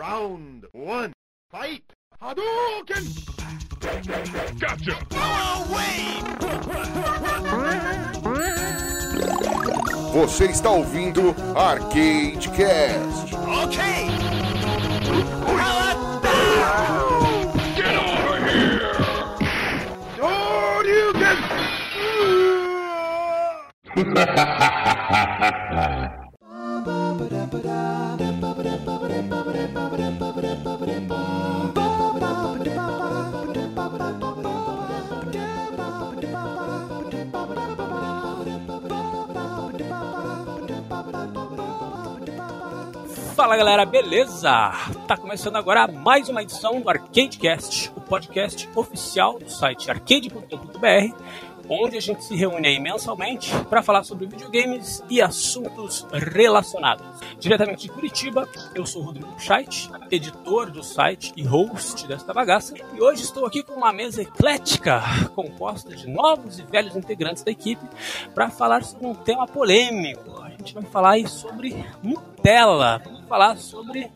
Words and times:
Round 0.00 0.64
one. 0.72 1.12
Fight. 1.50 1.84
Hadouken! 2.22 3.04
Gotcha! 4.58 4.96
Você 10.14 10.46
está 10.46 10.70
ouvindo 10.70 11.34
Arcade 11.54 12.48
Cast. 12.56 13.34
Okay! 13.34 14.08
Get 17.76 17.94
over 18.00 18.40
here! 18.48 18.94
Hadouken! 24.16 24.86
Fala 43.40 43.56
galera, 43.56 43.86
beleza? 43.86 44.50
Tá 45.08 45.16
começando 45.16 45.56
agora 45.56 45.88
mais 45.88 46.28
uma 46.28 46.42
edição 46.42 46.78
do 46.78 46.90
ArcadeCast, 46.90 47.90
o 47.96 48.00
podcast 48.02 48.68
oficial 48.76 49.38
do 49.38 49.50
site 49.50 49.90
arcade.com.br, 49.90 51.16
onde 51.66 51.96
a 51.96 52.00
gente 52.02 52.22
se 52.22 52.36
reúne 52.36 52.68
aí 52.68 52.78
mensalmente 52.78 53.50
para 53.70 53.82
falar 53.82 54.04
sobre 54.04 54.26
videogames 54.26 55.02
e 55.08 55.22
assuntos 55.22 56.06
relacionados. 56.12 57.06
Diretamente 57.38 57.84
de 57.84 57.88
Curitiba, 57.88 58.46
eu 58.74 58.84
sou 58.84 59.00
o 59.00 59.06
Rodrigo 59.06 59.34
Scheidt, 59.40 59.90
editor 60.10 60.70
do 60.70 60.84
site 60.84 61.32
e 61.34 61.42
host 61.42 62.06
desta 62.06 62.34
bagaça, 62.34 62.74
e 62.92 63.00
hoje 63.00 63.22
estou 63.22 63.46
aqui 63.46 63.62
com 63.62 63.72
uma 63.72 63.90
mesa 63.90 64.20
eclética 64.20 65.00
composta 65.34 65.96
de 65.96 66.06
novos 66.10 66.58
e 66.58 66.62
velhos 66.64 66.94
integrantes 66.94 67.42
da 67.42 67.50
equipe 67.50 67.86
para 68.34 68.50
falar 68.50 68.84
sobre 68.84 69.06
um 69.06 69.14
tema 69.14 69.46
polêmico. 69.46 70.42
A 70.42 70.50
gente 70.50 70.74
vai 70.74 70.82
falar 70.82 71.12
aí 71.12 71.26
sobre 71.26 71.74
Nutella, 72.02 73.02
falar 73.30 73.56
sobre 73.58 74.10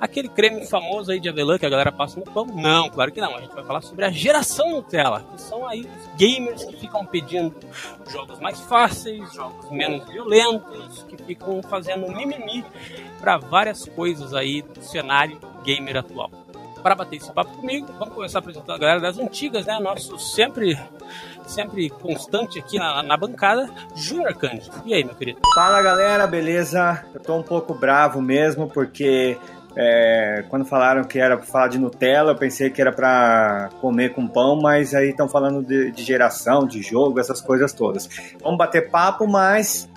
aquele 0.00 0.28
creme 0.28 0.66
famoso 0.66 1.12
aí 1.12 1.20
de 1.20 1.28
avelã 1.28 1.56
que 1.56 1.64
a 1.64 1.70
galera 1.70 1.92
passa 1.92 2.18
no 2.18 2.26
pão? 2.26 2.44
Não, 2.46 2.90
claro 2.90 3.12
que 3.12 3.20
não. 3.20 3.36
A 3.36 3.40
gente 3.40 3.54
vai 3.54 3.64
falar 3.64 3.80
sobre 3.80 4.04
a 4.04 4.10
geração 4.10 4.70
Nutella, 4.70 5.24
que 5.32 5.40
são 5.40 5.64
aí 5.68 5.82
os 5.82 6.16
gamers 6.16 6.64
que 6.64 6.76
ficam 6.76 7.06
pedindo 7.06 7.54
jogos 8.10 8.40
mais 8.40 8.60
fáceis, 8.62 9.32
jogos 9.32 9.70
menos 9.70 10.04
violentos, 10.08 11.04
que 11.04 11.16
ficam 11.22 11.62
fazendo 11.62 12.08
mimimi 12.08 12.64
para 13.20 13.36
várias 13.38 13.84
coisas 13.84 14.34
aí 14.34 14.62
do 14.62 14.82
cenário 14.82 15.38
gamer 15.62 15.98
atual. 15.98 16.28
Para 16.82 16.96
bater 16.96 17.16
esse 17.16 17.32
papo 17.32 17.56
comigo, 17.56 17.86
vamos 17.98 18.14
começar 18.14 18.40
apresentando 18.40 18.74
a 18.74 18.78
galera 18.78 19.00
das 19.00 19.16
antigas, 19.16 19.66
né? 19.66 19.78
Nosso 19.78 20.18
sempre 20.18 20.76
sempre 21.50 21.90
constante 21.90 22.58
aqui 22.58 22.78
na, 22.78 23.02
na 23.02 23.16
bancada, 23.16 23.68
Júnior 23.94 24.34
Cândido. 24.34 24.82
E 24.84 24.94
aí, 24.94 25.04
meu 25.04 25.14
querido? 25.14 25.40
Fala 25.54 25.82
galera, 25.82 26.26
beleza? 26.26 27.04
Eu 27.12 27.20
tô 27.20 27.36
um 27.36 27.42
pouco 27.42 27.74
bravo 27.74 28.22
mesmo, 28.22 28.68
porque 28.68 29.36
é, 29.76 30.44
quando 30.48 30.64
falaram 30.64 31.04
que 31.04 31.18
era 31.18 31.36
pra 31.36 31.46
falar 31.46 31.68
de 31.68 31.78
Nutella, 31.78 32.32
eu 32.32 32.36
pensei 32.36 32.70
que 32.70 32.80
era 32.80 32.92
pra 32.92 33.70
comer 33.80 34.12
com 34.14 34.26
pão, 34.26 34.60
mas 34.60 34.94
aí 34.94 35.10
estão 35.10 35.28
falando 35.28 35.62
de, 35.62 35.90
de, 35.90 36.02
geração, 36.02 36.66
de 36.66 36.82
jogo, 36.82 37.20
essas 37.20 37.40
coisas 37.40 37.72
todas. 37.72 38.08
Vamos 38.42 38.58
bater 38.58 38.90
papo, 38.90 39.26
mas 39.26 39.88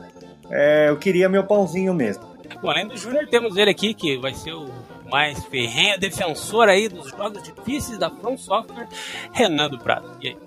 é, 0.50 0.90
eu 0.90 0.98
queria 0.98 1.28
meu 1.30 1.44
pãozinho 1.44 1.94
mesmo. 1.94 2.24
Bom, 2.62 2.70
além 2.70 2.88
do 2.88 2.98
Júnior, 2.98 3.28
temos 3.28 3.58
ele 3.58 3.72
aqui, 3.72 3.94
que 3.94 4.18
vai 4.18 4.34
ser 4.34 4.54
o 4.54 4.70
mais 5.10 5.44
ferrenho 5.46 6.00
defensor 6.00 6.70
aí 6.70 6.88
dos 6.88 7.10
jogos 7.10 7.44
difíceis 7.44 7.98
da 7.98 8.10
From 8.10 8.38
Software, 8.38 8.88
Renan 9.32 9.70
do 9.70 9.78
Prado. 9.78 10.18
E 10.22 10.30
aí? 10.30 10.38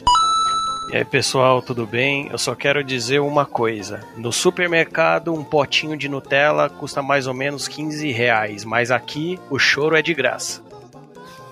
E 0.89 0.97
aí 0.97 1.05
pessoal, 1.05 1.61
tudo 1.61 1.84
bem? 1.84 2.29
Eu 2.31 2.39
só 2.39 2.55
quero 2.55 2.84
dizer 2.84 3.19
uma 3.19 3.44
coisa. 3.44 4.00
No 4.16 4.33
supermercado, 4.33 5.34
um 5.34 5.43
potinho 5.43 5.97
de 5.97 6.09
Nutella 6.09 6.71
custa 6.71 7.03
mais 7.03 7.27
ou 7.27 7.34
menos 7.34 7.66
15 7.66 8.12
reais, 8.12 8.65
mas 8.65 8.93
aqui 8.93 9.37
o 9.50 9.59
choro 9.59 9.97
é 9.97 10.03
de 10.03 10.15
graça. 10.15 10.62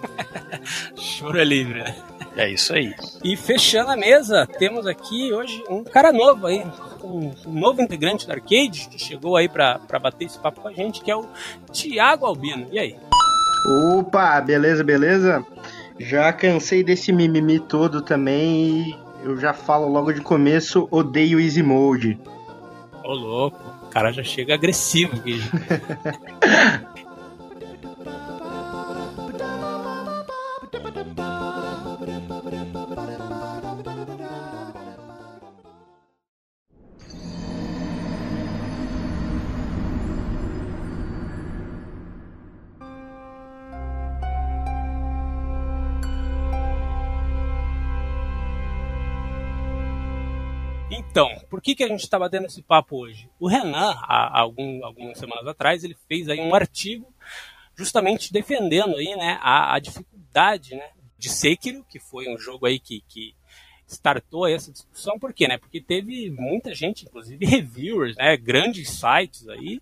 choro 0.97 1.39
é 1.39 1.45
livre, 1.45 1.83
né? 1.83 1.97
É 2.37 2.49
isso 2.49 2.73
aí. 2.75 2.95
E 3.25 3.37
fechando 3.37 3.91
a 3.91 3.97
mesa, 3.97 4.47
temos 4.59 4.87
aqui 4.87 5.33
hoje 5.33 5.63
um 5.69 5.83
cara 5.83 6.13
novo 6.13 6.47
aí, 6.47 6.65
um 7.03 7.33
novo 7.47 7.83
integrante 7.83 8.29
da 8.29 8.35
Arcade, 8.35 8.89
que 8.89 8.99
chegou 8.99 9.37
aí 9.37 9.49
para 9.49 9.79
bater 10.01 10.27
esse 10.27 10.39
papo 10.39 10.61
com 10.61 10.69
a 10.69 10.73
gente, 10.73 11.01
que 11.01 11.11
é 11.11 11.17
o 11.17 11.27
Thiago 11.73 12.25
Albino. 12.25 12.69
E 12.71 12.79
aí? 12.79 12.97
Opa, 13.97 14.41
beleza, 14.41 14.85
beleza? 14.85 15.45
Já 15.99 16.33
cansei 16.33 16.83
desse 16.83 17.13
mimimi 17.13 17.59
todo 17.59 18.03
também 18.03 18.91
e 18.91 19.04
eu 19.25 19.39
já 19.39 19.55
falo 19.55 19.89
logo 19.89 20.13
de 20.13 20.21
começo, 20.21 20.87
odeio 20.91 21.41
Easy 21.41 21.63
Mode. 21.63 22.19
Ô 23.03 23.13
louco, 23.13 23.59
o 23.83 23.87
cara 23.89 24.13
já 24.13 24.23
chega 24.23 24.55
agressivo 24.55 25.17
aqui. 25.17 25.41
Então, 50.97 51.29
por 51.51 51.61
que, 51.61 51.75
que 51.75 51.83
a 51.83 51.89
gente 51.89 52.05
está 52.05 52.19
batendo 52.19 52.47
esse 52.47 52.63
papo 52.63 52.97
hoje? 52.97 53.29
O 53.41 53.49
Renan, 53.49 53.95
há 54.03 54.41
algum, 54.41 54.85
algumas 54.85 55.19
semanas 55.19 55.47
atrás, 55.47 55.83
ele 55.83 55.97
fez 56.09 56.29
aí 56.29 56.41
um 56.41 56.55
artigo 56.55 57.13
justamente 57.77 58.33
defendendo 58.33 58.97
aí, 58.97 59.17
né, 59.17 59.39
a, 59.43 59.75
a 59.75 59.79
dificuldade 59.81 60.77
né, 60.77 60.91
de 61.19 61.29
Sekiro, 61.29 61.85
que 61.89 61.99
foi 61.99 62.33
um 62.33 62.39
jogo 62.39 62.67
aí 62.67 62.79
que, 62.79 63.03
que 63.09 63.35
startou 63.89 64.47
essa 64.47 64.71
discussão. 64.71 65.19
Por 65.19 65.33
quê? 65.33 65.49
Né? 65.49 65.59
Porque 65.59 65.81
teve 65.81 66.31
muita 66.31 66.73
gente, 66.73 67.05
inclusive 67.07 67.45
reviewers, 67.45 68.17
né, 68.17 68.37
grandes 68.37 68.91
sites 68.91 69.49
aí, 69.49 69.81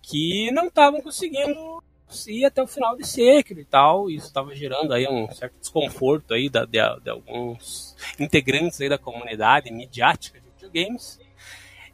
que 0.00 0.50
não 0.52 0.68
estavam 0.68 1.00
conseguindo 1.00 1.82
ir 2.28 2.44
até 2.44 2.62
o 2.62 2.66
final 2.66 2.96
de 2.96 3.06
Sekiro 3.06 3.60
e 3.60 3.64
tal. 3.64 4.10
Isso 4.10 4.26
estava 4.26 4.54
gerando 4.54 4.92
aí 4.92 5.06
um 5.08 5.30
certo 5.32 5.58
desconforto 5.58 6.34
aí 6.34 6.48
da, 6.48 6.64
de, 6.64 6.78
de, 7.02 7.10
alguns 7.10 7.96
integrantes 8.18 8.80
aí 8.80 8.88
da 8.88 8.98
comunidade 8.98 9.70
midiática 9.70 10.40
de 10.40 10.46
videogames. 10.54 11.18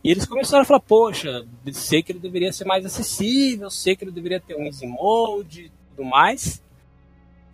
E 0.04 0.10
eles 0.10 0.26
começaram 0.26 0.62
a 0.62 0.66
falar, 0.66 0.80
poxa, 0.80 1.46
Sekiro 1.72 2.18
deveria 2.18 2.52
ser 2.52 2.64
mais 2.64 2.84
acessível, 2.84 3.70
Sekiro 3.70 4.10
deveria 4.10 4.40
ter 4.40 4.56
um 4.56 4.64
easy 4.64 4.86
mode 4.86 5.66
e 5.66 5.72
tudo 5.90 6.04
mais. 6.04 6.62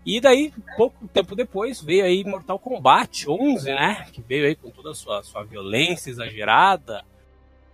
E 0.05 0.21
daí, 0.21 0.53
pouco 0.77 1.07
tempo 1.09 1.37
depois, 1.37 1.83
veio 1.83 2.05
aí 2.05 2.25
Mortal 2.25 2.59
Kombat 2.59 3.29
11, 3.29 3.67
né? 3.75 4.07
Que 4.11 4.23
veio 4.23 4.47
aí 4.47 4.57
com 4.57 4.71
toda 4.71 4.93
a 4.93 4.95
sua, 4.95 5.23
sua 5.23 5.45
violência 5.45 6.09
exagerada. 6.09 7.05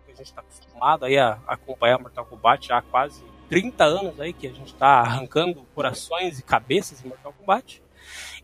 A 0.05 0.09
gente 0.09 0.23
está 0.23 0.41
acostumado 0.41 1.05
aí 1.05 1.17
a, 1.17 1.39
a 1.47 1.55
acompanhar 1.55 2.01
Mortal 2.01 2.27
Kombat 2.27 2.67
já 2.67 2.79
há 2.79 2.83
quase 2.83 3.23
30 3.49 3.85
anos 3.85 4.21
aí 4.21 4.33
que 4.33 4.47
a 4.47 4.53
gente 4.53 4.73
está 4.73 5.01
arrancando 5.01 5.67
corações 5.75 6.39
e 6.39 6.43
cabeças 6.43 7.05
em 7.05 7.09
Mortal 7.09 7.33
Kombat. 7.33 7.83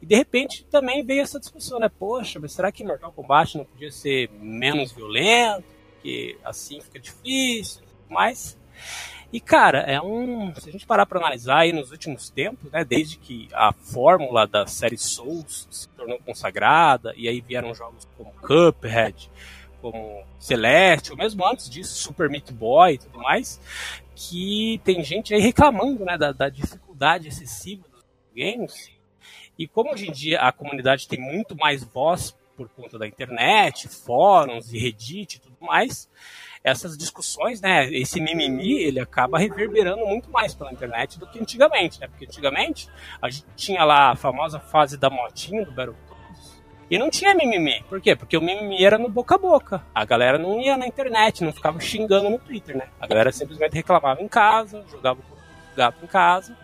E 0.00 0.06
de 0.06 0.14
repente 0.14 0.64
também 0.64 1.04
veio 1.04 1.22
essa 1.22 1.38
discussão, 1.38 1.78
né? 1.78 1.88
Poxa, 1.88 2.38
mas 2.40 2.52
será 2.52 2.72
que 2.72 2.84
Mortal 2.84 3.12
Kombat 3.12 3.58
não 3.58 3.64
podia 3.64 3.90
ser 3.90 4.30
menos 4.40 4.92
violento? 4.92 5.64
Porque 5.94 6.38
assim 6.44 6.80
fica 6.80 6.98
difícil, 6.98 7.82
mas 8.08 8.58
e 9.32 9.38
cara, 9.38 9.78
é 9.80 10.00
um, 10.00 10.52
se 10.56 10.68
a 10.68 10.72
gente 10.72 10.84
parar 10.84 11.06
para 11.06 11.20
analisar 11.20 11.58
aí 11.58 11.72
nos 11.72 11.92
últimos 11.92 12.30
tempos, 12.30 12.70
né, 12.72 12.84
desde 12.84 13.16
que 13.16 13.48
a 13.52 13.72
fórmula 13.72 14.44
da 14.44 14.66
série 14.66 14.98
Souls 14.98 15.68
se 15.70 15.88
tornou 15.90 16.18
consagrada 16.26 17.14
e 17.16 17.28
aí 17.28 17.40
vieram 17.40 17.72
jogos 17.72 18.08
como 18.16 18.32
Cuphead, 18.32 19.30
como 19.80 20.24
Celeste, 20.36 21.12
ou 21.12 21.16
mesmo 21.16 21.46
antes 21.46 21.70
disso 21.70 21.94
Super 21.94 22.28
Meat 22.28 22.52
Boy 22.52 22.94
e 22.94 22.98
tudo 22.98 23.18
mais, 23.20 23.60
que 24.20 24.78
tem 24.84 25.02
gente 25.02 25.32
aí 25.32 25.40
reclamando 25.40 26.04
né, 26.04 26.18
da, 26.18 26.30
da 26.30 26.50
dificuldade 26.50 27.28
excessiva 27.28 27.84
dos 27.88 28.04
games. 28.36 28.90
E 29.58 29.66
como 29.66 29.92
hoje 29.92 30.08
em 30.08 30.12
dia 30.12 30.40
a 30.40 30.52
comunidade 30.52 31.08
tem 31.08 31.18
muito 31.18 31.56
mais 31.56 31.82
voz 31.82 32.36
por 32.54 32.68
conta 32.68 32.98
da 32.98 33.06
internet, 33.06 33.88
fóruns 33.88 34.74
e 34.74 34.78
Reddit 34.78 35.36
e 35.36 35.40
tudo 35.40 35.56
mais, 35.62 36.06
essas 36.62 36.98
discussões, 36.98 37.62
né, 37.62 37.90
esse 37.90 38.20
mimimi, 38.20 38.82
ele 38.82 39.00
acaba 39.00 39.38
reverberando 39.38 40.04
muito 40.04 40.30
mais 40.30 40.54
pela 40.54 40.70
internet 40.70 41.18
do 41.18 41.26
que 41.26 41.40
antigamente, 41.40 41.98
né? 41.98 42.06
Porque 42.06 42.26
antigamente 42.26 42.86
a 43.22 43.30
gente 43.30 43.46
tinha 43.56 43.82
lá 43.82 44.10
a 44.10 44.16
famosa 44.16 44.60
fase 44.60 44.98
da 44.98 45.08
motinha 45.08 45.64
do 45.64 45.72
Battletoads 45.72 46.09
e 46.90 46.98
não 46.98 47.08
tinha 47.08 47.34
mimimi. 47.34 47.84
Por 47.88 48.00
quê? 48.00 48.16
Porque 48.16 48.36
o 48.36 48.42
mimimi 48.42 48.84
era 48.84 48.98
no 48.98 49.08
boca 49.08 49.36
a 49.36 49.38
boca. 49.38 49.82
A 49.94 50.04
galera 50.04 50.36
não 50.36 50.60
ia 50.60 50.76
na 50.76 50.86
internet, 50.86 51.44
não 51.44 51.52
ficava 51.52 51.78
xingando 51.78 52.28
no 52.28 52.38
Twitter, 52.38 52.76
né? 52.76 52.88
A 53.00 53.06
galera 53.06 53.30
simplesmente 53.30 53.74
reclamava 53.74 54.20
em 54.20 54.26
casa, 54.26 54.84
jogava 54.90 55.20
o 55.20 55.76
gato 55.76 56.04
em 56.04 56.08
casa 56.08 56.56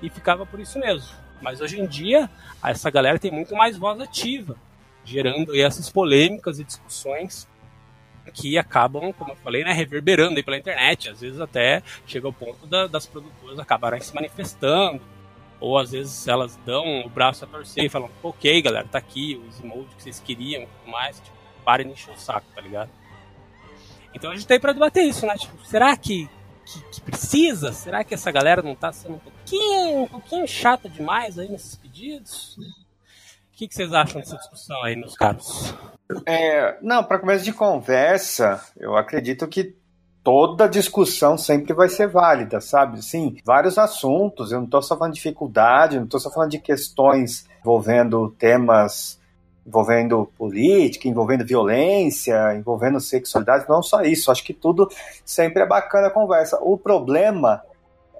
e 0.00 0.08
ficava 0.08 0.46
por 0.46 0.58
isso 0.58 0.78
mesmo. 0.78 1.14
Mas 1.42 1.60
hoje 1.60 1.78
em 1.78 1.86
dia, 1.86 2.30
essa 2.64 2.90
galera 2.90 3.18
tem 3.18 3.30
muito 3.30 3.54
mais 3.54 3.76
voz 3.76 4.00
ativa, 4.00 4.56
gerando 5.04 5.54
essas 5.54 5.90
polêmicas 5.90 6.58
e 6.58 6.64
discussões 6.64 7.46
que 8.32 8.56
acabam, 8.56 9.12
como 9.12 9.32
eu 9.32 9.36
falei, 9.36 9.64
né, 9.64 9.72
reverberando 9.72 10.36
aí 10.36 10.42
pela 10.42 10.56
internet. 10.56 11.10
Às 11.10 11.20
vezes 11.20 11.40
até 11.40 11.82
chega 12.06 12.26
ao 12.26 12.32
ponto 12.32 12.66
da, 12.66 12.86
das 12.86 13.06
produtoras 13.06 13.58
acabarem 13.58 14.00
se 14.00 14.14
manifestando, 14.14 15.02
ou 15.62 15.78
às 15.78 15.92
vezes 15.92 16.26
elas 16.26 16.58
dão 16.66 17.02
o 17.06 17.08
braço 17.08 17.44
a 17.44 17.48
torcer 17.48 17.84
e 17.84 17.88
falam, 17.88 18.10
ok, 18.20 18.60
galera, 18.60 18.86
tá 18.90 18.98
aqui 18.98 19.40
os 19.48 19.60
emotes 19.60 19.94
que 19.94 20.02
vocês 20.02 20.18
queriam 20.18 20.66
mais, 20.84 21.20
tipo, 21.20 21.36
parem 21.64 21.86
de 21.86 21.92
encher 21.92 22.12
o 22.12 22.18
saco, 22.18 22.46
tá 22.52 22.60
ligado? 22.60 22.90
Então 24.12 24.32
a 24.32 24.34
gente 24.34 24.46
tá 24.46 24.54
aí 24.54 24.60
pra 24.60 24.72
debater 24.72 25.04
isso, 25.04 25.24
né? 25.24 25.36
Tipo, 25.36 25.64
será 25.64 25.96
que, 25.96 26.28
que, 26.66 26.82
que, 26.90 27.00
precisa? 27.00 27.72
Será 27.72 28.02
que 28.02 28.12
essa 28.12 28.32
galera 28.32 28.60
não 28.60 28.74
tá 28.74 28.92
sendo 28.92 29.14
um 29.14 29.18
pouquinho, 29.18 30.02
um 30.02 30.08
pouquinho 30.08 30.48
chata 30.48 30.88
demais 30.88 31.38
aí 31.38 31.48
nesses 31.48 31.76
pedidos? 31.76 32.58
O 32.58 33.56
que, 33.56 33.68
que 33.68 33.74
vocês 33.74 33.92
acham 33.92 34.20
dessa 34.20 34.36
discussão 34.36 34.82
aí, 34.82 34.96
meus 34.96 35.14
caros? 35.14 35.72
É, 36.26 36.76
não, 36.82 37.04
para 37.04 37.20
começo 37.20 37.44
de 37.44 37.52
conversa, 37.52 38.60
eu 38.76 38.96
acredito 38.96 39.46
que 39.46 39.76
toda 40.22 40.68
discussão 40.68 41.36
sempre 41.36 41.72
vai 41.72 41.88
ser 41.88 42.08
válida, 42.08 42.60
sabe? 42.60 43.02
Sim, 43.02 43.36
vários 43.44 43.78
assuntos. 43.78 44.52
Eu 44.52 44.58
não 44.58 44.64
estou 44.66 44.82
só 44.82 44.96
falando 44.96 45.14
de 45.14 45.18
dificuldade, 45.18 45.96
não 45.96 46.04
estou 46.04 46.20
só 46.20 46.30
falando 46.30 46.50
de 46.50 46.58
questões 46.58 47.46
envolvendo 47.60 48.30
temas 48.38 49.20
envolvendo 49.64 50.28
política, 50.36 51.06
envolvendo 51.06 51.46
violência, 51.46 52.54
envolvendo 52.56 52.98
sexualidade, 52.98 53.68
não 53.68 53.82
só 53.82 54.02
isso. 54.02 54.30
Acho 54.30 54.44
que 54.44 54.52
tudo 54.52 54.88
sempre 55.24 55.62
é 55.62 55.66
bacana 55.66 56.08
a 56.08 56.10
conversa. 56.10 56.58
O 56.60 56.76
problema 56.76 57.62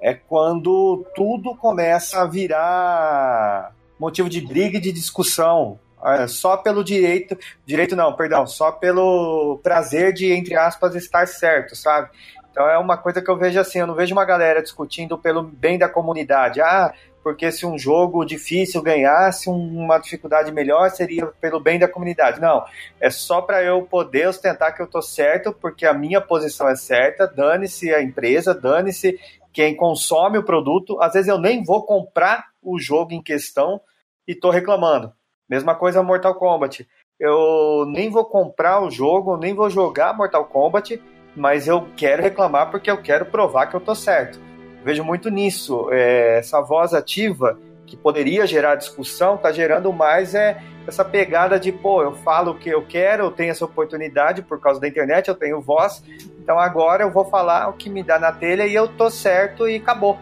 é 0.01 0.13
quando 0.13 1.05
tudo 1.15 1.55
começa 1.55 2.21
a 2.21 2.27
virar 2.27 3.73
motivo 3.99 4.29
de 4.29 4.41
briga 4.41 4.77
e 4.77 4.81
de 4.81 4.91
discussão, 4.91 5.79
só 6.27 6.57
pelo 6.57 6.83
direito, 6.83 7.37
direito 7.65 7.95
não, 7.95 8.13
perdão, 8.13 8.45
só 8.45 8.71
pelo 8.71 9.59
prazer 9.63 10.13
de, 10.13 10.31
entre 10.31 10.55
aspas, 10.55 10.95
estar 10.95 11.27
certo, 11.27 11.75
sabe? 11.75 12.09
Então 12.51 12.69
é 12.69 12.77
uma 12.77 12.97
coisa 12.97 13.21
que 13.21 13.29
eu 13.29 13.37
vejo 13.37 13.59
assim, 13.59 13.79
eu 13.79 13.87
não 13.87 13.95
vejo 13.95 14.13
uma 14.13 14.25
galera 14.25 14.61
discutindo 14.61 15.17
pelo 15.17 15.41
bem 15.41 15.77
da 15.77 15.89
comunidade. 15.89 16.61
Ah, 16.61 16.93
porque 17.23 17.51
se 17.51 17.65
um 17.65 17.79
jogo 17.79 18.25
difícil 18.25 18.81
ganhasse 18.81 19.49
uma 19.49 19.97
dificuldade 19.97 20.51
melhor, 20.51 20.91
seria 20.91 21.25
pelo 21.41 21.59
bem 21.59 21.79
da 21.79 21.87
comunidade. 21.87 22.41
Não, 22.41 22.63
é 22.99 23.09
só 23.09 23.41
para 23.41 23.63
eu 23.63 23.81
poder 23.83 24.27
ostentar 24.27 24.75
que 24.75 24.81
eu 24.81 24.87
tô 24.87 25.01
certo, 25.01 25.53
porque 25.53 25.85
a 25.85 25.93
minha 25.93 26.19
posição 26.19 26.67
é 26.67 26.75
certa, 26.75 27.25
dane-se 27.25 27.93
a 27.93 28.03
empresa, 28.03 28.53
dane-se 28.53 29.17
quem 29.53 29.75
consome 29.75 30.37
o 30.37 30.43
produto. 30.43 31.01
Às 31.01 31.13
vezes 31.13 31.29
eu 31.29 31.39
nem 31.39 31.63
vou 31.63 31.85
comprar 31.85 32.47
o 32.61 32.77
jogo 32.77 33.13
em 33.13 33.23
questão 33.23 33.79
e 34.27 34.35
tô 34.35 34.49
reclamando. 34.49 35.13
Mesma 35.49 35.75
coisa 35.75 36.03
Mortal 36.03 36.35
Kombat. 36.35 36.87
Eu 37.19 37.85
nem 37.87 38.09
vou 38.09 38.25
comprar 38.25 38.81
o 38.81 38.89
jogo, 38.89 39.37
nem 39.37 39.53
vou 39.53 39.69
jogar 39.69 40.15
Mortal 40.15 40.45
Kombat, 40.45 41.01
mas 41.35 41.67
eu 41.67 41.87
quero 41.95 42.23
reclamar 42.23 42.71
porque 42.71 42.89
eu 42.89 43.01
quero 43.01 43.25
provar 43.25 43.67
que 43.67 43.75
eu 43.75 43.81
tô 43.81 43.93
certo 43.93 44.39
vejo 44.83 45.03
muito 45.03 45.29
nisso. 45.29 45.87
É, 45.91 46.37
essa 46.37 46.61
voz 46.61 46.93
ativa 46.93 47.57
que 47.85 47.95
poderia 47.95 48.45
gerar 48.45 48.75
discussão, 48.75 49.35
está 49.35 49.51
gerando 49.51 49.91
mais 49.91 50.33
é 50.35 50.61
essa 50.85 51.05
pegada 51.05 51.59
de, 51.59 51.71
pô, 51.71 52.01
eu 52.01 52.13
falo 52.13 52.51
o 52.51 52.57
que 52.57 52.69
eu 52.69 52.85
quero, 52.85 53.25
eu 53.25 53.31
tenho 53.31 53.51
essa 53.51 53.63
oportunidade 53.63 54.41
por 54.41 54.59
causa 54.59 54.79
da 54.79 54.87
internet, 54.87 55.27
eu 55.27 55.35
tenho 55.35 55.61
voz, 55.61 56.03
então 56.41 56.59
agora 56.59 57.03
eu 57.03 57.11
vou 57.11 57.23
falar 57.25 57.69
o 57.69 57.73
que 57.73 57.89
me 57.89 58.03
dá 58.03 58.19
na 58.19 58.31
telha 58.31 58.65
e 58.65 58.73
eu 58.73 58.87
tô 58.87 59.09
certo 59.09 59.67
e 59.67 59.77
acabou. 59.77 60.17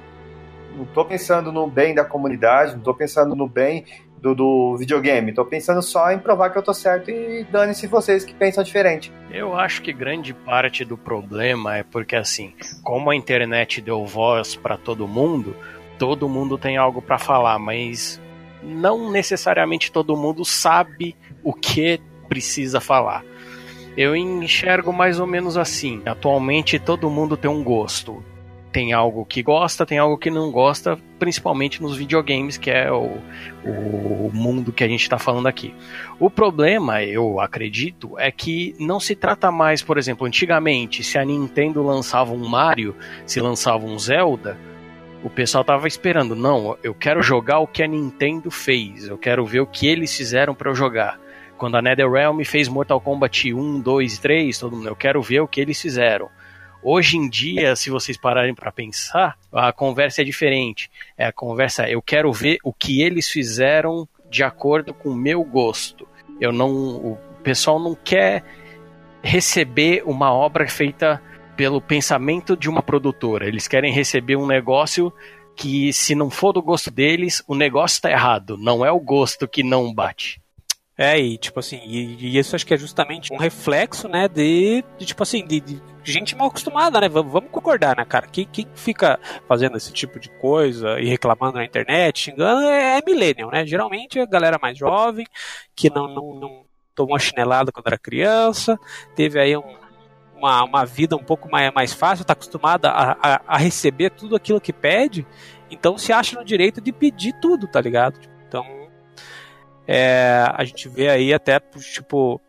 Não 0.76 0.86
tô 0.86 1.04
pensando 1.04 1.52
no 1.52 1.68
bem 1.68 1.96
da 1.96 2.06
comunidade, 2.06 2.76
não 2.76 2.82
tô 2.82 2.94
pensando 2.94 3.36
no 3.36 3.48
bem 3.48 3.86
do, 4.22 4.36
do 4.36 4.78
videogame. 4.78 5.34
Tô 5.34 5.44
pensando 5.44 5.82
só 5.82 6.12
em 6.12 6.20
provar 6.20 6.52
que 6.52 6.58
eu 6.58 6.64
tô 6.64 6.74
certo 6.74 7.10
e 7.10 7.44
dane-se 7.46 7.88
vocês 7.88 8.24
que 8.24 8.34
pensam 8.34 8.64
diferente. 8.64 9.12
Eu 9.32 9.56
acho 9.58 9.82
que 9.82 9.92
grande 9.92 10.34
parte 10.34 10.86
do 10.86 10.98
problema 10.98 11.78
é 11.78 11.84
porque, 11.84 12.16
assim, 12.16 12.54
como 12.84 13.10
a 13.10 13.16
internet 13.16 13.82
deu 13.82 14.06
voz 14.06 14.56
para 14.56 14.78
todo 14.78 15.08
mundo, 15.08 15.56
todo 15.98 16.30
mundo 16.30 16.58
tem 16.58 16.78
algo 16.78 17.02
para 17.02 17.18
falar, 17.18 17.58
mas 17.58 18.22
não 18.62 19.12
necessariamente 19.12 19.92
todo 19.92 20.16
mundo 20.16 20.46
sabe 20.46 21.16
o 21.44 21.54
que 21.54 22.00
precisa 22.30 22.80
falar. 22.80 23.26
Eu 23.98 24.16
enxergo 24.16 24.94
mais 24.94 25.20
ou 25.20 25.28
menos 25.28 25.58
assim. 25.58 26.02
Atualmente 26.06 26.80
todo 26.80 27.10
mundo 27.10 27.36
tem 27.36 27.52
um 27.52 27.64
gosto 27.64 28.24
tem 28.72 28.94
algo 28.94 29.26
que 29.26 29.44
gosta, 29.44 29.86
tem 29.86 29.98
algo 29.98 30.18
que 30.18 30.30
não 30.30 30.50
gosta, 30.52 30.98
principalmente 31.20 31.82
nos 31.82 31.98
videogames, 31.98 32.58
que 32.58 32.72
é 32.72 32.92
o, 32.92 33.18
o 33.66 34.32
mundo 34.34 34.72
que 34.72 34.84
a 34.84 34.88
gente 34.88 35.02
está 35.02 35.20
falando 35.20 35.48
aqui. 35.48 35.76
O 36.20 36.30
problema, 36.30 37.04
eu 37.04 37.40
acredito, 37.40 38.18
é 38.18 38.32
que 38.32 38.76
não 38.80 39.00
se 39.00 39.16
trata 39.16 39.52
mais, 39.52 39.82
por 39.82 39.98
exemplo, 39.98 40.26
antigamente, 40.26 41.04
se 41.04 41.18
a 41.18 41.26
Nintendo 41.26 41.84
lançava 41.84 42.32
um 42.34 42.48
Mario, 42.48 42.96
se 43.26 43.40
lançava 43.40 43.86
um 43.86 44.00
Zelda, 44.00 44.58
o 45.24 45.30
pessoal 45.30 45.64
tava 45.64 45.88
esperando, 45.88 46.36
não, 46.36 46.78
eu 46.82 46.94
quero 46.94 47.22
jogar 47.22 47.60
o 47.60 47.68
que 47.68 47.84
a 47.84 47.88
Nintendo 47.88 48.50
fez, 48.50 49.08
eu 49.08 49.18
quero 49.18 49.46
ver 49.46 49.60
o 49.60 49.68
que 49.68 49.88
eles 49.88 50.16
fizeram 50.16 50.56
para 50.56 50.72
eu 50.72 50.76
jogar. 50.76 51.20
Quando 51.58 51.76
a 51.76 51.82
NetherRealm 51.82 52.42
fez 52.44 52.68
Mortal 52.68 53.00
Kombat 53.00 53.54
1, 53.54 53.82
2, 53.82 54.18
3, 54.18 54.58
todo 54.58 54.76
mundo, 54.76 54.88
eu 54.88 54.96
quero 54.96 55.22
ver 55.22 55.42
o 55.42 55.48
que 55.48 55.62
eles 55.62 55.80
fizeram. 55.80 56.28
Hoje 56.83 57.16
em 57.16 57.30
dia, 57.30 57.75
se 57.75 57.92
vocês 57.92 58.18
pararem 58.18 58.56
para 58.56 58.72
pensar, 58.72 59.38
a 59.51 59.72
conversa 59.72 60.22
é 60.22 60.25
diferente. 60.25 60.89
É 61.16 61.25
a 61.25 61.31
conversa, 61.31 61.88
eu 61.88 62.01
quero 62.01 62.33
ver 62.33 62.57
o 62.63 62.74
que 62.74 63.01
eles 63.01 63.30
fizeram 63.30 64.07
de 64.30 64.44
acordo 64.44 64.94
com 64.94 65.10
o 65.10 65.16
meu 65.16 65.44
gosto. 65.44 66.07
Eu 66.39 66.51
não, 66.51 66.72
o 66.72 67.18
pessoal 67.44 67.80
não 67.80 67.94
quer 67.94 68.44
receber 69.22 70.01
uma 70.07 70.33
obra 70.33 70.68
feita 70.68 71.22
pelo 71.56 71.80
pensamento 71.80 72.57
de 72.57 72.68
uma 72.68 72.81
produtora. 72.81 73.48
Eles 73.48 73.68
querem 73.68 73.94
receber 73.94 74.36
um 74.36 74.48
negócio 74.48 75.13
que, 75.56 75.94
se 75.94 76.16
não 76.16 76.31
for 76.31 76.51
do 76.51 76.63
gosto 76.63 76.89
deles, 76.89 77.44
o 77.48 77.54
negócio 77.54 77.95
está 77.95 78.10
errado. 78.10 78.57
Não 78.57 78.84
é 78.84 78.92
o 78.92 79.00
gosto 79.00 79.48
que 79.48 79.62
não 79.62 79.94
bate. 79.94 80.41
É, 81.01 81.19
e 81.19 81.36
tipo 81.36 81.59
assim, 81.59 81.81
e, 81.83 82.15
e, 82.19 82.38
isso 82.38 82.56
acho 82.56 82.63
que 82.63 82.75
é 82.75 82.77
justamente 82.77 83.33
um 83.33 83.38
reflexo, 83.38 84.07
né, 84.07 84.27
de, 84.27 84.86
de 85.00 85.06
tipo 85.07 85.24
assim, 85.24 85.44
de, 85.44 85.59
de, 85.59 85.81
gente 86.03 86.36
mal 86.36 86.50
acostumada, 86.50 87.01
né? 87.01 87.09
Vamos, 87.09 87.31
vamos 87.31 87.50
concordar, 87.50 87.98
né, 87.98 88.06
cara? 88.06 88.27
Quem, 88.27 88.45
quem 88.45 88.68
fica 88.75 89.19
fazendo 89.48 89.77
esse 89.77 89.92
tipo 89.92 90.19
de 90.19 90.30
coisa 90.38 91.00
e 91.00 91.07
reclamando 91.07 91.57
na 91.57 91.65
internet, 91.65 92.19
xingando, 92.19 92.68
é, 92.68 93.00
é 93.00 93.01
millennial, 93.03 93.50
né? 93.50 93.65
Geralmente 93.65 94.20
é 94.20 94.22
a 94.22 94.27
galera 94.27 94.60
mais 94.62 94.77
jovem, 94.77 95.25
que 95.75 95.89
não, 95.89 96.08
não, 96.08 96.39
não 96.39 96.65
tomou 96.93 97.17
chinelada 97.17 97.72
quando 97.72 97.88
era 97.88 97.98
criança, 97.98 98.77
teve 99.15 99.39
aí 99.39 99.58
um, 99.58 99.63
uma, 100.38 100.63
uma 100.63 100.86
vida 100.86 101.15
um 101.15 101.24
pouco 101.24 101.50
mais, 101.50 101.74
mais 101.74 101.93
fácil, 101.93 102.22
está 102.22 102.34
acostumada 102.34 102.91
a, 102.91 103.12
a, 103.13 103.41
a 103.48 103.58
receber 103.58 104.12
tudo 104.12 104.36
aquilo 104.36 104.62
que 104.62 104.72
pede, 104.72 105.25
então 105.72 105.98
se 105.98 106.13
acha 106.13 106.38
no 106.38 106.46
direito 106.46 106.79
de 106.79 106.91
pedir 106.91 107.34
tudo, 107.41 107.67
tá 107.67 107.81
ligado? 107.81 108.20
É, 109.88 110.46
a 110.54 110.64
gente 110.64 110.88
vê 110.88 111.10
aí 111.10 111.34
até, 111.34 111.60
tipo, 111.60 112.40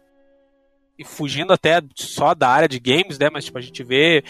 fugindo 1.05 1.53
até 1.53 1.83
só 1.95 2.35
da 2.35 2.49
área 2.49 2.69
de 2.69 2.79
games, 2.79 3.19
né? 3.19 3.29
Mas 3.33 3.45
tipo, 3.45 3.59
a 3.59 3.61
gente 3.61 3.83
vê 3.83 4.23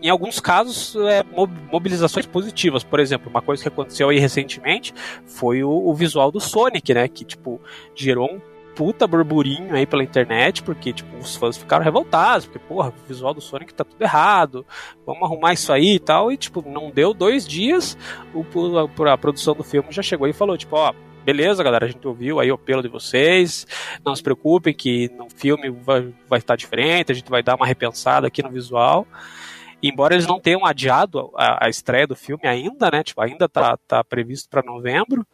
em 0.00 0.08
alguns 0.08 0.40
casos 0.40 0.94
é, 0.96 1.24
mobilizações 1.70 2.26
positivas. 2.26 2.84
Por 2.84 3.00
exemplo, 3.00 3.30
uma 3.30 3.42
coisa 3.42 3.62
que 3.62 3.68
aconteceu 3.68 4.08
aí 4.08 4.18
recentemente 4.18 4.94
foi 5.26 5.62
o, 5.62 5.70
o, 5.70 5.94
visual 5.94 6.30
do 6.30 6.40
Sonic, 6.40 6.94
né? 6.94 7.08
Que 7.08 7.24
tipo 7.24 7.60
gerou 7.94 8.30
um 8.30 8.40
puta 8.74 9.06
burburinho 9.06 9.72
aí 9.72 9.86
pela 9.86 10.02
internet, 10.02 10.62
porque 10.62 10.92
tipo 10.92 11.16
os 11.16 11.36
fãs 11.36 11.56
ficaram 11.56 11.84
revoltados, 11.84 12.46
porque 12.46 12.58
porra, 12.58 12.88
o 12.88 13.06
visual 13.06 13.32
do 13.32 13.40
Sonic 13.40 13.72
tá 13.72 13.84
tudo 13.84 14.02
errado. 14.02 14.66
Vamos 15.06 15.22
arrumar 15.22 15.52
isso 15.52 15.72
aí 15.72 15.94
e 15.94 16.00
tal. 16.00 16.30
E 16.30 16.36
tipo 16.36 16.62
não 16.68 16.90
deu 16.90 17.14
dois 17.14 17.46
dias, 17.46 17.96
o, 18.34 18.44
a, 18.78 19.12
a 19.12 19.18
produção 19.18 19.54
do 19.54 19.64
filme 19.64 19.88
já 19.90 20.02
chegou 20.02 20.28
e 20.28 20.32
falou 20.32 20.56
tipo, 20.56 20.76
ó 20.76 20.92
beleza, 21.24 21.64
galera, 21.64 21.86
a 21.86 21.88
gente 21.88 22.06
ouviu 22.06 22.38
aí 22.38 22.50
o 22.50 22.54
apelo 22.54 22.82
de 22.82 22.88
vocês. 22.88 23.66
Não 24.04 24.14
se 24.14 24.22
preocupem 24.22 24.74
que 24.74 25.10
no 25.16 25.28
filme 25.30 25.70
vai, 25.70 26.12
vai 26.28 26.38
estar 26.38 26.56
diferente, 26.56 27.10
a 27.10 27.14
gente 27.14 27.30
vai 27.30 27.42
dar 27.42 27.56
uma 27.56 27.66
repensada 27.66 28.26
aqui 28.26 28.42
no 28.42 28.50
visual. 28.50 29.06
Embora 29.82 30.14
eles 30.14 30.26
não 30.26 30.40
tenham 30.40 30.64
adiado 30.64 31.30
a, 31.36 31.66
a 31.66 31.68
estreia 31.68 32.06
do 32.06 32.16
filme 32.16 32.46
ainda, 32.46 32.90
né? 32.90 33.02
Tipo, 33.02 33.20
ainda 33.20 33.48
tá, 33.48 33.76
tá 33.76 34.02
previsto 34.04 34.48
para 34.48 34.62
novembro. 34.62 35.26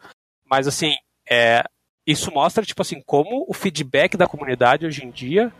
Mas 0.49 0.67
assim, 0.67 0.93
é, 1.29 1.63
isso 2.05 2.31
mostra, 2.31 2.65
tipo 2.65 2.81
assim, 2.81 3.01
como 3.05 3.45
o 3.47 3.53
feedback 3.53 4.17
da 4.17 4.27
comunidade 4.27 4.85
hoje 4.85 5.05
em 5.05 5.11
dia 5.11 5.53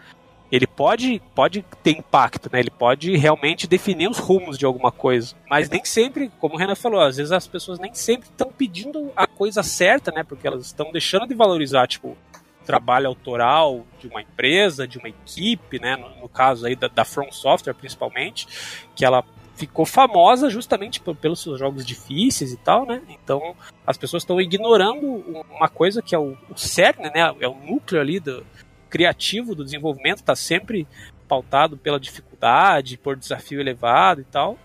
ele 0.52 0.68
pode, 0.68 1.22
pode 1.34 1.66
ter 1.82 1.92
impacto, 1.92 2.50
né? 2.52 2.60
Ele 2.60 2.70
pode 2.70 3.16
realmente 3.16 3.68
definir 3.68 4.10
os 4.10 4.18
rumos 4.18 4.58
de 4.58 4.66
alguma 4.66 4.92
coisa. 4.92 5.34
Mas 5.50 5.70
nem 5.70 5.86
sempre, 5.86 6.30
como 6.40 6.56
o 6.56 6.58
Renan 6.58 6.76
falou, 6.76 7.00
às 7.00 7.16
vezes 7.16 7.32
as 7.32 7.48
pessoas 7.48 7.80
nem 7.80 7.94
sempre 7.94 8.28
estão 8.28 8.52
pedindo 8.52 9.12
a 9.16 9.26
coisa 9.26 9.64
certa, 9.64 10.12
né? 10.12 10.24
Porque 10.24 10.46
elas 10.46 10.66
estão 10.66 10.92
deixando 10.92 11.28
de 11.28 11.34
valorizar, 11.34 11.88
tipo, 11.88 12.18
trabalho 12.66 13.08
autoral 13.08 13.86
de 14.00 14.08
uma 14.08 14.22
empresa, 14.22 14.88
de 14.88 14.98
uma 14.98 15.08
equipe, 15.08 15.80
né? 15.80 15.96
No, 15.96 16.10
no 16.22 16.28
caso 16.28 16.66
aí 16.66 16.76
da, 16.76 16.90
da 16.90 17.06
From 17.06 17.32
Software, 17.32 17.74
principalmente, 17.74 18.46
que 18.94 19.06
ela 19.06 19.24
ficou 19.56 19.86
famosa 19.86 20.50
justamente 20.50 21.00
pelos 21.00 21.42
seus 21.42 21.60
jogos 21.60 21.86
difíceis 21.86 22.52
e 22.52 22.58
tal, 22.58 22.86
né? 22.86 23.02
Então 23.08 23.56
as 23.86 23.98
pessoas 23.98 24.24
estão 24.24 24.42
ignorando 24.42 25.46
uma 25.50 25.70
coisa 25.70 26.02
que 26.02 26.16
é 26.16 26.20
o, 26.20 26.36
o 26.50 26.58
cerne, 26.58 27.10
né? 27.10 27.34
É 27.40 27.48
o 27.48 27.56
núcleo 27.56 28.02
ali 28.02 28.20
do 28.20 28.46
criativo 28.92 29.56
do 29.56 29.64
desenvolvimento, 29.64 30.18
está 30.18 30.36
sempre 30.36 30.86
pautado 31.28 31.78
pela 31.78 32.00
dificuldade, 32.00 32.98
por 32.98 33.16
desafio 33.16 33.62
elevado 33.62 34.22
e 34.22 34.26
tal. 34.26 34.58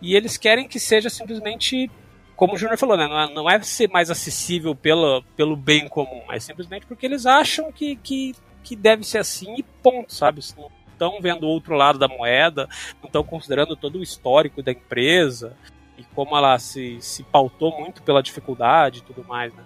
E 0.00 0.14
eles 0.14 0.36
querem 0.36 0.68
que 0.68 0.78
seja 0.78 1.10
simplesmente, 1.10 1.90
como 2.36 2.54
o 2.54 2.56
Júnior 2.56 2.78
falou, 2.78 2.96
né? 2.96 3.06
não, 3.08 3.20
é, 3.20 3.34
não 3.34 3.50
é 3.50 3.60
ser 3.62 3.88
mais 3.88 4.08
acessível 4.10 4.74
pela, 4.74 5.22
pelo 5.36 5.56
bem 5.56 5.88
comum, 5.88 6.22
é 6.30 6.38
simplesmente 6.38 6.86
porque 6.86 7.04
eles 7.04 7.26
acham 7.26 7.72
que, 7.72 7.96
que, 7.96 8.34
que 8.62 8.76
deve 8.76 9.04
ser 9.04 9.18
assim 9.18 9.56
e 9.58 9.62
ponto, 9.62 10.14
sabe? 10.14 10.40
Não 10.56 10.70
estão 10.92 11.20
vendo 11.20 11.44
o 11.44 11.48
outro 11.48 11.74
lado 11.74 11.98
da 11.98 12.06
moeda, 12.06 12.68
não 13.00 13.08
estão 13.08 13.24
considerando 13.24 13.74
todo 13.74 13.98
o 13.98 14.02
histórico 14.02 14.62
da 14.62 14.70
empresa 14.70 15.56
e 15.98 16.04
como 16.14 16.36
ela 16.36 16.58
se, 16.58 16.98
se 17.00 17.24
pautou 17.24 17.78
muito 17.78 18.02
pela 18.02 18.22
dificuldade 18.22 19.00
e 19.00 19.02
tudo 19.02 19.24
mais, 19.26 19.52
né? 19.52 19.64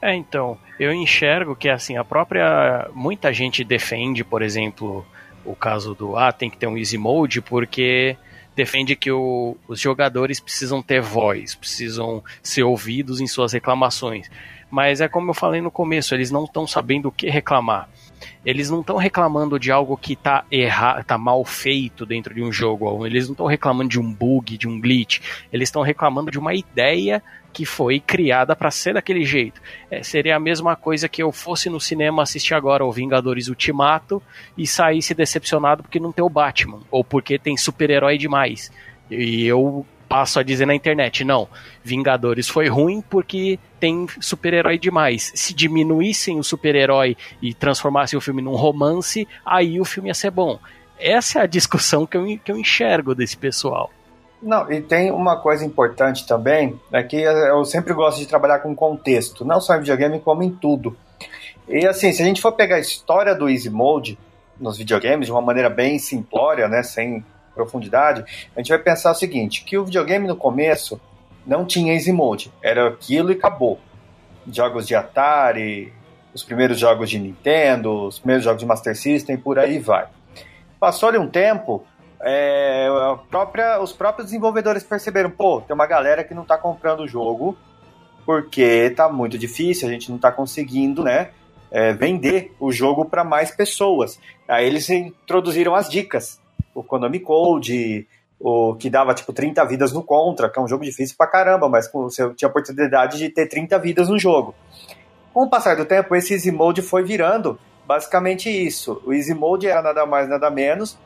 É, 0.00 0.14
então, 0.14 0.58
eu 0.78 0.92
enxergo 0.92 1.56
que 1.56 1.68
assim, 1.68 1.96
a 1.96 2.04
própria 2.04 2.88
muita 2.94 3.32
gente 3.32 3.64
defende, 3.64 4.24
por 4.24 4.42
exemplo, 4.42 5.06
o 5.44 5.54
caso 5.54 5.94
do 5.94 6.16
ah, 6.16 6.32
tem 6.32 6.50
que 6.50 6.56
ter 6.56 6.66
um 6.66 6.76
easy 6.76 6.98
mode 6.98 7.40
porque 7.40 8.16
defende 8.54 8.96
que 8.96 9.12
o, 9.12 9.56
os 9.68 9.78
jogadores 9.78 10.40
precisam 10.40 10.82
ter 10.82 11.00
voz, 11.00 11.54
precisam 11.54 12.24
ser 12.42 12.62
ouvidos 12.62 13.20
em 13.20 13.26
suas 13.26 13.52
reclamações. 13.52 14.30
Mas 14.70 15.00
é 15.00 15.08
como 15.08 15.30
eu 15.30 15.34
falei 15.34 15.60
no 15.60 15.70
começo, 15.70 16.14
eles 16.14 16.30
não 16.30 16.44
estão 16.44 16.66
sabendo 16.66 17.08
o 17.08 17.12
que 17.12 17.28
reclamar. 17.28 17.88
Eles 18.44 18.70
não 18.70 18.80
estão 18.80 18.96
reclamando 18.96 19.58
de 19.58 19.70
algo 19.70 19.96
que 19.96 20.14
está 20.14 20.44
tá 21.06 21.18
mal 21.18 21.44
feito 21.44 22.04
dentro 22.06 22.34
de 22.34 22.42
um 22.42 22.50
jogo. 22.50 23.06
Eles 23.06 23.26
não 23.26 23.32
estão 23.32 23.46
reclamando 23.46 23.90
de 23.90 24.00
um 24.00 24.12
bug, 24.12 24.56
de 24.56 24.66
um 24.66 24.80
glitch. 24.80 25.20
Eles 25.52 25.68
estão 25.68 25.82
reclamando 25.82 26.30
de 26.30 26.38
uma 26.38 26.54
ideia 26.54 27.22
que 27.56 27.64
foi 27.64 27.98
criada 27.98 28.54
para 28.54 28.70
ser 28.70 28.92
daquele 28.92 29.24
jeito. 29.24 29.62
É, 29.90 30.02
seria 30.02 30.36
a 30.36 30.38
mesma 30.38 30.76
coisa 30.76 31.08
que 31.08 31.22
eu 31.22 31.32
fosse 31.32 31.70
no 31.70 31.80
cinema 31.80 32.22
assistir 32.22 32.52
agora 32.52 32.84
o 32.84 32.92
Vingadores 32.92 33.48
Ultimato 33.48 34.22
e 34.58 34.66
saísse 34.66 35.14
decepcionado 35.14 35.82
porque 35.82 35.98
não 35.98 36.12
tem 36.12 36.22
o 36.22 36.28
Batman, 36.28 36.80
ou 36.90 37.02
porque 37.02 37.38
tem 37.38 37.56
super-herói 37.56 38.18
demais. 38.18 38.70
E 39.10 39.46
eu 39.46 39.86
passo 40.06 40.38
a 40.38 40.42
dizer 40.42 40.66
na 40.66 40.74
internet, 40.74 41.24
não, 41.24 41.48
Vingadores 41.82 42.46
foi 42.46 42.68
ruim 42.68 43.00
porque 43.00 43.58
tem 43.80 44.06
super-herói 44.20 44.78
demais. 44.78 45.32
Se 45.34 45.54
diminuíssem 45.54 46.38
o 46.38 46.44
super-herói 46.44 47.16
e 47.40 47.54
transformassem 47.54 48.18
o 48.18 48.20
filme 48.20 48.42
num 48.42 48.54
romance, 48.54 49.26
aí 49.46 49.80
o 49.80 49.84
filme 49.86 50.10
ia 50.10 50.14
ser 50.14 50.30
bom. 50.30 50.60
Essa 50.98 51.38
é 51.38 51.42
a 51.44 51.46
discussão 51.46 52.06
que 52.06 52.18
eu, 52.18 52.38
que 52.38 52.52
eu 52.52 52.58
enxergo 52.58 53.14
desse 53.14 53.38
pessoal. 53.38 53.90
Não, 54.42 54.70
e 54.70 54.80
tem 54.80 55.10
uma 55.10 55.40
coisa 55.40 55.64
importante 55.64 56.26
também, 56.26 56.78
é 56.92 57.02
que 57.02 57.16
eu 57.16 57.64
sempre 57.64 57.92
gosto 57.94 58.18
de 58.18 58.26
trabalhar 58.26 58.58
com 58.58 58.74
contexto, 58.74 59.44
não 59.44 59.60
só 59.60 59.74
em 59.74 59.80
videogame, 59.80 60.20
como 60.20 60.42
em 60.42 60.50
tudo. 60.50 60.96
E 61.68 61.86
assim, 61.86 62.12
se 62.12 62.22
a 62.22 62.24
gente 62.24 62.40
for 62.40 62.52
pegar 62.52 62.76
a 62.76 62.80
história 62.80 63.34
do 63.34 63.48
Easy 63.48 63.70
Mode 63.70 64.18
nos 64.60 64.78
videogames 64.78 65.26
de 65.26 65.32
uma 65.32 65.40
maneira 65.40 65.68
bem 65.68 65.98
simplória, 65.98 66.68
né, 66.68 66.82
sem 66.82 67.24
profundidade, 67.54 68.24
a 68.54 68.60
gente 68.60 68.68
vai 68.68 68.78
pensar 68.78 69.10
o 69.10 69.14
seguinte, 69.14 69.64
que 69.64 69.78
o 69.78 69.84
videogame 69.84 70.28
no 70.28 70.36
começo 70.36 71.00
não 71.46 71.64
tinha 71.64 71.94
Easy 71.94 72.12
Mode, 72.12 72.52
era 72.62 72.88
aquilo 72.88 73.32
e 73.32 73.34
acabou. 73.34 73.80
Jogos 74.52 74.86
de 74.86 74.94
Atari, 74.94 75.92
os 76.32 76.44
primeiros 76.44 76.78
jogos 76.78 77.08
de 77.08 77.18
Nintendo, 77.18 78.06
os 78.06 78.18
primeiros 78.18 78.44
jogos 78.44 78.60
de 78.60 78.66
Master 78.66 78.94
System, 78.94 79.36
por 79.36 79.58
aí 79.58 79.78
vai. 79.78 80.06
Passou-lhe 80.78 81.18
um 81.18 81.26
tempo, 81.26 81.84
é, 82.28 82.88
própria, 83.30 83.80
os 83.80 83.92
próprios 83.92 84.26
desenvolvedores 84.26 84.82
perceberam, 84.82 85.30
pô, 85.30 85.60
tem 85.60 85.72
uma 85.72 85.86
galera 85.86 86.24
que 86.24 86.34
não 86.34 86.42
está 86.42 86.58
comprando 86.58 87.00
o 87.00 87.08
jogo 87.08 87.56
porque 88.24 88.60
está 88.60 89.08
muito 89.08 89.38
difícil, 89.38 89.88
a 89.88 89.92
gente 89.92 90.08
não 90.08 90.16
está 90.16 90.32
conseguindo, 90.32 91.04
né, 91.04 91.30
é, 91.70 91.92
vender 91.92 92.52
o 92.58 92.72
jogo 92.72 93.04
para 93.04 93.22
mais 93.22 93.52
pessoas. 93.52 94.18
Aí 94.48 94.66
eles 94.66 94.90
introduziram 94.90 95.76
as 95.76 95.88
dicas, 95.88 96.40
o 96.74 96.82
Konami 96.82 97.20
Code, 97.20 98.08
o 98.40 98.74
que 98.74 98.90
dava 98.90 99.14
tipo 99.14 99.32
30 99.32 99.64
vidas 99.64 99.92
no 99.92 100.02
Contra, 100.02 100.50
que 100.50 100.58
é 100.58 100.62
um 100.62 100.66
jogo 100.66 100.82
difícil 100.82 101.14
pra 101.16 101.28
caramba, 101.28 101.68
mas 101.68 101.88
você 101.92 102.28
tinha 102.34 102.48
a 102.48 102.50
oportunidade 102.50 103.18
de 103.18 103.28
ter 103.28 103.46
30 103.46 103.78
vidas 103.78 104.08
no 104.08 104.18
jogo. 104.18 104.52
Com 105.32 105.44
o 105.44 105.48
passar 105.48 105.76
do 105.76 105.84
tempo, 105.84 106.16
esse 106.16 106.34
Easy 106.34 106.50
Mode 106.50 106.82
foi 106.82 107.04
virando 107.04 107.56
basicamente 107.86 108.50
isso. 108.50 109.00
O 109.06 109.12
Easy 109.12 109.32
Mode 109.32 109.68
era 109.68 109.80
nada 109.80 110.04
mais, 110.04 110.28
nada 110.28 110.50
menos 110.50 110.98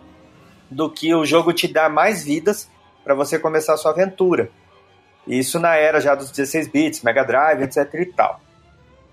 do 0.70 0.90
que 0.90 1.14
o 1.14 1.24
jogo 1.24 1.52
te 1.52 1.66
dar 1.66 1.90
mais 1.90 2.22
vidas 2.22 2.70
para 3.02 3.14
você 3.14 3.38
começar 3.38 3.74
a 3.74 3.76
sua 3.76 3.90
aventura. 3.90 4.50
Isso 5.26 5.58
na 5.58 5.76
era 5.76 6.00
já 6.00 6.14
dos 6.14 6.30
16 6.30 6.68
bits, 6.68 7.02
Mega 7.02 7.24
Drive, 7.24 7.62
etc 7.62 7.94
e 7.94 8.06
tal. 8.06 8.40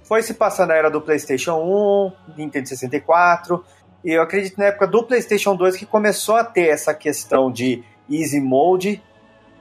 Foi 0.04 0.22
se 0.22 0.34
passando 0.34 0.72
a 0.72 0.76
era 0.76 0.90
do 0.90 1.02
PlayStation 1.02 1.56
1, 1.58 2.36
Nintendo 2.38 2.70
64, 2.70 3.64
e 4.06 4.12
eu 4.12 4.22
acredito 4.22 4.58
na 4.58 4.66
época 4.66 4.88
do 4.88 5.04
PlayStation 5.04 5.56
2 5.56 5.76
que 5.76 5.86
começou 5.86 6.36
a 6.36 6.44
ter 6.44 6.70
essa 6.70 6.94
questão 6.94 7.52
de 7.52 7.84
easy 8.10 8.40
mode 8.40 9.02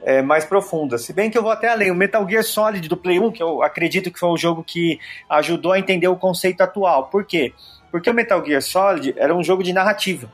é, 0.03 0.21
mais 0.21 0.45
profunda. 0.45 0.97
Se 0.97 1.11
bem 1.11 1.29
que 1.29 1.37
eu 1.37 1.41
vou 1.41 1.51
até 1.51 1.67
além, 1.67 1.91
o 1.91 1.95
Metal 1.95 2.27
Gear 2.29 2.43
Solid 2.43 2.87
do 2.87 2.95
Play 2.95 3.19
1, 3.19 3.31
que 3.31 3.43
eu 3.43 3.61
acredito 3.61 4.09
que 4.09 4.17
foi 4.17 4.29
o 4.29 4.37
jogo 4.37 4.63
que 4.63 4.99
ajudou 5.29 5.73
a 5.73 5.79
entender 5.79 6.07
o 6.07 6.15
conceito 6.15 6.61
atual. 6.61 7.07
Por 7.07 7.25
quê? 7.25 7.53
Porque 7.91 8.09
o 8.09 8.13
Metal 8.13 8.43
Gear 8.45 8.61
Solid 8.61 9.13
era 9.17 9.35
um 9.35 9.43
jogo 9.43 9.63
de 9.63 9.73
narrativa. 9.73 10.31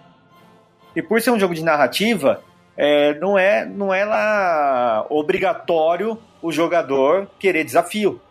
E 0.96 1.02
por 1.02 1.22
ser 1.22 1.32
um 1.32 1.40
jogo 1.40 1.54
de 1.54 1.64
narrativa, 1.64 2.44
é, 2.78 3.14
não, 3.16 3.38
é, 3.38 3.66
não 3.66 3.94
é 3.94 4.06
lá 4.06 5.06
obrigatório 5.10 6.18
o 6.42 6.52
jogador 6.52 7.28
querer 7.40 7.64
desafio. 7.64 8.22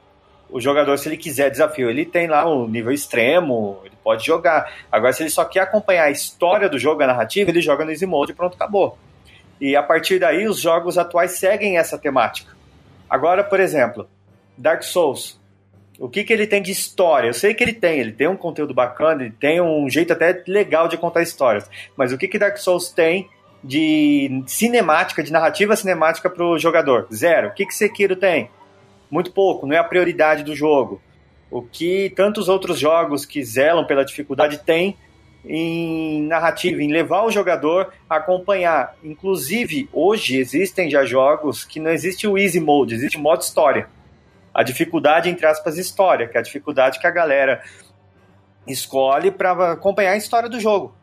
O 0.50 0.60
jogador, 0.60 0.98
se 0.98 1.08
ele 1.08 1.16
quiser 1.16 1.50
desafio, 1.50 1.88
ele 1.88 2.04
tem 2.04 2.26
lá 2.26 2.44
o 2.46 2.64
um 2.64 2.68
nível 2.68 2.92
extremo, 2.92 3.80
ele 3.84 3.94
pode 4.04 4.26
jogar. 4.26 4.70
Agora, 4.90 5.12
se 5.12 5.22
ele 5.22 5.30
só 5.30 5.44
quer 5.44 5.60
acompanhar 5.60 6.04
a 6.04 6.10
história 6.10 6.68
do 6.68 6.78
jogo, 6.78 7.02
a 7.02 7.06
narrativa, 7.06 7.50
ele 7.50 7.62
joga 7.62 7.84
no 7.84 7.90
Easy 7.90 8.04
Mode 8.04 8.32
e 8.32 8.34
pronto, 8.34 8.54
acabou. 8.54 8.98
E 9.58 9.74
a 9.74 9.82
partir 9.82 10.18
daí, 10.18 10.46
os 10.46 10.60
jogos 10.60 10.98
atuais 10.98 11.32
seguem 11.32 11.78
essa 11.78 11.96
temática. 11.96 12.54
Agora, 13.08 13.42
por 13.42 13.60
exemplo, 13.60 14.08
Dark 14.58 14.82
Souls. 14.82 15.40
O 16.02 16.08
que, 16.08 16.24
que 16.24 16.32
ele 16.32 16.48
tem 16.48 16.60
de 16.60 16.72
história? 16.72 17.28
Eu 17.28 17.32
sei 17.32 17.54
que 17.54 17.62
ele 17.62 17.72
tem, 17.72 18.00
ele 18.00 18.10
tem 18.10 18.26
um 18.26 18.36
conteúdo 18.36 18.74
bacana, 18.74 19.22
ele 19.22 19.34
tem 19.38 19.60
um 19.60 19.88
jeito 19.88 20.12
até 20.12 20.42
legal 20.48 20.88
de 20.88 20.96
contar 20.96 21.22
histórias. 21.22 21.70
Mas 21.96 22.12
o 22.12 22.18
que, 22.18 22.26
que 22.26 22.40
Dark 22.40 22.56
Souls 22.56 22.90
tem 22.90 23.30
de 23.62 24.42
cinemática, 24.44 25.22
de 25.22 25.30
narrativa 25.30 25.76
cinemática 25.76 26.28
para 26.28 26.44
o 26.44 26.58
jogador? 26.58 27.06
Zero. 27.14 27.50
O 27.50 27.52
que, 27.52 27.64
que 27.64 27.72
Sekiro 27.72 28.16
tem? 28.16 28.50
Muito 29.08 29.30
pouco, 29.30 29.64
não 29.64 29.76
é 29.76 29.78
a 29.78 29.84
prioridade 29.84 30.42
do 30.42 30.56
jogo. 30.56 31.00
O 31.48 31.62
que 31.62 32.12
tantos 32.16 32.48
outros 32.48 32.80
jogos 32.80 33.24
que 33.24 33.44
zelam 33.44 33.86
pela 33.86 34.04
dificuldade 34.04 34.58
têm 34.58 34.96
em 35.46 36.22
narrativa, 36.24 36.82
em 36.82 36.90
levar 36.90 37.22
o 37.22 37.30
jogador 37.30 37.92
a 38.10 38.16
acompanhar. 38.16 38.96
Inclusive, 39.04 39.88
hoje 39.92 40.36
existem 40.36 40.90
já 40.90 41.04
jogos 41.04 41.64
que 41.64 41.78
não 41.78 41.92
existe 41.92 42.26
o 42.26 42.36
easy 42.36 42.58
mode, 42.58 42.92
existe 42.92 43.18
o 43.18 43.20
modo 43.20 43.42
história 43.42 43.88
a 44.54 44.62
dificuldade, 44.62 45.28
entre 45.28 45.46
aspas, 45.46 45.78
história, 45.78 46.28
que 46.28 46.36
é 46.36 46.40
a 46.40 46.42
dificuldade 46.42 46.98
que 46.98 47.06
a 47.06 47.10
galera 47.10 47.62
escolhe 48.66 49.30
para 49.30 49.72
acompanhar 49.72 50.12
a 50.12 50.16
história 50.16 50.48
do 50.48 50.60
jogo. 50.60 50.94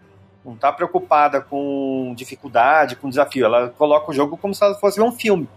Não 0.45 0.53
está 0.53 0.71
preocupada 0.71 1.41
com 1.41 2.13
dificuldade, 2.15 2.95
com 2.95 3.09
desafio. 3.09 3.45
Ela 3.45 3.69
coloca 3.69 4.11
o 4.11 4.13
jogo 4.13 4.37
como 4.37 4.53
se 4.53 4.63
ela 4.63 4.75
fosse 4.75 5.01
um 5.01 5.11
filme. 5.11 5.49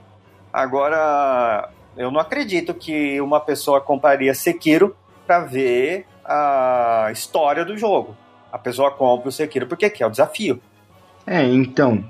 Agora, 0.52 1.70
eu 1.96 2.10
não 2.10 2.20
acredito 2.20 2.74
que 2.74 3.20
uma 3.20 3.40
pessoa 3.40 3.80
compraria 3.80 4.34
Sekiro 4.34 4.96
para 5.26 5.40
ver 5.40 6.06
a 6.24 7.08
história 7.12 7.64
do 7.64 7.76
jogo. 7.76 8.16
A 8.50 8.58
pessoa 8.58 8.90
compra 8.90 9.28
o 9.28 9.32
Sekiro 9.32 9.66
porque 9.66 9.88
quer 9.88 10.06
o 10.06 10.10
desafio. 10.10 10.60
É, 11.26 11.42
então, 11.42 12.04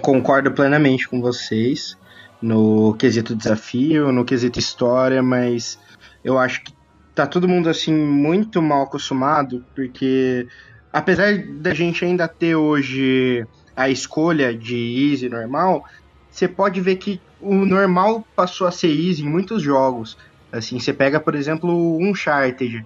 concordo 0.00 0.52
plenamente 0.52 1.08
com 1.08 1.20
vocês 1.20 1.98
no 2.40 2.94
quesito 2.94 3.34
desafio, 3.34 4.12
no 4.12 4.24
quesito 4.24 4.58
história, 4.58 5.22
mas 5.22 5.78
eu 6.24 6.38
acho 6.38 6.62
que 6.62 6.72
tá 7.14 7.26
todo 7.26 7.48
mundo 7.48 7.68
assim 7.68 7.94
muito 7.94 8.60
mal 8.60 8.82
acostumado, 8.82 9.64
porque 9.74 10.46
apesar 10.92 11.38
da 11.38 11.72
gente 11.72 12.04
ainda 12.04 12.28
ter 12.28 12.54
hoje 12.56 13.46
a 13.74 13.88
escolha 13.88 14.56
de 14.56 14.76
easy 15.12 15.28
normal, 15.28 15.84
você 16.30 16.46
pode 16.46 16.80
ver 16.80 16.96
que 16.96 17.20
o 17.40 17.54
normal 17.54 18.26
passou 18.34 18.66
a 18.66 18.70
ser 18.70 18.88
easy 18.88 19.22
em 19.22 19.28
muitos 19.28 19.62
jogos. 19.62 20.16
Assim, 20.50 20.78
você 20.78 20.92
pega, 20.92 21.20
por 21.20 21.34
exemplo, 21.34 21.70
o 21.70 22.02
Uncharted. 22.02 22.84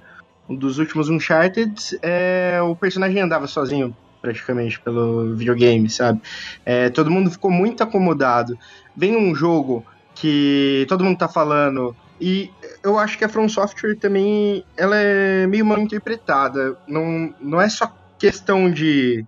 Um 0.49 0.57
dos 0.57 0.79
últimos 0.79 1.09
Uncharted, 1.09 1.99
é, 2.03 2.61
o 2.63 2.75
personagem 2.75 3.21
andava 3.21 3.47
sozinho 3.47 3.97
praticamente 4.21 4.79
pelo 4.81 5.35
videogame, 5.35 5.89
sabe? 5.89 6.21
É, 6.65 6.91
todo 6.91 7.11
mundo 7.11 7.31
ficou 7.31 7.51
muito 7.51 7.83
acomodado 7.83 8.59
vem 9.01 9.17
um 9.17 9.35
jogo 9.35 9.83
que 10.15 10.85
todo 10.87 11.03
mundo 11.03 11.17
tá 11.17 11.27
falando 11.27 11.97
e 12.21 12.51
eu 12.85 12.99
acho 12.99 13.17
que 13.17 13.25
a 13.25 13.29
From 13.31 13.49
Software 13.49 13.97
também 13.97 14.63
ela 14.77 14.95
é 14.95 15.47
meio 15.47 15.65
mal 15.65 15.79
interpretada. 15.79 16.77
Não, 16.87 17.35
não 17.41 17.59
é 17.59 17.69
só 17.71 17.91
questão 18.19 18.71
de, 18.71 19.25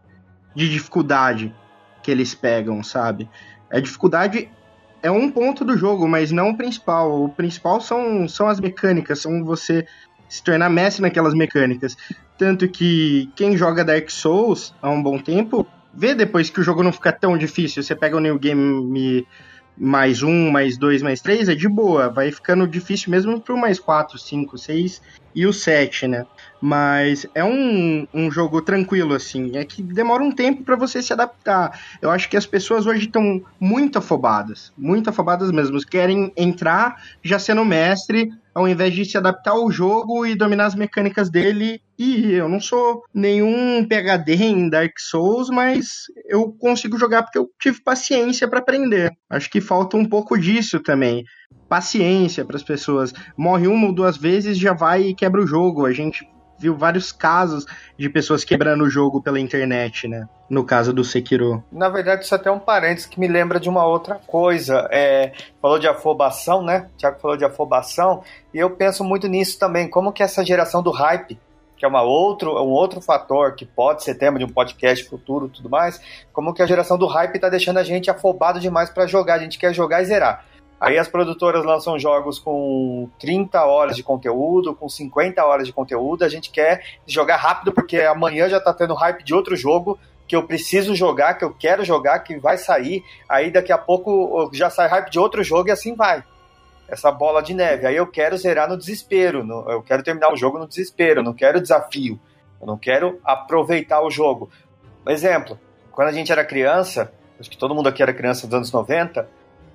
de 0.55 0.69
dificuldade 0.69 1.55
que 2.03 2.11
eles 2.11 2.35
pegam, 2.35 2.83
sabe? 2.83 3.31
A 3.71 3.81
dificuldade 3.81 4.51
é 5.03 5.11
um 5.11 5.31
ponto 5.31 5.65
do 5.65 5.75
jogo, 5.75 6.07
mas 6.07 6.31
não 6.31 6.51
o 6.51 6.57
principal. 6.57 7.25
O 7.25 7.31
principal 7.31 7.81
são, 7.81 8.29
são 8.29 8.47
as 8.47 8.61
mecânicas, 8.61 9.21
são 9.21 9.43
você 9.43 9.87
se 10.29 10.45
tornar 10.45 10.69
mestre 10.69 11.01
naquelas 11.01 11.33
mecânicas. 11.33 11.97
Tanto 12.37 12.69
que 12.69 13.31
quem 13.35 13.57
joga 13.57 13.83
Dark 13.83 14.11
Souls 14.11 14.75
há 14.83 14.91
um 14.91 15.03
bom 15.03 15.19
tempo, 15.19 15.67
vê 15.95 16.15
depois 16.15 16.51
que 16.51 16.61
o 16.61 16.63
jogo 16.63 16.83
não 16.83 16.93
fica 16.93 17.11
tão 17.11 17.39
difícil. 17.39 17.83
Você 17.83 17.97
pega 17.97 18.19
o 18.19 18.21
New 18.21 18.39
Game 18.39 19.27
mais 19.77 20.23
um, 20.23 20.51
mais 20.51 20.77
dois, 20.77 21.03
mais 21.03 21.21
três, 21.21 21.49
é 21.49 21.55
de 21.55 21.69
boa. 21.69 22.09
Vai 22.09 22.31
ficando 22.31 22.67
difícil 22.67 23.11
mesmo 23.11 23.41
pro 23.41 23.57
mais 23.57 23.79
quatro, 23.79 24.19
cinco, 24.19 24.59
seis 24.59 25.01
e 25.35 25.47
o 25.47 25.53
sete, 25.53 26.07
né? 26.07 26.27
Mas 26.61 27.27
é 27.35 27.43
um, 27.43 28.07
um 28.13 28.31
jogo 28.31 28.61
tranquilo, 28.63 29.15
assim. 29.15 29.57
É 29.57 29.65
que 29.65 29.83
demora 29.83 30.23
um 30.23 30.31
tempo 30.31 30.63
para 30.63 30.77
você 30.77 31.03
se 31.03 31.13
adaptar. 31.13 31.81
Eu 32.01 32.11
acho 32.11 32.29
que 32.29 32.37
as 32.37 32.47
pessoas 32.47 32.87
hoje 32.87 33.07
estão 33.07 33.43
muito 33.59 33.99
afobadas. 33.99 34.73
Muito 34.77 35.11
afobadas 35.11 35.51
mesmo. 35.51 35.79
Querem 35.85 36.33
entrar 36.37 37.03
já 37.23 37.39
sendo 37.39 37.65
mestre, 37.65 38.33
ao 38.55 38.69
invés 38.69 38.95
de 38.95 39.05
se 39.05 39.17
adaptar 39.17 39.53
ao 39.53 39.71
jogo 39.71 40.27
e 40.27 40.35
dominar 40.35 40.67
as 40.67 40.75
mecânicas 40.75 41.31
dele. 41.31 41.81
E 41.99 42.33
eu 42.33 42.49
não 42.49 42.61
sou 42.61 43.03
nenhum 43.15 43.87
PHD 43.87 44.35
em 44.35 44.69
Dark 44.69 44.99
Souls, 44.99 45.49
mas 45.51 46.05
eu 46.29 46.53
consigo 46.53 46.99
jogar 46.99 47.23
porque 47.23 47.39
eu 47.39 47.49
tive 47.61 47.83
paciência 47.83 48.49
para 48.49 48.59
aprender. 48.59 49.13
Acho 49.31 49.51
que 49.51 49.61
falta 49.61 49.97
um 49.97 50.05
pouco 50.05 50.39
disso 50.39 50.81
também. 50.81 51.25
Paciência 51.69 52.45
para 52.45 52.57
as 52.57 52.63
pessoas. 52.63 53.13
Morre 53.37 53.67
uma 53.67 53.87
ou 53.87 53.95
duas 53.95 54.17
vezes, 54.17 54.59
já 54.59 54.73
vai 54.73 55.03
e 55.03 55.15
quebra 55.15 55.43
o 55.43 55.47
jogo. 55.47 55.87
A 55.87 55.93
gente 55.93 56.27
viu 56.63 56.77
vários 56.77 57.11
casos 57.11 57.67
de 57.99 58.09
pessoas 58.09 58.45
quebrando 58.45 58.85
o 58.85 58.91
jogo 58.91 59.21
pela 59.21 59.41
internet, 59.41 60.07
né? 60.07 60.29
No 60.49 60.65
caso 60.65 60.93
do 60.93 61.03
Sekiro. 61.03 61.63
Na 61.73 61.89
verdade, 61.89 62.25
isso 62.25 62.35
é 62.35 62.39
até 62.39 62.51
um 62.51 62.59
parênteses 62.59 63.07
que 63.07 63.19
me 63.19 63.27
lembra 63.27 63.59
de 63.59 63.69
uma 63.69 63.85
outra 63.85 64.15
coisa. 64.27 64.89
É, 64.91 65.33
falou 65.61 65.79
de 65.79 65.89
afobação, 65.89 66.63
né? 66.63 66.87
O 66.95 66.99
Thiago 66.99 67.21
falou 67.21 67.37
de 67.37 67.45
afobação, 67.45 68.23
e 68.55 68.59
eu 68.59 68.71
penso 68.71 69.03
muito 69.03 69.27
nisso 69.27 69.59
também. 69.59 69.89
Como 69.89 70.13
que 70.13 70.23
essa 70.23 70.45
geração 70.45 70.83
do 70.83 70.91
hype, 70.91 71.39
que 71.77 71.85
é 71.85 71.89
uma 71.89 72.03
outro, 72.03 72.53
um 72.63 72.71
outro 72.71 73.01
fator 73.01 73.57
que 73.57 73.67
pode 73.67 74.05
ser 74.05 74.15
tema 74.15 74.39
de 74.39 74.45
um 74.45 74.49
podcast 74.49 75.05
futuro 75.09 75.49
tudo 75.49 75.69
mais, 75.69 76.01
como 76.33 76.55
que 76.55 76.63
a 76.63 76.67
geração 76.67 76.97
do 76.97 77.07
hype 77.07 77.41
tá 77.41 77.49
deixando 77.49 77.79
a 77.79 77.83
gente 77.83 78.09
afobado 78.09 78.61
demais 78.61 78.89
para 78.89 79.07
jogar. 79.07 79.35
A 79.35 79.39
gente 79.43 79.59
quer 79.59 79.75
jogar 79.75 80.01
e 80.01 80.05
zerar. 80.05 80.45
Aí 80.83 80.99
as 80.99 81.07
produtoras 81.07 81.65
lançam 81.65 81.97
jogos 81.97 82.41
com 82.41 83.09
30 83.21 83.65
horas 83.65 83.95
de 83.95 84.03
conteúdo, 84.03 84.75
com 84.75 84.89
50 84.89 85.45
horas 85.45 85.65
de 85.65 85.73
conteúdo. 85.73 86.25
A 86.25 86.29
gente 86.29 86.51
quer 86.51 86.83
jogar 87.07 87.37
rápido 87.37 87.71
porque 87.71 88.01
amanhã 88.01 88.49
já 88.49 88.59
tá 88.59 88.75
tendo 88.75 88.93
hype 88.93 89.23
de 89.23 89.33
outro 89.33 89.55
jogo 89.55 89.97
que 90.27 90.35
eu 90.35 90.43
preciso 90.43 90.93
jogar, 90.97 91.35
que 91.35 91.45
eu 91.45 91.55
quero 91.55 91.85
jogar, 91.85 92.19
que 92.19 92.37
vai 92.37 92.59
sair. 92.59 93.05
Aí 93.29 93.49
daqui 93.49 93.71
a 93.71 93.79
pouco 93.79 94.51
já 94.53 94.71
sai 94.71 94.89
hype 94.89 95.09
de 95.09 95.21
outro 95.21 95.45
jogo 95.45 95.69
e 95.69 95.71
assim 95.71 95.95
vai. 95.95 96.25
Essa 96.89 97.13
bola 97.13 97.45
de 97.45 97.55
neve. 97.55 97.87
Aí 97.87 97.95
eu 97.95 98.09
quero 98.09 98.37
zerar 98.37 98.69
no 98.69 98.77
desespero. 98.77 99.45
No, 99.45 99.71
eu 99.71 99.85
quero 99.85 100.03
terminar 100.03 100.33
o 100.33 100.37
jogo 100.37 100.59
no 100.59 100.67
desespero. 100.67 101.21
Eu 101.21 101.25
não 101.25 101.33
quero 101.33 101.61
desafio. 101.61 102.19
Eu 102.61 102.67
não 102.67 102.77
quero 102.77 103.21
aproveitar 103.23 104.03
o 104.03 104.11
jogo. 104.11 104.51
Exemplo, 105.07 105.57
quando 105.93 106.09
a 106.09 106.13
gente 106.13 106.33
era 106.33 106.45
criança, 106.45 107.13
acho 107.39 107.49
que 107.49 107.57
todo 107.57 107.73
mundo 107.73 107.89
aqui 107.89 108.03
era 108.03 108.13
criança 108.13 108.49
dos 108.49 108.57
anos 108.57 108.73
90, 108.73 109.29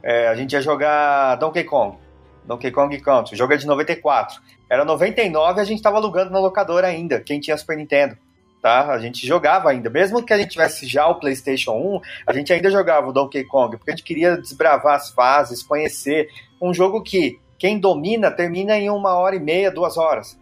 é, 0.04 0.28
a 0.28 0.36
gente 0.36 0.54
ia 0.54 0.62
jogar 0.62 1.36
Donkey 1.36 1.64
Kong. 1.64 1.98
Donkey 2.46 2.72
Kong 2.72 2.98
Country. 3.00 3.36
O 3.36 3.38
jogo 3.38 3.54
é 3.54 3.58
de 3.58 3.68
94. 3.68 4.42
Era 4.70 4.86
99 4.86 5.60
e 5.60 5.62
a 5.62 5.66
gente 5.66 5.78
estava 5.78 5.98
alugando 5.98 6.32
na 6.32 6.40
locadora 6.40 6.88
ainda, 6.88 7.20
quem 7.20 7.40
tinha 7.40 7.58
Super 7.58 7.78
Nintendo. 7.78 8.18
Tá? 8.62 8.92
A 8.92 9.00
gente 9.00 9.26
jogava 9.26 9.70
ainda. 9.70 9.90
Mesmo 9.90 10.24
que 10.26 10.34
a 10.34 10.38
gente 10.38 10.52
tivesse 10.52 10.88
já 10.88 11.08
o 11.08 11.16
PlayStation 11.16 11.74
1, 11.74 12.02
a 12.26 12.34
gente 12.34 12.52
ainda 12.52 12.72
jogava 12.72 13.08
o 13.08 13.14
Donkey 13.14 13.44
Kong, 13.44 13.78
porque 13.78 13.92
a 13.92 13.96
gente 13.96 14.06
queria 14.06 14.38
desbravar 14.38 14.96
as 14.96 15.10
fases, 15.10 15.62
conhecer. 15.62 16.30
Um 16.62 16.74
jogo 16.74 17.02
que 17.02 17.40
quem 17.58 17.80
domina 17.80 18.32
termina 18.32 18.78
em 18.78 18.90
uma 18.90 19.16
hora 19.16 19.36
e 19.36 19.40
meia, 19.40 19.72
duas 19.72 19.98
horas. 19.98 20.40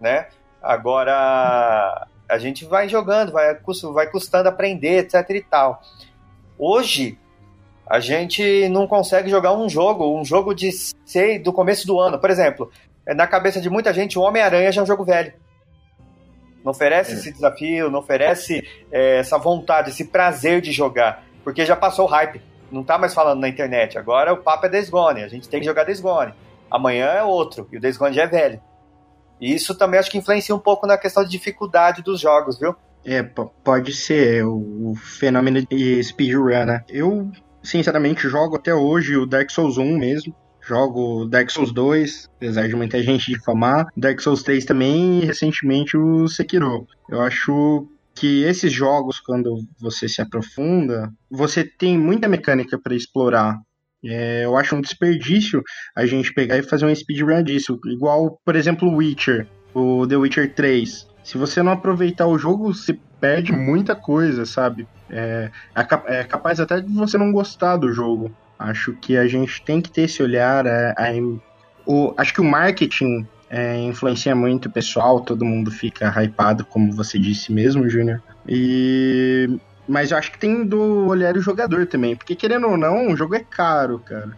Né? 0.00 0.26
Agora 0.62 2.06
a 2.28 2.38
gente 2.38 2.64
vai 2.64 2.88
jogando, 2.88 3.32
vai, 3.32 3.56
vai 3.94 4.10
custando 4.10 4.48
aprender, 4.48 5.04
etc 5.04 5.30
e 5.30 5.42
tal. 5.42 5.80
Hoje, 6.58 7.18
a 7.88 8.00
gente 8.00 8.68
não 8.68 8.86
consegue 8.86 9.30
jogar 9.30 9.52
um 9.52 9.68
jogo, 9.68 10.18
um 10.18 10.24
jogo 10.24 10.52
de 10.52 10.70
sei 11.04 11.38
do 11.38 11.52
começo 11.52 11.86
do 11.86 12.00
ano. 12.00 12.18
Por 12.18 12.30
exemplo, 12.30 12.70
na 13.06 13.26
cabeça 13.26 13.60
de 13.60 13.70
muita 13.70 13.92
gente, 13.92 14.18
o 14.18 14.22
Homem-Aranha 14.22 14.72
já 14.72 14.80
é 14.80 14.84
um 14.84 14.86
jogo 14.86 15.04
velho. 15.04 15.32
Não 16.64 16.72
oferece 16.72 17.12
é. 17.12 17.14
esse 17.14 17.32
desafio, 17.32 17.88
não 17.88 18.00
oferece 18.00 18.66
é, 18.90 19.18
essa 19.18 19.38
vontade, 19.38 19.90
esse 19.90 20.06
prazer 20.06 20.60
de 20.60 20.72
jogar, 20.72 21.24
porque 21.44 21.64
já 21.64 21.76
passou 21.76 22.06
o 22.06 22.08
hype. 22.08 22.42
Não 22.72 22.82
tá 22.82 22.98
mais 22.98 23.14
falando 23.14 23.40
na 23.40 23.48
internet. 23.48 23.96
Agora 23.96 24.32
o 24.32 24.38
papo 24.38 24.66
é 24.66 24.68
Days 24.68 24.90
Gone, 24.90 25.22
a 25.22 25.28
gente 25.28 25.48
tem 25.48 25.60
que 25.60 25.66
jogar 25.66 25.84
Days 25.84 26.00
Gone. 26.00 26.34
Amanhã 26.68 27.06
é 27.06 27.22
outro, 27.22 27.68
e 27.70 27.76
o 27.76 27.80
Days 27.80 27.96
Gone 27.96 28.16
já 28.16 28.24
é 28.24 28.26
velho. 28.26 28.60
E 29.40 29.54
isso 29.54 29.76
também 29.76 30.00
acho 30.00 30.10
que 30.10 30.18
influencia 30.18 30.54
um 30.54 30.58
pouco 30.58 30.88
na 30.88 30.98
questão 30.98 31.22
de 31.22 31.30
dificuldade 31.30 32.02
dos 32.02 32.18
jogos, 32.18 32.58
viu? 32.58 32.74
É, 33.04 33.22
pode 33.22 33.92
ser 33.92 34.44
o 34.44 34.94
fenômeno 34.96 35.64
de 35.64 36.02
speedrun, 36.02 36.64
né? 36.64 36.84
Eu 36.88 37.30
sinceramente, 37.66 38.28
jogo 38.28 38.56
até 38.56 38.74
hoje 38.74 39.16
o 39.16 39.26
Dark 39.26 39.50
Souls 39.50 39.76
1 39.76 39.98
mesmo. 39.98 40.34
Jogo 40.66 41.26
Dark 41.26 41.48
Souls 41.50 41.72
2, 41.72 42.28
apesar 42.36 42.66
de 42.66 42.74
muita 42.74 43.00
gente 43.00 43.30
difamar. 43.30 43.86
Dark 43.96 44.20
Souls 44.20 44.42
3 44.42 44.64
também 44.64 45.20
e 45.20 45.24
recentemente 45.24 45.96
o 45.96 46.26
Sekiro. 46.26 46.86
Eu 47.08 47.20
acho 47.20 47.86
que 48.14 48.42
esses 48.42 48.72
jogos, 48.72 49.20
quando 49.20 49.60
você 49.78 50.08
se 50.08 50.20
aprofunda, 50.20 51.12
você 51.30 51.62
tem 51.62 51.96
muita 51.96 52.26
mecânica 52.26 52.80
para 52.82 52.96
explorar. 52.96 53.56
É, 54.04 54.44
eu 54.44 54.56
acho 54.56 54.74
um 54.74 54.80
desperdício 54.80 55.62
a 55.94 56.04
gente 56.04 56.32
pegar 56.32 56.58
e 56.58 56.62
fazer 56.62 56.86
um 56.86 56.94
speedrun 56.94 57.42
disso. 57.42 57.78
Igual, 57.86 58.40
por 58.44 58.56
exemplo, 58.56 58.88
o 58.88 58.96
Witcher, 58.96 59.46
o 59.72 60.06
The 60.06 60.16
Witcher 60.16 60.52
3. 60.54 61.06
Se 61.22 61.38
você 61.38 61.62
não 61.62 61.72
aproveitar 61.72 62.26
o 62.26 62.38
jogo, 62.38 62.72
você 62.72 62.98
perde 63.20 63.52
muita 63.52 63.94
coisa, 63.94 64.44
sabe? 64.44 64.88
É, 65.10 65.50
é, 66.06 66.24
capaz 66.24 66.58
até 66.60 66.80
de 66.80 66.92
você 66.92 67.16
não 67.16 67.32
gostar 67.32 67.76
do 67.76 67.92
jogo. 67.92 68.30
Acho 68.58 68.92
que 68.94 69.16
a 69.16 69.26
gente 69.26 69.62
tem 69.62 69.80
que 69.80 69.90
ter 69.90 70.02
esse 70.02 70.22
olhar. 70.22 70.66
É, 70.66 70.94
é, 70.98 71.20
o, 71.86 72.14
acho 72.16 72.34
que 72.34 72.40
o 72.40 72.44
marketing 72.44 73.26
é, 73.48 73.78
influencia 73.78 74.34
muito 74.34 74.66
o 74.66 74.70
pessoal, 74.70 75.20
todo 75.20 75.44
mundo 75.44 75.70
fica 75.70 76.12
hypado, 76.22 76.64
como 76.64 76.92
você 76.92 77.18
disse 77.18 77.52
mesmo, 77.52 77.88
Júnior. 77.88 78.22
E. 78.48 79.58
Mas 79.88 80.10
eu 80.10 80.18
acho 80.18 80.32
que 80.32 80.38
tem 80.38 80.64
do 80.64 81.06
olhar 81.06 81.36
o 81.36 81.40
jogador 81.40 81.86
também, 81.86 82.16
porque 82.16 82.34
querendo 82.34 82.66
ou 82.66 82.76
não, 82.76 83.12
o 83.12 83.16
jogo 83.16 83.36
é 83.36 83.40
caro, 83.40 84.00
cara. 84.00 84.36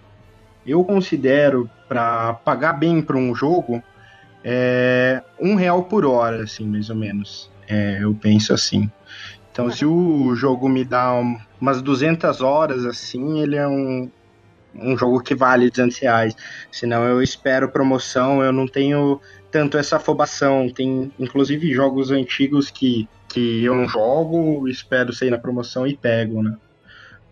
Eu 0.67 0.85
considero, 0.85 1.71
para 1.89 2.35
pagar 2.35 2.75
bem 2.75 3.01
para 3.01 3.17
um 3.17 3.35
jogo, 3.35 3.83
é 4.45 5.23
um 5.41 5.55
real 5.55 5.85
por 5.85 6.05
hora, 6.05 6.43
assim, 6.43 6.67
mais 6.67 6.91
ou 6.91 6.97
menos. 6.97 7.51
É, 7.67 7.99
eu 8.03 8.15
penso 8.15 8.53
assim. 8.53 8.91
Então, 9.59 9.73
se 9.73 9.85
o 9.85 10.37
jogo 10.37 10.69
me 10.69 10.85
dá 10.85 11.13
umas 11.61 11.83
200 11.83 12.41
horas, 12.41 12.87
assim, 12.87 13.41
ele 13.41 13.57
é 13.57 13.67
um, 13.67 14.09
um 14.73 14.97
jogo 14.97 15.21
que 15.21 15.35
vale 15.35 15.69
200 15.69 15.99
reais. 15.99 16.37
Senão 16.71 17.03
eu 17.03 17.21
espero 17.21 17.69
promoção, 17.69 18.41
eu 18.41 18.53
não 18.53 18.69
tenho 18.69 19.21
tanto 19.51 19.77
essa 19.77 19.97
afobação. 19.97 20.71
Tem, 20.73 21.11
inclusive, 21.19 21.75
jogos 21.75 22.13
antigos 22.13 22.71
que, 22.71 23.09
que 23.29 23.65
eu 23.65 23.75
não 23.75 23.89
jogo, 23.89 24.69
espero 24.69 25.13
sair 25.13 25.31
na 25.31 25.39
promoção 25.39 25.85
e 25.89 25.97
pego, 25.97 26.41
né? 26.41 26.57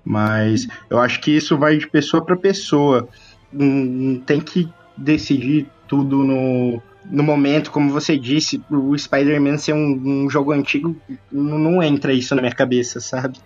Mas 0.05 0.67
eu 0.91 0.99
acho 0.99 1.21
que 1.21 1.31
isso 1.31 1.57
vai 1.57 1.77
de 1.77 1.87
pessoa 1.87 2.25
para 2.25 2.37
pessoa. 2.37 3.09
Não 3.53 4.19
tem 4.19 4.41
que 4.41 4.69
decidir 4.97 5.69
tudo 5.87 6.25
no, 6.25 6.83
no 7.11 7.23
momento, 7.23 7.71
como 7.71 7.93
você 7.93 8.19
disse, 8.19 8.63
o 8.71 8.97
Spider-Man 8.97 9.59
ser 9.59 9.73
um, 9.73 10.25
um, 10.25 10.31
jogo 10.31 10.53
antigo, 10.53 10.97
não, 11.31 11.59
não, 11.59 11.83
entra 11.83 12.13
isso 12.13 12.35
na 12.35 12.43
minha 12.43 12.55
cabeça, 12.55 13.01
sabe? 13.01 13.39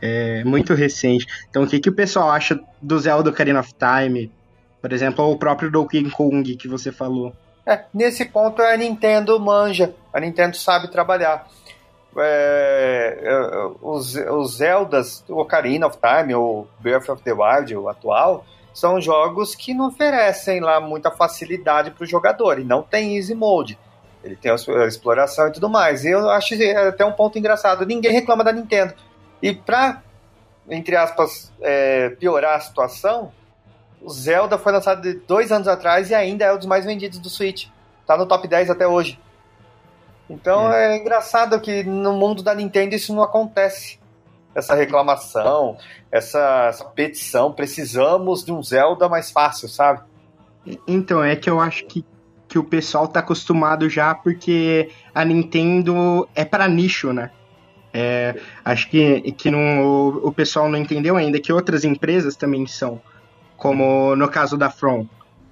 É 0.00 0.42
muito 0.44 0.74
recente. 0.74 1.26
Então, 1.48 1.62
o 1.62 1.66
que, 1.66 1.78
que 1.78 1.88
o 1.88 1.94
pessoal 1.94 2.30
acha 2.30 2.58
do 2.80 2.98
Zelda 2.98 3.30
Ocarina 3.30 3.60
of 3.60 3.72
Time? 3.74 4.32
Por 4.80 4.92
exemplo, 4.92 5.24
o 5.30 5.38
próprio 5.38 5.70
Donkey 5.70 6.10
Kong 6.10 6.56
que 6.56 6.66
você 6.66 6.90
falou? 6.90 7.32
É, 7.64 7.84
nesse 7.94 8.24
ponto 8.24 8.60
a 8.60 8.76
Nintendo 8.76 9.38
manja, 9.38 9.94
a 10.12 10.18
Nintendo 10.18 10.56
sabe 10.56 10.90
trabalhar. 10.90 11.46
É, 12.16 13.18
é 13.22 13.70
os, 13.80 14.16
os 14.16 14.56
Zeldas, 14.56 15.24
o 15.28 15.40
Ocarina 15.40 15.86
of 15.86 15.96
Time, 15.98 16.34
ou 16.34 16.68
Breath 16.80 17.08
of 17.08 17.22
the 17.22 17.32
Wild, 17.32 17.76
o 17.76 17.88
atual, 17.88 18.44
são 18.72 19.00
jogos 19.00 19.54
que 19.54 19.74
não 19.74 19.88
oferecem 19.88 20.60
lá 20.60 20.80
muita 20.80 21.10
facilidade 21.10 21.90
para 21.90 22.04
o 22.04 22.06
jogador 22.06 22.58
e 22.58 22.64
não 22.64 22.82
tem 22.82 23.16
easy 23.16 23.34
mode. 23.34 23.78
Ele 24.24 24.36
tem 24.36 24.52
a 24.52 24.86
exploração 24.86 25.48
e 25.48 25.52
tudo 25.52 25.68
mais. 25.68 26.04
E 26.04 26.10
eu 26.10 26.30
acho 26.30 26.54
até 26.88 27.04
um 27.04 27.12
ponto 27.12 27.38
engraçado. 27.38 27.84
Ninguém 27.84 28.12
reclama 28.12 28.44
da 28.44 28.52
Nintendo. 28.52 28.94
E 29.42 29.52
para, 29.52 30.02
entre 30.70 30.94
aspas, 30.94 31.52
é, 31.60 32.10
piorar 32.10 32.56
a 32.56 32.60
situação, 32.60 33.32
o 34.00 34.08
Zelda 34.08 34.56
foi 34.56 34.72
lançado 34.72 35.12
dois 35.26 35.50
anos 35.50 35.66
atrás 35.66 36.10
e 36.10 36.14
ainda 36.14 36.44
é 36.44 36.52
um 36.52 36.56
dos 36.58 36.66
mais 36.66 36.84
vendidos 36.84 37.18
do 37.18 37.28
Switch. 37.28 37.66
Tá 38.06 38.16
no 38.16 38.26
top 38.26 38.46
10 38.46 38.70
até 38.70 38.86
hoje. 38.86 39.18
Então 40.30 40.72
é, 40.72 40.94
é 40.94 40.96
engraçado 40.98 41.60
que 41.60 41.82
no 41.82 42.12
mundo 42.12 42.42
da 42.42 42.54
Nintendo 42.54 42.94
isso 42.94 43.14
não 43.14 43.22
acontece. 43.22 43.98
Essa 44.54 44.74
reclamação, 44.74 45.76
essa, 46.10 46.66
essa 46.68 46.84
petição. 46.84 47.52
Precisamos 47.52 48.44
de 48.44 48.52
um 48.52 48.62
Zelda 48.62 49.08
mais 49.08 49.30
fácil, 49.30 49.68
sabe? 49.68 50.00
Então, 50.86 51.22
é 51.22 51.34
que 51.34 51.50
eu 51.50 51.60
acho 51.60 51.84
que, 51.86 52.04
que 52.48 52.58
o 52.58 52.64
pessoal 52.64 53.08
tá 53.08 53.20
acostumado 53.20 53.88
já 53.88 54.14
porque 54.14 54.90
a 55.14 55.24
Nintendo 55.24 56.28
é 56.34 56.44
para 56.44 56.68
nicho, 56.68 57.12
né? 57.12 57.30
É, 57.94 58.40
acho 58.64 58.88
que, 58.88 59.32
que 59.32 59.50
não, 59.50 60.08
o, 60.08 60.32
pessoal 60.32 60.68
não 60.68 60.78
entendeu 60.78 61.16
ainda 61.16 61.38
que 61.38 61.52
outras 61.52 61.84
empresas 61.84 62.34
também 62.34 62.66
são, 62.66 63.00
como 63.56 64.16
no 64.16 64.28
caso 64.28 64.56
da 64.56 64.70
From. 64.70 65.06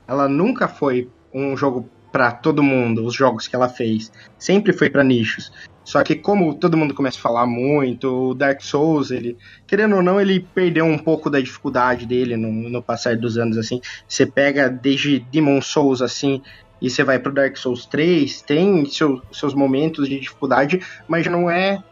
Ela 0.08 0.26
nunca 0.26 0.66
foi 0.66 1.10
um 1.34 1.56
jogo 1.56 1.88
para 2.10 2.32
todo 2.32 2.62
mundo, 2.62 3.04
os 3.04 3.14
jogos 3.14 3.46
que 3.46 3.54
ela 3.54 3.68
fez. 3.68 4.10
Sempre 4.38 4.72
foi 4.72 4.88
para 4.88 5.04
nichos. 5.04 5.52
Só 5.90 6.04
que 6.04 6.14
como 6.14 6.54
todo 6.54 6.76
mundo 6.76 6.94
começa 6.94 7.18
a 7.18 7.20
falar 7.20 7.46
muito, 7.46 8.30
o 8.30 8.32
Dark 8.32 8.60
Souls, 8.60 9.10
ele, 9.10 9.36
querendo 9.66 9.96
ou 9.96 10.02
não, 10.04 10.20
ele 10.20 10.38
perdeu 10.38 10.84
um 10.84 10.96
pouco 10.96 11.28
da 11.28 11.40
dificuldade 11.40 12.06
dele 12.06 12.36
no, 12.36 12.52
no 12.52 12.80
passar 12.80 13.16
dos 13.16 13.36
anos, 13.36 13.58
assim. 13.58 13.80
Você 14.06 14.24
pega 14.24 14.70
desde 14.70 15.18
Demon 15.18 15.60
Souls, 15.60 16.00
assim, 16.00 16.44
e 16.80 16.88
você 16.88 17.02
vai 17.02 17.18
pro 17.18 17.32
Dark 17.32 17.56
Souls 17.56 17.86
3, 17.86 18.40
tem 18.42 18.86
seu, 18.86 19.20
seus 19.32 19.52
momentos 19.52 20.08
de 20.08 20.20
dificuldade, 20.20 20.80
mas 21.08 21.26
não 21.26 21.50
é 21.50 21.82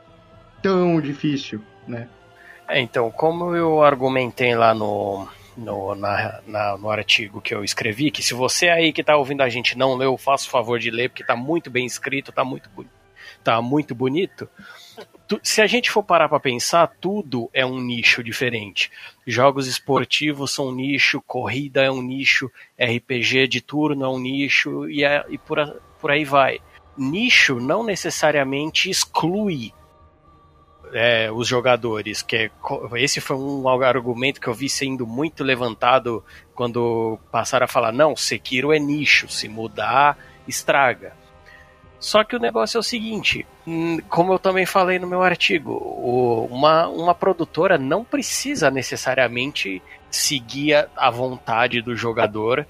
tão 0.62 1.00
difícil, 1.00 1.61
né? 1.84 2.06
É, 2.68 2.78
então, 2.78 3.11
como 3.11 3.56
eu 3.56 3.82
argumentei 3.82 4.54
lá 4.54 4.72
no, 4.72 5.26
no, 5.56 5.96
na, 5.96 6.40
na, 6.46 6.78
no 6.78 6.88
artigo 6.88 7.40
que 7.40 7.52
eu 7.52 7.64
escrevi, 7.64 8.12
que 8.12 8.22
se 8.22 8.32
você 8.32 8.68
aí 8.68 8.92
que 8.92 9.00
está 9.00 9.16
ouvindo 9.16 9.42
a 9.42 9.48
gente 9.48 9.76
não 9.76 9.96
leu, 9.96 10.16
faça 10.16 10.46
o 10.46 10.50
favor 10.50 10.78
de 10.78 10.88
ler, 10.88 11.08
porque 11.08 11.24
está 11.24 11.34
muito 11.34 11.68
bem 11.68 11.84
escrito, 11.84 12.30
está 12.30 12.44
muito, 12.44 12.70
tá 13.48 13.62
muito 13.62 13.94
bonito. 13.94 14.46
Se 15.42 15.62
a 15.62 15.66
gente 15.66 15.90
for 15.90 16.02
parar 16.02 16.28
para 16.28 16.38
pensar, 16.38 16.87
tudo 17.00 17.48
é 17.52 17.64
um 17.64 17.80
nicho 17.80 18.22
diferente. 18.22 18.90
Jogos 19.26 19.66
esportivos 19.66 20.52
são 20.52 20.68
um 20.68 20.74
nicho, 20.74 21.22
corrida 21.26 21.82
é 21.82 21.90
um 21.90 22.02
nicho, 22.02 22.50
RPG 22.78 23.48
de 23.48 23.61
turno 23.62 24.04
é 24.04 24.08
um 24.08 24.18
nicho 24.18 24.88
e, 24.88 25.02
é, 25.02 25.24
e 25.30 25.38
por, 25.38 25.58
por 25.98 26.11
aí 26.11 26.24
vai. 26.24 26.61
Nicho 26.96 27.58
não 27.61 27.82
necessariamente 27.82 28.90
exclui 28.90 29.72
é, 30.92 31.30
os 31.30 31.46
jogadores, 31.46 32.20
que 32.20 32.37
é, 32.37 32.50
esse 32.96 33.20
foi 33.20 33.37
um 33.37 33.66
argumento 33.68 34.40
que 34.40 34.48
eu 34.48 34.54
vi 34.54 34.68
sendo 34.68 35.06
muito 35.06 35.42
levantado 35.42 36.22
quando 36.54 37.18
passaram 37.30 37.64
a 37.64 37.68
falar, 37.68 37.92
não, 37.92 38.16
Sekiro 38.16 38.72
é 38.72 38.78
nicho, 38.78 39.28
se 39.28 39.48
mudar, 39.48 40.18
estraga. 40.46 41.14
Só 42.00 42.22
que 42.22 42.37
o 42.37 42.38
negócio 42.38 42.78
é 42.78 42.80
o 42.80 42.82
seguinte, 42.82 43.44
hum, 43.66 43.98
como 44.08 44.32
eu 44.32 44.38
também 44.38 44.64
falei 44.64 44.98
no 44.98 45.06
meu 45.06 45.22
artigo, 45.22 45.72
uma, 46.50 46.87
uma 46.87 47.14
produtora 47.14 47.76
não 47.76 48.04
precisa 48.04 48.70
necessariamente 48.70 49.82
seguir 50.11 50.88
a 50.96 51.11
vontade 51.11 51.82
do 51.82 51.96
jogador 51.96 52.66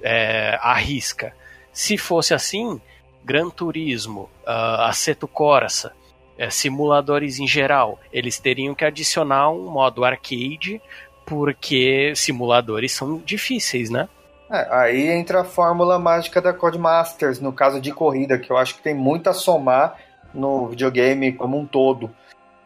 é, 0.00 0.58
à 0.62 0.74
risca. 0.74 1.34
Se 1.72 1.98
fosse 1.98 2.32
assim, 2.32 2.80
Gran 3.22 3.50
Turismo, 3.50 4.30
uh, 4.46 4.82
Assetto 4.82 5.28
Corsa, 5.28 5.92
é, 6.38 6.48
simuladores 6.48 7.38
em 7.38 7.46
geral, 7.46 8.00
eles 8.10 8.38
teriam 8.38 8.74
que 8.74 8.84
adicionar 8.84 9.50
um 9.50 9.70
modo 9.70 10.04
arcade, 10.04 10.80
porque 11.26 12.14
simuladores 12.16 12.92
são 12.92 13.18
difíceis, 13.18 13.90
né? 13.90 14.08
É, 14.50 14.66
aí 14.70 15.08
entra 15.08 15.42
a 15.42 15.44
fórmula 15.44 15.96
mágica 15.96 16.40
da 16.40 16.52
Codemasters, 16.52 17.38
no 17.40 17.52
caso 17.52 17.80
de 17.80 17.92
corrida, 17.92 18.36
que 18.36 18.50
eu 18.50 18.56
acho 18.56 18.74
que 18.74 18.82
tem 18.82 18.94
muito 18.94 19.30
a 19.30 19.32
somar 19.32 19.96
no 20.34 20.66
videogame 20.66 21.32
como 21.32 21.56
um 21.56 21.64
todo. 21.64 22.10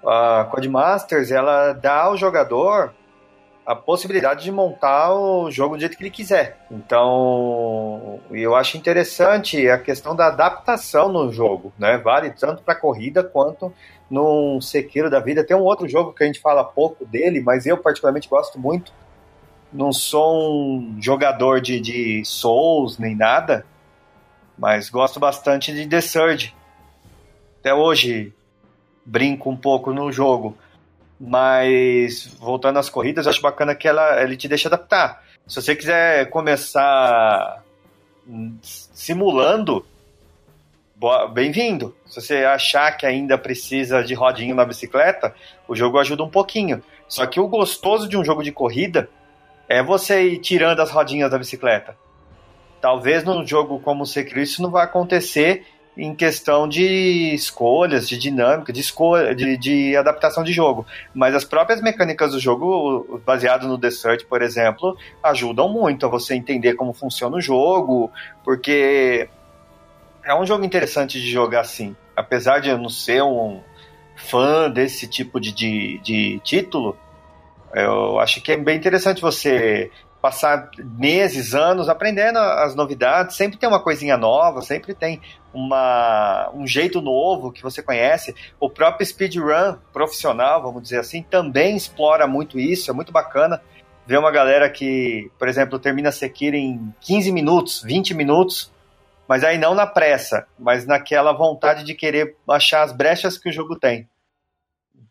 A 0.04 0.48
Codemasters, 0.50 1.30
ela 1.30 1.74
dá 1.74 2.04
ao 2.04 2.16
jogador 2.16 2.94
a 3.66 3.74
possibilidade 3.74 4.44
de 4.44 4.52
montar 4.52 5.14
o 5.14 5.50
jogo 5.50 5.76
do 5.76 5.80
jeito 5.80 5.96
que 5.96 6.02
ele 6.02 6.10
quiser. 6.10 6.58
Então, 6.70 8.20
eu 8.30 8.54
acho 8.54 8.76
interessante 8.76 9.68
a 9.68 9.78
questão 9.78 10.14
da 10.14 10.26
adaptação 10.26 11.10
no 11.10 11.32
jogo, 11.32 11.72
né? 11.78 11.96
Vale 11.98 12.30
tanto 12.30 12.62
para 12.62 12.74
corrida 12.74 13.22
quanto 13.22 13.72
num 14.10 14.60
Sekiro 14.60 15.10
da 15.10 15.20
vida. 15.20 15.44
Tem 15.44 15.56
um 15.56 15.62
outro 15.62 15.88
jogo 15.88 16.12
que 16.12 16.22
a 16.22 16.26
gente 16.26 16.40
fala 16.40 16.64
pouco 16.64 17.06
dele, 17.06 17.40
mas 17.40 17.66
eu 17.66 17.76
particularmente 17.78 18.28
gosto 18.28 18.58
muito. 18.58 18.92
Não 19.74 19.92
sou 19.92 20.78
um 20.78 21.02
jogador 21.02 21.60
de, 21.60 21.80
de 21.80 22.24
Souls 22.24 22.96
nem 22.96 23.16
nada, 23.16 23.66
mas 24.56 24.88
gosto 24.88 25.18
bastante 25.18 25.74
de 25.74 25.84
The 25.84 26.00
Surge. 26.00 26.54
Até 27.58 27.74
hoje 27.74 28.32
brinco 29.04 29.50
um 29.50 29.56
pouco 29.56 29.92
no 29.92 30.12
jogo. 30.12 30.56
Mas 31.18 32.26
voltando 32.38 32.78
às 32.78 32.88
corridas, 32.88 33.26
eu 33.26 33.30
acho 33.30 33.42
bacana 33.42 33.74
que 33.74 33.88
ela 33.88 34.22
ele 34.22 34.36
te 34.36 34.46
deixa 34.46 34.68
adaptar. 34.68 35.24
Se 35.44 35.60
você 35.60 35.74
quiser 35.74 36.30
começar 36.30 37.60
simulando, 38.52 39.84
bem-vindo. 41.32 41.96
Se 42.06 42.20
você 42.20 42.44
achar 42.44 42.92
que 42.92 43.06
ainda 43.06 43.36
precisa 43.36 44.04
de 44.04 44.14
rodinho 44.14 44.54
na 44.54 44.64
bicicleta, 44.64 45.34
o 45.66 45.74
jogo 45.74 45.98
ajuda 45.98 46.22
um 46.22 46.30
pouquinho. 46.30 46.80
Só 47.08 47.26
que 47.26 47.40
o 47.40 47.48
gostoso 47.48 48.08
de 48.08 48.16
um 48.16 48.24
jogo 48.24 48.44
de 48.44 48.52
corrida 48.52 49.10
é 49.68 49.82
você 49.82 50.22
ir 50.22 50.38
tirando 50.38 50.80
as 50.80 50.90
rodinhas 50.90 51.30
da 51.30 51.38
bicicleta. 51.38 51.96
Talvez 52.80 53.24
num 53.24 53.46
jogo 53.46 53.80
como 53.80 54.02
o 54.02 54.06
Sekiro 54.06 54.40
isso 54.40 54.62
não 54.62 54.70
vai 54.70 54.84
acontecer 54.84 55.64
em 55.96 56.14
questão 56.14 56.68
de 56.68 57.32
escolhas, 57.34 58.08
de 58.08 58.18
dinâmica, 58.18 58.72
de 58.72 58.80
escolha, 58.80 59.34
de, 59.34 59.56
de, 59.56 59.96
adaptação 59.96 60.42
de 60.42 60.52
jogo. 60.52 60.84
Mas 61.14 61.34
as 61.34 61.44
próprias 61.44 61.80
mecânicas 61.80 62.32
do 62.32 62.40
jogo, 62.40 63.20
baseado 63.24 63.68
no 63.68 63.78
The 63.78 63.90
Search, 63.90 64.26
por 64.26 64.42
exemplo, 64.42 64.96
ajudam 65.22 65.68
muito 65.68 66.04
a 66.04 66.08
você 66.08 66.34
entender 66.34 66.74
como 66.74 66.92
funciona 66.92 67.36
o 67.36 67.40
jogo, 67.40 68.10
porque 68.42 69.28
é 70.24 70.34
um 70.34 70.44
jogo 70.44 70.64
interessante 70.64 71.20
de 71.20 71.30
jogar 71.30 71.60
assim. 71.60 71.94
Apesar 72.16 72.58
de 72.58 72.70
eu 72.70 72.78
não 72.78 72.88
ser 72.88 73.22
um 73.22 73.60
fã 74.16 74.70
desse 74.70 75.06
tipo 75.06 75.40
de, 75.40 75.52
de, 75.52 75.98
de 75.98 76.40
título, 76.42 76.96
eu 77.74 78.18
acho 78.20 78.40
que 78.40 78.52
é 78.52 78.56
bem 78.56 78.76
interessante 78.76 79.20
você 79.20 79.90
passar 80.24 80.70
meses, 80.78 81.54
anos 81.54 81.86
aprendendo 81.86 82.38
as 82.38 82.74
novidades, 82.74 83.36
sempre 83.36 83.58
tem 83.58 83.68
uma 83.68 83.82
coisinha 83.82 84.16
nova, 84.16 84.62
sempre 84.62 84.94
tem 84.94 85.20
uma, 85.52 86.50
um 86.54 86.66
jeito 86.66 87.02
novo 87.02 87.52
que 87.52 87.62
você 87.62 87.82
conhece. 87.82 88.34
O 88.58 88.70
próprio 88.70 89.06
speedrun 89.06 89.76
profissional, 89.92 90.62
vamos 90.62 90.82
dizer 90.82 91.00
assim, 91.00 91.22
também 91.22 91.76
explora 91.76 92.26
muito 92.26 92.58
isso, 92.58 92.90
é 92.90 92.94
muito 92.94 93.12
bacana 93.12 93.60
ver 94.06 94.18
uma 94.18 94.30
galera 94.30 94.70
que, 94.70 95.30
por 95.38 95.46
exemplo, 95.46 95.78
termina 95.78 96.10
Sekiro 96.10 96.56
em 96.56 96.94
15 97.02 97.30
minutos, 97.30 97.82
20 97.82 98.14
minutos, 98.14 98.72
mas 99.28 99.44
aí 99.44 99.58
não 99.58 99.74
na 99.74 99.86
pressa, 99.86 100.46
mas 100.58 100.86
naquela 100.86 101.32
vontade 101.32 101.84
de 101.84 101.94
querer 101.94 102.34
achar 102.48 102.82
as 102.82 102.92
brechas 102.92 103.36
que 103.36 103.50
o 103.50 103.52
jogo 103.52 103.78
tem. 103.78 104.08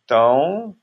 Então, 0.04 0.76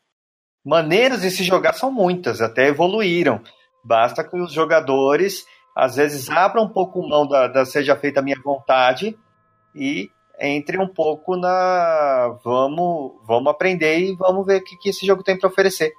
maneiras 0.65 1.23
de 1.23 1.31
se 1.31 1.43
jogar 1.45 1.73
são 1.75 1.91
muitas, 1.91 2.41
até 2.41 2.69
evoluíram. 2.69 3.41
Basta 3.83 4.23
que 4.23 4.37
os 4.39 4.53
jogadores, 4.53 5.47
às 5.75 5.97
vezes, 5.97 6.29
abram 6.29 6.65
um 6.65 6.69
pouco 6.69 7.07
mão 7.07 7.27
da, 7.27 7.49
da 7.49 7.65
seja 7.65 7.97
feita 7.97 8.21
a 8.21 8.23
minha 8.23 8.41
vontade 8.43 9.17
e 9.75 10.11
entrem 10.41 10.81
um 10.81 10.89
pouco 10.89 11.37
na 11.37 12.39
vamos, 12.43 13.13
vamos 13.27 13.51
aprender 13.51 13.99
e 13.99 14.17
vamos 14.17 14.47
ver 14.47 14.61
o 14.61 14.65
que, 14.65 14.77
que 14.77 14.91
esse 14.91 15.07
jogo 15.07 15.23
tem 15.23 15.39
para 15.39 15.49
oferecer. 15.49 15.93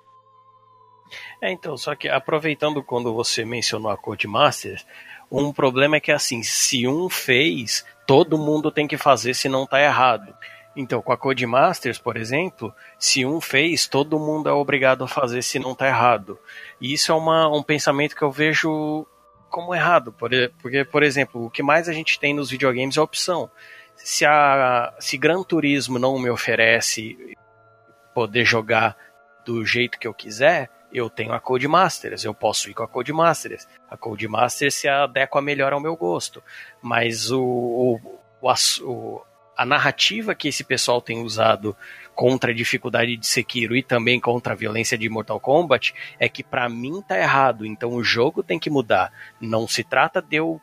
É, 1.41 1.51
então, 1.51 1.75
só 1.75 1.95
que 1.95 2.07
aproveitando 2.07 2.83
quando 2.83 3.13
você 3.13 3.43
mencionou 3.43 3.91
a 3.91 3.97
Codemasters, 3.97 4.85
um 5.31 5.51
problema 5.51 5.97
é 5.97 5.99
que 5.99 6.11
assim, 6.11 6.41
se 6.43 6.87
um 6.87 7.09
fez, 7.09 7.85
todo 8.07 8.37
mundo 8.37 8.71
tem 8.71 8.87
que 8.87 8.97
fazer 8.97 9.33
se 9.33 9.49
não 9.49 9.65
tá 9.65 9.81
errado. 9.81 10.33
Então, 10.75 11.01
com 11.01 11.11
a 11.11 11.17
Codemasters, 11.17 11.97
por 11.97 12.15
exemplo, 12.15 12.73
se 12.97 13.25
um 13.25 13.41
fez, 13.41 13.87
todo 13.87 14.19
mundo 14.19 14.47
é 14.47 14.53
obrigado 14.53 15.03
a 15.03 15.07
fazer 15.07 15.41
se 15.41 15.59
não 15.59 15.73
está 15.73 15.87
errado. 15.87 16.39
E 16.79 16.93
isso 16.93 17.11
é 17.11 17.15
uma, 17.15 17.49
um 17.49 17.61
pensamento 17.61 18.15
que 18.15 18.21
eu 18.21 18.31
vejo 18.31 19.05
como 19.49 19.75
errado, 19.75 20.15
porque, 20.61 20.85
por 20.85 21.03
exemplo, 21.03 21.45
o 21.45 21.49
que 21.49 21.61
mais 21.61 21.89
a 21.89 21.93
gente 21.93 22.17
tem 22.17 22.33
nos 22.33 22.49
videogames 22.49 22.95
é 22.95 23.01
opção. 23.01 23.51
Se, 23.97 24.25
a, 24.25 24.93
se 24.97 25.17
Gran 25.17 25.43
Turismo 25.43 25.99
não 25.99 26.17
me 26.17 26.29
oferece 26.29 27.35
poder 28.15 28.45
jogar 28.45 28.95
do 29.45 29.65
jeito 29.65 29.99
que 29.99 30.07
eu 30.07 30.13
quiser, 30.13 30.69
eu 30.93 31.09
tenho 31.09 31.33
a 31.33 31.39
Codemasters, 31.39 32.23
eu 32.23 32.33
posso 32.33 32.69
ir 32.69 32.73
com 32.73 32.83
a 32.83 32.87
Codemasters. 32.87 33.67
A 33.89 33.97
Codemasters 33.97 34.75
se 34.75 34.87
adequa 34.87 35.41
melhor 35.41 35.73
ao 35.73 35.79
meu 35.79 35.95
gosto. 35.95 36.43
Mas 36.81 37.31
o, 37.31 37.41
o, 37.41 38.19
o, 38.83 39.21
a 39.61 39.65
narrativa 39.65 40.33
que 40.33 40.47
esse 40.47 40.63
pessoal 40.63 40.99
tem 40.99 41.21
usado 41.21 41.75
contra 42.15 42.49
a 42.49 42.53
dificuldade 42.53 43.15
de 43.15 43.27
Sekiro 43.27 43.75
e 43.75 43.83
também 43.83 44.19
contra 44.19 44.53
a 44.53 44.55
violência 44.55 44.97
de 44.97 45.07
Mortal 45.07 45.39
Kombat 45.39 45.93
é 46.19 46.27
que 46.27 46.43
para 46.43 46.67
mim 46.67 46.99
tá 47.07 47.15
errado. 47.15 47.63
Então 47.63 47.93
o 47.93 48.03
jogo 48.03 48.41
tem 48.41 48.57
que 48.57 48.71
mudar. 48.71 49.13
Não 49.39 49.67
se 49.67 49.83
trata 49.83 50.19
de 50.19 50.37
eu 50.37 50.59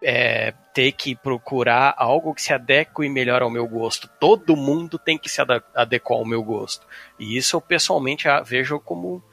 é, 0.00 0.54
ter 0.72 0.92
que 0.92 1.16
procurar 1.16 1.92
algo 1.98 2.32
que 2.32 2.42
se 2.42 2.52
adeque 2.52 3.08
melhor 3.08 3.42
ao 3.42 3.50
meu 3.50 3.66
gosto. 3.66 4.08
Todo 4.20 4.54
mundo 4.54 4.96
tem 4.96 5.18
que 5.18 5.28
se 5.28 5.40
adequar 5.74 6.20
ao 6.20 6.24
meu 6.24 6.42
gosto. 6.44 6.86
E 7.18 7.36
isso 7.36 7.56
eu 7.56 7.60
pessoalmente 7.60 8.28
vejo 8.44 8.78
como 8.78 9.24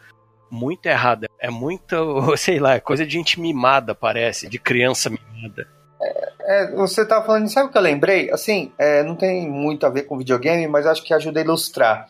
muito 0.49 0.88
errado. 0.88 1.28
É 1.38 1.52
muito, 1.52 1.95
sei 2.36 2.60
lá, 2.60 2.80
coisa 2.80 3.06
de 3.06 3.13
gente 3.13 3.39
mimada, 3.39 3.93
parece, 3.93 4.49
de 4.49 4.58
criança 4.58 5.12
mimada. 5.12 5.67
É, 6.41 6.71
você 6.71 7.01
estava 7.01 7.25
falando, 7.25 7.49
sabe 7.49 7.69
o 7.69 7.71
que 7.71 7.77
eu 7.77 7.81
lembrei? 7.81 8.29
Assim, 8.31 8.71
é, 8.77 9.03
não 9.03 9.15
tem 9.15 9.49
muito 9.49 9.85
a 9.85 9.89
ver 9.89 10.03
com 10.03 10.17
videogame, 10.17 10.67
mas 10.67 10.85
acho 10.85 11.03
que 11.03 11.13
ajuda 11.13 11.39
a 11.39 11.43
ilustrar. 11.43 12.09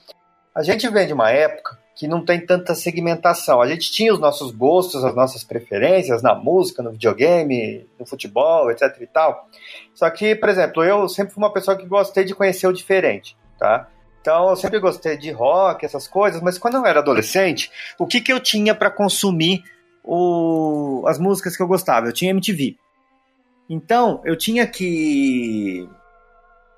A 0.56 0.63
gente 0.63 0.88
vem 0.89 1.08
de 1.08 1.13
uma 1.13 1.32
época 1.32 1.77
que 1.95 2.08
não 2.08 2.23
tem 2.25 2.43
tanta 2.43 2.73
segmentação. 2.73 3.62
A 3.62 3.67
gente 3.67 3.91
tinha 3.91 4.13
os 4.13 4.19
nossos 4.19 4.51
gostos, 4.51 5.03
as 5.03 5.15
nossas 5.15 5.43
preferências 5.43 6.21
na 6.21 6.34
música, 6.34 6.82
no 6.82 6.91
videogame, 6.91 7.88
no 7.99 8.06
futebol, 8.06 8.71
etc 8.71 8.95
e 8.99 9.08
tal. 9.08 9.47
Só 9.93 10.10
que, 10.10 10.36
por 10.36 10.49
exemplo, 10.49 10.84
eu 10.84 11.08
sempre 11.08 11.34
fui 11.34 11.43
uma 11.43 11.53
pessoa 11.53 11.77
que 11.77 11.86
gostei 11.86 12.23
de 12.23 12.34
conhecer 12.34 12.67
o 12.67 12.73
diferente, 12.73 13.38
tá? 13.60 13.88
Então, 14.21 14.49
eu 14.49 14.56
sempre 14.56 14.79
gostei 14.79 15.17
de 15.17 15.32
rock, 15.32 15.86
essas 15.86 16.08
coisas, 16.08 16.41
mas 16.41 16.58
quando 16.58 16.75
eu 16.75 16.86
era 16.86 16.99
adolescente, 16.99 17.69
o 17.99 18.08
que, 18.08 18.21
que 18.21 18.32
eu 18.32 18.39
tinha 18.39 18.73
para 18.73 18.89
consumir 18.89 19.63
o... 20.03 21.03
as 21.08 21.19
músicas 21.19 21.58
que 21.58 21.62
eu 21.62 21.67
gostava? 21.67 22.08
Eu 22.08 22.13
tinha 22.13 22.32
MTV. 22.32 22.77
Então, 23.69 24.21
eu 24.26 24.38
tinha 24.38 24.67
que 24.67 25.88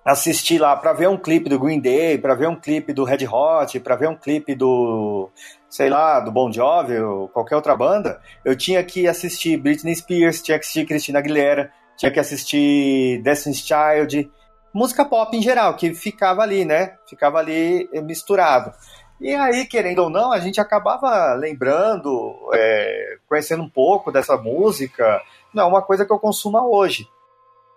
assistir 0.05 0.59
lá 0.59 0.75
para 0.75 0.93
ver 0.93 1.09
um 1.09 1.17
clipe 1.17 1.49
do 1.49 1.59
Green 1.59 1.79
Day, 1.79 2.17
para 2.17 2.35
ver 2.35 2.47
um 2.47 2.55
clipe 2.55 2.93
do 2.93 3.03
Red 3.03 3.27
Hot, 3.27 3.79
para 3.79 3.95
ver 3.95 4.07
um 4.07 4.15
clipe 4.15 4.53
do, 4.53 5.31
sei 5.67 5.89
lá, 5.89 6.19
do 6.19 6.31
Bon 6.31 6.51
Jovi 6.51 6.97
ou 6.99 7.27
qualquer 7.27 7.55
outra 7.55 7.75
banda, 7.75 8.21
eu 8.45 8.55
tinha 8.55 8.83
que 8.83 9.07
assistir 9.07 9.57
Britney 9.57 9.95
Spears, 9.95 10.43
tinha 10.43 10.59
que 10.59 10.63
assistir 10.63 10.85
Christina 10.85 11.19
Aguilera, 11.19 11.71
tinha 11.97 12.11
que 12.11 12.19
assistir 12.19 13.21
Destiny's 13.23 13.65
Child, 13.65 14.31
música 14.71 15.03
pop 15.03 15.35
em 15.35 15.41
geral, 15.41 15.75
que 15.75 15.93
ficava 15.95 16.43
ali, 16.43 16.65
né? 16.65 16.95
Ficava 17.09 17.39
ali 17.39 17.89
misturado. 18.03 18.71
E 19.19 19.33
aí, 19.33 19.65
querendo 19.65 19.99
ou 19.99 20.09
não, 20.09 20.31
a 20.31 20.39
gente 20.39 20.59
acabava 20.59 21.33
lembrando, 21.33 22.35
é, 22.53 23.17
conhecendo 23.27 23.63
um 23.63 23.69
pouco 23.69 24.11
dessa 24.11 24.35
música. 24.35 25.21
Não 25.55 25.63
é 25.63 25.65
uma 25.65 25.81
coisa 25.81 26.05
que 26.05 26.11
eu 26.11 26.19
consuma 26.19 26.65
hoje. 26.67 27.09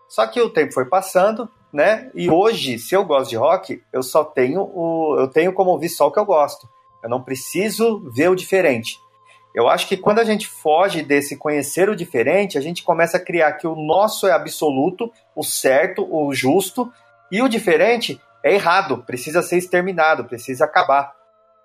Só 0.09 0.27
que 0.27 0.41
o 0.41 0.51
tempo 0.51 0.73
foi 0.73 0.87
passando, 0.87 1.49
né? 1.73 2.11
E 2.15 2.29
hoje, 2.29 2.79
se 2.79 2.95
eu 2.95 3.05
gosto 3.05 3.31
de 3.31 3.37
rock, 3.37 3.83
eu 3.93 4.03
só 4.03 4.25
tenho 4.25 4.63
o, 4.63 5.17
eu 5.19 5.29
tenho 5.29 5.53
como 5.53 5.71
ouvir 5.71 5.89
só 5.89 6.09
o 6.09 6.11
que 6.11 6.19
eu 6.19 6.25
gosto. 6.25 6.69
Eu 7.03 7.09
não 7.09 7.23
preciso 7.23 8.01
ver 8.11 8.29
o 8.29 8.35
diferente. 8.35 8.99
Eu 9.55 9.69
acho 9.69 9.87
que 9.87 9.97
quando 9.97 10.19
a 10.19 10.25
gente 10.25 10.47
foge 10.47 11.03
desse 11.03 11.37
conhecer 11.37 11.89
o 11.89 11.97
diferente, 11.97 12.59
a 12.59 12.61
gente 12.61 12.83
começa 12.83 13.17
a 13.17 13.25
criar 13.25 13.53
que 13.53 13.67
o 13.67 13.75
nosso 13.75 14.27
é 14.27 14.33
absoluto, 14.33 15.11
o 15.35 15.43
certo, 15.43 16.07
o 16.11 16.33
justo, 16.35 16.91
e 17.31 17.43
o 17.43 17.49
diferente 17.49 18.21
é 18.43 18.55
errado, 18.55 19.05
precisa 19.05 19.43
ser 19.43 19.59
exterminado, 19.59 20.25
precisa 20.25 20.65
acabar. 20.65 21.18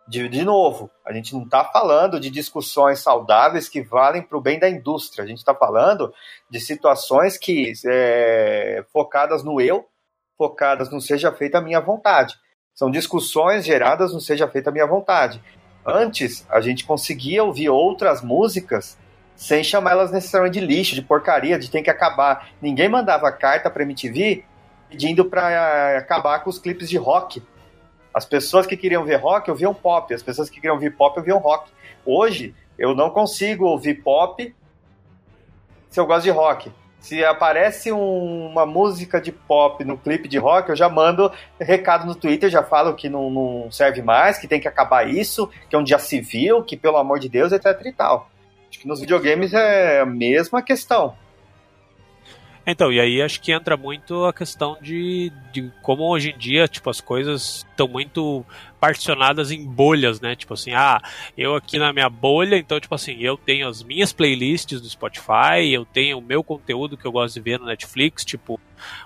De, 0.08 0.28
de 0.28 0.44
novo, 0.44 0.92
a 1.06 1.14
gente 1.14 1.34
não 1.34 1.44
está 1.44 1.64
falando 1.64 2.20
de 2.20 2.30
discussões 2.30 3.00
saudáveis 3.00 3.70
que 3.70 3.82
valem 3.82 4.22
para 4.22 4.38
o 4.38 4.42
bem 4.42 4.60
da 4.60 4.70
indústria, 4.70 5.24
a 5.24 5.28
gente 5.28 5.38
está 5.38 5.56
falando 5.56 6.14
de 6.50 6.60
situações 6.60 7.38
que 7.38 7.72
é, 7.86 8.84
focadas 8.92 9.44
no 9.44 9.62
eu 9.62 9.88
focadas 10.38 10.90
no 10.90 11.00
seja 11.00 11.32
feita 11.32 11.60
a 11.60 11.62
minha 11.62 11.80
vontade. 11.80 12.36
São 12.74 12.90
discussões 12.90 13.66
geradas 13.66 14.14
no 14.14 14.20
seja 14.20 14.48
feita 14.48 14.70
a 14.70 14.74
minha 14.74 14.88
vontade. 14.88 15.42
Antes, 15.86 16.46
a 16.50 16.60
gente 16.60 16.86
conseguia 16.86 17.44
ouvir 17.44 17.70
outras 17.70 18.22
músicas 18.22 18.98
sem 19.36 19.64
chamar 19.64 19.92
elas 19.92 20.12
necessariamente 20.12 20.60
de 20.60 20.66
lixo, 20.66 20.96
de 20.96 21.02
porcaria, 21.02 21.60
de 21.60 21.70
tem 21.70 21.84
que 21.84 21.90
acabar. 21.90 22.50
Ninguém 22.62 22.90
mandava 22.90 23.32
carta 23.32 23.70
para 23.70 23.84
MTV 23.84 24.44
pedindo 24.90 25.26
para 25.26 25.98
acabar 25.98 26.44
com 26.44 26.50
os 26.50 26.60
clipes 26.60 26.90
de 26.90 26.98
rock. 26.98 27.42
As 28.14 28.26
pessoas 28.26 28.68
que 28.68 28.78
queriam 28.78 29.04
ver 29.04 29.16
rock 29.16 29.50
ouviam 29.50 29.74
pop, 29.74 30.14
as 30.14 30.22
pessoas 30.22 30.50
que 30.50 30.56
queriam 30.56 30.76
ouvir 30.76 30.96
pop 30.96 31.18
ouviam 31.18 31.40
rock. 31.40 31.72
Hoje, 32.06 32.54
eu 32.78 32.94
não 32.94 33.10
consigo 33.10 33.66
ouvir 33.66 33.96
pop 34.04 34.54
se 35.90 36.00
eu 36.00 36.06
gosto 36.06 36.24
de 36.24 36.30
rock. 36.30 36.72
Se 37.00 37.24
aparece 37.24 37.92
um, 37.92 38.48
uma 38.48 38.66
música 38.66 39.20
de 39.20 39.32
pop 39.32 39.84
no 39.84 39.98
clipe 39.98 40.28
de 40.28 40.38
rock, 40.38 40.70
eu 40.70 40.76
já 40.76 40.88
mando 40.88 41.32
recado 41.60 42.06
no 42.06 42.16
Twitter, 42.16 42.50
já 42.50 42.64
falo 42.64 42.96
que 42.96 43.10
não, 43.10 43.30
não 43.30 43.72
serve 43.72 44.02
mais, 44.02 44.38
que 44.38 44.48
tem 44.48 44.60
que 44.60 44.68
acabar 44.68 45.08
isso, 45.10 45.50
que 45.70 45.76
é 45.76 45.80
um 45.80 45.84
dia 45.84 46.00
civil, 46.00 46.64
que 46.64 46.78
pelo 46.78 46.98
amor 46.98 47.20
de 47.20 47.28
Deus, 47.28 47.52
etc 47.52 47.66
e 47.86 47.92
tal. 47.92 48.30
Acho 48.70 48.80
que 48.80 48.88
nos 48.88 49.02
videogames 49.02 49.54
é 49.54 50.00
a 50.00 50.06
mesma 50.06 50.62
questão. 50.62 51.16
Então, 52.66 52.92
e 52.92 53.00
aí 53.00 53.22
acho 53.22 53.42
que 53.42 53.52
entra 53.52 53.76
muito 53.76 54.24
a 54.24 54.32
questão 54.32 54.78
de, 54.82 55.32
de 55.52 55.70
como 55.82 56.04
hoje 56.04 56.32
em 56.32 56.38
dia, 56.38 56.66
tipo, 56.66 56.90
as 56.90 57.02
coisas 57.02 57.66
estão 57.70 57.90
muito 57.90 58.46
particionadas 58.80 59.52
em 59.52 59.66
bolhas, 59.66 60.22
né? 60.22 60.34
Tipo 60.34 60.54
assim, 60.54 60.72
ah, 60.72 61.02
eu 61.38 61.56
aqui 61.56 61.78
na 61.78 61.92
minha 61.92 62.10
bolha, 62.10 62.58
então, 62.58 62.80
tipo 62.80 62.96
assim, 62.96 63.18
eu 63.20 63.36
tenho 63.38 63.68
as 63.68 63.84
minhas 63.84 64.14
playlists 64.14 64.80
do 64.80 64.90
Spotify, 64.90 65.72
eu 65.72 65.84
tenho 65.84 66.20
o 66.20 66.22
meu 66.22 66.42
conteúdo 66.42 66.96
que 66.96 67.06
eu 67.06 67.12
gosto 67.12 67.36
de 67.36 67.42
ver 67.42 67.60
no 67.60 67.66
Netflix, 67.66 68.24
tipo, 68.24 68.60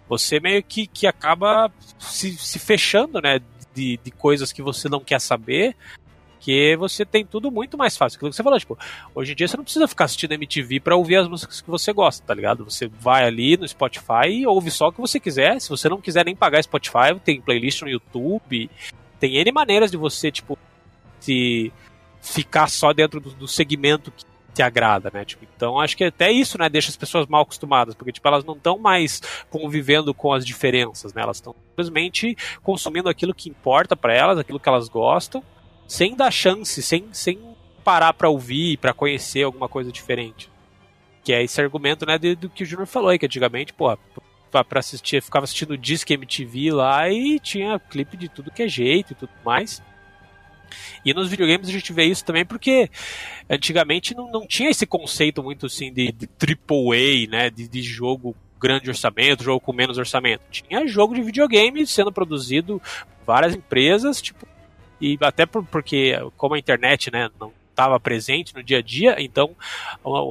você 0.08 0.40
meio 0.40 0.62
que, 0.62 0.86
que 0.86 1.08
acaba 1.08 1.72
se, 1.98 2.38
se 2.38 2.60
fechando, 2.60 3.20
né? 3.20 3.40
De, 3.74 4.00
de 4.04 4.12
coisas 4.12 4.52
que 4.52 4.62
você 4.62 4.88
não 4.90 5.00
quer 5.00 5.22
saber, 5.22 5.76
porque 6.38 6.76
você 6.78 7.04
tem 7.04 7.26
tudo 7.26 7.52
muito 7.52 7.78
mais 7.78 7.98
fácil. 7.98 8.18
Aquilo 8.18 8.30
que 8.30 8.36
você 8.36 8.44
falou, 8.44 8.60
tipo, 8.60 8.78
hoje 9.14 9.34
em 9.34 9.36
dia 9.36 9.48
você 9.48 9.58
não 9.58 9.64
precisa 9.64 9.88
ficar 9.88 10.06
assistindo 10.06 10.32
MTV 10.34 10.80
para 10.80 10.96
ouvir 10.96 11.18
as 11.18 11.28
músicas 11.28 11.60
que 11.60 11.70
você 11.70 11.92
gosta, 11.92 12.26
tá 12.26 12.34
ligado? 12.34 12.64
Você 12.64 12.88
vai 12.88 13.26
ali 13.26 13.58
no 13.58 13.68
Spotify 13.68 14.30
e 14.30 14.48
ouve 14.48 14.72
só 14.72 14.88
o 14.88 14.92
que 14.92 15.02
você 15.02 15.20
quiser. 15.20 15.60
Se 15.60 15.70
você 15.70 15.90
não 15.90 16.00
quiser 16.00 16.24
nem 16.24 16.36
pagar 16.36 16.64
Spotify, 16.64 17.20
tem 17.24 17.42
playlist 17.42 17.82
no 17.82 17.90
YouTube. 17.90 18.70
Tem 19.20 19.36
N 19.38 19.52
maneiras 19.52 19.90
de 19.92 19.98
você, 19.98 20.32
tipo, 20.32 20.58
se 21.20 21.74
ficar 22.22 22.68
só 22.68 22.94
dentro 22.94 23.20
do, 23.20 23.32
do 23.32 23.48
segmento 23.48 24.12
que 24.12 24.24
te 24.54 24.62
agrada, 24.62 25.12
né? 25.14 25.26
Tipo, 25.26 25.46
então 25.56 25.80
acho 25.80 25.98
que 25.98 26.04
até 26.04 26.32
isso, 26.32 26.58
né, 26.58 26.68
deixa 26.68 26.90
as 26.90 26.98
pessoas 26.98 27.28
mal 27.28 27.44
acostumadas, 27.44 27.94
porque 27.94 28.12
tipo, 28.12 28.28
elas 28.28 28.44
não 28.44 28.56
estão 28.56 28.78
mais 28.78 29.22
convivendo 29.52 30.14
com 30.14 30.34
as 30.34 30.46
diferenças, 30.46 31.14
né? 31.14 31.22
Elas 31.22 31.38
estão 31.38 31.56
simplesmente 31.70 32.36
consumindo 32.64 33.08
aquilo 33.08 33.36
que 33.36 33.50
importa 33.50 33.96
para 33.96 34.14
elas, 34.14 34.40
aquilo 34.40 34.60
que 34.60 34.68
elas 34.68 34.90
gostam 34.90 35.44
sem 35.88 36.16
dar 36.16 36.32
chance, 36.32 36.82
sem, 36.84 37.06
sem 37.12 37.40
parar 37.84 38.14
para 38.14 38.30
ouvir, 38.30 38.78
para 38.78 38.94
conhecer 38.94 39.44
alguma 39.44 39.70
coisa 39.70 39.92
diferente. 39.92 40.50
Que 41.24 41.34
é 41.34 41.44
esse 41.44 41.62
argumento, 41.62 42.06
né, 42.06 42.18
do, 42.18 42.36
do 42.36 42.50
que 42.50 42.64
o 42.64 42.66
Júnior 42.66 42.88
falou 42.88 43.10
aí, 43.10 43.18
que 43.18 43.26
antigamente, 43.26 43.74
pô, 43.74 43.98
para 44.52 44.80
assistir, 44.80 45.22
ficava 45.22 45.44
assistindo 45.44 45.78
Disque 45.78 46.14
MTV 46.14 46.72
lá 46.72 47.10
e 47.10 47.40
tinha 47.40 47.80
clipe 47.80 48.18
de 48.18 48.30
tudo 48.30 48.52
que 48.52 48.64
é 48.64 48.68
jeito 48.68 49.14
e 49.14 49.16
tudo 49.16 49.32
mais. 49.46 49.82
E 51.06 51.14
nos 51.14 51.30
videogames 51.30 51.70
a 51.70 51.72
gente 51.72 51.94
vê 51.94 52.04
isso 52.04 52.26
também 52.26 52.46
porque 52.46 52.90
antigamente 53.50 54.14
não, 54.14 54.30
não 54.30 54.46
tinha 54.46 54.70
esse 54.70 54.86
conceito 54.86 55.42
muito 55.42 55.66
assim 55.68 55.94
de, 55.94 56.12
de 56.12 56.28
AAA, 56.28 57.30
né, 57.30 57.50
de, 57.50 57.68
de 57.68 57.82
jogo 57.82 58.36
grande 58.60 58.90
orçamento, 58.90 59.44
jogo 59.44 59.60
com 59.60 59.72
menos 59.72 59.98
orçamento. 59.98 60.42
Tinha 60.52 60.88
jogo 60.88 61.16
de 61.16 61.22
videogame 61.22 61.86
sendo 61.86 62.12
produzido 62.12 62.82
várias 63.26 63.56
empresas, 63.56 64.22
tipo, 64.22 64.48
e 65.00 65.18
até 65.22 65.46
por, 65.46 65.64
porque 65.66 66.14
como 66.36 66.56
a 66.56 66.60
internet 66.60 67.12
né, 67.12 67.30
não 67.40 67.52
estava 67.70 68.00
presente 68.00 68.56
no 68.56 68.64
dia 68.64 68.80
a 68.80 68.82
dia, 68.82 69.16
então 69.20 69.56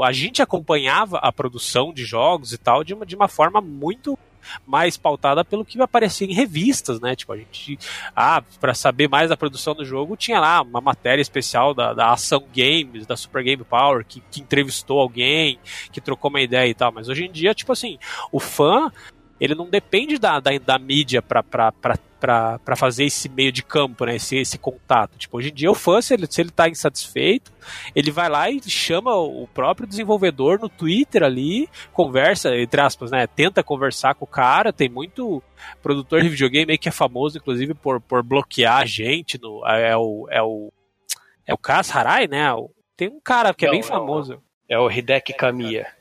a 0.05 0.13
gente 0.13 0.43
acompanhava 0.43 1.19
a 1.19 1.33
produção 1.33 1.93
de 1.93 2.05
jogos 2.05 2.53
e 2.53 2.59
tal 2.59 2.83
de 2.83 2.93
uma, 2.93 3.07
de 3.07 3.15
uma 3.15 3.29
forma 3.29 3.61
muito 3.61 4.19
mais 4.67 4.97
pautada 4.97 5.45
pelo 5.45 5.65
que 5.65 5.81
aparecia 5.81 6.27
em 6.27 6.33
revistas, 6.33 7.01
né? 7.01 7.17
Tipo, 7.17 7.33
a 7.33 7.37
gente, 7.37 7.79
ah, 8.15 8.43
para 8.61 8.75
saber 8.75 9.09
mais 9.09 9.29
da 9.29 9.37
produção 9.37 9.75
do 9.75 9.85
jogo, 9.85 10.17
tinha 10.17 10.39
lá 10.39 10.63
uma 10.63 10.81
matéria 10.81 11.23
especial 11.23 11.75
da, 11.75 11.93
da 11.93 12.13
Ação 12.13 12.45
Games, 12.55 13.07
da 13.07 13.17
Super 13.17 13.43
Game 13.43 13.65
Power, 13.65 14.05
que, 14.05 14.21
que 14.31 14.41
entrevistou 14.41 15.01
alguém, 15.01 15.59
que 15.93 16.01
trocou 16.01 16.29
uma 16.29 16.41
ideia 16.41 16.69
e 16.69 16.75
tal. 16.75 16.93
Mas 16.93 17.09
hoje 17.09 17.25
em 17.25 17.33
dia, 17.33 17.55
tipo 17.55 17.73
assim, 17.73 17.99
o 18.31 18.39
fã 18.39 18.91
ele 19.41 19.55
não 19.55 19.69
depende 19.69 20.19
da, 20.19 20.41
da, 20.41 20.51
da 20.59 20.79
mídia 20.79 21.21
para 21.21 21.43
fazer 22.77 23.05
esse 23.05 23.29
meio 23.29 23.53
de 23.53 23.63
campo, 23.63 24.05
né? 24.05 24.17
Esse, 24.17 24.37
esse 24.37 24.59
contato. 24.59 25.19
Tipo, 25.19 25.39
hoje 25.39 25.51
em 25.51 25.55
dia 25.55 25.71
o 25.71 25.75
fã, 25.75 26.01
se 26.01 26.15
ele, 26.15 26.27
se 26.29 26.41
ele 26.41 26.51
tá 26.51 26.69
insatisfeito, 26.69 27.53
ele 27.95 28.11
vai 28.11 28.29
lá 28.29 28.51
e 28.51 28.61
chama 28.69 29.15
o 29.15 29.47
próprio 29.49 29.87
desenvolvedor 29.87 30.59
no 30.61 30.69
Twitter 30.69 31.23
ali, 31.23 31.69
conversa, 31.93 32.55
entre 32.57 32.81
aspas, 32.81 33.11
né? 33.11 33.27
Tenta 33.27 33.63
conversar 33.63 34.15
com 34.15 34.25
o 34.25 34.29
cara. 34.29 34.73
Tem 34.73 34.89
muito 34.89 35.43
produtor 35.83 36.23
de 36.23 36.29
videogame 36.29 36.79
que 36.79 36.89
é 36.89 36.93
famoso, 36.93 37.39
inclusive, 37.39 37.75
por, 37.75 38.01
por 38.01 38.23
bloquear 38.23 38.79
a 38.79 38.87
gente. 38.87 39.41
No, 39.41 39.67
é, 39.67 39.97
o. 39.97 40.27
É 40.31 40.43
o, 40.43 40.73
é 41.47 41.55
o 41.55 41.59
Kaz 41.59 41.95
Harai, 41.95 42.27
né? 42.27 42.47
Tem 42.97 43.09
um 43.09 43.21
cara 43.21 43.53
que 43.55 43.67
é 43.67 43.71
bem 43.71 43.83
famoso. 43.83 44.43
É 44.69 44.79
o 44.79 44.91
Hideki 44.91 45.33
Kamiya. 45.35 45.96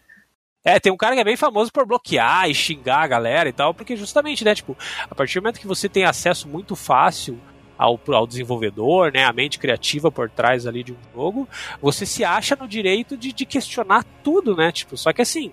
É, 0.65 0.79
tem 0.79 0.91
um 0.91 0.97
cara 0.97 1.13
que 1.13 1.21
é 1.21 1.23
bem 1.23 1.37
famoso 1.37 1.71
por 1.71 1.85
bloquear 1.85 2.49
e 2.49 2.55
xingar 2.55 3.03
a 3.03 3.07
galera 3.07 3.47
e 3.47 3.53
tal, 3.53 3.71
porque 3.71 3.95
justamente, 3.95 4.43
né, 4.43 4.55
tipo, 4.55 4.75
a 5.07 5.13
partir 5.13 5.35
do 5.35 5.43
momento 5.43 5.59
que 5.59 5.67
você 5.67 5.87
tem 5.87 6.05
acesso 6.05 6.47
muito 6.47 6.75
fácil 6.75 7.39
ao, 7.77 7.99
ao 8.07 8.25
desenvolvedor, 8.25 9.11
né, 9.13 9.23
a 9.23 9.31
mente 9.31 9.59
criativa 9.59 10.11
por 10.11 10.27
trás 10.27 10.65
ali 10.65 10.83
de 10.83 10.91
um 10.91 10.97
jogo, 11.13 11.47
você 11.79 12.03
se 12.03 12.23
acha 12.23 12.55
no 12.55 12.67
direito 12.67 13.15
de, 13.15 13.31
de 13.31 13.45
questionar 13.45 14.03
tudo, 14.23 14.55
né, 14.55 14.71
tipo, 14.71 14.97
só 14.97 15.13
que 15.13 15.21
assim, 15.21 15.51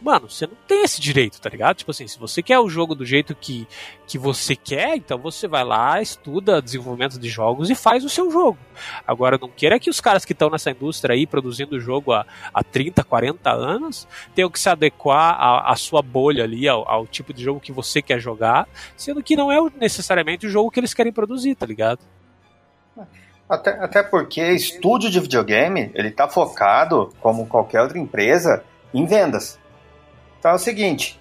mano, 0.00 0.30
você 0.30 0.46
não 0.46 0.56
tem 0.66 0.82
esse 0.82 1.00
direito, 1.00 1.40
tá 1.40 1.48
ligado? 1.48 1.76
Tipo 1.76 1.90
assim, 1.90 2.06
se 2.06 2.18
você 2.18 2.42
quer 2.42 2.58
o 2.58 2.68
jogo 2.68 2.94
do 2.94 3.04
jeito 3.04 3.34
que, 3.34 3.66
que 4.06 4.16
você 4.16 4.54
quer, 4.54 4.96
então 4.96 5.18
você 5.18 5.48
vai 5.48 5.64
lá, 5.64 6.00
estuda 6.00 6.62
desenvolvimento 6.62 7.18
de 7.18 7.28
jogos 7.28 7.68
e 7.68 7.74
faz 7.74 8.04
o 8.04 8.08
seu 8.08 8.30
jogo. 8.30 8.58
Agora, 9.06 9.38
não 9.40 9.48
queira 9.48 9.78
que 9.78 9.90
os 9.90 10.00
caras 10.00 10.24
que 10.24 10.32
estão 10.32 10.50
nessa 10.50 10.70
indústria 10.70 11.14
aí, 11.14 11.26
produzindo 11.26 11.80
jogo 11.80 12.12
há, 12.12 12.24
há 12.54 12.62
30, 12.62 13.02
40 13.02 13.50
anos, 13.50 14.06
tenham 14.34 14.50
que 14.50 14.60
se 14.60 14.68
adequar 14.68 15.34
à, 15.34 15.72
à 15.72 15.76
sua 15.76 16.00
bolha 16.00 16.44
ali, 16.44 16.68
ao, 16.68 16.88
ao 16.88 17.06
tipo 17.06 17.34
de 17.34 17.42
jogo 17.42 17.60
que 17.60 17.72
você 17.72 18.00
quer 18.00 18.20
jogar, 18.20 18.68
sendo 18.96 19.22
que 19.22 19.36
não 19.36 19.50
é 19.50 19.58
necessariamente 19.80 20.46
o 20.46 20.50
jogo 20.50 20.70
que 20.70 20.78
eles 20.78 20.94
querem 20.94 21.12
produzir, 21.12 21.54
tá 21.54 21.66
ligado? 21.66 22.00
Até, 23.48 23.70
até 23.82 24.02
porque 24.02 24.52
estúdio 24.52 25.10
de 25.10 25.18
videogame, 25.18 25.90
ele 25.94 26.10
tá 26.10 26.28
focado, 26.28 27.14
como 27.18 27.46
qualquer 27.46 27.80
outra 27.80 27.98
empresa, 27.98 28.62
em 28.92 29.06
vendas. 29.06 29.58
Então 30.38 30.52
é 30.52 30.54
o 30.54 30.58
seguinte, 30.58 31.18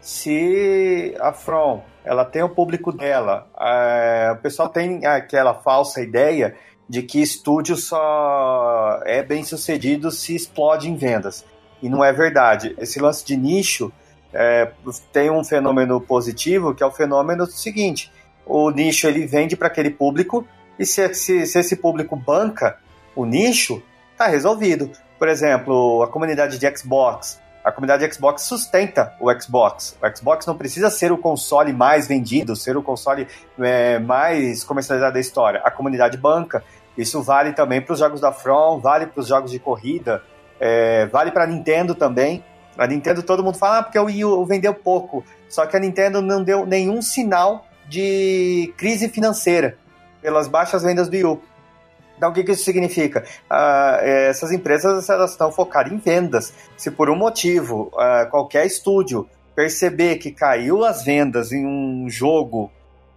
se 0.00 1.14
a 1.20 1.32
From 1.32 1.82
ela 2.04 2.24
tem 2.24 2.42
o 2.42 2.48
público 2.48 2.92
dela, 2.92 3.46
é, 3.60 4.32
o 4.32 4.36
pessoal 4.36 4.68
tem 4.68 5.04
aquela 5.04 5.54
falsa 5.54 6.00
ideia 6.00 6.54
de 6.88 7.02
que 7.02 7.20
estúdio 7.20 7.76
só 7.76 9.00
é 9.04 9.22
bem 9.22 9.44
sucedido 9.44 10.10
se 10.10 10.34
explode 10.34 10.88
em 10.88 10.96
vendas. 10.96 11.44
E 11.82 11.88
não 11.88 12.02
é 12.02 12.12
verdade. 12.12 12.74
Esse 12.78 12.98
lance 12.98 13.24
de 13.24 13.36
nicho 13.36 13.92
é, 14.32 14.70
tem 15.12 15.30
um 15.30 15.44
fenômeno 15.44 16.00
positivo, 16.00 16.74
que 16.74 16.82
é 16.82 16.86
o 16.86 16.90
fenômeno 16.90 17.46
seguinte: 17.46 18.10
o 18.46 18.70
nicho 18.70 19.06
ele 19.06 19.26
vende 19.26 19.56
para 19.56 19.68
aquele 19.68 19.90
público, 19.90 20.46
e 20.78 20.86
se, 20.86 21.12
se, 21.14 21.46
se 21.46 21.58
esse 21.58 21.76
público 21.76 22.16
banca 22.16 22.78
o 23.14 23.24
nicho, 23.24 23.82
tá 24.16 24.26
resolvido. 24.26 24.90
Por 25.18 25.28
exemplo, 25.28 26.02
a 26.02 26.08
comunidade 26.08 26.58
de 26.58 26.76
Xbox 26.76 27.40
a 27.68 27.72
comunidade 27.72 28.10
Xbox 28.14 28.44
sustenta 28.44 29.12
o 29.20 29.30
Xbox. 29.38 29.94
O 30.02 30.16
Xbox 30.16 30.46
não 30.46 30.56
precisa 30.56 30.88
ser 30.88 31.12
o 31.12 31.18
console 31.18 31.70
mais 31.70 32.08
vendido, 32.08 32.56
ser 32.56 32.78
o 32.78 32.82
console 32.82 33.28
é, 33.58 33.98
mais 33.98 34.64
comercializado 34.64 35.12
da 35.12 35.20
história. 35.20 35.60
A 35.62 35.70
comunidade 35.70 36.16
banca. 36.16 36.64
Isso 36.96 37.22
vale 37.22 37.52
também 37.52 37.82
para 37.82 37.92
os 37.92 37.98
jogos 37.98 38.22
da 38.22 38.32
From, 38.32 38.80
vale 38.80 39.06
para 39.06 39.20
os 39.20 39.28
jogos 39.28 39.50
de 39.50 39.58
corrida, 39.58 40.22
é, 40.58 41.06
vale 41.06 41.30
para 41.30 41.44
a 41.44 41.46
Nintendo 41.46 41.94
também. 41.94 42.42
A 42.78 42.86
Nintendo 42.86 43.22
todo 43.22 43.44
mundo 43.44 43.58
fala, 43.58 43.78
ah, 43.78 43.82
porque 43.82 43.98
o 43.98 44.04
Wii 44.04 44.24
U 44.24 44.46
vendeu 44.46 44.72
pouco. 44.72 45.22
Só 45.46 45.66
que 45.66 45.76
a 45.76 45.80
Nintendo 45.80 46.22
não 46.22 46.42
deu 46.42 46.64
nenhum 46.64 47.02
sinal 47.02 47.66
de 47.86 48.72
crise 48.78 49.10
financeira 49.10 49.76
pelas 50.22 50.48
baixas 50.48 50.82
vendas 50.82 51.06
do 51.06 51.12
Wii 51.12 51.24
U. 51.26 51.42
Então, 52.18 52.30
o 52.30 52.32
que, 52.32 52.42
que 52.42 52.50
isso 52.50 52.64
significa? 52.64 53.24
Uh, 53.48 54.04
essas 54.04 54.50
empresas 54.50 55.08
elas 55.08 55.30
estão 55.30 55.52
focadas 55.52 55.92
em 55.92 55.98
vendas. 55.98 56.52
Se 56.76 56.90
por 56.90 57.08
um 57.08 57.16
motivo 57.16 57.92
uh, 57.94 58.28
qualquer 58.28 58.66
estúdio 58.66 59.28
perceber 59.54 60.16
que 60.16 60.32
caiu 60.32 60.84
as 60.84 61.04
vendas 61.04 61.52
em 61.52 61.64
um 61.64 62.10
jogo 62.10 62.70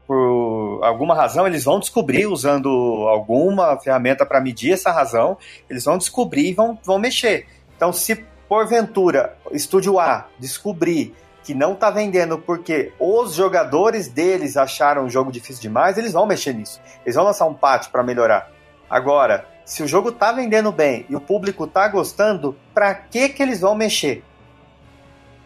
por 0.08 0.82
alguma 0.84 1.16
razão, 1.16 1.48
eles 1.48 1.64
vão 1.64 1.80
descobrir 1.80 2.28
usando 2.28 2.70
alguma 3.08 3.80
ferramenta 3.80 4.26
para 4.26 4.40
medir 4.40 4.74
essa 4.74 4.92
razão, 4.92 5.38
eles 5.70 5.84
vão 5.84 5.98
descobrir 5.98 6.50
e 6.50 6.54
vão, 6.54 6.78
vão 6.84 7.00
mexer. 7.00 7.48
Então, 7.76 7.92
se 7.92 8.16
porventura 8.48 9.38
estúdio 9.52 10.00
A 10.00 10.28
descobrir 10.38 11.16
que 11.44 11.54
não 11.54 11.74
está 11.74 11.90
vendendo 11.90 12.38
porque 12.38 12.92
os 13.00 13.34
jogadores 13.34 14.08
deles 14.08 14.58
acharam 14.58 15.06
o 15.06 15.10
jogo 15.10 15.32
difícil 15.32 15.62
demais, 15.62 15.98
eles 15.98 16.14
vão 16.14 16.28
mexer 16.28 16.54
nisso. 16.54 16.80
Eles 17.04 17.16
vão 17.16 17.26
lançar 17.26 17.46
um 17.46 17.54
patch 17.54 17.90
para 17.90 18.04
melhorar. 18.04 18.52
Agora, 18.92 19.46
se 19.64 19.82
o 19.82 19.88
jogo 19.88 20.12
tá 20.12 20.34
vendendo 20.34 20.70
bem 20.70 21.06
e 21.10 21.16
o 21.16 21.22
público 21.22 21.66
tá 21.66 21.88
gostando, 21.88 22.58
pra 22.74 22.94
que 22.94 23.30
que 23.30 23.42
eles 23.42 23.62
vão 23.62 23.74
mexer? 23.74 24.22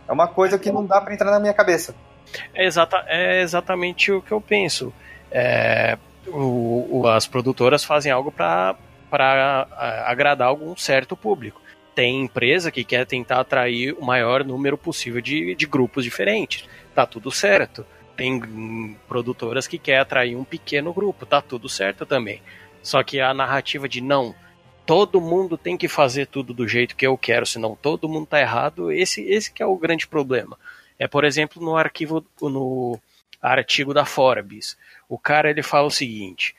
É 0.08 0.12
uma 0.12 0.28
coisa 0.28 0.58
que 0.58 0.72
não 0.72 0.84
dá 0.84 1.00
para 1.00 1.14
entrar 1.14 1.30
na 1.30 1.40
minha 1.40 1.54
cabeça. 1.54 1.94
É, 2.56 2.66
exata, 2.66 3.06
é 3.06 3.44
exatamente 3.44 4.12
o 4.12 4.20
que 4.20 4.32
eu 4.32 4.42
penso. 4.42 4.92
É, 5.30 5.96
o, 6.26 7.02
o, 7.02 7.08
as 7.08 7.28
produtoras 7.28 7.84
fazem 7.84 8.12
algo 8.12 8.32
para 8.32 8.76
agradar 10.08 10.48
algum 10.48 10.76
certo 10.76 11.16
público. 11.16 11.62
Tem 11.94 12.24
empresa 12.24 12.72
que 12.72 12.84
quer 12.84 13.06
tentar 13.06 13.40
atrair 13.40 13.94
o 13.94 14.04
maior 14.04 14.44
número 14.44 14.76
possível 14.76 15.22
de, 15.22 15.54
de 15.54 15.68
grupos 15.68 16.04
diferentes. 16.04 16.68
Tá 16.96 17.06
tudo 17.06 17.30
certo. 17.30 17.86
Tem 18.18 18.98
produtoras 19.08 19.68
que 19.68 19.78
quer 19.78 20.00
atrair 20.00 20.36
um 20.36 20.44
pequeno 20.44 20.92
grupo. 20.92 21.28
Tá 21.28 21.44
tudo 21.44 21.70
certo 21.70 22.08
também. 22.08 22.42
Só 22.86 23.04
que 23.04 23.20
a 23.20 23.34
narrativa 23.34 23.90
de 23.90 24.00
não, 24.00 24.36
todo 24.86 25.20
mundo 25.20 25.58
tem 25.58 25.76
que 25.76 25.88
fazer 25.88 26.28
tudo 26.28 26.54
do 26.54 26.68
jeito 26.68 26.96
que 26.96 27.08
eu 27.08 27.18
quero, 27.18 27.44
senão 27.44 27.76
todo 27.76 28.08
mundo 28.08 28.28
tá 28.28 28.40
errado, 28.40 28.92
esse, 28.92 29.24
esse 29.24 29.52
que 29.52 29.64
é 29.64 29.66
o 29.66 29.76
grande 29.76 30.06
problema. 30.06 30.56
É, 31.00 31.08
por 31.08 31.26
exemplo, 31.26 31.60
no 31.64 31.76
arquivo, 31.76 32.24
no 32.40 33.00
artigo 33.42 33.92
da 33.92 34.06
Forbes, 34.06 34.78
o 35.10 35.18
cara 35.18 35.50
ele 35.50 35.64
fala 35.64 35.88
o 35.88 35.92
seguinte: 35.92 36.56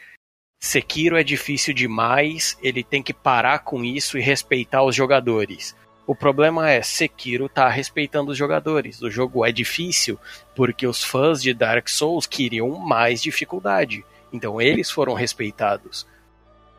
Sekiro 0.59 1.17
é 1.17 1.23
difícil 1.23 1.73
demais, 1.73 2.59
ele 2.61 2.83
tem 2.83 3.05
que 3.05 3.15
parar 3.15 3.61
com 3.61 3.85
isso 3.85 4.19
e 4.19 4.21
respeitar 4.21 4.83
os 4.83 4.97
jogadores. 4.97 5.77
O 6.09 6.15
problema 6.15 6.69
é, 6.69 6.83
Sekiro 6.83 7.49
tá 7.49 7.69
respeitando 7.69 8.33
os 8.33 8.39
jogadores. 8.39 9.01
O 9.01 9.09
jogo 9.09 9.47
é 9.47 9.53
difícil 9.53 10.19
porque 10.57 10.89
os 10.89 11.05
fãs 11.05 11.41
de 11.41 11.55
Dark 11.55 11.89
Souls 11.89 12.27
queriam 12.27 12.69
mais 12.81 13.23
dificuldade. 13.23 14.05
Então 14.33 14.61
eles 14.61 14.91
foram 14.91 15.15
respeitados. 15.15 16.07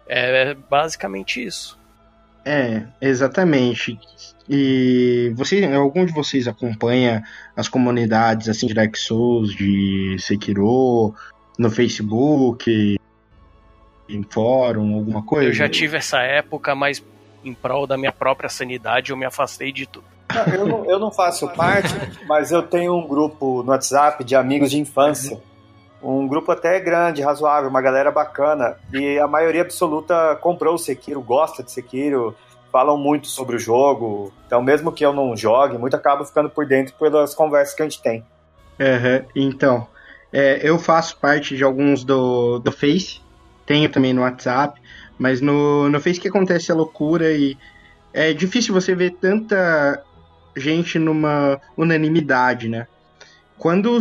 É 0.07 0.53
basicamente 0.53 1.43
isso. 1.43 1.77
É, 2.45 2.83
exatamente. 3.01 3.99
E 4.49 5.33
você, 5.35 5.65
algum 5.65 6.05
de 6.05 6.13
vocês 6.13 6.47
acompanha 6.47 7.23
as 7.55 7.67
comunidades 7.67 8.47
assim 8.47 8.67
de 8.67 8.73
Dark 8.73 8.95
Souls, 8.95 9.53
de 9.53 10.15
Sekiro, 10.19 11.13
no 11.59 11.69
Facebook, 11.69 12.97
em 14.07 14.23
fórum, 14.23 14.95
alguma 14.95 15.21
coisa? 15.23 15.49
Eu 15.49 15.53
já 15.53 15.67
tive 15.67 15.97
essa 15.97 16.19
época, 16.21 16.73
mas 16.73 17.03
em 17.43 17.53
prol 17.53 17.85
da 17.85 17.97
minha 17.97 18.13
própria 18.13 18.49
sanidade 18.49 19.11
eu 19.11 19.17
me 19.17 19.25
afastei 19.25 19.73
de 19.73 19.85
tudo. 19.85 20.05
Não, 20.33 20.53
eu, 20.53 20.67
não, 20.67 20.85
eu 20.85 20.99
não 20.99 21.11
faço 21.11 21.49
parte, 21.49 21.93
mas 22.27 22.51
eu 22.51 22.61
tenho 22.63 22.95
um 22.95 23.05
grupo 23.05 23.63
no 23.63 23.71
WhatsApp 23.71 24.23
de 24.23 24.35
amigos 24.35 24.71
de 24.71 24.79
infância 24.79 25.37
um 26.01 26.27
grupo 26.27 26.51
até 26.51 26.79
grande, 26.79 27.21
razoável, 27.21 27.69
uma 27.69 27.81
galera 27.81 28.11
bacana. 28.11 28.77
E 28.93 29.17
a 29.19 29.27
maioria 29.27 29.61
absoluta 29.61 30.35
comprou 30.41 30.75
o 30.75 30.77
Sekiro, 30.77 31.21
gosta 31.21 31.63
de 31.63 31.71
Sekiro, 31.71 32.35
falam 32.71 32.97
muito 32.97 33.27
sobre 33.27 33.55
o 33.55 33.59
jogo. 33.59 34.31
Então, 34.45 34.61
mesmo 34.61 34.91
que 34.91 35.05
eu 35.05 35.13
não 35.13 35.35
jogue, 35.35 35.77
muito 35.77 35.95
acaba 35.95 36.25
ficando 36.25 36.49
por 36.49 36.65
dentro 36.65 36.93
pelas 36.95 37.33
conversas 37.33 37.75
que 37.75 37.81
a 37.81 37.85
gente 37.85 38.01
tem. 38.01 38.23
Uhum, 38.79 39.25
então, 39.35 39.87
é, 40.31 40.59
eu 40.61 40.77
faço 40.77 41.17
parte 41.17 41.55
de 41.55 41.63
alguns 41.63 42.03
do, 42.03 42.59
do 42.59 42.71
Face, 42.71 43.21
tenho 43.65 43.89
também 43.89 44.13
no 44.13 44.21
WhatsApp, 44.21 44.79
mas 45.17 45.41
no, 45.41 45.89
no 45.89 45.99
Face 45.99 46.19
que 46.19 46.27
acontece 46.27 46.71
a 46.71 46.75
loucura 46.75 47.31
e 47.31 47.57
é 48.13 48.33
difícil 48.33 48.73
você 48.73 48.93
ver 48.93 49.11
tanta 49.19 50.03
gente 50.55 50.97
numa 50.99 51.59
unanimidade, 51.75 52.67
né? 52.67 52.87
Quando, 53.57 53.99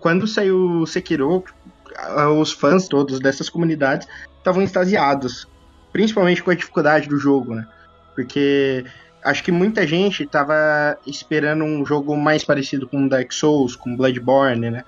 quando 0.00 0.26
saiu 0.26 0.84
Sekiro, 0.86 1.44
os 2.38 2.52
fãs 2.52 2.86
todos 2.88 3.18
dessas 3.18 3.48
comunidades 3.48 4.06
estavam 4.36 4.62
extasiados, 4.62 5.48
principalmente 5.92 6.42
com 6.42 6.50
a 6.50 6.54
dificuldade 6.54 7.08
do 7.08 7.18
jogo, 7.18 7.54
né? 7.54 7.66
Porque 8.14 8.84
acho 9.24 9.42
que 9.42 9.50
muita 9.50 9.86
gente 9.86 10.24
estava 10.24 10.98
esperando 11.06 11.64
um 11.64 11.84
jogo 11.84 12.16
mais 12.16 12.44
parecido 12.44 12.86
com 12.86 13.08
Dark 13.08 13.32
Souls, 13.32 13.74
com 13.74 13.96
Bloodborne, 13.96 14.70
né? 14.70 14.84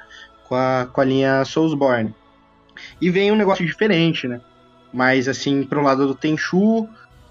Com 0.49 0.55
a, 0.55 0.89
com 0.93 1.01
a 1.01 1.05
linha 1.05 1.45
Soulsborne. 1.45 2.15
E 3.01 3.11
vem 3.11 3.33
um 3.33 3.37
negócio 3.37 3.65
diferente, 3.65 4.29
né? 4.29 4.41
Mais 4.93 5.29
assim, 5.29 5.63
pro 5.63 5.83
lado 5.83 6.07
do 6.07 6.15
Tenchu 6.15 6.89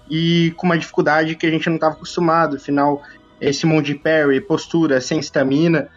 e 0.08 0.52
com 0.56 0.66
uma 0.66 0.78
dificuldade 0.78 1.36
que 1.36 1.46
a 1.46 1.50
gente 1.50 1.68
não 1.68 1.76
estava 1.76 1.94
acostumado. 1.94 2.56
Afinal, 2.56 3.02
esse 3.40 3.64
monte 3.66 3.86
de 3.86 3.94
parry, 3.94 4.40
postura, 4.40 5.00
sem 5.00 5.20
estamina 5.20 5.88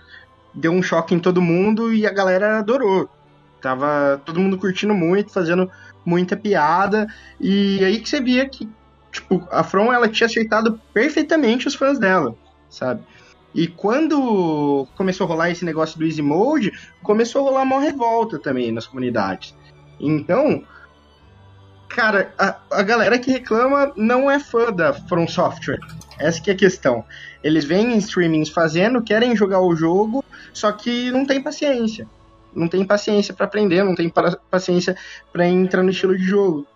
deu 0.54 0.72
um 0.72 0.84
choque 0.84 1.16
em 1.16 1.20
todo 1.20 1.42
mundo 1.42 1.94
e 1.94 2.06
a 2.06 2.12
galera 2.12 2.60
adorou. 2.60 3.10
Tava 3.62 4.22
todo 4.26 4.40
mundo 4.40 4.58
curtindo 4.58 4.94
muito, 4.94 5.32
fazendo 5.32 5.72
muita 6.06 6.36
piada. 6.36 7.08
E 7.40 7.84
aí 7.84 8.00
que 8.00 8.10
você 8.10 8.20
via 8.20 8.48
que, 8.48 8.70
tipo, 9.12 9.48
a 9.52 9.64
From 9.64 9.94
ela 9.94 10.10
tinha 10.10 10.28
acertado 10.28 10.80
perfeitamente 10.94 11.68
os 11.68 11.76
fãs 11.76 11.98
dela, 11.98 12.36
sabe? 12.70 13.04
E 13.54 13.68
quando 13.68 14.88
começou 14.96 15.26
a 15.26 15.28
rolar 15.28 15.52
esse 15.52 15.64
negócio 15.64 15.98
do 15.98 16.06
Easy 16.06 16.22
Mode, 16.22 16.72
começou 17.04 17.42
a 17.42 17.50
rolar 17.50 17.62
uma 17.62 17.80
revolta 17.80 18.40
também 18.40 18.72
nas 18.72 18.88
comunidades. 18.88 19.56
Então, 20.00 20.64
cara, 21.88 22.34
a, 22.38 22.58
a 22.72 22.82
galera 22.82 23.20
que 23.20 23.32
reclama 23.32 23.94
não 23.96 24.30
é 24.30 24.40
fã 24.40 24.72
da 24.72 24.92
From 24.92 25.28
Software. 25.28 25.80
Essa 26.18 26.42
que 26.42 26.50
é 26.50 26.54
a 26.54 26.58
questão. 26.58 27.06
Eles 27.44 27.64
vêm 27.64 27.94
em 27.94 27.98
streamings 27.98 28.50
fazendo, 28.50 29.04
querem 29.04 29.36
jogar 29.36 29.62
o 29.62 29.76
jogo, 29.76 30.23
só 30.54 30.72
que 30.72 31.12
não 31.12 31.26
tem 31.26 31.42
paciência. 31.42 32.08
Não 32.56 32.68
tem 32.68 32.86
paciência 32.86 33.34
para 33.34 33.46
aprender, 33.46 33.84
não 33.84 33.96
tem 33.96 34.12
paciência 34.50 34.96
para 35.32 35.48
entrar 35.48 35.82
no 35.82 35.90
estilo 35.90 36.16
de 36.16 36.24
jogo. 36.24 36.68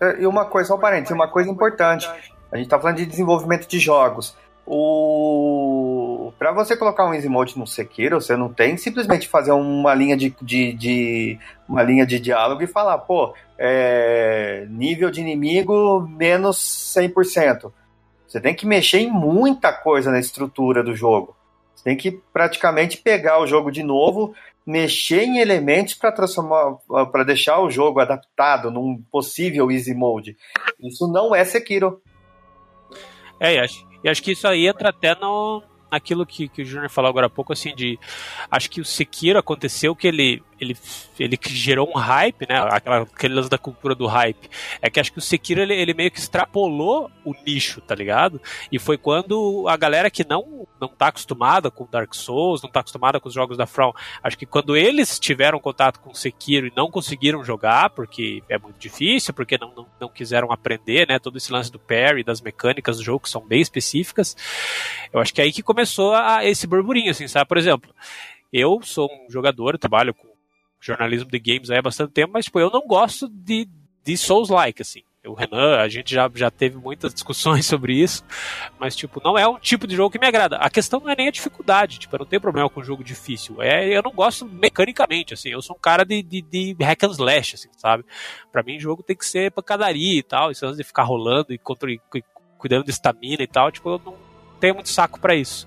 É, 0.00 0.22
e 0.22 0.26
uma 0.26 0.44
coisa, 0.44 0.68
só 0.68 0.76
um 0.76 0.80
parênteses, 0.80 1.10
uma 1.14 1.28
coisa 1.28 1.50
importante. 1.50 2.08
A 2.52 2.56
gente 2.56 2.68
tá 2.68 2.78
falando 2.78 2.96
de 2.96 3.06
desenvolvimento 3.06 3.66
de 3.66 3.78
jogos. 3.78 4.36
O 4.66 6.32
Pra 6.38 6.52
você 6.52 6.76
colocar 6.76 7.06
um 7.06 7.12
easy 7.12 7.28
mode 7.28 7.58
no 7.58 7.66
Sekiro, 7.66 8.20
você 8.20 8.34
não 8.36 8.48
tem 8.48 8.76
simplesmente 8.76 9.28
fazer 9.28 9.52
uma 9.52 9.92
linha 9.94 10.16
de, 10.16 10.34
de, 10.40 10.72
de- 10.72 11.38
uma 11.68 11.82
linha 11.82 12.06
de 12.06 12.18
diálogo 12.18 12.62
e 12.62 12.66
falar, 12.66 12.96
pô, 12.98 13.34
é, 13.58 14.66
nível 14.70 15.10
de 15.10 15.20
inimigo 15.20 16.00
menos 16.16 16.56
100%. 16.96 17.70
Você 18.26 18.40
tem 18.40 18.54
que 18.54 18.64
mexer 18.64 19.00
em 19.00 19.10
muita 19.10 19.70
coisa 19.72 20.10
na 20.10 20.18
estrutura 20.20 20.82
do 20.82 20.94
jogo. 20.94 21.36
Você 21.80 21.84
tem 21.84 21.96
que 21.96 22.20
praticamente 22.30 22.98
pegar 22.98 23.40
o 23.40 23.46
jogo 23.46 23.70
de 23.70 23.82
novo, 23.82 24.34
mexer 24.66 25.22
em 25.22 25.38
elementos 25.38 25.94
para 25.94 26.12
transformar, 26.12 26.76
para 27.10 27.24
deixar 27.24 27.58
o 27.58 27.70
jogo 27.70 28.00
adaptado 28.00 28.70
num 28.70 29.02
possível 29.10 29.70
easy 29.70 29.94
mode. 29.94 30.36
Isso 30.78 31.10
não 31.10 31.34
é 31.34 31.42
Sekiro. 31.42 32.02
É, 33.40 33.54
e 33.54 33.58
acho, 33.58 33.86
e 34.04 34.10
acho 34.10 34.22
que 34.22 34.32
isso 34.32 34.46
aí 34.46 34.66
entra 34.66 34.90
até 34.90 35.18
no, 35.18 35.62
naquilo 35.90 36.26
que, 36.26 36.48
que 36.48 36.60
o 36.60 36.64
Júnior 36.66 36.90
falou 36.90 37.08
agora 37.08 37.28
há 37.28 37.30
pouco, 37.30 37.54
assim, 37.54 37.74
de. 37.74 37.98
Acho 38.50 38.70
que 38.70 38.82
o 38.82 38.84
Sekiro 38.84 39.38
aconteceu 39.38 39.96
que 39.96 40.06
ele, 40.06 40.42
ele, 40.60 40.76
ele 41.18 41.38
gerou 41.48 41.88
um 41.88 41.98
hype, 41.98 42.46
né? 42.48 42.58
Aquela, 42.58 43.02
aquele 43.02 43.34
lance 43.34 43.48
da 43.48 43.58
cultura 43.58 43.94
do 43.94 44.06
hype. 44.06 44.48
É 44.82 44.90
que 44.90 45.00
acho 45.00 45.12
que 45.12 45.18
o 45.18 45.22
Sekiro 45.22 45.60
ele, 45.60 45.74
ele 45.74 45.94
meio 45.94 46.10
que 46.10 46.18
extrapolou 46.18 47.10
o 47.24 47.34
nicho, 47.46 47.80
tá 47.80 47.94
ligado? 47.94 48.40
E 48.70 48.78
foi 48.78 48.98
quando 48.98 49.66
a 49.68 49.76
galera 49.76 50.10
que 50.10 50.26
não, 50.28 50.66
não 50.80 50.88
tá 50.88 51.08
acostumada 51.08 51.70
com 51.70 51.88
Dark 51.90 52.14
Souls, 52.14 52.62
não 52.62 52.70
tá 52.70 52.80
acostumada 52.80 53.18
com 53.18 53.28
os 53.28 53.34
jogos 53.34 53.56
da 53.56 53.66
From, 53.66 53.92
acho 54.22 54.36
que 54.36 54.46
quando 54.46 54.76
eles 54.76 55.18
tiveram 55.18 55.58
contato 55.58 56.00
com 56.00 56.10
o 56.10 56.14
Sekiro 56.14 56.66
e 56.66 56.72
não 56.76 56.90
conseguiram 56.90 57.42
jogar, 57.42 57.90
porque 57.90 58.42
é 58.48 58.58
muito 58.58 58.78
difícil, 58.78 59.32
porque 59.32 59.56
não, 59.58 59.72
não, 59.74 59.86
não 60.00 60.08
quiseram 60.08 60.52
aprender, 60.52 61.08
né? 61.08 61.18
Todo 61.18 61.38
esse 61.38 61.52
lance 61.52 61.72
do 61.72 61.78
parry, 61.78 62.22
das 62.22 62.40
mecânicas 62.40 62.98
do 62.98 63.04
jogo, 63.04 63.20
que 63.20 63.30
são 63.30 63.46
bem 63.46 63.60
específicas. 63.60 64.36
Eu 65.12 65.20
acho 65.20 65.32
que 65.32 65.40
é 65.40 65.44
aí 65.44 65.52
que 65.52 65.62
começou 65.62 66.14
a, 66.14 66.44
esse 66.44 66.66
burburinho, 66.66 67.10
assim, 67.10 67.26
sabe? 67.26 67.48
Por 67.48 67.56
exemplo, 67.56 67.90
eu 68.52 68.80
sou 68.82 69.08
um 69.08 69.30
jogador, 69.30 69.78
trabalho 69.78 70.12
com 70.12 70.29
jornalismo 70.80 71.30
de 71.30 71.38
games 71.38 71.70
há 71.70 71.80
bastante 71.82 72.12
tempo, 72.12 72.32
mas 72.32 72.46
tipo, 72.46 72.58
eu 72.58 72.70
não 72.70 72.86
gosto 72.86 73.28
de, 73.28 73.68
de 74.04 74.16
Souls-like, 74.16 74.82
assim. 74.82 75.02
O 75.26 75.34
Renan, 75.34 75.76
a 75.76 75.86
gente 75.86 76.14
já, 76.14 76.30
já 76.34 76.50
teve 76.50 76.78
muitas 76.78 77.12
discussões 77.14 77.66
sobre 77.66 77.92
isso, 77.92 78.24
mas, 78.78 78.96
tipo, 78.96 79.20
não 79.22 79.36
é 79.36 79.46
um 79.46 79.58
tipo 79.58 79.86
de 79.86 79.94
jogo 79.94 80.10
que 80.10 80.18
me 80.18 80.26
agrada. 80.26 80.56
A 80.56 80.70
questão 80.70 80.98
não 80.98 81.10
é 81.10 81.14
nem 81.14 81.28
a 81.28 81.30
dificuldade, 81.30 81.98
tipo, 81.98 82.14
eu 82.14 82.20
não 82.20 82.26
tenho 82.26 82.40
problema 82.40 82.70
com 82.70 82.82
jogo 82.82 83.04
difícil. 83.04 83.60
É, 83.60 83.86
eu 83.86 84.02
não 84.02 84.12
gosto 84.12 84.46
mecanicamente, 84.46 85.34
assim, 85.34 85.50
eu 85.50 85.60
sou 85.60 85.76
um 85.76 85.78
cara 85.78 86.04
de, 86.04 86.22
de, 86.22 86.40
de 86.40 86.76
hack 86.80 87.04
and 87.04 87.10
slash, 87.10 87.54
assim, 87.54 87.68
sabe? 87.76 88.02
Pra 88.50 88.62
mim, 88.62 88.80
jogo 88.80 89.02
tem 89.02 89.14
que 89.14 89.26
ser 89.26 89.50
pancadaria 89.50 90.18
e 90.18 90.22
tal, 90.22 90.50
isso 90.50 90.74
de 90.74 90.82
ficar 90.82 91.02
rolando 91.02 91.52
e, 91.52 91.58
contra, 91.58 91.90
e 91.92 92.00
cuidando 92.56 92.84
de 92.84 92.90
estamina 92.90 93.42
e 93.42 93.46
tal, 93.46 93.70
tipo, 93.70 93.90
eu 93.90 94.00
não 94.02 94.29
tenho 94.60 94.74
muito 94.74 94.88
saco 94.90 95.18
para 95.18 95.34
isso. 95.34 95.66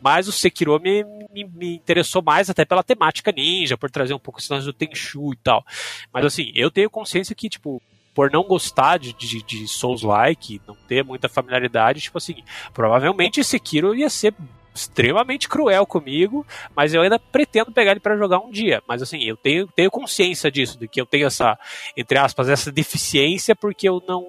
Mas 0.00 0.26
o 0.26 0.32
Sekiro 0.32 0.80
me, 0.80 1.04
me, 1.32 1.44
me, 1.44 1.74
interessou 1.76 2.22
mais 2.22 2.50
até 2.50 2.64
pela 2.64 2.82
temática 2.82 3.30
ninja, 3.30 3.76
por 3.76 3.90
trazer 3.90 4.14
um 4.14 4.18
pouco 4.18 4.40
esse 4.40 4.48
do 4.48 4.72
Tenchu 4.72 5.32
e 5.32 5.36
tal. 5.36 5.64
Mas 6.12 6.24
assim, 6.24 6.50
eu 6.54 6.70
tenho 6.70 6.90
consciência 6.90 7.34
que, 7.34 7.48
tipo, 7.48 7.80
por 8.14 8.30
não 8.30 8.42
gostar 8.42 8.98
de, 8.98 9.12
de, 9.12 9.42
de 9.42 9.68
Souls-like, 9.68 10.60
não 10.66 10.74
ter 10.88 11.04
muita 11.04 11.28
familiaridade, 11.28 12.00
tipo 12.00 12.18
assim, 12.18 12.42
provavelmente 12.72 13.44
Sekiro 13.44 13.94
ia 13.94 14.10
ser 14.10 14.34
extremamente 14.74 15.48
cruel 15.48 15.84
comigo, 15.86 16.46
mas 16.74 16.94
eu 16.94 17.02
ainda 17.02 17.18
pretendo 17.18 17.72
pegar 17.72 17.92
ele 17.92 18.00
para 18.00 18.16
jogar 18.16 18.38
um 18.38 18.50
dia. 18.50 18.82
Mas 18.86 19.02
assim, 19.02 19.22
eu 19.24 19.36
tenho, 19.36 19.66
tenho 19.68 19.90
consciência 19.90 20.50
disso, 20.50 20.78
de 20.78 20.88
que 20.88 21.00
eu 21.00 21.06
tenho 21.06 21.26
essa, 21.26 21.58
entre 21.96 22.18
aspas, 22.18 22.48
essa 22.48 22.72
deficiência 22.72 23.54
porque 23.54 23.88
eu 23.88 24.02
não, 24.06 24.26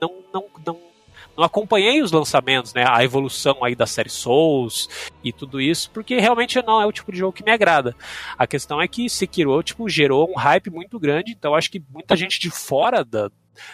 não, 0.00 0.14
não, 0.32 0.46
não 0.64 0.91
não 1.36 1.44
acompanhei 1.44 2.02
os 2.02 2.12
lançamentos, 2.12 2.74
né, 2.74 2.84
a 2.86 3.02
evolução 3.02 3.64
aí 3.64 3.74
da 3.74 3.86
série 3.86 4.10
Souls 4.10 4.88
e 5.22 5.32
tudo 5.32 5.60
isso, 5.60 5.90
porque 5.90 6.18
realmente 6.18 6.60
não 6.62 6.80
é 6.80 6.86
o 6.86 6.92
tipo 6.92 7.12
de 7.12 7.18
jogo 7.18 7.32
que 7.32 7.44
me 7.44 7.50
agrada. 7.50 7.94
A 8.36 8.46
questão 8.46 8.80
é 8.80 8.88
que 8.88 9.08
Sekiro, 9.08 9.62
tipo, 9.62 9.88
gerou 9.88 10.30
um 10.30 10.36
hype 10.36 10.70
muito 10.70 10.98
grande, 10.98 11.32
então 11.32 11.54
acho 11.54 11.70
que 11.70 11.82
muita 11.90 12.16
gente 12.16 12.38
de 12.38 12.50
fora 12.50 13.04
da, 13.04 13.30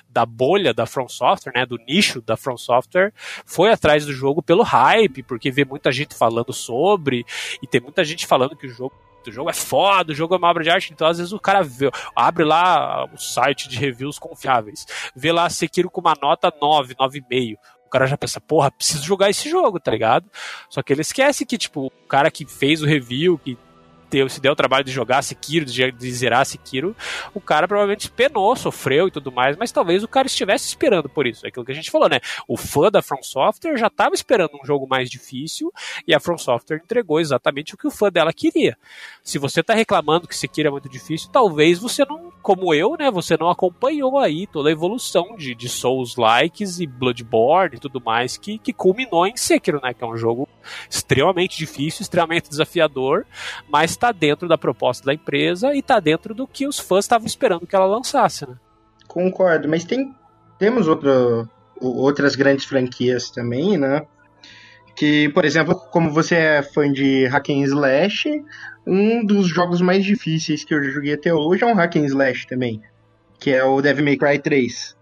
da 0.08 0.24
bolha 0.24 0.72
da 0.72 0.86
From 0.86 1.08
Software, 1.08 1.52
né, 1.54 1.66
do 1.66 1.78
nicho 1.86 2.20
da 2.20 2.36
From 2.36 2.56
Software, 2.56 3.12
foi 3.44 3.70
atrás 3.70 4.06
do 4.06 4.12
jogo 4.12 4.42
pelo 4.42 4.62
hype, 4.62 5.22
porque 5.22 5.50
vê 5.50 5.64
muita 5.64 5.90
gente 5.92 6.14
falando 6.14 6.52
sobre, 6.52 7.24
e 7.62 7.66
tem 7.66 7.80
muita 7.80 8.04
gente 8.04 8.26
falando 8.26 8.56
que 8.56 8.66
o 8.66 8.70
jogo 8.70 8.94
o 9.28 9.32
jogo 9.32 9.50
é 9.50 9.54
foda, 9.54 10.12
o 10.12 10.14
jogo 10.14 10.34
é 10.34 10.38
uma 10.38 10.48
obra 10.48 10.62
de 10.64 10.70
arte, 10.70 10.92
então 10.92 11.06
às 11.06 11.18
vezes 11.18 11.32
o 11.32 11.38
cara 11.38 11.62
vê, 11.62 11.90
abre 12.14 12.44
lá 12.44 13.04
o 13.12 13.18
site 13.18 13.68
de 13.68 13.78
reviews 13.78 14.18
confiáveis, 14.18 14.86
vê 15.14 15.32
lá 15.32 15.48
Sekiro 15.48 15.90
com 15.90 16.00
uma 16.00 16.14
nota 16.20 16.52
9, 16.60 16.94
9,5. 16.94 17.56
O 17.86 17.90
cara 17.90 18.06
já 18.06 18.18
pensa, 18.18 18.38
porra, 18.38 18.70
preciso 18.70 19.02
jogar 19.02 19.30
esse 19.30 19.48
jogo, 19.48 19.80
tá 19.80 19.90
ligado? 19.90 20.30
Só 20.68 20.82
que 20.82 20.92
ele 20.92 21.00
esquece 21.00 21.46
que, 21.46 21.56
tipo, 21.56 21.86
o 21.86 22.06
cara 22.06 22.30
que 22.30 22.44
fez 22.44 22.82
o 22.82 22.86
review, 22.86 23.38
que 23.38 23.56
deu, 24.10 24.28
se 24.28 24.40
deu 24.40 24.52
o 24.52 24.56
trabalho 24.56 24.84
de 24.84 24.92
jogar 24.92 25.22
Sekiro, 25.22 25.64
de, 25.64 25.92
de 25.92 26.12
zerar 26.12 26.44
Sekiro, 26.44 26.96
o 27.34 27.40
cara 27.40 27.68
provavelmente 27.68 28.10
penou, 28.10 28.54
sofreu 28.56 29.08
e 29.08 29.10
tudo 29.10 29.30
mais, 29.30 29.56
mas 29.56 29.72
talvez 29.72 30.02
o 30.02 30.08
cara 30.08 30.26
estivesse 30.26 30.68
esperando 30.68 31.08
por 31.08 31.26
isso. 31.26 31.44
É 31.46 31.48
aquilo 31.48 31.64
que 31.64 31.72
a 31.72 31.74
gente 31.74 31.90
falou, 31.90 32.08
né? 32.08 32.20
O 32.46 32.56
fã 32.56 32.90
da 32.90 33.02
From 33.02 33.22
Software 33.22 33.76
já 33.76 33.88
estava 33.88 34.14
esperando 34.14 34.58
um 34.60 34.66
jogo 34.66 34.86
mais 34.88 35.10
difícil 35.10 35.72
e 36.06 36.14
a 36.14 36.20
From 36.20 36.38
Software 36.38 36.80
entregou 36.82 37.20
exatamente 37.20 37.74
o 37.74 37.78
que 37.78 37.86
o 37.86 37.90
fã 37.90 38.10
dela 38.10 38.32
queria. 38.32 38.76
Se 39.22 39.38
você 39.38 39.60
está 39.60 39.74
reclamando 39.74 40.26
que 40.26 40.36
Sekiro 40.36 40.68
é 40.68 40.70
muito 40.70 40.88
difícil, 40.88 41.30
talvez 41.30 41.78
você 41.78 42.04
não, 42.04 42.32
como 42.42 42.72
eu, 42.72 42.96
né? 42.98 43.10
Você 43.10 43.36
não 43.36 43.50
acompanhou 43.50 44.18
aí 44.18 44.46
toda 44.46 44.68
a 44.68 44.72
evolução 44.72 45.36
de, 45.36 45.54
de 45.54 45.68
Souls-likes 45.68 46.80
e 46.80 46.86
Bloodborne 46.86 47.76
e 47.76 47.80
tudo 47.80 48.00
mais 48.00 48.36
que, 48.36 48.58
que 48.58 48.72
culminou 48.72 49.26
em 49.26 49.36
Sekiro, 49.36 49.80
né? 49.82 49.92
Que 49.92 50.02
é 50.02 50.06
um 50.06 50.16
jogo 50.16 50.48
extremamente 50.88 51.56
difícil, 51.58 52.02
extremamente 52.02 52.48
desafiador, 52.48 53.26
mas 53.68 53.96
está 53.98 54.12
dentro 54.12 54.48
da 54.48 54.56
proposta 54.56 55.04
da 55.06 55.14
empresa 55.14 55.74
e 55.74 55.80
está 55.80 56.00
dentro 56.00 56.34
do 56.34 56.46
que 56.46 56.66
os 56.66 56.78
fãs 56.78 57.04
estavam 57.04 57.26
esperando 57.26 57.66
que 57.66 57.76
ela 57.76 57.84
lançasse, 57.84 58.48
né? 58.48 58.56
Concordo, 59.06 59.68
mas 59.68 59.84
tem 59.84 60.14
temos 60.58 60.88
outro, 60.88 61.48
outras 61.80 62.34
grandes 62.34 62.64
franquias 62.64 63.30
também, 63.30 63.78
né? 63.78 64.02
Que, 64.96 65.28
por 65.28 65.44
exemplo, 65.44 65.76
como 65.76 66.10
você 66.10 66.34
é 66.34 66.62
fã 66.62 66.90
de 66.90 67.26
Hack 67.26 67.50
and 67.50 67.62
Slash, 67.62 68.44
um 68.84 69.24
dos 69.24 69.46
jogos 69.46 69.80
mais 69.80 70.04
difíceis 70.04 70.64
que 70.64 70.74
eu 70.74 70.82
joguei 70.82 71.14
até 71.14 71.32
hoje 71.32 71.62
é 71.62 71.66
um 71.66 71.74
Hack 71.74 71.96
and 71.96 72.06
Slash 72.06 72.46
também, 72.48 72.82
que 73.38 73.50
é 73.50 73.62
o 73.62 73.80
Devil 73.80 74.04
May 74.04 74.16
Cry 74.16 74.40
3. 74.40 74.96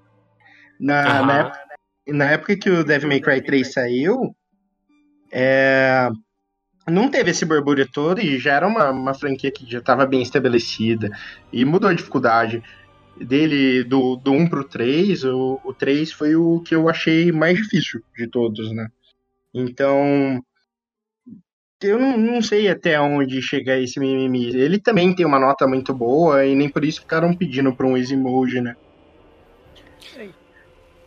Na, 0.78 1.24
na, 1.24 1.38
época, 1.38 1.59
na 2.09 2.30
época 2.30 2.57
que 2.59 2.68
o 2.68 2.84
Devil 2.84 3.09
May 3.09 3.20
Cry 3.20 3.40
3 3.40 3.72
saiu, 3.72 4.36
é, 5.32 6.11
não 6.87 7.11
teve 7.11 7.30
esse 7.30 7.45
burbúrio 7.45 7.89
todo 7.91 8.20
e 8.20 8.39
já 8.39 8.55
era 8.55 8.66
uma, 8.66 8.91
uma 8.91 9.14
franquia 9.14 9.51
que 9.51 9.68
já 9.70 9.78
estava 9.78 10.07
bem 10.07 10.22
estabelecida 10.22 11.11
e 11.53 11.64
mudou 11.64 11.91
a 11.91 11.95
dificuldade 11.95 12.62
dele 13.16 13.82
do, 13.82 14.16
do 14.16 14.32
1 14.32 14.49
pro 14.49 14.64
3, 14.64 15.24
o, 15.24 15.61
o 15.64 15.74
3 15.74 16.12
foi 16.12 16.37
o 16.37 16.61
que 16.61 16.74
eu 16.74 16.89
achei 16.89 17.32
mais 17.32 17.57
difícil 17.57 18.03
de 18.16 18.26
todos, 18.28 18.70
né? 18.72 18.89
Então, 19.55 20.45
eu 21.82 21.99
não, 21.99 22.16
não 22.18 22.43
sei 22.43 22.68
até 22.68 23.01
onde 23.01 23.41
chega 23.41 23.78
esse 23.78 23.99
mimimi. 23.99 24.55
Ele 24.55 24.78
também 24.78 25.14
tem 25.14 25.24
uma 25.24 25.41
nota 25.41 25.66
muito 25.66 25.95
boa 25.95 26.45
e 26.45 26.55
nem 26.55 26.68
por 26.68 26.84
isso 26.84 27.01
ficaram 27.01 27.34
pedindo 27.34 27.74
para 27.74 27.87
um 27.87 27.97
easy 27.97 28.16
mode, 28.16 28.61
né? 28.61 28.76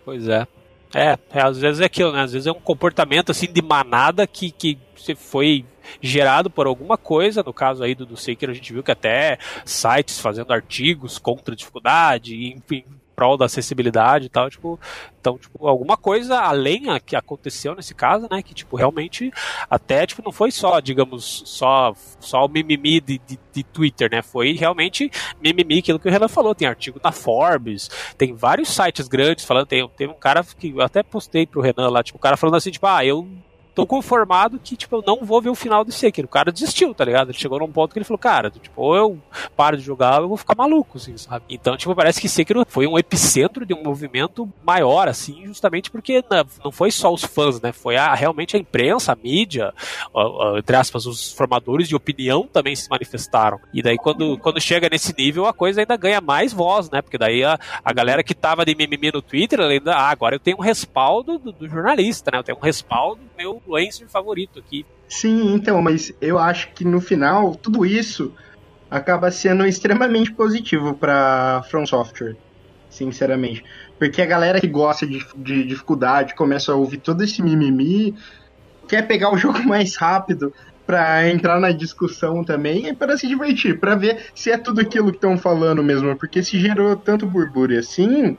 Pois 0.04 0.28
é. 0.28 0.48
É, 0.94 1.18
é, 1.32 1.42
às 1.42 1.58
vezes 1.58 1.82
é 1.82 1.86
aquilo, 1.86 2.12
né? 2.12 2.24
Às 2.24 2.34
vezes 2.34 2.48
é 2.48 2.52
um 2.52 2.60
comportamento 2.60 3.32
assim 3.32 3.52
de 3.52 3.62
manada 3.62 4.26
que, 4.26 4.52
que 4.52 4.78
foi 5.16 5.66
gerado 6.02 6.50
por 6.50 6.68
alguma 6.68 6.98
coisa, 6.98 7.44
no 7.44 7.54
caso 7.54 7.84
aí 7.84 7.96
do, 7.96 8.06
do 8.06 8.18
Sekiro 8.18 8.52
a 8.52 8.56
gente 8.56 8.74
viu 8.74 8.84
que 8.84 8.92
até 8.92 9.38
sites 9.66 10.20
fazendo 10.20 10.52
artigos 10.52 11.18
contra 11.18 11.56
dificuldade, 11.56 12.36
enfim, 12.54 12.84
prol 13.20 13.36
da 13.36 13.48
acessibilidade 13.48 14.28
e 14.28 14.30
tal, 14.30 14.50
tipo, 14.50 14.80
então, 15.20 15.38
tipo, 15.38 15.68
alguma 15.68 15.98
coisa 15.98 16.40
além 16.40 16.84
que 17.06 17.18
aconteceu 17.18 17.76
nesse 17.76 17.94
caso, 17.94 18.30
né, 18.32 18.42
que, 18.42 18.54
tipo, 18.54 18.78
realmente, 18.78 19.30
até, 19.70 20.08
tipo, 20.08 20.22
não 20.24 20.32
foi 20.32 20.52
só, 20.52 20.80
digamos, 20.80 21.44
só, 21.46 21.94
só 22.22 22.46
o 22.46 22.48
mimimi 22.48 23.02
de, 23.02 23.20
de, 23.28 23.38
de 23.52 23.64
Twitter, 23.64 24.10
né, 24.10 24.22
foi 24.22 24.54
realmente 24.54 25.12
mimimi, 25.44 25.80
aquilo 25.80 26.00
que 26.00 26.08
o 26.08 26.12
Renan 26.12 26.30
falou, 26.30 26.56
tem 26.56 26.66
artigo 26.66 26.98
na 27.04 27.12
Forbes, 27.12 27.90
tem 28.18 28.34
vários 28.34 28.70
sites 28.70 29.10
grandes 29.10 29.44
falando, 29.44 29.66
tem, 29.66 29.86
teve 29.98 30.14
um 30.14 30.18
cara 30.18 30.42
que 30.58 30.70
eu 30.70 30.82
até 30.82 31.04
postei 31.04 31.46
pro 31.46 31.60
Renan 31.60 31.90
lá, 31.90 32.02
tipo, 32.02 32.18
o 32.18 32.22
cara 32.22 32.38
falando 32.38 32.56
assim, 32.56 32.72
tipo, 32.72 32.88
ah, 32.88 33.04
eu 33.04 33.28
tô 33.82 33.88
conformado 33.88 34.60
que, 34.60 34.76
tipo, 34.76 34.98
eu 34.98 35.04
não 35.06 35.26
vou 35.26 35.42
ver 35.42 35.50
o 35.50 35.56
final 35.56 35.84
do 35.84 35.92
Sekiro. 35.92 36.28
O 36.28 36.30
cara 36.30 36.52
desistiu, 36.52 36.94
tá 36.94 37.06
ligado? 37.06 37.30
Ele 37.30 37.38
chegou 37.38 37.60
num 37.60 37.72
ponto 37.72 37.94
que 37.94 38.00
ele 38.00 38.06
falou, 38.06 38.18
cara, 38.18 38.50
tipo, 38.50 38.82
ou 38.82 38.96
eu 38.96 39.20
paro 39.56 39.78
de 39.78 39.84
jogar, 39.84 40.22
eu 40.22 40.28
vou 40.28 40.38
ficar 40.38 40.56
maluco, 40.56 40.98
assim, 40.98 41.18
sabe? 41.18 41.46
Então, 41.50 41.78
tipo, 41.78 41.96
parece 41.96 42.20
que 42.20 42.30
Sekiro 42.30 42.66
foi 42.68 42.88
um 42.88 42.98
epicentro 42.98 43.66
de 43.66 43.74
um 43.74 43.84
movimento 43.84 44.50
maior, 44.64 45.08
assim, 45.08 45.46
justamente 45.46 45.90
porque 45.90 46.24
não 46.64 46.72
foi 46.72 46.92
só 46.92 47.14
os 47.14 47.24
fãs, 47.24 47.62
né? 47.62 47.72
Foi 47.72 47.96
a, 47.96 48.14
realmente 48.14 48.56
a 48.56 48.60
imprensa, 48.60 49.14
a 49.14 49.16
mídia, 49.16 49.74
entre 50.58 50.76
aspas, 50.76 51.06
os 51.06 51.32
formadores 51.32 51.88
de 51.88 51.96
opinião 51.96 52.48
também 52.52 52.76
se 52.76 52.90
manifestaram. 52.90 53.60
E 53.74 53.82
daí, 53.82 53.98
quando, 53.98 54.38
quando 54.38 54.60
chega 54.60 54.90
nesse 54.90 55.14
nível, 55.18 55.46
a 55.46 55.54
coisa 55.54 55.82
ainda 55.82 55.96
ganha 55.96 56.22
mais 56.22 56.54
voz, 56.54 56.90
né? 56.90 57.02
Porque 57.02 57.18
daí 57.18 57.44
a, 57.44 57.60
a 57.84 57.94
galera 57.94 58.24
que 58.24 58.34
tava 58.34 58.66
de 58.66 58.76
mimimi 58.76 59.12
no 59.12 59.22
Twitter, 59.22 59.60
ainda, 59.60 59.96
ah, 59.96 60.10
agora 60.10 60.36
eu 60.36 60.40
tenho 60.40 60.58
um 60.58 60.62
respaldo 60.62 61.38
do, 61.38 61.52
do 61.52 61.68
jornalista, 61.68 62.32
né? 62.32 62.40
Eu 62.40 62.44
tenho 62.44 62.58
um 62.58 62.62
respaldo 62.62 63.29
meu 63.40 63.56
influencer 63.56 64.08
favorito 64.10 64.60
aqui. 64.60 64.86
Sim, 65.08 65.54
então, 65.54 65.82
mas 65.82 66.14
eu 66.20 66.38
acho 66.38 66.72
que 66.74 66.84
no 66.84 67.00
final, 67.00 67.56
tudo 67.56 67.86
isso 67.86 68.34
acaba 68.92 69.32
sendo 69.32 69.66
extremamente 69.66 70.32
positivo 70.34 70.94
para 70.94 71.64
From 71.70 71.86
Software, 71.86 72.36
sinceramente. 72.90 73.64
Porque 73.98 74.22
a 74.22 74.26
galera 74.26 74.60
que 74.60 74.68
gosta 74.68 75.08
de, 75.08 75.26
de 75.38 75.64
dificuldade 75.64 76.36
começa 76.36 76.74
a 76.74 76.76
ouvir 76.76 76.98
todo 76.98 77.24
esse 77.24 77.42
mimimi, 77.42 78.14
quer 78.88 79.08
pegar 79.08 79.34
o 79.34 79.38
jogo 79.38 79.60
mais 79.64 79.96
rápido 79.96 80.54
para 80.86 81.30
entrar 81.30 81.60
na 81.60 81.72
discussão 81.72 82.44
também 82.44 82.88
e 82.88 82.94
para 82.96 83.16
se 83.16 83.28
divertir, 83.28 83.80
para 83.80 83.96
ver 83.96 84.26
se 84.34 84.52
é 84.52 84.58
tudo 84.58 84.82
aquilo 84.82 85.12
que 85.12 85.18
estão 85.18 85.38
falando 85.38 85.84
mesmo, 85.84 86.16
porque 86.16 86.42
se 86.42 86.60
gerou 86.60 86.96
tanto 86.96 87.28
burbúrio 87.28 87.80
assim, 87.80 88.36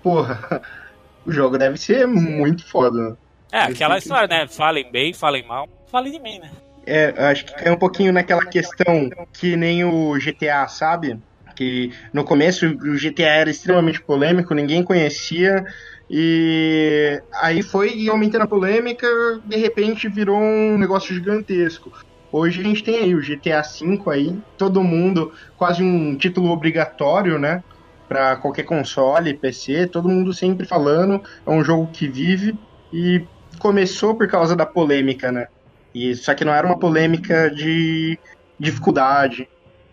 porra, 0.00 0.62
o 1.26 1.32
jogo 1.32 1.58
deve 1.58 1.76
ser 1.76 2.06
muito 2.06 2.64
foda. 2.64 3.18
É, 3.52 3.60
aquela 3.60 3.98
história, 3.98 4.28
né? 4.28 4.46
Falem 4.46 4.90
bem, 4.90 5.12
falem 5.12 5.46
mal, 5.46 5.68
falem 5.90 6.12
de 6.12 6.18
mim, 6.18 6.38
né? 6.38 6.50
É, 6.86 7.12
acho 7.30 7.44
que 7.44 7.54
cai 7.54 7.72
um 7.72 7.76
pouquinho 7.76 8.12
naquela 8.12 8.44
questão 8.46 9.10
que 9.32 9.56
nem 9.56 9.84
o 9.84 10.14
GTA, 10.18 10.66
sabe? 10.68 11.18
Que 11.54 11.92
no 12.12 12.24
começo 12.24 12.66
o 12.66 12.96
GTA 12.96 13.28
era 13.28 13.50
extremamente 13.50 14.00
polêmico, 14.00 14.54
ninguém 14.54 14.82
conhecia, 14.82 15.66
e 16.08 17.20
aí 17.34 17.62
foi 17.62 18.08
aumentando 18.08 18.44
a 18.44 18.46
polêmica, 18.46 19.06
de 19.44 19.56
repente 19.56 20.08
virou 20.08 20.38
um 20.38 20.78
negócio 20.78 21.14
gigantesco. 21.14 21.92
Hoje 22.32 22.60
a 22.60 22.64
gente 22.64 22.82
tem 22.82 22.96
aí 22.96 23.14
o 23.14 23.20
GTA 23.20 23.62
V 23.62 24.00
aí, 24.10 24.38
todo 24.56 24.82
mundo, 24.82 25.32
quase 25.56 25.82
um 25.82 26.16
título 26.16 26.50
obrigatório, 26.50 27.38
né? 27.38 27.62
Para 28.06 28.36
qualquer 28.36 28.62
console, 28.62 29.34
PC, 29.34 29.86
todo 29.86 30.08
mundo 30.08 30.32
sempre 30.32 30.66
falando, 30.66 31.22
é 31.46 31.50
um 31.50 31.62
jogo 31.62 31.88
que 31.92 32.08
vive 32.08 32.54
e 32.92 33.22
começou 33.58 34.14
por 34.14 34.28
causa 34.28 34.54
da 34.54 34.64
polêmica, 34.64 35.30
né? 35.32 35.48
E 35.94 36.14
só 36.14 36.34
que 36.34 36.44
não 36.44 36.52
era 36.52 36.66
uma 36.66 36.78
polêmica 36.78 37.50
de 37.50 38.18
dificuldade, 38.58 39.48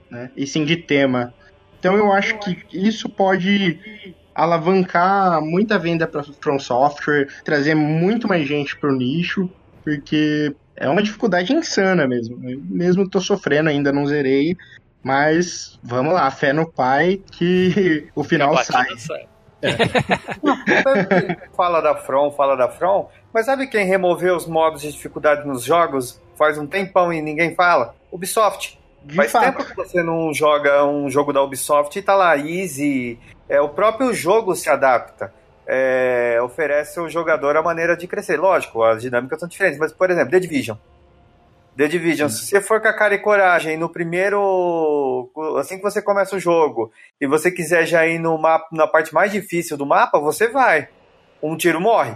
né? 0.10 0.30
E 0.36 0.46
sim 0.46 0.66
de 0.66 0.78
tema. 0.78 1.34
Então 1.80 1.96
eu 1.96 2.12
acho 2.12 2.38
que 2.40 2.66
isso 2.72 3.10
pode 3.10 3.80
alavancar 4.34 5.42
muita 5.42 5.80
venda 5.80 6.06
para 6.06 6.24
From 6.24 6.60
Software, 6.60 7.28
trazer 7.44 7.74
muito 7.74 8.28
mais 8.28 8.48
gente 8.48 8.76
para 8.78 8.90
o 8.90 8.96
nicho, 8.96 9.50
porque 9.84 10.54
é 10.76 10.90
uma 10.90 11.02
dificuldade 11.02 11.54
insana 11.54 12.06
mesmo. 12.06 12.38
Eu 12.50 12.60
mesmo 12.62 13.10
tô 13.10 13.22
sofrendo 13.22 13.70
ainda, 13.70 13.94
não 13.94 14.06
zerei, 14.06 14.58
mas 15.02 15.80
vamos 15.82 16.14
lá, 16.14 16.30
fé 16.32 16.52
no 16.52 16.70
pai 16.70 17.22
que 17.32 18.10
o 18.14 18.24
final 18.24 18.58
sai. 18.64 18.88
fala 21.56 21.82
da 21.82 21.96
From, 21.96 22.32
fala 22.32 22.56
da 22.56 22.68
From, 22.68 23.08
mas 23.36 23.48
sabe 23.48 23.68
quem 23.68 23.86
removeu 23.86 24.34
os 24.34 24.48
modos 24.48 24.82
de 24.82 24.94
dificuldade 24.94 25.46
nos 25.46 25.62
jogos 25.62 26.22
faz 26.38 26.58
um 26.58 26.66
tempão 26.66 27.12
e 27.12 27.22
ninguém 27.22 27.54
fala? 27.54 27.94
Ubisoft. 28.10 28.80
De 29.04 29.14
Faz 29.14 29.30
fato. 29.30 29.44
tempo 29.44 29.66
que 29.66 29.76
você 29.76 30.02
não 30.02 30.34
joga 30.34 30.86
um 30.86 31.10
jogo 31.10 31.34
da 31.34 31.44
Ubisoft 31.44 32.00
e 32.00 32.02
tá 32.02 32.16
lá, 32.16 32.38
easy. 32.38 33.20
É, 33.50 33.60
o 33.60 33.68
próprio 33.68 34.14
jogo 34.14 34.56
se 34.56 34.70
adapta. 34.70 35.34
É, 35.68 36.40
oferece 36.42 36.98
ao 36.98 37.10
jogador 37.10 37.58
a 37.58 37.62
maneira 37.62 37.98
de 37.98 38.08
crescer. 38.08 38.40
Lógico, 38.40 38.82
as 38.82 39.02
dinâmicas 39.02 39.38
são 39.38 39.50
diferentes, 39.50 39.78
mas, 39.78 39.92
por 39.92 40.10
exemplo, 40.10 40.32
The 40.32 40.40
Division. 40.40 40.78
The 41.76 41.90
Division, 41.90 42.30
se 42.30 42.46
você 42.46 42.62
for 42.62 42.80
com 42.80 42.88
a 42.88 42.94
cara 42.94 43.16
e 43.16 43.20
coragem 43.20 43.76
no 43.76 43.90
primeiro. 43.90 45.30
Assim 45.60 45.76
que 45.76 45.84
você 45.84 46.02
começa 46.02 46.38
o 46.38 46.40
jogo, 46.40 46.90
e 47.20 47.28
você 47.28 47.52
quiser 47.52 47.86
já 47.86 48.08
ir 48.08 48.18
no 48.18 48.38
mapa, 48.38 48.68
na 48.72 48.88
parte 48.88 49.14
mais 49.14 49.30
difícil 49.30 49.76
do 49.76 49.86
mapa, 49.86 50.20
você 50.20 50.48
vai. 50.48 50.88
Um 51.44 51.58
tiro 51.58 51.82
morre, 51.82 52.16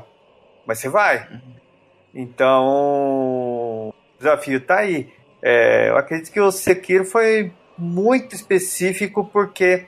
mas 0.70 0.78
você 0.78 0.88
vai. 0.88 1.28
Então, 2.14 3.90
o 3.90 3.94
desafio 4.20 4.62
tá 4.62 4.78
aí. 4.78 5.12
É, 5.42 5.90
eu 5.90 5.98
acredito 5.98 6.32
que 6.32 6.40
o 6.40 6.52
Sekiro 6.52 7.04
foi 7.06 7.52
muito 7.76 8.36
específico 8.36 9.26
porque 9.26 9.88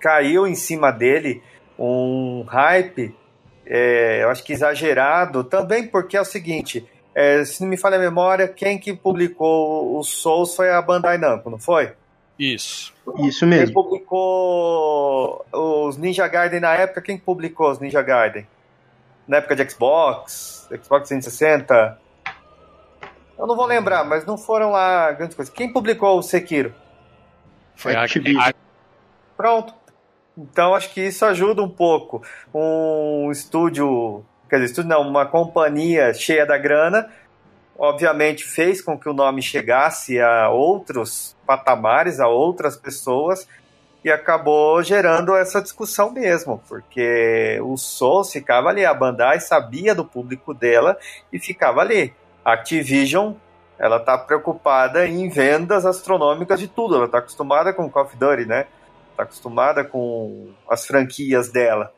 caiu 0.00 0.48
em 0.48 0.56
cima 0.56 0.90
dele 0.90 1.40
um 1.78 2.44
hype, 2.48 3.14
é, 3.64 4.24
eu 4.24 4.30
acho 4.30 4.42
que 4.42 4.52
exagerado, 4.52 5.44
também 5.44 5.86
porque 5.86 6.16
é 6.16 6.20
o 6.20 6.24
seguinte, 6.24 6.84
é, 7.14 7.44
se 7.44 7.62
não 7.62 7.68
me 7.68 7.76
falha 7.76 7.96
a 7.96 8.00
memória, 8.00 8.48
quem 8.48 8.80
que 8.80 8.92
publicou 8.94 9.96
o 9.96 10.02
Souls 10.02 10.56
foi 10.56 10.70
a 10.70 10.82
Bandai 10.82 11.18
Namco, 11.18 11.48
não 11.48 11.58
foi? 11.58 11.92
Isso. 12.36 12.92
Isso 13.20 13.40
Quem 13.40 13.48
mesmo. 13.48 13.74
publicou 13.74 15.46
os 15.52 15.96
Ninja 15.96 16.26
Gaiden 16.26 16.58
na 16.58 16.74
época, 16.74 17.00
quem 17.00 17.16
publicou 17.16 17.70
os 17.70 17.78
Ninja 17.78 18.02
Gaiden? 18.02 18.44
Na 19.26 19.38
época 19.38 19.56
de 19.56 19.70
Xbox, 19.70 20.68
Xbox 20.82 21.08
360? 21.08 21.98
Eu 23.38 23.46
não 23.46 23.56
vou 23.56 23.66
lembrar, 23.66 24.04
mas 24.04 24.24
não 24.24 24.36
foram 24.36 24.70
lá 24.70 25.10
grandes 25.12 25.34
coisas. 25.36 25.52
Quem 25.52 25.72
publicou 25.72 26.18
o 26.18 26.22
Sekiro? 26.22 26.74
Foi 27.74 27.94
a, 27.94 28.04
Activision. 28.04 28.52
Pronto. 29.36 29.74
Então 30.36 30.74
acho 30.74 30.92
que 30.92 31.00
isso 31.00 31.24
ajuda 31.24 31.62
um 31.62 31.68
pouco. 31.68 32.22
Um 32.52 33.30
estúdio, 33.30 34.24
quer 34.48 34.56
dizer, 34.56 34.70
estúdio 34.70 34.90
não, 34.90 35.02
uma 35.02 35.26
companhia 35.26 36.12
cheia 36.12 36.44
da 36.44 36.58
grana, 36.58 37.08
obviamente 37.78 38.44
fez 38.44 38.80
com 38.80 38.98
que 38.98 39.08
o 39.08 39.12
nome 39.12 39.42
chegasse 39.42 40.20
a 40.20 40.48
outros 40.48 41.36
patamares, 41.46 42.20
a 42.20 42.28
outras 42.28 42.76
pessoas, 42.76 43.46
e 44.04 44.12
acabou 44.12 44.82
gerando 44.82 45.34
essa 45.34 45.62
discussão 45.62 46.12
mesmo, 46.12 46.62
porque 46.68 47.58
o 47.62 47.76
Souls 47.76 48.30
ficava 48.30 48.68
ali, 48.68 48.84
a 48.84 48.92
Bandai 48.92 49.40
sabia 49.40 49.94
do 49.94 50.04
público 50.04 50.52
dela 50.52 50.96
e 51.32 51.38
ficava 51.38 51.80
ali. 51.80 52.14
A 52.44 52.52
Activision, 52.52 53.32
ela 53.78 53.98
tá 53.98 54.18
preocupada 54.18 55.06
em 55.06 55.28
vendas 55.30 55.86
astronômicas 55.86 56.60
de 56.60 56.68
tudo, 56.68 56.96
ela 56.96 57.08
tá 57.08 57.18
acostumada 57.18 57.72
com 57.72 57.88
Call 57.88 58.04
of 58.04 58.16
Duty, 58.16 58.44
né? 58.44 58.66
tá 59.16 59.22
acostumada 59.22 59.84
com 59.84 60.52
as 60.68 60.86
franquias 60.86 61.50
dela. 61.50 61.92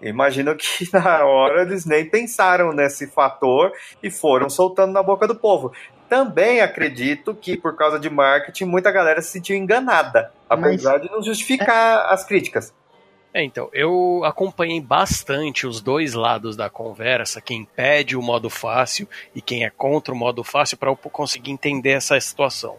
Imagino 0.00 0.54
que 0.56 0.88
na 0.92 1.24
hora 1.24 1.62
eles 1.62 1.84
nem 1.84 2.08
pensaram 2.08 2.72
nesse 2.72 3.06
fator 3.06 3.72
e 4.02 4.10
foram 4.10 4.48
soltando 4.48 4.92
na 4.92 5.02
boca 5.02 5.26
do 5.26 5.34
povo. 5.34 5.72
Também 6.10 6.60
acredito 6.60 7.32
que 7.32 7.56
por 7.56 7.76
causa 7.76 7.96
de 7.96 8.10
marketing 8.10 8.64
muita 8.64 8.90
galera 8.90 9.22
se 9.22 9.30
sentiu 9.30 9.56
enganada, 9.56 10.32
apesar 10.48 10.98
de 10.98 11.08
não 11.08 11.22
justificar 11.22 12.12
as 12.12 12.24
críticas. 12.24 12.74
É, 13.32 13.44
então, 13.44 13.70
eu 13.72 14.22
acompanhei 14.24 14.80
bastante 14.80 15.68
os 15.68 15.80
dois 15.80 16.14
lados 16.14 16.56
da 16.56 16.68
conversa, 16.68 17.40
quem 17.40 17.64
pede 17.64 18.16
o 18.16 18.22
modo 18.22 18.50
fácil 18.50 19.08
e 19.32 19.40
quem 19.40 19.64
é 19.64 19.70
contra 19.70 20.12
o 20.12 20.16
modo 20.16 20.42
fácil, 20.42 20.76
para 20.76 20.90
eu 20.90 20.96
conseguir 20.96 21.52
entender 21.52 21.90
essa 21.90 22.18
situação. 22.18 22.76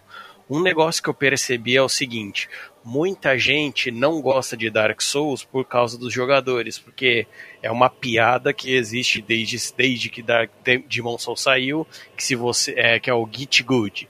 Um 0.49 0.61
negócio 0.61 1.01
que 1.01 1.07
eu 1.07 1.13
percebi 1.13 1.77
é 1.77 1.81
o 1.81 1.87
seguinte: 1.87 2.49
muita 2.83 3.37
gente 3.37 3.91
não 3.91 4.21
gosta 4.21 4.57
de 4.57 4.69
Dark 4.69 5.01
Souls 5.01 5.43
por 5.43 5.65
causa 5.65 5.97
dos 5.97 6.13
jogadores, 6.13 6.79
porque 6.79 7.27
é 7.61 7.71
uma 7.71 7.89
piada 7.89 8.53
que 8.53 8.73
existe 8.73 9.21
desde, 9.21 9.57
desde 9.75 10.09
que 10.09 10.21
Dark 10.21 10.49
Demon 10.87 11.17
Souls 11.17 11.41
saiu, 11.41 11.85
que 12.15 12.23
se 12.23 12.35
você 12.35 12.73
é 12.77 12.99
que 12.99 13.09
é 13.09 13.13
o 13.13 13.27
Git 13.31 13.63
Good. 13.63 14.09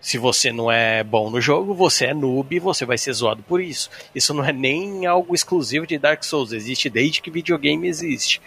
Se 0.00 0.18
você 0.18 0.52
não 0.52 0.70
é 0.70 1.02
bom 1.02 1.30
no 1.30 1.40
jogo, 1.40 1.74
você 1.74 2.06
é 2.06 2.14
noob 2.14 2.54
e 2.54 2.60
você 2.60 2.84
vai 2.84 2.96
ser 2.96 3.12
zoado 3.12 3.42
por 3.42 3.60
isso. 3.60 3.90
Isso 4.14 4.32
não 4.32 4.44
é 4.44 4.52
nem 4.52 5.04
algo 5.04 5.34
exclusivo 5.34 5.86
de 5.86 5.98
Dark 5.98 6.22
Souls, 6.22 6.52
existe 6.52 6.88
desde 6.88 7.20
que 7.20 7.30
videogame 7.30 7.88
existe. 7.88 8.40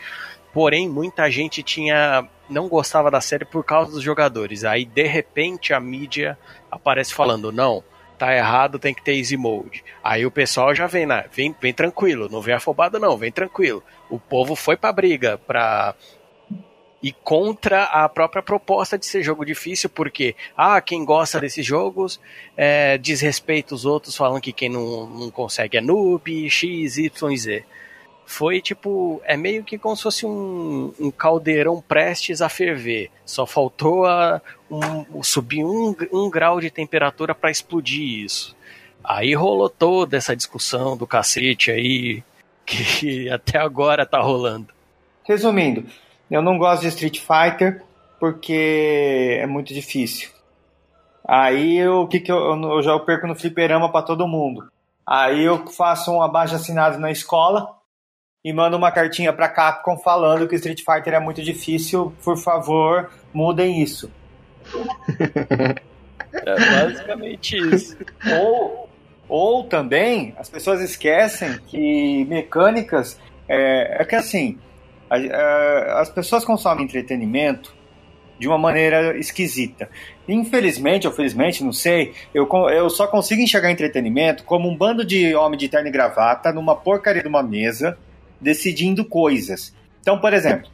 Porém, 0.54 0.90
muita 0.90 1.30
gente 1.30 1.62
tinha 1.62 2.28
não 2.50 2.68
gostava 2.68 3.12
da 3.12 3.22
série 3.22 3.46
por 3.46 3.64
causa 3.64 3.92
dos 3.92 4.02
jogadores. 4.02 4.64
Aí, 4.64 4.84
de 4.84 5.06
repente, 5.06 5.74
a 5.74 5.80
mídia 5.80 6.38
aparece 6.72 7.14
falando: 7.14 7.52
não, 7.52 7.84
tá 8.20 8.36
errado, 8.36 8.78
tem 8.78 8.94
que 8.94 9.02
ter 9.02 9.16
easy 9.16 9.38
mode. 9.38 9.84
Aí 10.04 10.26
o 10.26 10.32
pessoal 10.32 10.76
já 10.76 10.86
vem, 10.86 11.06
né? 11.06 11.26
vem, 11.32 11.56
vem 11.60 11.74
tranquilo, 11.74 12.28
não 12.30 12.42
vem 12.42 12.54
afobado, 12.54 13.00
não, 13.00 13.18
vem 13.18 13.32
tranquilo. 13.32 13.84
O 14.10 14.20
povo 14.20 14.56
foi 14.56 14.76
pra 14.76 14.92
briga 14.92 15.38
pra 15.48 15.96
e 17.02 17.14
contra 17.14 17.84
a 17.84 18.10
própria 18.10 18.44
proposta 18.44 18.98
de 18.98 19.06
ser 19.06 19.24
jogo 19.24 19.46
difícil, 19.46 19.90
porque 19.90 20.36
ah, 20.56 20.82
quem 20.82 21.06
gosta 21.06 21.40
desses 21.40 21.66
jogos 21.66 22.20
é, 22.58 22.98
desrespeita 22.98 23.74
os 23.74 23.86
outros, 23.86 24.18
falando 24.18 24.42
que 24.42 24.52
quem 24.52 24.68
não, 24.68 25.08
não 25.08 25.32
consegue 25.32 25.78
é 25.78 25.82
noob, 25.82 26.50
X, 26.50 26.98
Y, 26.98 27.38
Z. 27.38 27.64
Foi 28.30 28.62
tipo, 28.62 29.20
é 29.26 29.36
meio 29.36 29.64
que 29.64 29.76
como 29.76 29.96
se 29.96 30.04
fosse 30.04 30.24
um, 30.24 30.94
um 31.00 31.10
caldeirão 31.10 31.82
prestes 31.82 32.44
a 32.44 32.48
ferver. 32.48 33.10
Só 33.26 33.44
faltou 33.44 34.06
a, 34.06 34.40
um, 34.70 35.24
subir 35.24 35.64
um, 35.66 35.96
um 36.14 36.30
grau 36.30 36.62
de 36.62 36.70
temperatura 36.70 37.34
para 37.34 37.50
explodir 37.50 38.24
isso. 38.24 38.56
Aí 39.04 39.34
rolou 39.34 39.68
toda 39.68 40.16
essa 40.16 40.36
discussão 40.36 40.96
do 40.96 41.08
cacete 41.08 41.72
aí, 41.72 42.24
que 42.64 43.28
até 43.32 43.58
agora 43.58 44.06
tá 44.06 44.22
rolando. 44.22 44.68
Resumindo, 45.24 45.86
eu 46.30 46.44
não 46.44 46.60
gosto 46.60 46.84
de 46.84 46.90
Street 46.90 47.20
Fighter 47.20 47.82
porque 48.20 49.40
é 49.42 49.48
muito 49.48 49.74
difícil. 49.74 50.30
Aí 51.28 51.86
o 51.88 52.08
que, 52.08 52.20
que 52.20 52.32
eu, 52.32 52.38
eu 52.38 52.84
já 52.84 52.98
perco 53.00 53.26
no 53.26 53.34
fliperama 53.34 53.92
para 53.92 54.06
todo 54.06 54.28
mundo. 54.28 54.72
Aí 55.04 55.44
eu 55.44 55.66
faço 55.66 56.12
um 56.12 56.22
abaixo 56.22 56.54
assinado 56.54 57.00
na 57.00 57.10
escola 57.10 57.79
e 58.44 58.54
mando 58.54 58.78
uma 58.78 58.92
cartinha 58.92 59.34
para 59.34 59.50
Capcom 59.50 59.98
falando 59.98 60.48
que 60.48 60.56
Street 60.56 60.82
Fighter 60.86 61.14
é 61.14 61.20
muito 61.20 61.42
difícil. 61.44 62.14
Por 62.24 62.38
favor, 62.38 63.10
mudem 63.34 63.82
isso. 63.82 64.12
É 66.32 66.56
basicamente 66.84 67.58
isso. 67.58 67.98
Ou, 68.40 68.88
ou 69.28 69.64
também 69.64 70.36
as 70.38 70.48
pessoas 70.48 70.80
esquecem 70.80 71.58
que 71.68 72.24
mecânicas 72.26 73.20
é, 73.48 74.04
é 74.04 74.06
que 74.06 74.14
assim 74.16 74.60
a- 75.10 75.16
a- 75.16 76.02
as 76.02 76.10
pessoas 76.10 76.46
consomem 76.46 76.86
entretenimento 76.86 77.74
de 78.38 78.48
uma 78.48 78.60
maneira 78.60 79.18
esquisita. 79.18 79.90
Infelizmente 80.28 81.08
ou 81.08 81.14
felizmente, 81.14 81.64
não 81.64 81.74
sei, 81.74 82.14
eu, 82.32 82.48
eu 82.72 82.92
só 82.92 83.08
consigo 83.08 83.42
enxergar 83.42 83.72
entretenimento 83.72 84.44
como 84.44 84.70
um 84.70 84.78
bando 84.78 85.04
de 85.04 85.34
homem 85.34 85.58
de 85.58 85.68
terno 85.68 85.88
e 85.88 85.92
gravata 85.92 86.54
numa 86.54 86.76
porcaria 86.76 87.24
de 87.24 87.28
uma 87.28 87.42
mesa 87.42 87.98
decidindo 88.42 89.04
coisas. 89.06 89.74
Então, 90.02 90.20
por 90.20 90.34
exemplo, 90.34 90.70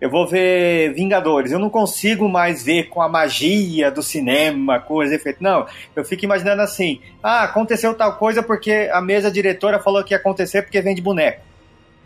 eu 0.00 0.08
vou 0.08 0.26
ver 0.26 0.92
Vingadores, 0.94 1.50
eu 1.50 1.58
não 1.58 1.68
consigo 1.70 2.28
mais 2.28 2.62
ver 2.64 2.84
com 2.88 3.02
a 3.02 3.08
magia 3.08 3.90
do 3.90 4.02
cinema, 4.02 4.78
com 4.78 4.98
os 4.98 5.10
efeitos. 5.10 5.42
Não, 5.42 5.66
eu 5.96 6.04
fico 6.04 6.24
imaginando 6.24 6.62
assim: 6.62 7.00
ah, 7.22 7.42
aconteceu 7.42 7.94
tal 7.94 8.16
coisa 8.16 8.42
porque 8.42 8.88
a 8.92 9.00
mesa 9.00 9.30
diretora 9.30 9.78
falou 9.80 10.04
que 10.04 10.14
ia 10.14 10.18
acontecer 10.18 10.62
porque 10.62 10.80
vende 10.80 11.02
boneco. 11.02 11.42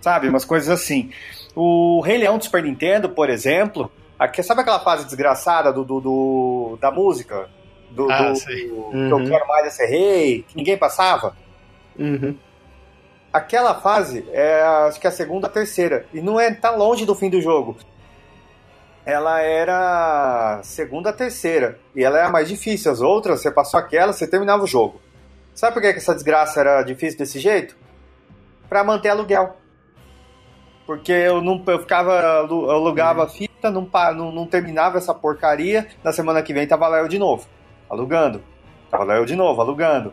Sabe? 0.00 0.28
Umas 0.28 0.44
coisas 0.44 0.68
assim. 0.68 1.10
O 1.54 2.00
Rei 2.00 2.18
Leão 2.18 2.38
do 2.38 2.44
Super 2.44 2.62
Nintendo, 2.64 3.10
por 3.10 3.28
exemplo, 3.30 3.92
aqui, 4.18 4.42
sabe 4.42 4.62
aquela 4.62 4.80
fase 4.80 5.04
desgraçada 5.04 5.72
do, 5.72 5.84
do- 5.84 6.00
do- 6.00 6.78
da 6.80 6.90
música? 6.90 7.48
Do, 7.90 8.10
Ah, 8.10 8.30
do- 8.30 8.36
sei. 8.36 8.68
do- 8.68 8.74
Uhum. 8.74 9.06
que 9.06 9.12
eu 9.12 9.30
quero 9.30 9.46
mais 9.46 9.66
é 9.66 9.70
ser 9.70 9.86
rei, 9.86 10.44
que 10.48 10.56
ninguém 10.56 10.78
passava? 10.78 11.36
Uhum. 11.98 12.34
Aquela 13.32 13.74
fase 13.74 14.28
é 14.30 14.62
acho 14.86 15.00
que 15.00 15.06
a 15.06 15.10
segunda, 15.10 15.46
a 15.46 15.50
terceira. 15.50 16.06
E 16.12 16.20
não 16.20 16.38
é 16.38 16.52
tá 16.52 16.70
longe 16.70 17.06
do 17.06 17.14
fim 17.14 17.30
do 17.30 17.40
jogo. 17.40 17.76
Ela 19.06 19.40
era 19.40 20.60
segunda, 20.62 21.12
terceira. 21.12 21.78
E 21.96 22.04
ela 22.04 22.18
é 22.18 22.24
a 22.24 22.30
mais 22.30 22.48
difícil. 22.48 22.92
As 22.92 23.00
outras, 23.00 23.40
você 23.40 23.50
passou 23.50 23.80
aquela, 23.80 24.12
você 24.12 24.28
terminava 24.28 24.62
o 24.62 24.66
jogo. 24.66 25.00
Sabe 25.54 25.72
por 25.72 25.82
que 25.82 25.88
essa 25.88 26.14
desgraça 26.14 26.60
era 26.60 26.82
difícil 26.82 27.18
desse 27.18 27.40
jeito? 27.40 27.76
Pra 28.68 28.84
manter 28.84 29.08
aluguel. 29.08 29.56
Porque 30.86 31.12
eu 31.12 31.40
não 31.40 31.62
eu 31.66 31.78
ficava, 31.78 32.12
eu 32.48 32.70
alugava 32.70 33.24
a 33.24 33.28
fita, 33.28 33.70
não, 33.70 33.88
não, 34.14 34.32
não 34.32 34.46
terminava 34.46 34.98
essa 34.98 35.14
porcaria. 35.14 35.88
Na 36.04 36.12
semana 36.12 36.42
que 36.42 36.52
vem 36.52 36.66
tava 36.66 36.86
lá 36.88 36.98
eu 36.98 37.08
de 37.08 37.18
novo, 37.18 37.46
alugando. 37.88 38.42
Tava 38.90 39.04
lá 39.04 39.16
eu 39.16 39.24
de 39.24 39.34
novo, 39.34 39.60
alugando. 39.60 40.12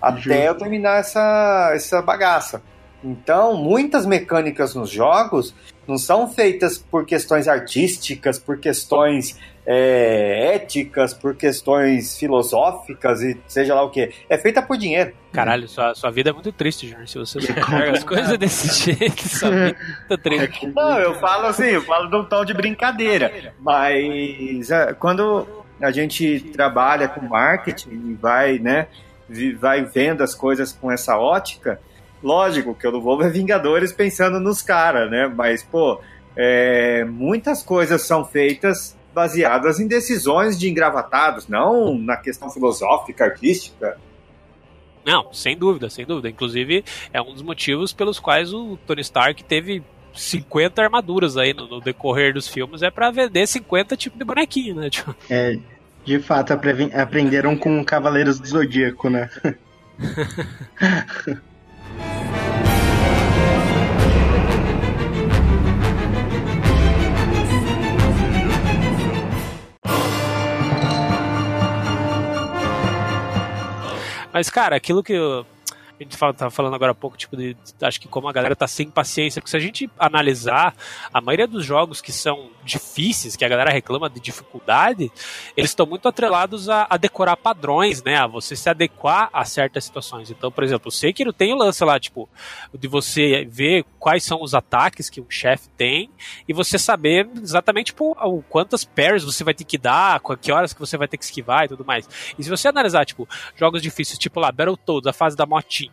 Até 0.00 0.48
eu 0.48 0.54
terminar 0.54 1.00
essa, 1.00 1.72
essa 1.74 2.02
bagaça. 2.02 2.62
Então, 3.02 3.56
muitas 3.56 4.06
mecânicas 4.06 4.74
nos 4.74 4.90
jogos 4.90 5.54
não 5.86 5.96
são 5.96 6.28
feitas 6.28 6.78
por 6.78 7.06
questões 7.06 7.46
artísticas, 7.46 8.38
por 8.38 8.58
questões 8.58 9.38
é, 9.64 10.54
éticas, 10.54 11.12
por 11.12 11.36
questões 11.36 12.18
filosóficas 12.18 13.20
e 13.22 13.36
seja 13.46 13.74
lá 13.74 13.82
o 13.82 13.90
que. 13.90 14.12
É 14.28 14.38
feita 14.38 14.62
por 14.62 14.76
dinheiro. 14.76 15.12
Caralho, 15.32 15.68
sua, 15.68 15.94
sua 15.94 16.10
vida 16.10 16.30
é 16.30 16.32
muito 16.32 16.52
triste, 16.52 16.88
Júnior. 16.88 17.08
Se 17.08 17.18
você 17.18 17.38
enxerga 17.50 17.92
as 17.92 18.04
coisas 18.04 18.38
desse 18.38 18.68
jeito, 18.92 19.28
sua 19.28 19.50
vida 19.50 19.76
é 19.78 20.08
muito 20.08 20.18
triste. 20.22 20.66
Não, 20.68 20.98
eu 20.98 21.14
falo 21.16 21.46
assim, 21.46 21.66
eu 21.66 21.82
falo 21.82 22.08
de 22.08 22.16
um 22.16 22.24
tom 22.24 22.44
de 22.44 22.54
brincadeira. 22.54 23.54
Mas 23.60 24.70
é, 24.70 24.94
quando 24.94 25.64
a 25.80 25.90
gente 25.90 26.40
trabalha 26.52 27.08
com 27.08 27.20
marketing 27.20 27.90
e 27.90 28.14
vai, 28.14 28.58
né, 28.58 28.86
vai 29.58 29.84
vendo 29.84 30.22
as 30.22 30.34
coisas 30.34 30.72
com 30.72 30.90
essa 30.90 31.18
ótica, 31.18 31.80
lógico 32.22 32.74
que 32.74 32.86
eu 32.86 32.92
não 32.92 33.00
vou 33.00 33.18
ver 33.18 33.30
Vingadores 33.30 33.92
pensando 33.92 34.40
nos 34.40 34.62
caras, 34.62 35.10
né? 35.10 35.26
Mas, 35.26 35.62
pô, 35.62 36.00
é, 36.36 37.04
muitas 37.04 37.62
coisas 37.62 38.02
são 38.02 38.24
feitas 38.24 38.96
baseadas 39.14 39.80
em 39.80 39.86
decisões 39.86 40.58
de 40.58 40.68
engravatados, 40.68 41.48
não 41.48 41.96
na 41.96 42.16
questão 42.16 42.50
filosófica, 42.50 43.24
artística. 43.24 43.98
Não, 45.06 45.32
sem 45.32 45.56
dúvida, 45.56 45.88
sem 45.88 46.04
dúvida. 46.04 46.28
Inclusive, 46.28 46.84
é 47.12 47.22
um 47.22 47.32
dos 47.32 47.42
motivos 47.42 47.92
pelos 47.92 48.18
quais 48.18 48.52
o 48.52 48.76
Tony 48.86 49.00
Stark 49.00 49.42
teve 49.44 49.82
50 50.12 50.82
armaduras 50.82 51.36
aí 51.36 51.54
no, 51.54 51.66
no 51.66 51.80
decorrer 51.80 52.34
dos 52.34 52.48
filmes, 52.48 52.82
é 52.82 52.90
pra 52.90 53.10
vender 53.10 53.46
50 53.46 53.96
tipos 53.96 54.18
de 54.18 54.24
bonequinho, 54.24 54.74
né? 54.74 54.90
Tipo, 54.90 55.14
É, 55.30 55.58
de 56.06 56.20
fato, 56.20 56.52
apre- 56.52 56.90
aprenderam 56.94 57.56
com 57.56 57.84
Cavaleiros 57.84 58.38
do 58.38 58.46
Zodíaco, 58.46 59.10
né? 59.10 59.28
Mas, 74.32 74.50
cara, 74.50 74.76
aquilo 74.76 75.02
que 75.02 75.14
a 75.98 76.02
gente 76.02 76.16
fala, 76.16 76.34
tava 76.34 76.50
falando 76.50 76.74
agora 76.74 76.92
há 76.92 76.94
pouco, 76.94 77.16
tipo, 77.16 77.36
de, 77.36 77.56
acho 77.80 78.00
que 78.00 78.08
como 78.08 78.28
a 78.28 78.32
galera 78.32 78.54
tá 78.54 78.66
sem 78.66 78.90
paciência, 78.90 79.40
porque 79.40 79.50
se 79.50 79.56
a 79.56 79.60
gente 79.60 79.90
analisar, 79.98 80.74
a 81.12 81.20
maioria 81.20 81.46
dos 81.46 81.64
jogos 81.64 82.00
que 82.00 82.12
são 82.12 82.50
difíceis, 82.64 83.36
que 83.36 83.44
a 83.44 83.48
galera 83.48 83.70
reclama 83.70 84.10
de 84.10 84.20
dificuldade, 84.20 85.10
eles 85.56 85.70
estão 85.70 85.86
muito 85.86 86.08
atrelados 86.08 86.68
a, 86.68 86.86
a 86.90 86.96
decorar 86.96 87.36
padrões, 87.36 88.02
né, 88.02 88.16
a 88.16 88.26
você 88.26 88.54
se 88.54 88.68
adequar 88.68 89.30
a 89.32 89.44
certas 89.44 89.84
situações. 89.84 90.30
Então, 90.30 90.50
por 90.50 90.64
exemplo, 90.64 90.88
o 90.88 90.92
Sekiro 90.92 91.32
tem 91.32 91.52
o 91.52 91.56
lance 91.56 91.82
lá, 91.84 91.98
tipo, 91.98 92.28
de 92.74 92.88
você 92.88 93.46
ver 93.48 93.84
quais 93.98 94.24
são 94.24 94.42
os 94.42 94.54
ataques 94.54 95.08
que 95.08 95.20
um 95.20 95.30
chefe 95.30 95.68
tem 95.70 96.10
e 96.46 96.52
você 96.52 96.78
saber 96.78 97.28
exatamente, 97.42 97.86
tipo, 97.86 98.16
quantas 98.48 98.84
parries 98.84 99.24
você 99.24 99.42
vai 99.44 99.54
ter 99.54 99.64
que 99.64 99.78
dar, 99.78 100.20
que 100.40 100.52
horas 100.52 100.72
que 100.72 100.80
você 100.80 100.96
vai 100.96 101.08
ter 101.08 101.16
que 101.16 101.24
esquivar 101.24 101.64
e 101.64 101.68
tudo 101.68 101.84
mais. 101.84 102.08
E 102.38 102.44
se 102.44 102.50
você 102.50 102.68
analisar, 102.68 103.04
tipo, 103.04 103.28
jogos 103.56 103.80
difíceis, 103.80 104.18
tipo 104.18 104.40
lá, 104.40 104.52
Battletoads, 104.52 105.06
a 105.06 105.12
fase 105.12 105.36
da 105.36 105.46
motinha. 105.46 105.85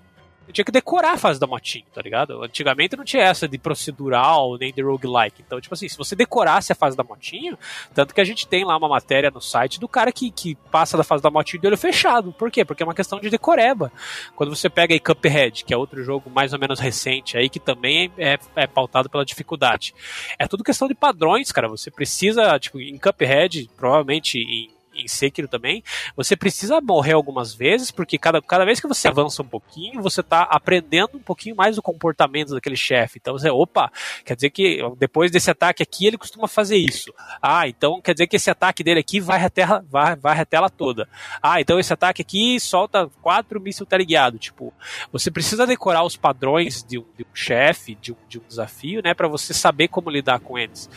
Eu 0.48 0.54
tinha 0.54 0.66
que 0.66 0.72
decorar 0.72 1.14
a 1.14 1.18
fase 1.18 1.40
da 1.40 1.48
motinha, 1.48 1.86
tá 1.94 2.02
ligado? 2.02 2.44
Antigamente 2.44 2.98
não 2.98 3.06
tinha 3.06 3.24
essa 3.24 3.48
de 3.48 3.58
procedural, 3.58 4.58
nem 4.58 4.74
de 4.74 4.82
roguelike. 4.82 5.42
Então, 5.46 5.60
tipo 5.62 5.74
assim, 5.74 5.88
se 5.88 5.98
você 5.98 6.16
decorasse 6.16 6.72
a 6.72 6.76
fase 6.76 6.98
da 6.98 7.04
motinha, 7.04 7.58
tanto 7.94 8.14
que 8.14 8.20
a 8.20 8.24
gente 8.24 8.48
tem 8.48 8.66
lá 8.66 8.76
uma 8.78 8.90
matéria 8.90 9.32
no 9.32 9.40
site 9.40 9.80
do 9.80 9.88
cara 9.88 10.12
que, 10.12 10.32
que 10.32 10.56
passa 10.70 10.98
da 10.98 11.04
fase 11.04 11.24
da 11.24 11.32
motinha 11.32 11.62
de 11.62 11.68
olho 11.68 11.78
fechado. 11.78 12.34
Por 12.34 12.52
quê? 12.52 12.66
Porque 12.66 12.84
é 12.84 12.86
uma 12.86 12.94
questão 12.94 13.20
de 13.20 13.30
decoreba. 13.30 13.92
Quando 14.36 14.54
você 14.54 14.70
pega 14.70 14.94
aí 14.94 15.00
Cuphead, 15.00 15.64
que 15.64 15.74
é 15.74 15.78
outro 15.78 16.04
jogo 16.04 16.30
mais 16.30 16.52
ou 16.52 16.60
menos 16.60 16.80
recente 16.80 17.38
aí, 17.38 17.50
que 17.50 17.60
também 17.60 18.12
é, 18.18 18.38
é 18.56 18.68
pautado 18.68 19.10
pela 19.10 19.26
dificuldade. 19.26 19.96
É 20.38 20.48
tudo 20.48 20.64
questão 20.64 20.88
de 20.88 20.96
padrões, 20.96 21.52
cara. 21.52 21.68
Você 21.70 21.90
precisa, 21.90 22.60
tipo, 22.60 22.80
em 22.80 22.98
Cuphead, 22.98 23.70
provavelmente 23.78 24.40
em 24.40 24.74
em 24.94 25.08
Sekiro 25.08 25.48
também, 25.48 25.84
você 26.16 26.36
precisa 26.36 26.80
morrer 26.82 27.14
algumas 27.14 27.54
vezes, 27.54 27.92
porque 27.92 28.18
cada, 28.18 28.42
cada 28.42 28.66
vez 28.66 28.80
que 28.80 28.88
você 28.88 29.08
avança 29.08 29.42
um 29.42 29.48
pouquinho, 29.48 30.02
você 30.02 30.22
tá 30.22 30.44
aprendendo 30.44 31.18
um 31.18 31.20
pouquinho 31.20 31.56
mais 31.56 31.76
do 31.76 31.82
comportamento 31.82 32.54
daquele 32.54 32.76
chefe. 32.76 33.20
Então 33.22 33.38
você, 33.38 33.50
opa, 33.50 33.92
quer 34.26 34.36
dizer 34.36 34.50
que 34.50 34.80
depois 34.98 35.32
desse 35.32 35.50
ataque 35.50 35.84
aqui 35.84 36.06
ele 36.06 36.18
costuma 36.18 36.48
fazer 36.48 36.78
isso. 36.78 37.14
Ah, 37.42 37.68
então 37.68 38.02
quer 38.02 38.14
dizer 38.14 38.28
que 38.28 38.36
esse 38.36 38.50
ataque 38.50 38.84
dele 38.84 39.00
aqui 39.00 39.20
vai 39.20 39.44
até, 39.44 39.66
vai, 39.90 40.16
vai 40.16 40.40
a 40.40 40.46
tela 40.46 40.70
toda. 40.70 41.08
Ah, 41.42 41.60
então 41.60 41.80
esse 41.80 41.92
ataque 41.92 42.22
aqui 42.22 42.60
solta 42.60 43.10
quatro 43.22 43.60
mísseis 43.60 43.88
teleguiados. 43.88 44.40
Tipo, 44.40 44.74
você 45.12 45.32
precisa 45.32 45.66
decorar 45.66 46.04
os 46.04 46.16
padrões 46.16 46.84
de 46.84 47.00
um, 47.00 47.06
de 47.18 47.24
um 47.24 47.36
chefe, 47.36 47.96
de 47.96 48.12
um, 48.12 48.16
de 48.28 48.40
um 48.40 48.44
desafio, 48.48 49.02
né, 49.04 49.14
para 49.14 49.28
você 49.28 49.54
saber 49.54 49.88
como 49.88 50.10
lidar 50.10 50.40
com 50.40 50.58
eles. 50.58 50.90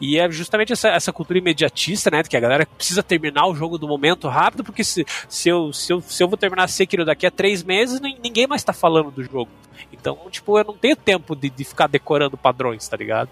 E 0.00 0.18
é 0.18 0.30
justamente 0.30 0.72
essa, 0.72 0.88
essa 0.88 1.12
cultura 1.12 1.38
imediatista, 1.38 2.10
né, 2.10 2.22
que 2.22 2.36
a 2.36 2.40
galera 2.40 2.66
precisa 2.66 3.02
terminar 3.02 3.37
o 3.46 3.54
jogo 3.54 3.78
do 3.78 3.88
momento 3.88 4.28
rápido, 4.28 4.64
porque 4.64 4.84
se, 4.84 5.04
se, 5.28 5.48
eu, 5.48 5.72
se, 5.72 5.92
eu, 5.92 6.00
se 6.00 6.22
eu 6.22 6.28
vou 6.28 6.36
terminar 6.36 6.68
Sekiro 6.68 7.04
daqui 7.04 7.26
a 7.26 7.30
três 7.30 7.62
meses, 7.62 8.00
ninguém 8.00 8.46
mais 8.46 8.64
tá 8.64 8.72
falando 8.72 9.10
do 9.10 9.22
jogo. 9.22 9.50
Então, 9.92 10.18
tipo, 10.30 10.58
eu 10.58 10.64
não 10.64 10.76
tenho 10.76 10.96
tempo 10.96 11.34
de, 11.34 11.50
de 11.50 11.64
ficar 11.64 11.86
decorando 11.86 12.36
padrões, 12.36 12.86
tá 12.86 12.96
ligado? 12.96 13.30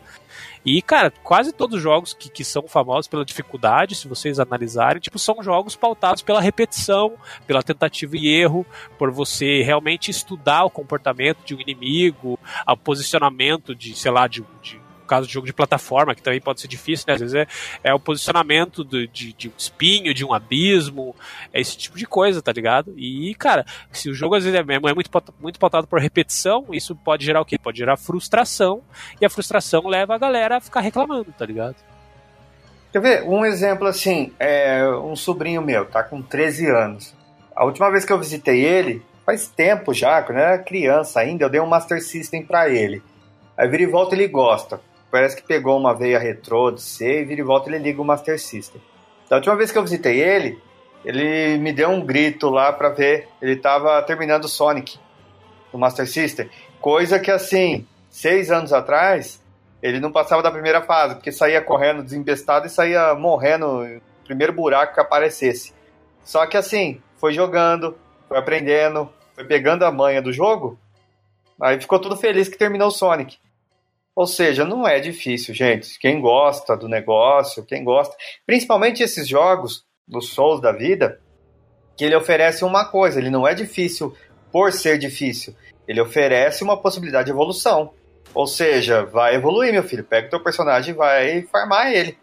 E, 0.65 0.83
cara, 0.83 1.13
quase 1.23 1.53
todos 1.53 1.77
os 1.77 1.83
jogos 1.83 2.13
que, 2.13 2.29
que 2.29 2.45
são 2.45 2.67
famosos 2.67 3.07
pela 3.07 3.25
dificuldade, 3.25 3.95
se 3.95 4.09
vocês 4.09 4.41
analisarem, 4.41 5.01
tipo, 5.01 5.17
são 5.17 5.41
jogos 5.41 5.77
pautados 5.77 6.23
pela 6.23 6.41
repetição, 6.41 7.15
pela 7.47 7.63
tentativa 7.63 8.17
e 8.17 8.29
erro, 8.29 8.67
por 8.99 9.13
você 9.13 9.63
realmente 9.63 10.11
estudar 10.11 10.65
o 10.65 10.71
comportamento 10.71 11.39
de 11.45 11.55
um 11.55 11.61
inimigo, 11.61 12.39
o 12.67 12.77
posicionamento 12.77 13.77
de, 13.77 13.97
sei 13.97 14.11
lá, 14.11 14.27
de, 14.27 14.45
de 14.61 14.81
caso 15.07 15.27
de 15.27 15.33
jogo 15.33 15.47
de 15.47 15.53
plataforma, 15.53 16.15
que 16.15 16.23
também 16.23 16.41
pode 16.41 16.61
ser 16.61 16.69
difícil, 16.69 17.05
né? 17.09 17.15
Às 17.15 17.21
vezes 17.21 17.35
é, 17.35 17.47
é 17.85 17.95
o 17.95 18.01
posicionamento 18.01 18.85
do- 18.85 19.07
de, 19.09 19.33
de 19.33 19.49
um 19.49 19.53
espinho, 19.57 20.13
de 20.13 20.25
um 20.25 20.33
abismo, 20.35 21.15
é 21.53 21.61
esse 21.61 21.77
tipo 21.77 21.97
de 21.97 22.07
coisa, 22.07 22.43
tá 22.43 22.53
ligado? 22.53 22.93
E, 22.97 23.35
cara, 23.37 23.65
se 23.93 24.11
o 24.11 24.15
jogo 24.15 24.35
às 24.35 24.45
vezes 24.45 24.59
é, 24.59 24.63
é 24.63 24.95
muito, 24.95 25.11
muito 25.41 25.59
pautado 25.59 25.87
por 25.87 26.01
repetição, 26.01 26.67
isso 26.73 26.95
pode 26.97 27.25
gerar 27.25 27.41
o 27.41 27.45
quê? 27.45 27.59
Pode 27.59 27.79
gerar 27.79 27.97
frustração, 27.97 28.83
e 29.21 29.25
a 29.27 29.31
frustração 29.31 29.87
leva 29.87 30.15
a 30.15 30.19
galera 30.19 30.57
a 30.57 30.61
ficar 30.61 30.81
reclamando, 30.81 31.33
tá 31.37 31.47
ligado? 31.47 31.77
Quer 32.93 33.01
ver? 33.01 33.23
Um 33.25 33.45
exemplo 33.45 33.87
assim, 33.87 34.33
é 34.39 34.87
um 34.89 35.15
sobrinho 35.15 35.61
meu, 35.63 35.85
tá 35.85 36.03
com 36.03 36.23
13 36.23 36.67
anos. 36.71 37.15
A 37.55 37.65
última 37.65 37.91
vez 37.91 38.05
que 38.05 38.13
eu 38.13 38.19
visitei 38.19 38.65
ele, 38.65 39.03
faz 39.25 39.49
tempo 39.49 39.93
já, 39.93 40.23
quando 40.23 40.39
eu 40.39 40.45
era 40.45 40.59
criança 40.63 41.21
ainda, 41.21 41.45
eu 41.45 41.51
dei 41.51 41.61
um 41.61 41.67
Master 41.67 42.03
System 42.03 42.43
pra 42.45 42.69
ele. 42.69 43.03
Aí 43.57 43.69
vira 43.69 43.83
e 43.83 43.87
volta 43.87 44.15
ele 44.15 44.29
gosta. 44.29 44.81
Parece 45.17 45.35
que 45.35 45.43
pegou 45.43 45.79
uma 45.79 45.95
veia 45.95 46.19
retrô 46.19 46.71
de 46.71 46.83
C 46.83 47.23
e 47.23 47.25
vira 47.25 47.41
e 47.41 47.45
volta 47.45 47.71
ele 47.71 47.79
liga 47.79 48.03
o 48.03 48.05
Master 48.05 48.39
System. 48.39 48.83
Da 49.31 49.37
última 49.37 49.57
vez 49.57 49.73
que 49.73 49.79
eu 49.79 49.83
visitei 49.83 50.21
ele, 50.21 50.61
ele 51.03 51.57
me 51.57 51.73
deu 51.73 51.89
um 51.89 52.05
grito 52.05 52.51
lá 52.51 52.71
pra 52.71 52.91
ver. 52.91 53.27
Ele 53.41 53.57
tava 53.57 54.03
terminando 54.03 54.45
o 54.45 54.49
Sonic 54.49 54.99
no 55.73 55.79
Master 55.79 56.07
System. 56.07 56.51
Coisa 56.79 57.19
que, 57.19 57.31
assim, 57.31 57.87
seis 58.11 58.51
anos 58.51 58.75
atrás, 58.75 59.43
ele 59.83 60.01
não 60.01 60.13
passava 60.13 60.43
da 60.43 60.51
primeira 60.51 60.83
fase, 60.83 61.15
porque 61.15 61.33
saía 61.33 61.63
correndo 61.63 62.03
desembestado 62.03 62.67
e 62.67 62.71
saía 62.71 63.15
morrendo 63.15 63.85
no 63.85 64.01
primeiro 64.27 64.53
buraco 64.53 64.93
que 64.93 65.01
aparecesse. 65.01 65.73
Só 66.23 66.45
que, 66.47 66.59
assim, 66.59 67.01
foi 67.17 67.33
jogando, 67.33 67.97
foi 68.29 68.37
aprendendo, 68.37 69.09
foi 69.35 69.45
pegando 69.45 69.83
a 69.87 69.91
manha 69.91 70.21
do 70.21 70.31
jogo, 70.31 70.79
aí 71.59 71.81
ficou 71.81 71.99
tudo 71.99 72.19
feliz 72.19 72.51
que 72.51 72.59
terminou 72.59 72.89
o 72.89 72.93
Sonic. 72.93 73.39
Ou 74.17 74.27
seja, 74.27 74.65
não 74.65 74.89
é 74.89 74.99
difícil, 74.99 75.55
gente. 75.55 75.99
Quem 75.99 76.23
gosta 76.23 76.75
do 76.75 76.89
negócio, 76.89 77.63
quem 77.63 77.85
gosta, 77.85 78.17
principalmente 78.47 79.03
esses 79.03 79.29
jogos 79.29 79.85
dos 80.09 80.31
Souls 80.31 80.59
da 80.59 80.73
vida, 80.73 81.21
que 81.95 82.03
ele 82.03 82.17
oferece 82.17 82.65
uma 82.65 82.87
coisa, 82.87 83.21
ele 83.21 83.29
não 83.29 83.47
é 83.47 83.53
difícil 83.53 84.17
por 84.51 84.73
ser 84.73 84.97
difícil. 84.99 85.55
Ele 85.87 86.01
oferece 86.01 86.65
uma 86.65 86.79
possibilidade 86.81 87.27
de 87.27 87.33
evolução. 87.33 87.93
Ou 88.33 88.47
seja, 88.47 89.05
vai 89.05 89.35
evoluir, 89.35 89.73
meu 89.73 89.83
filho. 89.85 90.03
Pega 90.03 90.29
o 90.29 90.31
teu 90.31 90.43
personagem 90.43 90.95
e 90.95 90.97
vai 90.97 91.43
farmar 91.43 91.93
ele. 91.93 92.17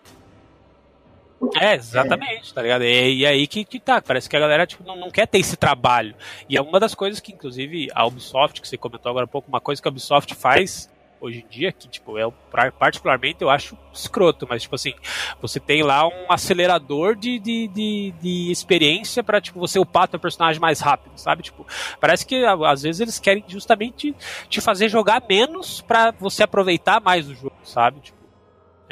É, 1.60 1.76
exatamente, 1.76 2.54
tá 2.54 2.62
ligado? 2.62 2.84
E, 2.86 3.20
e 3.20 3.26
aí 3.26 3.46
que, 3.46 3.66
que 3.66 3.80
tá, 3.80 4.02
parece 4.02 4.30
que 4.30 4.36
a 4.36 4.40
galera 4.40 4.66
tipo, 4.66 4.84
não, 4.84 4.96
não 4.96 5.12
quer 5.12 5.28
ter 5.28 5.40
esse 5.40 5.58
trabalho. 5.58 6.16
E 6.50 6.58
é 6.58 6.62
uma 6.62 6.80
das 6.80 6.96
coisas 6.96 7.20
que, 7.20 7.34
inclusive, 7.34 7.90
a 7.94 8.06
Ubisoft, 8.08 8.62
que 8.62 8.68
você 8.68 8.78
comentou 8.78 9.10
agora 9.10 9.26
há 9.26 9.28
pouco, 9.28 9.50
uma 9.50 9.62
coisa 9.62 9.82
que 9.82 9.88
a 9.88 9.92
Ubisoft 9.92 10.34
faz 10.34 10.90
hoje 11.24 11.40
em 11.40 11.48
dia, 11.48 11.72
que, 11.72 11.88
tipo, 11.88 12.18
é 12.18 12.30
particularmente 12.78 13.42
eu 13.42 13.50
acho 13.50 13.78
escroto, 13.94 14.46
mas, 14.50 14.64
tipo 14.64 14.76
assim, 14.76 14.94
você 15.42 15.60
tem 15.60 15.82
lá 15.82 16.06
um 16.06 16.26
acelerador 16.30 17.16
de, 17.16 17.40
de, 17.40 17.68
de, 17.70 18.14
de 18.22 18.52
experiência 18.52 19.24
para 19.24 19.40
tipo, 19.40 19.60
você 19.60 19.80
upar 19.80 20.08
teu 20.08 20.20
personagem 20.20 20.60
mais 20.60 20.82
rápido, 20.82 21.18
sabe? 21.18 21.44
Tipo, 21.44 21.66
parece 22.00 22.26
que 22.26 22.44
às 22.46 22.82
vezes 22.82 23.00
eles 23.00 23.20
querem 23.20 23.44
justamente 23.48 24.14
te 24.50 24.60
fazer 24.60 24.90
jogar 24.90 25.24
menos 25.28 25.82
para 25.82 26.12
você 26.12 26.44
aproveitar 26.44 27.02
mais 27.02 27.30
o 27.30 27.34
jogo, 27.34 27.56
sabe? 27.64 28.02
Tipo, 28.02 28.23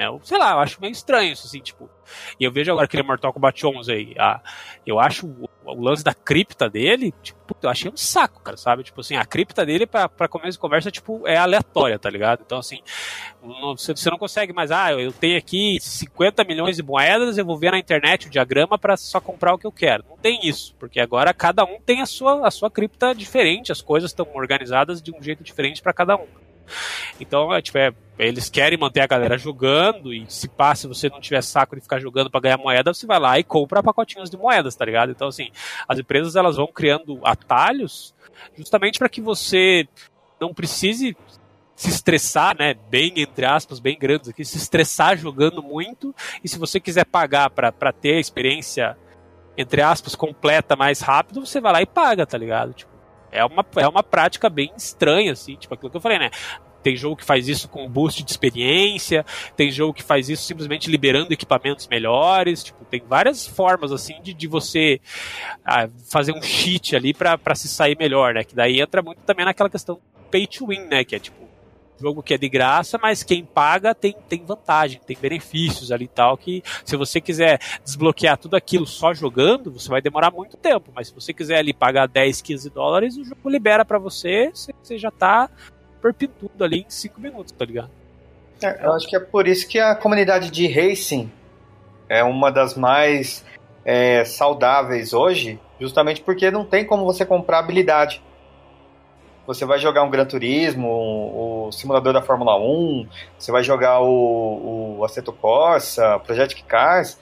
é, 0.01 0.19
sei 0.23 0.37
lá, 0.37 0.53
eu 0.53 0.59
acho 0.59 0.81
meio 0.81 0.91
estranho 0.91 1.31
isso, 1.31 1.45
assim, 1.45 1.59
tipo. 1.59 1.87
E 2.39 2.43
eu 2.43 2.51
vejo 2.51 2.71
agora 2.71 2.85
aquele 2.85 3.03
Mortal 3.03 3.31
Kombat 3.31 3.65
11 3.65 3.91
aí. 3.91 4.15
A, 4.17 4.41
eu 4.85 4.99
acho 4.99 5.27
o, 5.27 5.49
o, 5.63 5.81
lance 5.81 6.03
da 6.03 6.13
cripta 6.13 6.67
dele, 6.67 7.13
tipo, 7.21 7.55
eu 7.61 7.69
achei 7.69 7.89
um 7.89 7.95
saco, 7.95 8.41
cara, 8.41 8.57
sabe? 8.57 8.83
Tipo 8.83 9.01
assim, 9.01 9.15
a 9.15 9.23
cripta 9.23 9.63
dele 9.65 9.85
pra, 9.85 10.09
pra 10.09 10.27
começo 10.27 10.53
de 10.53 10.59
conversa, 10.59 10.89
tipo, 10.89 11.27
é 11.27 11.37
aleatória, 11.37 11.99
tá 11.99 12.09
ligado? 12.09 12.41
Então, 12.43 12.57
assim, 12.57 12.81
você 13.77 14.09
não 14.09 14.17
consegue 14.17 14.51
mais, 14.51 14.71
ah, 14.71 14.91
eu 14.91 15.11
tenho 15.11 15.37
aqui 15.37 15.77
50 15.79 16.43
milhões 16.43 16.75
de 16.75 16.83
moedas, 16.83 17.37
eu 17.37 17.45
vou 17.45 17.57
ver 17.57 17.71
na 17.71 17.77
internet 17.77 18.27
o 18.27 18.29
diagrama 18.31 18.79
para 18.79 18.97
só 18.97 19.21
comprar 19.21 19.53
o 19.53 19.57
que 19.57 19.67
eu 19.67 19.71
quero. 19.71 20.03
Não 20.09 20.17
tem 20.17 20.39
isso, 20.43 20.75
porque 20.79 20.99
agora 20.99 21.33
cada 21.33 21.63
um 21.63 21.79
tem 21.79 22.01
a 22.01 22.05
sua, 22.05 22.47
a 22.47 22.51
sua 22.51 22.71
cripta 22.71 23.13
diferente, 23.13 23.71
as 23.71 23.81
coisas 23.81 24.09
estão 24.09 24.27
organizadas 24.33 25.01
de 25.01 25.11
um 25.11 25.21
jeito 25.21 25.43
diferente 25.43 25.81
para 25.81 25.93
cada 25.93 26.15
um. 26.15 26.50
Então, 27.19 27.53
é, 27.53 27.61
tipo, 27.61 27.77
é, 27.77 27.93
eles 28.17 28.49
querem 28.49 28.77
manter 28.77 29.01
a 29.01 29.07
galera 29.07 29.37
jogando 29.37 30.13
e 30.13 30.25
se 30.29 30.47
passa, 30.47 30.81
se 30.81 30.87
você 30.87 31.09
não 31.09 31.19
tiver 31.19 31.41
saco 31.41 31.75
de 31.75 31.81
ficar 31.81 31.99
jogando 31.99 32.29
para 32.29 32.41
ganhar 32.41 32.57
moeda, 32.57 32.93
você 32.93 33.05
vai 33.05 33.19
lá 33.19 33.39
e 33.39 33.43
compra 33.43 33.81
pacotinhos 33.81 34.29
de 34.29 34.37
moedas, 34.37 34.75
tá 34.75 34.85
ligado? 34.85 35.11
Então, 35.11 35.27
assim, 35.27 35.49
as 35.87 35.99
empresas 35.99 36.35
elas 36.35 36.57
vão 36.57 36.67
criando 36.67 37.19
atalhos 37.23 38.13
justamente 38.55 38.99
para 38.99 39.09
que 39.09 39.21
você 39.21 39.87
não 40.39 40.53
precise 40.53 41.15
se 41.75 41.89
estressar, 41.89 42.55
né, 42.57 42.75
bem 42.89 43.13
entre 43.17 43.43
aspas, 43.45 43.79
bem 43.79 43.97
grandes 43.97 44.29
aqui, 44.29 44.45
se 44.45 44.57
estressar 44.57 45.17
jogando 45.17 45.63
muito 45.63 46.13
e 46.43 46.47
se 46.47 46.59
você 46.59 46.79
quiser 46.79 47.05
pagar 47.05 47.49
para 47.49 47.91
ter 47.91 48.17
a 48.17 48.19
experiência 48.19 48.95
entre 49.57 49.81
aspas 49.81 50.15
completa 50.15 50.75
mais 50.75 51.01
rápido, 51.01 51.45
você 51.45 51.59
vai 51.59 51.73
lá 51.73 51.81
e 51.81 51.85
paga, 51.85 52.25
tá 52.25 52.37
ligado? 52.37 52.73
Tipo, 52.73 52.90
é 53.31 53.43
uma, 53.45 53.65
é 53.77 53.87
uma 53.87 54.03
prática 54.03 54.49
bem 54.49 54.71
estranha, 54.75 55.31
assim, 55.31 55.55
tipo 55.55 55.73
aquilo 55.73 55.89
que 55.89 55.97
eu 55.97 56.01
falei, 56.01 56.19
né? 56.19 56.29
Tem 56.83 56.95
jogo 56.95 57.15
que 57.15 57.23
faz 57.23 57.47
isso 57.47 57.69
com 57.69 57.87
boost 57.87 58.23
de 58.23 58.31
experiência, 58.31 59.23
tem 59.55 59.71
jogo 59.71 59.93
que 59.93 60.01
faz 60.01 60.29
isso 60.29 60.43
simplesmente 60.43 60.89
liberando 60.89 61.31
equipamentos 61.31 61.87
melhores, 61.87 62.63
tipo, 62.63 62.83
tem 62.85 63.01
várias 63.07 63.45
formas, 63.45 63.91
assim, 63.91 64.19
de, 64.21 64.33
de 64.33 64.47
você 64.47 64.99
ah, 65.63 65.87
fazer 66.09 66.33
um 66.33 66.41
cheat 66.41 66.95
ali 66.95 67.13
para 67.13 67.55
se 67.55 67.67
sair 67.67 67.95
melhor, 67.97 68.33
né? 68.33 68.43
Que 68.43 68.55
daí 68.55 68.81
entra 68.81 69.01
muito 69.01 69.19
também 69.19 69.45
naquela 69.45 69.69
questão 69.69 69.99
pay 70.31 70.47
to 70.47 70.67
win, 70.67 70.87
né? 70.87 71.03
Que 71.03 71.15
é 71.15 71.19
tipo, 71.19 71.50
jogo 72.01 72.23
que 72.23 72.33
é 72.33 72.37
de 72.37 72.49
graça, 72.49 72.97
mas 73.01 73.23
quem 73.23 73.45
paga 73.45 73.93
tem, 73.93 74.15
tem 74.27 74.43
vantagem, 74.43 74.99
tem 75.05 75.17
benefícios 75.19 75.91
ali 75.91 76.05
e 76.05 76.07
tal, 76.07 76.35
que 76.35 76.63
se 76.83 76.97
você 76.97 77.21
quiser 77.21 77.59
desbloquear 77.83 78.37
tudo 78.37 78.55
aquilo 78.55 78.87
só 78.87 79.13
jogando, 79.13 79.71
você 79.71 79.87
vai 79.87 80.01
demorar 80.01 80.31
muito 80.31 80.57
tempo, 80.57 80.91
mas 80.93 81.07
se 81.07 81.13
você 81.13 81.33
quiser 81.33 81.59
ali 81.59 81.73
pagar 81.73 82.07
10, 82.07 82.41
15 82.41 82.69
dólares, 82.69 83.17
o 83.17 83.23
jogo 83.23 83.49
libera 83.49 83.85
para 83.85 83.99
você, 83.99 84.51
você 84.53 84.97
já 84.97 85.11
tá 85.11 85.49
perpetuado 86.01 86.63
ali 86.63 86.81
em 86.81 86.89
5 86.89 87.21
minutos, 87.21 87.51
tá 87.51 87.63
ligado? 87.63 87.91
É, 88.61 88.85
eu 88.85 88.93
acho 88.93 89.07
que 89.07 89.15
é 89.15 89.19
por 89.19 89.47
isso 89.47 89.67
que 89.67 89.79
a 89.79 89.95
comunidade 89.95 90.51
de 90.51 90.67
racing 90.67 91.31
é 92.09 92.23
uma 92.23 92.51
das 92.51 92.75
mais 92.75 93.45
é, 93.85 94.23
saudáveis 94.25 95.13
hoje, 95.13 95.59
justamente 95.79 96.21
porque 96.21 96.51
não 96.51 96.65
tem 96.65 96.85
como 96.85 97.05
você 97.05 97.25
comprar 97.25 97.59
habilidade. 97.59 98.21
Você 99.47 99.65
vai 99.65 99.79
jogar 99.79 100.03
um 100.03 100.09
Gran 100.09 100.25
Turismo, 100.25 100.87
o, 100.87 101.67
o 101.67 101.71
simulador 101.71 102.13
da 102.13 102.21
Fórmula 102.21 102.57
1, 102.59 103.07
você 103.37 103.51
vai 103.51 103.63
jogar 103.63 103.99
o, 104.01 104.97
o 104.99 105.05
Assetto 105.05 105.33
Corsa, 105.33 106.19
Project 106.19 106.63
Cars. 106.63 107.19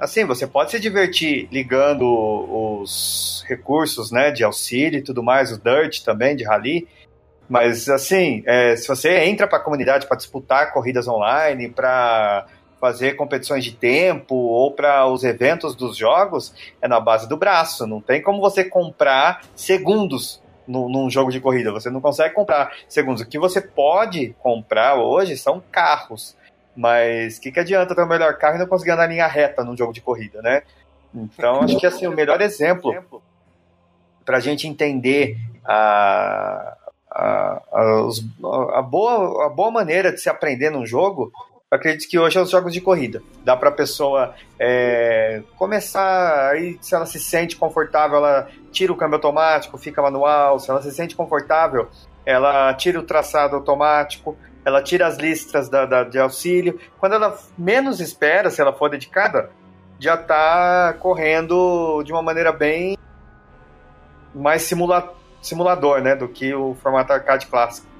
Assim, 0.00 0.24
você 0.24 0.46
pode 0.46 0.70
se 0.70 0.80
divertir 0.80 1.48
ligando 1.52 2.04
os 2.04 3.44
recursos 3.46 4.10
né, 4.10 4.30
de 4.30 4.44
auxílio 4.44 4.98
e 4.98 5.02
tudo 5.02 5.22
mais, 5.22 5.52
o 5.52 5.60
Dirt 5.60 6.02
também, 6.02 6.36
de 6.36 6.44
rally. 6.44 6.88
Mas, 7.48 7.88
assim, 7.88 8.42
é, 8.46 8.76
se 8.76 8.86
você 8.86 9.24
entra 9.24 9.46
para 9.46 9.58
a 9.58 9.62
comunidade 9.62 10.06
para 10.06 10.16
disputar 10.16 10.72
corridas 10.72 11.08
online, 11.08 11.68
para 11.68 12.46
fazer 12.80 13.14
competições 13.14 13.64
de 13.64 13.72
tempo 13.72 14.34
ou 14.34 14.72
para 14.72 15.06
os 15.06 15.24
eventos 15.24 15.74
dos 15.74 15.96
jogos, 15.96 16.54
é 16.80 16.86
na 16.86 17.00
base 17.00 17.28
do 17.28 17.36
braço. 17.36 17.86
Não 17.86 18.00
tem 18.00 18.22
como 18.22 18.40
você 18.40 18.64
comprar 18.64 19.42
segundos 19.54 20.40
num 20.68 21.10
jogo 21.10 21.32
de 21.32 21.40
corrida. 21.40 21.72
Você 21.72 21.88
não 21.88 22.00
consegue 22.00 22.34
comprar 22.34 22.70
segundos. 22.88 23.22
O 23.22 23.26
que 23.26 23.38
você 23.38 23.60
pode 23.60 24.36
comprar 24.38 24.96
hoje 24.96 25.36
são 25.36 25.62
carros. 25.72 26.36
Mas 26.76 27.38
o 27.38 27.40
que, 27.40 27.50
que 27.50 27.58
adianta 27.58 27.94
ter 27.94 28.02
o 28.02 28.06
melhor 28.06 28.36
carro 28.38 28.56
e 28.56 28.58
não 28.58 28.66
conseguir 28.66 28.92
andar 28.92 29.06
em 29.06 29.14
linha 29.14 29.26
reta 29.26 29.64
num 29.64 29.76
jogo 29.76 29.92
de 29.92 30.00
corrida, 30.00 30.40
né? 30.42 30.62
Então, 31.12 31.62
acho 31.62 31.78
que 31.78 31.86
assim, 31.86 32.06
o 32.06 32.12
melhor 32.12 32.40
exemplo 32.40 32.94
para 34.24 34.36
a 34.36 34.40
gente 34.40 34.68
entender 34.68 35.38
a, 35.64 36.76
a, 37.10 37.62
a, 37.72 38.78
a, 38.78 38.82
boa, 38.82 39.46
a 39.46 39.48
boa 39.48 39.70
maneira 39.70 40.12
de 40.12 40.20
se 40.20 40.28
aprender 40.28 40.70
num 40.70 40.84
jogo 40.84 41.32
acredito 41.70 42.08
que 42.08 42.18
hoje 42.18 42.38
é 42.38 42.40
os 42.40 42.50
jogos 42.50 42.72
de 42.72 42.80
corrida. 42.80 43.22
Dá 43.44 43.56
para 43.56 43.68
a 43.68 43.72
pessoa 43.72 44.34
é, 44.58 45.42
começar, 45.56 46.50
aí 46.50 46.78
se 46.80 46.94
ela 46.94 47.04
se 47.04 47.20
sente 47.20 47.56
confortável, 47.56 48.18
ela 48.18 48.48
tira 48.72 48.92
o 48.92 48.96
câmbio 48.96 49.16
automático, 49.16 49.76
fica 49.76 50.00
manual. 50.00 50.58
Se 50.58 50.70
ela 50.70 50.80
se 50.80 50.90
sente 50.90 51.14
confortável, 51.14 51.88
ela 52.24 52.72
tira 52.74 52.98
o 52.98 53.02
traçado 53.02 53.56
automático, 53.56 54.36
ela 54.64 54.82
tira 54.82 55.06
as 55.06 55.18
listras 55.18 55.68
da, 55.68 55.84
da 55.84 56.04
de 56.04 56.18
auxílio. 56.18 56.78
Quando 56.98 57.14
ela 57.14 57.38
menos 57.56 58.00
espera, 58.00 58.50
se 58.50 58.60
ela 58.60 58.72
for 58.72 58.88
dedicada, 58.88 59.50
já 59.98 60.14
está 60.14 60.94
correndo 60.98 62.02
de 62.02 62.12
uma 62.12 62.22
maneira 62.22 62.52
bem 62.52 62.96
mais 64.34 64.62
simula, 64.62 65.12
simulador, 65.42 66.00
né, 66.00 66.14
do 66.14 66.28
que 66.28 66.54
o 66.54 66.74
formato 66.76 67.12
arcade 67.12 67.46
clássico. 67.46 67.97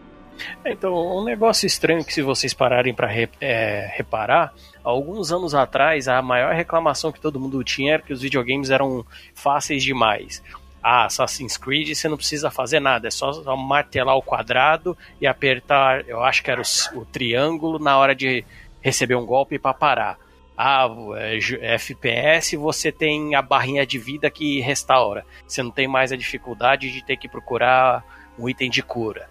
Então, 0.64 0.94
um 0.94 1.24
negócio 1.24 1.66
estranho 1.66 2.04
que 2.04 2.12
se 2.12 2.22
vocês 2.22 2.54
pararem 2.54 2.94
para 2.94 3.10
é, 3.40 3.90
reparar, 3.94 4.52
alguns 4.82 5.32
anos 5.32 5.54
atrás 5.54 6.08
a 6.08 6.20
maior 6.22 6.54
reclamação 6.54 7.12
que 7.12 7.20
todo 7.20 7.40
mundo 7.40 7.62
tinha 7.64 7.94
era 7.94 8.02
que 8.02 8.12
os 8.12 8.22
videogames 8.22 8.70
eram 8.70 9.04
fáceis 9.34 9.82
demais. 9.82 10.42
Ah, 10.82 11.06
Assassin's 11.06 11.56
Creed 11.56 11.94
você 11.94 12.08
não 12.08 12.16
precisa 12.16 12.50
fazer 12.50 12.80
nada, 12.80 13.08
é 13.08 13.10
só 13.10 13.56
martelar 13.56 14.16
o 14.16 14.22
quadrado 14.22 14.96
e 15.20 15.26
apertar, 15.26 16.08
eu 16.08 16.22
acho 16.22 16.42
que 16.42 16.50
era 16.50 16.62
o, 16.62 16.98
o 16.98 17.04
triângulo 17.04 17.78
na 17.78 17.98
hora 17.98 18.14
de 18.14 18.44
receber 18.80 19.16
um 19.16 19.26
golpe 19.26 19.58
para 19.58 19.74
parar. 19.74 20.18
Ah, 20.56 20.88
é, 21.16 21.74
FPS 21.74 22.56
você 22.56 22.90
tem 22.90 23.34
a 23.34 23.42
barrinha 23.42 23.86
de 23.86 23.98
vida 23.98 24.28
que 24.28 24.60
restaura. 24.60 25.24
Você 25.46 25.62
não 25.62 25.70
tem 25.70 25.86
mais 25.86 26.10
a 26.10 26.16
dificuldade 26.16 26.90
de 26.90 27.04
ter 27.04 27.16
que 27.16 27.28
procurar 27.28 28.04
um 28.36 28.48
item 28.48 28.68
de 28.68 28.82
cura. 28.82 29.28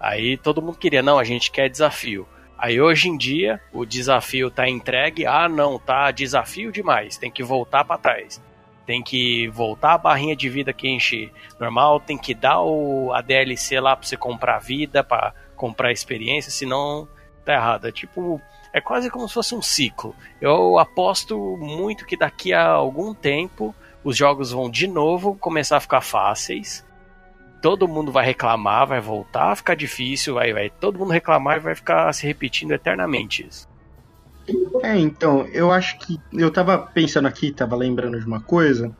Aí 0.00 0.36
todo 0.36 0.62
mundo 0.62 0.78
queria, 0.78 1.02
não, 1.02 1.18
a 1.18 1.24
gente 1.24 1.50
quer 1.50 1.68
desafio. 1.68 2.26
Aí 2.56 2.80
hoje 2.80 3.08
em 3.08 3.16
dia 3.16 3.60
o 3.72 3.84
desafio 3.84 4.50
tá 4.50 4.68
entregue, 4.68 5.24
ah 5.24 5.48
não, 5.48 5.78
tá 5.78 6.10
desafio 6.10 6.72
demais, 6.72 7.16
tem 7.16 7.30
que 7.30 7.42
voltar 7.42 7.84
para 7.84 7.98
trás. 7.98 8.42
Tem 8.84 9.02
que 9.02 9.48
voltar 9.48 9.94
a 9.94 9.98
barrinha 9.98 10.34
de 10.34 10.48
vida 10.48 10.72
que 10.72 10.88
enche 10.88 11.30
normal, 11.60 12.00
tem 12.00 12.16
que 12.16 12.34
dar 12.34 12.62
o, 12.62 13.12
a 13.12 13.20
DLC 13.20 13.78
lá 13.78 13.94
para 13.94 14.06
você 14.06 14.16
comprar 14.16 14.58
vida, 14.58 15.04
para 15.04 15.34
comprar 15.54 15.92
experiência, 15.92 16.50
senão 16.50 17.06
tá 17.44 17.52
errado. 17.52 17.86
É 17.86 17.92
tipo, 17.92 18.40
é 18.72 18.80
quase 18.80 19.10
como 19.10 19.28
se 19.28 19.34
fosse 19.34 19.54
um 19.54 19.62
ciclo. 19.62 20.16
Eu 20.40 20.78
aposto 20.78 21.36
muito 21.58 22.06
que 22.06 22.16
daqui 22.16 22.52
a 22.52 22.66
algum 22.66 23.12
tempo 23.12 23.74
os 24.02 24.16
jogos 24.16 24.52
vão 24.52 24.70
de 24.70 24.86
novo 24.86 25.36
começar 25.36 25.76
a 25.76 25.80
ficar 25.80 26.00
fáceis. 26.00 26.84
Todo 27.60 27.88
mundo 27.88 28.12
vai 28.12 28.24
reclamar, 28.24 28.86
vai 28.86 29.00
voltar 29.00 29.52
a 29.52 29.56
ficar 29.56 29.74
difícil, 29.74 30.34
vai, 30.34 30.52
vai 30.52 30.70
todo 30.70 30.98
mundo 30.98 31.10
reclamar 31.10 31.56
e 31.56 31.60
vai 31.60 31.74
ficar 31.74 32.12
se 32.12 32.26
repetindo 32.26 32.72
eternamente 32.72 33.46
isso. 33.46 33.68
É, 34.82 34.96
então, 34.96 35.46
eu 35.52 35.70
acho 35.70 35.98
que. 35.98 36.18
Eu 36.32 36.50
tava 36.50 36.78
pensando 36.78 37.28
aqui, 37.28 37.50
tava 37.50 37.76
lembrando 37.76 38.18
de 38.18 38.26
uma 38.26 38.40
coisa. 38.40 38.94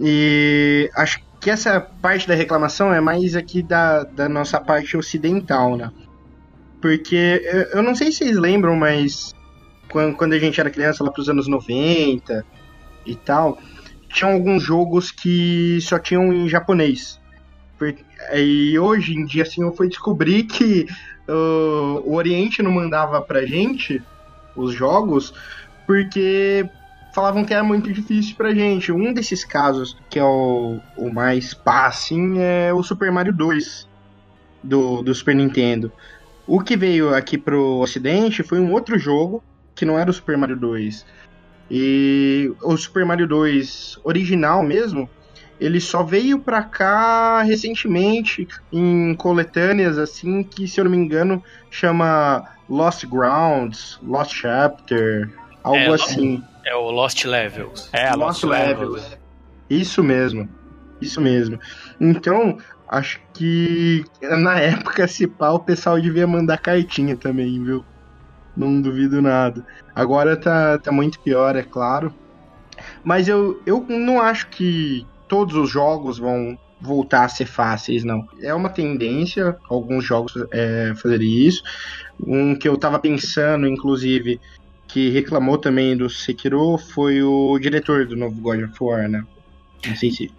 E 0.00 0.90
acho 0.96 1.20
que 1.40 1.50
essa 1.50 1.80
parte 1.80 2.26
da 2.26 2.34
reclamação 2.34 2.92
é 2.92 3.00
mais 3.00 3.34
aqui 3.36 3.62
da, 3.62 4.04
da 4.04 4.28
nossa 4.28 4.60
parte 4.60 4.96
ocidental, 4.96 5.76
né? 5.76 5.90
Porque 6.80 7.42
eu, 7.44 7.62
eu 7.78 7.82
não 7.82 7.94
sei 7.94 8.12
se 8.12 8.18
vocês 8.18 8.36
lembram, 8.36 8.76
mas 8.76 9.34
quando, 9.90 10.16
quando 10.16 10.32
a 10.32 10.38
gente 10.38 10.60
era 10.60 10.70
criança, 10.70 11.02
lá 11.02 11.10
pros 11.10 11.28
anos 11.28 11.48
90 11.48 12.44
e 13.04 13.14
tal, 13.16 13.58
tinham 14.08 14.32
alguns 14.32 14.62
jogos 14.62 15.10
que 15.10 15.78
só 15.80 15.98
tinham 15.98 16.32
em 16.32 16.48
japonês. 16.48 17.20
E 18.34 18.78
hoje 18.78 19.14
em 19.14 19.24
dia, 19.24 19.42
assim, 19.42 19.62
eu 19.62 19.72
fui 19.72 19.88
descobrir 19.88 20.44
que 20.44 20.86
uh, 21.28 22.02
o 22.04 22.14
Oriente 22.14 22.62
não 22.62 22.72
mandava 22.72 23.20
pra 23.22 23.46
gente 23.46 24.02
os 24.56 24.74
jogos 24.74 25.32
porque 25.86 26.68
falavam 27.14 27.44
que 27.44 27.54
era 27.54 27.62
muito 27.62 27.92
difícil 27.92 28.36
pra 28.36 28.54
gente. 28.54 28.92
Um 28.92 29.12
desses 29.12 29.44
casos, 29.44 29.96
que 30.10 30.18
é 30.18 30.24
o, 30.24 30.78
o 30.96 31.12
mais 31.12 31.54
pá, 31.54 31.86
assim, 31.86 32.38
é 32.38 32.72
o 32.72 32.82
Super 32.82 33.10
Mario 33.10 33.32
2 33.32 33.88
do, 34.62 35.02
do 35.02 35.14
Super 35.14 35.34
Nintendo. 35.34 35.92
O 36.46 36.60
que 36.60 36.76
veio 36.76 37.14
aqui 37.14 37.36
pro 37.36 37.80
ocidente 37.80 38.42
foi 38.42 38.58
um 38.58 38.72
outro 38.72 38.98
jogo, 38.98 39.42
que 39.74 39.84
não 39.84 39.98
era 39.98 40.10
o 40.10 40.14
Super 40.14 40.36
Mario 40.36 40.56
2. 40.56 41.06
E 41.70 42.52
o 42.62 42.76
Super 42.76 43.04
Mario 43.04 43.26
2 43.26 44.00
original 44.02 44.62
mesmo, 44.62 45.08
ele 45.60 45.80
só 45.80 46.02
veio 46.02 46.38
pra 46.38 46.62
cá 46.62 47.42
recentemente 47.42 48.46
em 48.72 49.14
coletâneas, 49.14 49.98
assim, 49.98 50.42
que 50.42 50.68
se 50.68 50.80
eu 50.80 50.84
não 50.84 50.90
me 50.90 50.96
engano 50.96 51.42
chama 51.70 52.44
Lost 52.68 53.04
Grounds, 53.06 53.98
Lost 54.02 54.34
Chapter, 54.34 55.28
algo 55.62 55.78
É, 55.78 55.94
assim. 55.94 56.42
É 56.64 56.74
o 56.74 56.90
Lost 56.90 57.24
Levels. 57.24 57.88
É, 57.92 58.14
Lost 58.14 58.44
Levels. 58.44 59.18
Isso 59.68 60.02
mesmo. 60.02 60.48
Isso 61.00 61.20
mesmo. 61.20 61.58
Então, 62.00 62.58
acho 62.88 63.20
que 63.34 64.04
na 64.20 64.58
época, 64.58 65.06
se 65.08 65.26
pá, 65.26 65.50
o 65.50 65.60
pessoal 65.60 66.00
devia 66.00 66.26
mandar 66.26 66.58
cartinha 66.58 67.16
também, 67.16 67.62
viu? 67.62 67.84
Não 68.56 68.80
duvido 68.80 69.22
nada. 69.22 69.64
Agora 69.94 70.36
tá, 70.36 70.78
tá 70.78 70.90
muito 70.90 71.20
pior, 71.20 71.56
é 71.56 71.62
claro. 71.62 72.12
Mas 73.02 73.28
eu, 73.28 73.60
eu 73.64 73.84
não 73.88 74.20
acho 74.20 74.48
que 74.48 75.06
todos 75.28 75.54
os 75.54 75.70
jogos 75.70 76.18
vão 76.18 76.58
voltar 76.80 77.24
a 77.24 77.28
ser 77.28 77.46
fáceis, 77.46 78.04
não. 78.04 78.26
É 78.40 78.54
uma 78.54 78.68
tendência 78.68 79.56
alguns 79.68 80.04
jogos 80.04 80.32
é, 80.52 80.92
fazerem 80.96 81.28
isso. 81.28 81.62
Um 82.24 82.54
que 82.54 82.68
eu 82.68 82.76
tava 82.76 82.98
pensando, 82.98 83.66
inclusive, 83.66 84.40
que 84.86 85.10
reclamou 85.10 85.58
também 85.58 85.96
do 85.96 86.08
Sekiro 86.08 86.78
foi 86.78 87.22
o 87.22 87.58
diretor 87.58 88.06
do 88.06 88.16
novo 88.16 88.40
God 88.40 88.62
of 88.62 88.74
War, 88.80 89.08
né? 89.08 89.24
Não 89.86 89.96
sei 89.96 90.10
se. 90.10 90.30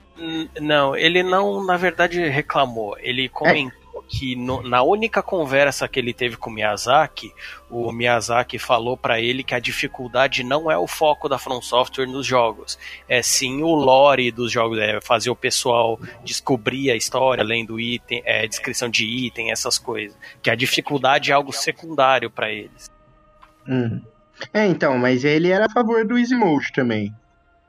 Não, 0.60 0.96
ele 0.96 1.24
não, 1.24 1.66
na 1.66 1.78
verdade, 1.78 2.20
reclamou. 2.28 2.98
Ele 3.00 3.30
comentou 3.30 3.79
que 4.12 4.36
no- 4.36 4.64
na 4.64 4.82
única 4.82 5.22
conversa 5.22 5.88
que 5.88 6.00
ele 6.00 6.14
teve 6.14 6.36
com 6.36 6.50
o 6.50 6.54
Miyazaki, 6.54 7.32
o 7.70 7.92
Miyazaki 7.92 8.58
falou 8.58 8.98
pra 8.98 9.22
ele 9.22 9.44
que 9.44 9.54
a 9.54 9.60
dificuldade 9.60 10.44
não 10.44 10.70
é 10.72 10.76
o 10.76 10.88
foco 10.88 11.30
da 11.30 11.38
From 11.38 11.62
Software 11.62 12.08
nos 12.08 12.26
jogos, 12.26 12.80
é 13.08 13.22
sim 13.22 13.62
o 13.62 13.68
lore 13.76 14.32
dos 14.32 14.52
jogos, 14.52 14.80
é 14.80 15.00
fazer 15.00 15.30
o 15.30 15.36
pessoal 15.36 16.00
descobrir 16.24 16.90
a 16.90 16.96
história, 16.96 17.44
lendo 17.44 17.80
item, 17.80 18.24
é, 18.26 18.48
descrição 18.48 18.90
de 18.90 19.06
item, 19.06 19.52
essas 19.52 19.78
coisas. 19.78 20.18
Que 20.42 20.50
a 20.50 20.56
dificuldade 20.56 21.30
é 21.32 21.36
algo 21.36 21.54
secundário 21.54 22.32
pra 22.32 22.52
eles. 22.52 22.90
Hum. 23.68 24.02
É, 24.52 24.66
então, 24.66 24.98
mas 24.98 25.24
ele 25.24 25.52
era 25.52 25.66
a 25.66 25.70
favor 25.70 26.04
do 26.04 26.18
Easy 26.18 26.34
Mode 26.36 26.72
também. 26.74 27.14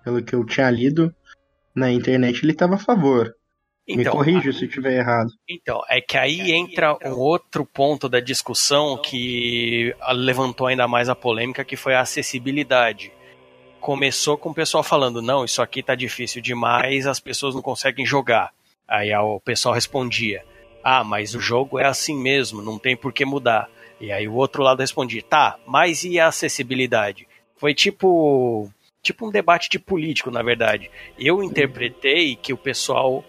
Pelo 0.02 0.22
que 0.22 0.34
eu 0.34 0.46
tinha 0.46 0.70
lido 0.70 1.14
na 1.74 1.92
internet, 1.92 2.42
ele 2.42 2.54
tava 2.54 2.76
a 2.76 2.78
favor. 2.78 3.36
Me 3.96 4.02
Então, 4.02 4.12
corrija 4.12 4.52
se 4.52 4.64
estiver 4.64 4.98
errado. 4.98 5.30
Então, 5.48 5.80
é 5.88 6.00
que 6.00 6.16
aí 6.16 6.52
entra 6.52 6.96
um 7.04 7.18
outro 7.18 7.64
ponto 7.64 8.08
da 8.08 8.20
discussão 8.20 8.96
que 8.96 9.94
levantou 10.12 10.66
ainda 10.66 10.86
mais 10.88 11.08
a 11.08 11.14
polêmica, 11.14 11.64
que 11.64 11.76
foi 11.76 11.94
a 11.94 12.00
acessibilidade. 12.00 13.12
Começou 13.80 14.36
com 14.36 14.50
o 14.50 14.54
pessoal 14.54 14.82
falando, 14.82 15.22
não, 15.22 15.44
isso 15.44 15.62
aqui 15.62 15.82
tá 15.82 15.94
difícil 15.94 16.42
demais, 16.42 17.06
as 17.06 17.18
pessoas 17.18 17.54
não 17.54 17.62
conseguem 17.62 18.04
jogar. 18.04 18.52
Aí 18.86 19.14
o 19.14 19.40
pessoal 19.40 19.74
respondia, 19.74 20.44
ah, 20.82 21.04
mas 21.04 21.34
o 21.34 21.40
jogo 21.40 21.78
é 21.78 21.86
assim 21.86 22.16
mesmo, 22.16 22.60
não 22.60 22.78
tem 22.78 22.96
por 22.96 23.12
que 23.12 23.24
mudar. 23.24 23.70
E 24.00 24.10
aí 24.10 24.26
o 24.26 24.34
outro 24.34 24.62
lado 24.62 24.80
respondia, 24.80 25.22
tá, 25.22 25.58
mas 25.66 26.04
e 26.04 26.18
a 26.18 26.28
acessibilidade? 26.28 27.28
Foi 27.56 27.74
tipo, 27.74 28.68
tipo 29.02 29.26
um 29.26 29.30
debate 29.30 29.68
de 29.68 29.78
político, 29.78 30.30
na 30.30 30.42
verdade. 30.42 30.90
Eu 31.18 31.42
interpretei 31.42 32.34
que 32.34 32.52
o 32.52 32.58
pessoal 32.58 33.24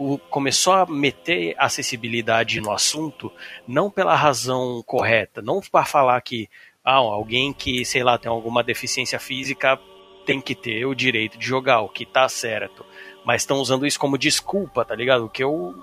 o- 0.00 0.18
começou 0.18 0.72
a 0.72 0.86
meter 0.86 1.54
acessibilidade 1.58 2.60
no 2.60 2.72
assunto 2.72 3.30
não 3.68 3.90
pela 3.90 4.14
razão 4.16 4.82
correta, 4.86 5.42
não 5.42 5.60
para 5.60 5.84
falar 5.84 6.20
que 6.22 6.48
ah, 6.82 6.94
alguém 6.94 7.52
que, 7.52 7.84
sei 7.84 8.02
lá, 8.02 8.16
tem 8.16 8.30
alguma 8.30 8.64
deficiência 8.64 9.18
física 9.20 9.78
tem 10.24 10.40
que 10.40 10.54
ter 10.54 10.86
o 10.86 10.94
direito 10.94 11.36
de 11.36 11.46
jogar, 11.46 11.82
o 11.82 11.88
que 11.88 12.06
tá 12.06 12.26
certo. 12.28 12.84
Mas 13.24 13.42
estão 13.42 13.58
usando 13.58 13.86
isso 13.86 14.00
como 14.00 14.16
desculpa, 14.16 14.84
tá 14.84 14.94
ligado? 14.94 15.26
O 15.26 15.28
que 15.28 15.44
eu 15.44 15.74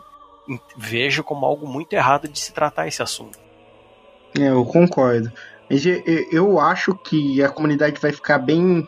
vejo 0.75 1.23
como 1.23 1.45
algo 1.45 1.67
muito 1.67 1.93
errado 1.93 2.27
de 2.27 2.39
se 2.39 2.51
tratar 2.51 2.87
esse 2.87 3.03
assunto. 3.03 3.37
É, 4.37 4.49
eu 4.49 4.65
concordo. 4.65 5.31
Mas 5.69 5.83
eu 6.31 6.59
acho 6.59 6.95
que 6.95 7.43
a 7.43 7.49
comunidade 7.49 7.99
vai 7.99 8.11
ficar 8.11 8.39
bem 8.39 8.87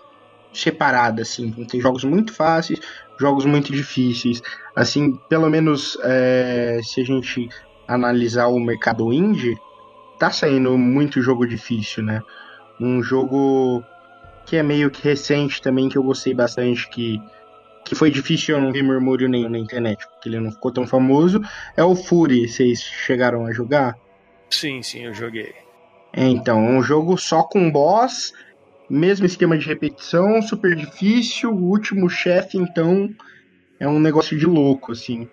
separada, 0.54 1.22
assim. 1.22 1.52
Vão 1.52 1.66
ter 1.66 1.80
jogos 1.80 2.04
muito 2.04 2.34
fáceis, 2.34 2.80
jogos 3.20 3.45
muito 3.45 3.72
difíceis. 3.72 4.41
Assim, 4.76 5.16
pelo 5.30 5.50
menos 5.50 5.97
é, 6.04 6.80
se 6.84 7.02
a 7.02 7.06
gente 7.06 7.50
analisar 7.88 8.47
o 8.47 8.60
mercado 8.60 9.12
indie, 9.12 9.58
tá 10.20 10.32
saindo 10.32 10.78
muito 10.78 11.22
jogo 11.22 11.47
difícil, 11.47 12.04
né? 12.04 12.22
Um 12.80 13.02
jogo 13.02 13.84
que 14.45 14.58
é 14.58 14.64
meio 14.64 14.89
que 14.89 15.04
recente 15.04 15.62
também, 15.62 15.89
que 15.89 15.97
eu 15.97 16.04
gostei 16.04 16.34
bastante, 16.34 16.89
que, 16.89 17.22
que 17.86 17.95
foi 17.95 18.10
difícil 18.10 18.56
eu 18.56 18.62
não 18.62 18.72
vi 18.72 18.82
murmúrio 18.82 19.30
nenhum 19.30 19.50
na 19.50 19.60
internet, 19.60 20.08
porque 20.08 20.30
ele 20.30 20.39
não 20.39 20.52
ficou 20.52 20.72
tão 20.72 20.88
famoso, 20.88 21.41
é 21.76 21.84
o 21.84 21.95
Fury. 21.95 22.47
Vocês 22.47 22.82
chegaram 22.82 23.45
a 23.45 23.52
jogar? 23.52 23.95
Sim, 24.50 24.82
sim, 24.82 25.06
eu 25.06 25.14
joguei. 25.14 25.54
É, 26.12 26.26
então, 26.26 26.60
um 26.60 26.82
jogo 26.82 27.18
só 27.18 27.43
com 27.43 27.72
boss, 27.72 28.34
mesmo 28.90 29.26
esquema 29.26 29.58
de 29.58 29.66
repetição, 29.66 30.42
super 30.42 30.76
difícil, 30.76 31.52
o 31.52 31.70
último 31.70 32.10
chefe, 32.10 32.58
então, 32.58 33.10
é 33.80 33.88
um 33.88 34.00
negócio 34.00 34.38
de 34.38 34.46
louco, 34.46 34.92
assim. 34.92 35.28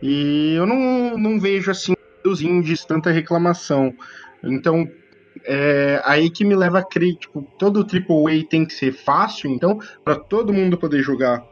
E 0.00 0.54
eu 0.54 0.66
não, 0.66 1.18
não 1.18 1.40
vejo, 1.40 1.70
assim, 1.70 1.94
dos 2.24 2.40
indies 2.40 2.84
tanta 2.84 3.10
reclamação. 3.10 3.94
Então, 4.42 4.88
é 5.44 6.00
aí 6.04 6.30
que 6.30 6.44
me 6.44 6.54
leva 6.54 6.78
a 6.78 6.84
crer, 6.84 7.16
tipo, 7.16 7.42
todo 7.58 7.80
AAA 7.80 8.44
tem 8.48 8.64
que 8.64 8.74
ser 8.74 8.92
fácil, 8.92 9.50
então, 9.50 9.78
para 10.04 10.16
todo 10.16 10.52
mundo 10.52 10.78
poder 10.78 11.02
jogar. 11.02 11.51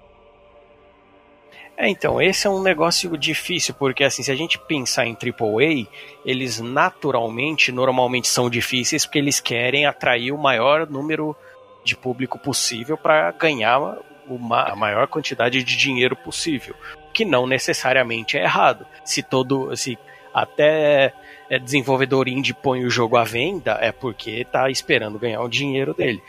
É, 1.80 1.88
então, 1.88 2.20
esse 2.20 2.46
é 2.46 2.50
um 2.50 2.60
negócio 2.60 3.16
difícil, 3.16 3.72
porque 3.72 4.04
assim, 4.04 4.22
se 4.22 4.30
a 4.30 4.34
gente 4.34 4.58
pensar 4.58 5.06
em 5.06 5.16
AAA, 5.16 5.88
eles 6.26 6.60
naturalmente, 6.60 7.72
normalmente 7.72 8.28
são 8.28 8.50
difíceis 8.50 9.06
porque 9.06 9.18
eles 9.18 9.40
querem 9.40 9.86
atrair 9.86 10.30
o 10.30 10.36
maior 10.36 10.86
número 10.86 11.34
de 11.82 11.96
público 11.96 12.38
possível 12.38 12.98
para 12.98 13.30
ganhar 13.30 13.96
uma, 14.28 14.64
a 14.64 14.76
maior 14.76 15.06
quantidade 15.06 15.64
de 15.64 15.74
dinheiro 15.74 16.14
possível, 16.14 16.74
que 17.14 17.24
não 17.24 17.46
necessariamente 17.46 18.36
é 18.36 18.42
errado. 18.42 18.86
Se 19.02 19.22
todo, 19.22 19.74
se 19.74 19.98
até 20.34 21.14
é, 21.48 21.58
desenvolvedor 21.58 22.28
indie 22.28 22.52
põe 22.52 22.84
o 22.84 22.90
jogo 22.90 23.16
à 23.16 23.24
venda, 23.24 23.78
é 23.80 23.90
porque 23.90 24.44
tá 24.44 24.68
esperando 24.68 25.18
ganhar 25.18 25.40
o 25.40 25.48
dinheiro 25.48 25.94
dele. 25.94 26.22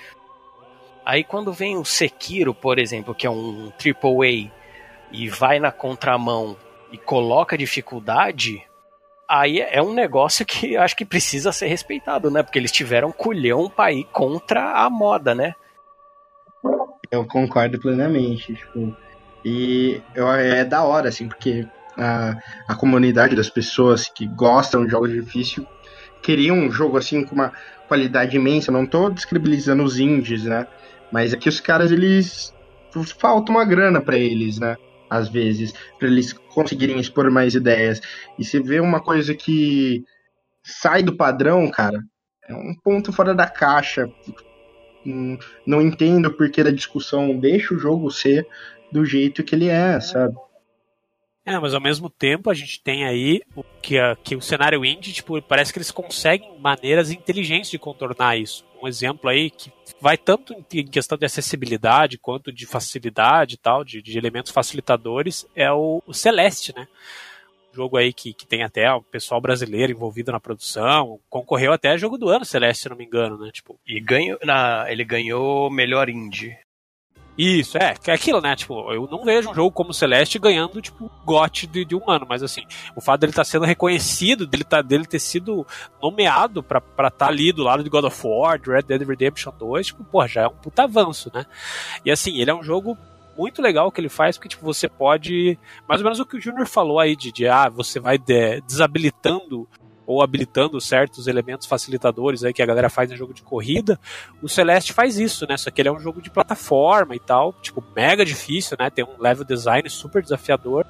Aí 1.06 1.26
quando 1.26 1.52
vem 1.52 1.76
o 1.76 1.84
Sekiro, 1.84 2.54
por 2.54 2.80
exemplo, 2.80 3.14
que 3.14 3.28
é 3.28 3.30
um 3.30 3.70
AAA 3.78 4.61
e 5.12 5.30
vai 5.30 5.60
na 5.60 5.72
contramão 5.72 6.56
e 6.92 6.98
coloca 6.98 7.58
dificuldade, 7.58 8.64
aí 9.30 9.60
é 9.60 9.82
um 9.82 9.94
negócio 9.94 10.46
que 10.46 10.76
acho 10.76 10.96
que 10.96 11.06
precisa 11.06 11.52
ser 11.52 11.68
respeitado, 11.68 12.30
né? 12.30 12.44
Porque 12.44 12.60
eles 12.60 12.72
tiveram 12.72 13.12
culhão 13.12 13.70
pra 13.70 13.92
ir 13.92 14.06
contra 14.12 14.84
a 14.84 14.90
moda, 14.90 15.34
né? 15.34 15.54
Eu 17.10 17.26
concordo 17.26 17.80
plenamente, 17.80 18.54
tipo, 18.54 18.96
e 19.44 20.02
eu, 20.16 20.32
é 20.32 20.64
da 20.64 20.84
hora, 20.84 21.10
assim, 21.10 21.28
porque 21.28 21.68
a, 21.98 22.38
a 22.68 22.76
comunidade 22.76 23.36
das 23.36 23.50
pessoas 23.50 24.08
que 24.08 24.26
gostam 24.28 24.86
de 24.86 24.92
jogos 24.92 25.12
difíceis 25.12 25.66
queriam 26.22 26.56
um 26.56 26.72
jogo 26.72 26.98
assim 26.98 27.24
com 27.24 27.36
uma 27.36 27.52
qualidade 27.88 28.36
imensa. 28.38 28.72
Não 28.72 28.86
tô 28.86 29.10
descredibilizando 29.10 29.84
os 29.84 30.00
indies, 30.00 30.44
né? 30.44 30.68
Mas 31.12 31.34
é 31.34 31.38
que 31.38 31.50
os 31.50 31.60
caras, 31.60 31.92
eles. 31.92 32.54
Falta 33.18 33.52
uma 33.52 33.64
grana 33.64 34.02
para 34.02 34.18
eles, 34.18 34.60
né? 34.60 34.78
Às 35.12 35.28
vezes, 35.28 35.74
para 36.00 36.08
eles 36.08 36.32
conseguirem 36.32 36.98
expor 36.98 37.30
mais 37.30 37.54
ideias. 37.54 38.00
E 38.40 38.46
você 38.46 38.62
vê 38.62 38.80
uma 38.80 39.02
coisa 39.02 39.36
que 39.36 40.06
sai 40.64 41.04
do 41.04 41.18
padrão, 41.18 41.70
cara, 41.70 42.02
é 42.48 42.56
um 42.56 42.74
ponto 42.82 43.12
fora 43.12 43.36
da 43.36 43.46
caixa. 43.46 44.10
Hum, 45.06 45.38
não 45.68 45.82
entendo 45.82 46.28
o 46.28 46.34
porquê 46.34 46.64
da 46.64 46.72
discussão. 46.72 47.38
Deixa 47.38 47.74
o 47.74 47.78
jogo 47.78 48.10
ser 48.10 48.48
do 48.90 49.04
jeito 49.04 49.44
que 49.44 49.54
ele 49.54 49.68
é, 49.68 50.00
sabe? 50.00 50.34
É, 51.52 51.60
mas 51.60 51.74
ao 51.74 51.82
mesmo 51.82 52.10
tempo 52.10 52.50
a 52.50 52.54
gente 52.54 52.82
tem 52.82 53.04
aí 53.04 53.42
o 53.54 53.62
que, 53.82 54.00
a, 54.00 54.16
que 54.16 54.38
o 54.38 54.42
cenário 54.42 54.86
indie, 54.86 55.12
tipo, 55.12 55.42
parece 55.42 55.74
que 55.74 55.80
eles 55.80 55.92
conseguem 55.92 56.58
maneiras 56.60 57.12
inteligentes 57.12 57.70
de 57.70 57.78
contornar 57.78 58.38
isso. 58.38 58.66
Um 58.82 58.88
exemplo 58.88 59.30
aí 59.30 59.50
que 59.50 59.70
vai 60.00 60.18
tanto 60.18 60.56
em 60.74 60.88
questão 60.88 61.18
de 61.18 61.26
acessibilidade 61.26 62.18
quanto 62.18 62.54
de 62.54 62.66
facilidade 62.66 63.56
e 63.56 63.58
tal, 63.58 63.84
de, 63.84 64.02
de 64.02 64.18
elementos 64.18 64.50
facilitadores, 64.50 65.46
é 65.54 65.70
o, 65.70 66.02
o 66.08 66.14
Celeste, 66.14 66.74
né? 66.74 66.88
jogo 67.74 67.98
aí 67.98 68.14
que, 68.14 68.34
que 68.34 68.46
tem 68.46 68.64
até 68.64 68.92
o 68.92 69.02
pessoal 69.02 69.40
brasileiro 69.40 69.92
envolvido 69.92 70.32
na 70.32 70.40
produção, 70.40 71.20
concorreu 71.30 71.72
até 71.72 71.98
jogo 71.98 72.18
do 72.18 72.30
ano, 72.30 72.46
Celeste, 72.46 72.84
se 72.84 72.90
não 72.90 72.98
me 72.98 73.06
engano, 73.06 73.38
né? 73.38 73.50
Tipo, 73.52 73.80
e 73.86 74.00
ganhou, 74.00 74.38
na, 74.44 74.86
ele 74.90 75.04
ganhou 75.04 75.70
melhor 75.70 76.10
indie. 76.10 76.58
Isso, 77.38 77.78
é, 77.78 77.96
é 78.06 78.12
aquilo, 78.12 78.42
né? 78.42 78.56
Tipo, 78.56 78.92
eu 78.94 79.08
não 79.10 79.24
vejo 79.24 79.50
um 79.50 79.54
jogo 79.54 79.72
como 79.72 79.94
Celeste 79.94 80.38
ganhando, 80.38 80.82
tipo, 80.82 81.10
GOT 81.26 81.66
de, 81.66 81.86
de 81.86 81.96
um 81.96 82.10
ano, 82.10 82.26
mas 82.28 82.44
assim, 82.44 82.64
o 82.96 83.02
fato 83.02 83.22
dele 83.22 83.32
estar 83.32 83.44
tá 83.44 83.50
sendo 83.50 83.66
reconhecido, 83.66 84.46
dele, 84.46 84.64
tá, 84.64 84.82
dele 84.82 85.06
ter 85.06 85.20
sido 85.20 85.66
nomeado 86.02 86.62
pra 86.62 86.80
estar 86.80 87.12
tá 87.12 87.28
ali 87.28 87.52
do 87.52 87.64
lado 87.64 87.84
de 87.84 87.90
God 87.90 88.06
of 88.06 88.22
War, 88.28 88.60
Red 88.62 88.84
Dead 88.84 89.08
Redemption 89.08 89.54
2, 89.58 89.88
tipo, 89.88 90.04
pô, 90.04 90.28
já 90.28 90.42
é 90.42 90.48
um 90.48 90.56
puta 90.56 90.84
avanço, 90.84 91.32
né? 91.34 91.46
E 92.06 92.12
assim, 92.12 92.40
ele 92.40 92.52
é 92.52 92.56
um 92.56 92.64
jogo 92.64 92.98
muito 93.38 93.62
legal 93.62 93.92
que 93.92 94.02
ele 94.02 94.10
faz, 94.10 94.38
porque 94.38 94.50
tipo, 94.50 94.64
você 94.64 94.88
pode. 94.88 95.58
Mais 95.88 96.02
ou 96.02 96.06
menos 96.06 96.20
o 96.20 96.26
que 96.26 96.38
o 96.38 96.42
Junior 96.42 96.68
falou 96.68 97.00
aí, 97.00 97.16
de, 97.16 97.32
de 97.32 97.48
ah, 97.48 97.70
você 97.70 98.00
vai 98.00 98.18
de, 98.18 98.62
desabilitando 98.62 99.68
ou 100.12 100.22
habilitando 100.22 100.80
certos 100.82 101.28
elementos 101.28 101.66
facilitadores 101.68 102.44
aí 102.44 102.54
que 102.54 102.62
a 102.62 102.66
galera 102.66 102.90
faz 102.90 103.10
no 103.10 103.16
jogo 103.16 103.34
de 103.34 103.42
corrida, 103.42 104.00
o 104.42 104.50
Celeste 104.50 104.94
faz 104.94 105.18
isso, 105.18 105.46
né? 105.48 105.58
Só 105.58 105.72
que 105.72 105.82
ele 105.82 105.90
é 105.90 105.92
um 105.92 106.00
jogo 106.00 106.22
de 106.22 106.30
plataforma 106.30 107.16
e 107.16 107.20
tal, 107.20 107.54
tipo, 107.54 107.84
mega 107.96 108.26
difícil, 108.26 108.76
né? 108.80 108.90
Tem 108.90 109.06
um 109.06 109.22
level 109.22 109.46
design 109.46 109.90
super 109.90 110.22
desafiador. 110.22 110.86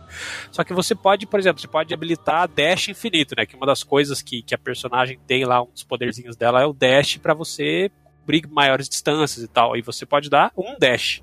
Só 0.51 0.63
que 0.63 0.73
você 0.73 0.95
pode, 0.95 1.27
por 1.27 1.39
exemplo, 1.39 1.61
você 1.61 1.67
pode 1.67 1.93
habilitar 1.93 2.47
dash 2.47 2.89
infinito, 2.89 3.35
né? 3.37 3.45
Que 3.45 3.55
uma 3.55 3.65
das 3.65 3.83
coisas 3.83 4.21
que, 4.21 4.41
que 4.41 4.55
a 4.55 4.57
personagem 4.57 5.19
tem 5.27 5.45
lá, 5.45 5.61
um 5.61 5.71
dos 5.71 5.83
poderzinhos 5.83 6.35
dela 6.35 6.61
é 6.61 6.65
o 6.65 6.73
dash 6.73 7.17
para 7.17 7.33
você 7.33 7.91
cobrir 8.19 8.47
maiores 8.47 8.87
distâncias 8.87 9.43
e 9.43 9.47
tal. 9.47 9.75
E 9.75 9.81
você 9.81 10.05
pode 10.05 10.29
dar 10.29 10.51
um 10.57 10.77
dash 10.79 11.21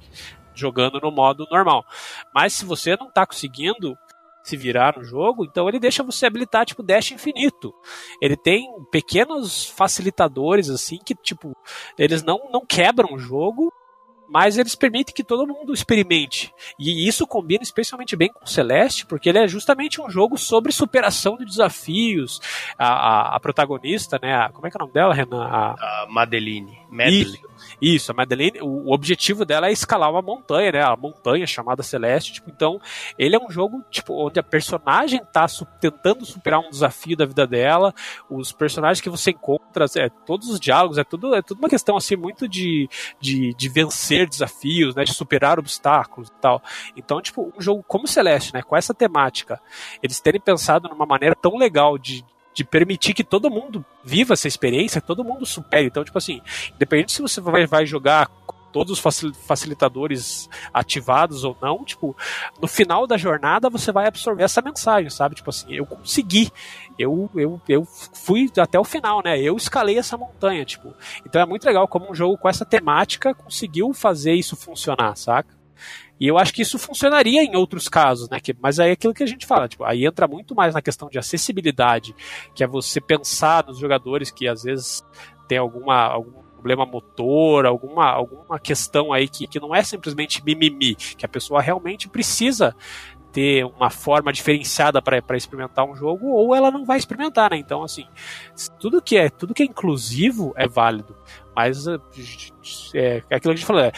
jogando 0.55 1.01
no 1.01 1.11
modo 1.11 1.47
normal. 1.51 1.85
Mas 2.35 2.53
se 2.53 2.65
você 2.65 2.97
não 2.97 3.09
está 3.09 3.25
conseguindo 3.25 3.97
se 4.49 4.57
virar 4.57 4.97
no 4.97 5.05
jogo, 5.05 5.45
então 5.45 5.69
ele 5.69 5.79
deixa 5.79 6.03
você 6.03 6.27
habilitar 6.27 6.65
tipo 6.65 6.83
dash 6.83 7.13
infinito. 7.13 7.75
Ele 8.21 8.37
tem 8.37 8.69
pequenos 8.91 9.67
facilitadores 9.67 10.71
assim 10.71 10.99
que 11.05 11.15
tipo 11.15 11.57
eles 11.99 12.23
não 12.23 12.49
não 12.51 12.65
quebram 12.65 13.15
o 13.15 13.19
jogo, 13.19 13.73
mas 14.29 14.59
eles 14.59 14.75
permitem 14.75 15.15
que 15.15 15.25
todo 15.25 15.47
mundo 15.47 15.73
experimente. 15.73 16.53
E 16.79 17.09
isso 17.09 17.27
combina 17.27 17.63
especialmente 17.63 18.15
bem 18.15 18.29
com 18.29 18.45
o 18.45 18.49
Celeste, 18.49 19.07
porque 19.07 19.29
ele 19.29 19.39
é 19.39 19.49
justamente 19.49 20.01
um 20.01 20.11
jogo 20.11 20.37
sobre 20.37 20.71
superação 20.71 21.37
de 21.37 21.45
desafios. 21.45 22.41
A, 22.79 22.89
a, 22.89 23.37
a 23.37 23.41
protagonista, 23.41 24.19
né? 24.23 24.35
A, 24.35 24.51
como 24.51 24.67
é 24.67 24.71
que 24.71 24.77
é 24.77 24.79
o 24.79 24.81
nome 24.81 24.93
dela, 24.93 25.15
Renan? 25.15 25.45
A, 25.45 25.71
a 25.73 26.07
Madeline. 26.11 26.79
Madeline. 26.91 27.49
Isso. 27.80 28.11
A 28.11 28.14
Madeleine, 28.14 28.61
o, 28.61 28.93
objetivo 28.93 29.45
dela 29.45 29.68
é 29.68 29.72
escalar 29.72 30.11
uma 30.11 30.22
montanha, 30.22 30.72
né? 30.72 30.82
A 30.82 30.97
montanha 30.97 31.47
chamada 31.47 31.82
Celeste. 31.82 32.32
Tipo, 32.34 32.51
então, 32.51 32.80
ele 33.18 33.36
é 33.36 33.39
um 33.39 33.51
jogo 33.51 33.82
tipo, 33.91 34.14
onde 34.14 34.41
a 34.41 34.43
personagem 34.43 35.20
tá 35.32 35.47
su 35.47 35.66
tentando 35.80 36.24
superar 36.24 36.61
um 36.61 36.70
desafio 36.70 37.16
da 37.16 37.26
vida 37.26 37.47
dela. 37.47 37.95
Os 38.28 38.53
personagens 38.53 39.01
que 39.01 39.11
você 39.11 39.30
encontra, 39.30 39.86
é, 39.97 40.09
todos 40.09 40.49
os 40.49 40.59
diálogos, 40.59 40.99
é 40.99 41.05
tudo, 41.05 41.34
é 41.34 41.43
tudo 41.43 41.59
uma 41.59 41.68
questão 41.68 41.97
assim 41.97 42.16
muito 42.16 42.49
de, 42.49 42.89
de, 43.20 43.55
de 43.55 43.68
vencer 43.68 44.28
desafios, 44.28 44.95
né? 44.95 45.05
De 45.05 45.14
superar 45.14 45.59
obstáculos 45.59 46.28
e 46.28 46.41
tal. 46.41 46.62
Então, 46.97 47.20
tipo, 47.20 47.53
um 47.57 47.61
jogo 47.61 47.84
como 47.86 48.09
Celeste, 48.09 48.55
né? 48.55 48.62
Com 48.62 48.76
essa 48.76 48.95
temática, 48.95 49.61
eles 50.03 50.20
terem 50.20 50.41
pensado 50.41 50.89
numa 50.89 51.07
maneira 51.07 51.34
tão 51.34 51.57
legal 51.57 51.99
de 51.99 52.24
de 52.55 52.65
permitir 52.65 53.15
que 53.15 53.25
todo 53.25 53.51
mundo 53.51 53.85
viva 54.05 54.35
essa 54.35 54.49
experiência, 54.49 55.01
todo 55.01 55.25
mundo 55.25 55.47
supere. 55.47 55.87
Então, 55.87 56.05
tipo 56.05 56.19
assim, 56.19 56.41
independente 56.75 57.13
se 57.13 57.23
você 57.23 57.41
vai, 57.41 57.67
vai 57.67 57.87
jogar 57.87 58.29
todos 58.73 58.93
os 58.93 59.35
facilitadores 59.47 60.49
ativados 60.73 61.45
ou 61.45 61.57
não, 61.61 61.85
tipo, 61.85 62.17
no 62.61 62.69
final 62.69 63.07
da 63.07 63.17
jornada 63.17 63.71
você 63.71 63.91
vai 63.91 64.07
absorver 64.07 64.45
essa 64.45 64.63
mensagem, 64.63 65.11
sabe? 65.11 65.35
Tipo 65.35 65.51
assim, 65.51 65.75
eu 65.75 65.87
consegui, 65.87 66.51
eu, 66.99 67.31
eu, 67.35 67.61
eu 67.69 67.85
fui 67.85 68.51
até 68.57 68.79
o 68.79 68.85
final, 68.85 69.23
né? 69.23 69.41
Eu 69.41 69.57
escalei 69.57 69.99
essa 69.99 70.17
montanha, 70.17 70.65
tipo. 70.65 70.95
Então 71.27 71.41
é 71.41 71.47
muito 71.47 71.65
legal 71.65 71.89
como 71.89 72.11
um 72.11 72.15
jogo 72.15 72.37
com 72.39 72.49
essa 72.49 72.65
temática 72.65 73.35
conseguiu 73.35 73.93
fazer 73.93 74.35
isso 74.35 74.57
funcionar, 74.57 75.17
saca? 75.17 75.58
E 76.21 76.27
eu 76.27 76.39
acho 76.39 76.53
que 76.53 76.62
isso 76.62 76.79
funcionaria 76.79 77.43
em 77.43 77.57
outros 77.57 77.89
casos, 77.89 78.29
né? 78.29 78.41
Que, 78.41 78.55
mas 78.61 78.81
aí 78.81 78.91
é 78.91 78.93
aquilo 78.93 79.14
que 79.14 79.23
a 79.23 79.27
gente 79.27 79.47
fala, 79.47 79.69
tipo, 79.69 79.85
aí 79.85 80.05
entra 80.05 80.27
muito 80.27 80.55
mais 80.55 80.75
na 80.75 80.83
questão 80.83 81.09
de 81.09 81.19
acessibilidade, 81.19 82.14
que 82.55 82.64
é 82.64 82.66
você 82.66 83.01
pensar 83.01 83.64
nos 83.66 83.79
jogadores 83.79 84.31
que 84.31 84.49
às 84.49 84.62
vezes 84.62 85.05
tem 85.47 85.59
alguma, 85.59 85.95
algum 85.95 86.43
problema 86.59 86.85
motor, 86.85 87.66
alguma, 87.66 88.11
alguma 88.11 88.59
questão 88.59 89.12
aí 89.12 89.29
que, 89.29 89.47
que 89.47 89.61
não 89.61 89.75
é 89.75 89.83
simplesmente 89.83 90.45
mimimi, 90.45 90.95
que 90.95 91.25
a 91.25 91.29
pessoa 91.29 91.62
realmente 91.62 92.09
precisa 92.09 92.75
ter 93.33 93.64
uma 93.64 93.91
forma 93.91 94.33
diferenciada 94.33 95.01
para 95.01 95.37
experimentar 95.37 95.85
um 95.85 95.95
jogo 95.95 96.29
ou 96.29 96.55
ela 96.55 96.71
não 96.71 96.85
vai 96.85 96.99
experimentar, 96.99 97.51
né? 97.51 97.59
Então, 97.59 97.83
assim, 97.83 98.07
tudo 98.81 99.03
que 99.03 99.16
é 99.16 99.29
tudo 99.29 99.55
que 99.55 99.62
é 99.62 99.66
inclusivo 99.66 100.53
é 100.57 100.66
válido, 100.66 101.16
mas 101.55 101.87
é, 101.87 101.99
é 102.95 103.37
aquilo 103.37 103.41
que 103.41 103.49
a 103.51 103.57
gente 103.57 103.66
falou, 103.66 103.83
é 103.83 103.93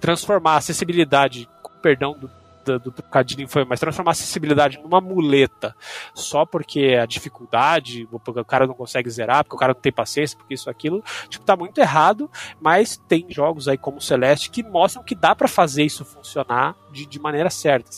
transformar 0.00 0.54
a 0.54 0.56
acessibilidade 0.56 1.48
perdão 1.80 2.16
do, 2.18 2.30
do, 2.64 2.78
do 2.78 2.92
trocadilho 2.92 3.48
foi, 3.48 3.64
mas 3.64 3.80
transformar 3.80 4.10
a 4.10 4.12
acessibilidade 4.12 4.78
numa 4.78 5.00
muleta 5.00 5.74
só 6.14 6.44
porque 6.44 6.98
a 7.00 7.06
dificuldade, 7.06 8.08
porque 8.24 8.40
o 8.40 8.44
cara 8.44 8.66
não 8.66 8.74
consegue 8.74 9.10
zerar, 9.10 9.44
porque 9.44 9.56
o 9.56 9.58
cara 9.58 9.72
não 9.74 9.80
tem 9.80 9.92
paciência, 9.92 10.36
porque 10.36 10.54
isso, 10.54 10.70
aquilo, 10.70 11.02
tipo, 11.28 11.44
tá 11.44 11.56
muito 11.56 11.78
errado, 11.78 12.30
mas 12.60 12.96
tem 13.08 13.26
jogos 13.28 13.68
aí 13.68 13.78
como 13.78 14.00
Celeste 14.00 14.50
que 14.50 14.62
mostram 14.62 15.02
que 15.02 15.14
dá 15.14 15.34
para 15.34 15.48
fazer 15.48 15.84
isso 15.84 16.04
funcionar 16.04 16.74
de, 16.92 17.06
de 17.06 17.18
maneira 17.18 17.50
certa. 17.50 17.90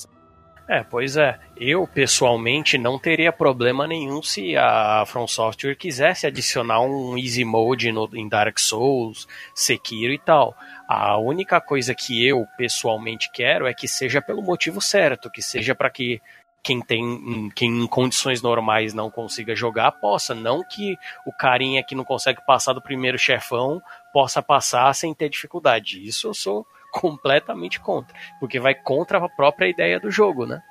É, 0.68 0.82
pois 0.82 1.16
é. 1.16 1.38
Eu, 1.56 1.86
pessoalmente, 1.86 2.78
não 2.78 2.98
teria 2.98 3.32
problema 3.32 3.86
nenhum 3.86 4.22
se 4.22 4.56
a 4.56 5.04
From 5.06 5.26
Software 5.26 5.74
quisesse 5.76 6.26
adicionar 6.26 6.80
um 6.80 7.18
Easy 7.18 7.44
Mode 7.44 7.92
no, 7.92 8.08
em 8.14 8.28
Dark 8.28 8.58
Souls, 8.58 9.28
Sekiro 9.54 10.12
e 10.12 10.18
tal. 10.18 10.56
A 10.94 11.16
única 11.16 11.58
coisa 11.58 11.94
que 11.94 12.22
eu 12.26 12.46
pessoalmente 12.58 13.30
quero 13.32 13.66
é 13.66 13.72
que 13.72 13.88
seja 13.88 14.20
pelo 14.20 14.42
motivo 14.42 14.78
certo, 14.78 15.30
que 15.30 15.40
seja 15.40 15.74
para 15.74 15.88
que 15.88 16.20
quem 16.62 16.82
tem 16.82 17.50
quem 17.56 17.82
em 17.82 17.86
condições 17.86 18.42
normais 18.42 18.92
não 18.92 19.10
consiga 19.10 19.56
jogar 19.56 19.90
possa, 19.92 20.34
não 20.34 20.62
que 20.62 20.98
o 21.26 21.32
carinha 21.32 21.82
que 21.82 21.94
não 21.94 22.04
consegue 22.04 22.44
passar 22.44 22.74
do 22.74 22.82
primeiro 22.82 23.18
chefão 23.18 23.80
possa 24.12 24.42
passar 24.42 24.94
sem 24.94 25.14
ter 25.14 25.30
dificuldade. 25.30 26.06
Isso 26.06 26.28
eu 26.28 26.34
sou 26.34 26.66
completamente 26.92 27.80
contra, 27.80 28.14
porque 28.38 28.60
vai 28.60 28.74
contra 28.74 29.16
a 29.16 29.30
própria 29.30 29.68
ideia 29.68 29.98
do 29.98 30.10
jogo, 30.10 30.44
né? 30.44 30.62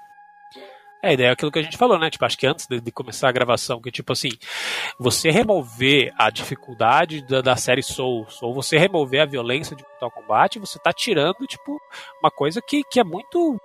É, 1.02 1.10
a 1.10 1.14
ideia 1.14 1.28
é 1.30 1.32
aquilo 1.32 1.52
que 1.52 1.60
a 1.60 1.64
gente 1.64 1.78
falou, 1.78 1.97
né? 1.97 2.10
Tipo, 2.10 2.26
acho 2.26 2.38
que 2.38 2.45
antes 2.45 2.68
de, 2.68 2.80
de 2.80 2.91
começar 2.91 3.28
a 3.28 3.32
gravação, 3.32 3.82
que 3.82 3.91
tipo 3.91 4.14
assim, 4.14 4.30
você 4.99 5.32
remover 5.32 6.14
a 6.18 6.30
dificuldade 6.30 7.26
da, 7.26 7.41
da, 7.41 7.56
série 7.56 7.82
Souls, 7.82 8.41
ou 8.41 8.54
você 8.54 8.78
remover 8.78 9.22
a 9.22 9.26
violência 9.26 9.76
de 9.76 9.84
Mortal 9.84 10.12
Kombat, 10.12 10.60
você 10.60 10.78
tá 10.80 10.93
tirando, 10.93 11.47
tipo, 11.47 11.80
uma 12.22 12.30
coisa 12.30 12.62
que, 12.62 12.84
que 12.84 12.99
é 12.99 13.04
muito, 13.04 13.60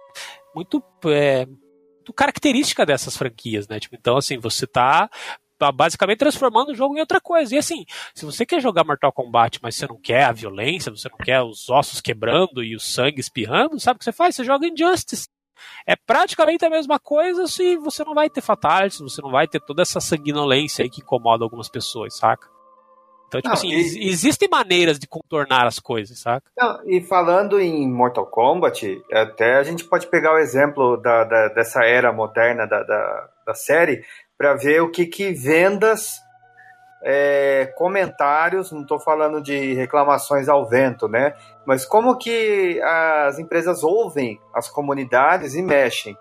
muito, 0.55 0.83
é, 1.07 1.45
muito 1.45 2.13
característica 2.15 2.87
dessas 2.87 3.17
franquias, 3.17 3.69
né? 3.69 3.79
Tipo, 3.79 3.97
então, 3.97 4.17
assim, 4.17 4.39
você 4.39 4.67
tá 4.67 5.11
tá 5.59 5.73
basicamente 5.73 6.19
transformando 6.19 6.71
o 6.71 6.75
jogo 6.75 6.97
em 6.97 7.01
outra 7.01 7.21
coisa. 7.21 7.55
E 7.55 7.59
assim, 7.59 7.85
se 8.15 8.25
você 8.27 8.45
quer 8.45 8.61
jogar 8.61 8.85
Mortal 8.85 9.13
Kombat, 9.13 9.59
mas 9.63 9.75
você 9.75 9.87
não 9.87 9.99
quer 9.99 10.25
a 10.25 10.33
violência, 10.33 10.91
você 10.91 11.09
não 11.09 11.17
quer 11.17 11.43
os 11.43 11.71
ossos 11.71 12.01
quebrando 12.01 12.63
e 12.63 12.77
o 12.77 12.81
sangue 12.81 13.21
espirrando, 13.21 13.81
sabe 13.81 13.97
o 13.97 13.99
que 13.99 14.05
você 14.05 14.13
faz? 14.13 14.37
Você 14.37 14.45
joga 14.45 14.67
Injustice. 14.67 15.27
É 15.87 15.97
praticamente 15.97 16.65
a 16.65 16.71
mesma 16.71 16.99
coisa 16.99 17.47
se 17.47 17.77
você 17.77 18.05
não 18.05 18.15
vai 18.15 18.29
ter 18.31 18.41
fatalities, 18.41 19.01
você 19.01 19.23
não 19.23 19.31
vai 19.31 19.47
ter 19.47 19.61
toda 19.61 19.83
essa 19.83 20.01
sanguinolência 20.01 20.83
aí 20.83 20.91
que 20.91 21.01
incomoda 21.01 21.45
algumas 21.45 21.69
pessoas, 21.69 22.17
saca? 22.17 22.49
Então, 23.29 23.41
tipo 23.41 23.49
não, 23.49 23.55
assim, 23.55 23.71
e... 23.71 24.09
existem 24.09 24.49
maneiras 24.49 24.99
de 24.99 25.07
contornar 25.07 25.67
as 25.67 25.79
coisas, 25.79 26.19
saca? 26.19 26.49
Não, 26.57 26.81
e 26.87 27.01
falando 27.03 27.61
em 27.61 27.91
Mortal 27.91 28.27
Kombat, 28.27 29.03
até 29.13 29.57
a 29.57 29.63
gente 29.63 29.85
pode 29.85 30.07
pegar 30.07 30.35
o 30.35 30.39
exemplo 30.39 30.97
da, 30.97 31.25
da 31.25 31.49
dessa 31.49 31.85
era 31.85 32.13
moderna 32.13 32.67
da, 32.67 32.83
da, 32.83 33.29
da 33.47 33.55
série 33.55 34.05
para 34.39 34.55
ver 34.55 34.83
o 34.83 34.91
que, 34.91 35.07
que 35.07 35.33
vendas 35.33 36.21
é, 37.03 37.73
comentários, 37.77 38.73
não 38.73 38.83
estou 38.83 38.99
falando 38.99 39.41
de 39.41 39.75
reclamações 39.75 40.49
ao 40.49 40.67
vento, 40.69 41.09
né? 41.09 41.35
Mas 41.65 41.85
como 41.85 42.17
que 42.17 42.81
as 42.83 43.39
empresas 43.39 43.83
ouvem 43.83 44.41
as 44.55 44.69
comunidades 44.69 45.55
e 45.55 45.63
mexem. 45.63 46.17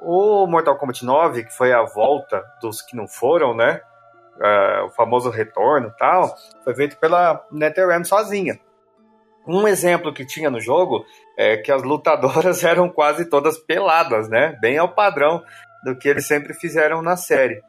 O 0.00 0.46
Mortal 0.46 0.76
Kombat 0.76 1.04
9, 1.04 1.44
que 1.44 1.56
foi 1.56 1.72
a 1.72 1.82
volta 1.82 2.42
dos 2.60 2.82
que 2.82 2.96
não 2.96 3.06
foram, 3.06 3.54
né? 3.54 3.80
Uh, 4.36 4.86
o 4.86 4.90
famoso 4.90 5.30
retorno 5.30 5.88
e 5.88 5.96
tal, 5.96 6.34
foi 6.64 6.74
feito 6.74 6.96
pela 6.98 7.44
NetherRealm 7.52 8.02
sozinha. 8.02 8.58
Um 9.46 9.68
exemplo 9.68 10.12
que 10.12 10.26
tinha 10.26 10.50
no 10.50 10.58
jogo 10.58 11.04
é 11.38 11.58
que 11.58 11.70
as 11.70 11.82
lutadoras 11.82 12.64
eram 12.64 12.88
quase 12.88 13.26
todas 13.26 13.58
peladas, 13.58 14.28
né? 14.28 14.58
Bem 14.60 14.78
ao 14.78 14.88
padrão 14.88 15.42
do 15.84 15.96
que 15.96 16.08
eles 16.08 16.26
sempre 16.26 16.54
fizeram 16.54 17.02
na 17.02 17.16
série. 17.16 17.62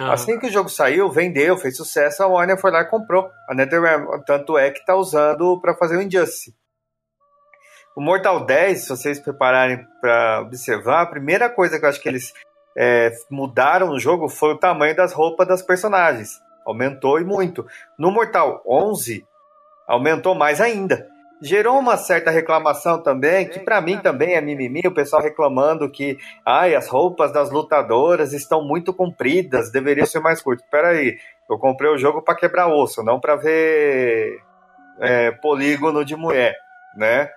Uhum. 0.00 0.10
Assim 0.10 0.38
que 0.38 0.46
o 0.46 0.50
jogo 0.50 0.68
saiu, 0.68 1.10
vendeu, 1.10 1.58
fez 1.58 1.76
sucesso, 1.76 2.22
a 2.22 2.26
Warner 2.26 2.58
foi 2.58 2.70
lá 2.70 2.80
e 2.80 2.88
comprou 2.88 3.30
a 3.48 3.54
NetherRealm. 3.54 4.22
Tanto 4.26 4.56
é 4.56 4.70
que 4.70 4.84
tá 4.84 4.96
usando 4.96 5.60
para 5.60 5.74
fazer 5.74 5.96
o 5.96 6.02
Injustice. 6.02 6.54
O 7.94 8.00
Mortal 8.00 8.46
10, 8.46 8.82
se 8.82 8.88
vocês 8.88 9.18
prepararem 9.18 9.86
para 10.00 10.40
observar, 10.40 11.02
a 11.02 11.06
primeira 11.06 11.50
coisa 11.50 11.78
que 11.78 11.84
eu 11.84 11.88
acho 11.88 12.00
que 12.00 12.08
eles 12.08 12.32
é, 12.76 13.12
mudaram 13.30 13.88
no 13.88 13.98
jogo 13.98 14.28
foi 14.28 14.54
o 14.54 14.58
tamanho 14.58 14.96
das 14.96 15.12
roupas 15.12 15.46
das 15.46 15.60
personagens. 15.60 16.40
Aumentou 16.64 17.20
e 17.20 17.24
muito. 17.24 17.66
No 17.98 18.10
Mortal 18.10 18.62
11, 18.66 19.26
aumentou 19.86 20.34
mais 20.34 20.60
ainda 20.60 21.06
gerou 21.42 21.78
uma 21.78 21.96
certa 21.96 22.30
reclamação 22.30 23.02
também, 23.02 23.48
que 23.48 23.60
para 23.60 23.80
mim 23.80 23.98
também 23.98 24.34
é 24.34 24.40
mimimi, 24.40 24.82
o 24.84 24.94
pessoal 24.94 25.22
reclamando 25.22 25.90
que 25.90 26.18
ai, 26.44 26.74
as 26.74 26.88
roupas 26.88 27.32
das 27.32 27.50
lutadoras 27.50 28.32
estão 28.32 28.62
muito 28.62 28.92
compridas, 28.92 29.70
deveria 29.72 30.06
ser 30.06 30.20
mais 30.20 30.42
curto. 30.42 30.62
Peraí, 30.70 31.18
eu 31.48 31.58
comprei 31.58 31.90
o 31.90 31.98
jogo 31.98 32.22
para 32.22 32.34
quebrar 32.34 32.68
osso, 32.68 33.02
não 33.02 33.18
para 33.18 33.36
ver 33.36 34.42
é, 35.00 35.30
polígono 35.30 36.04
de 36.04 36.14
mulher, 36.14 36.56
né? 36.96 37.30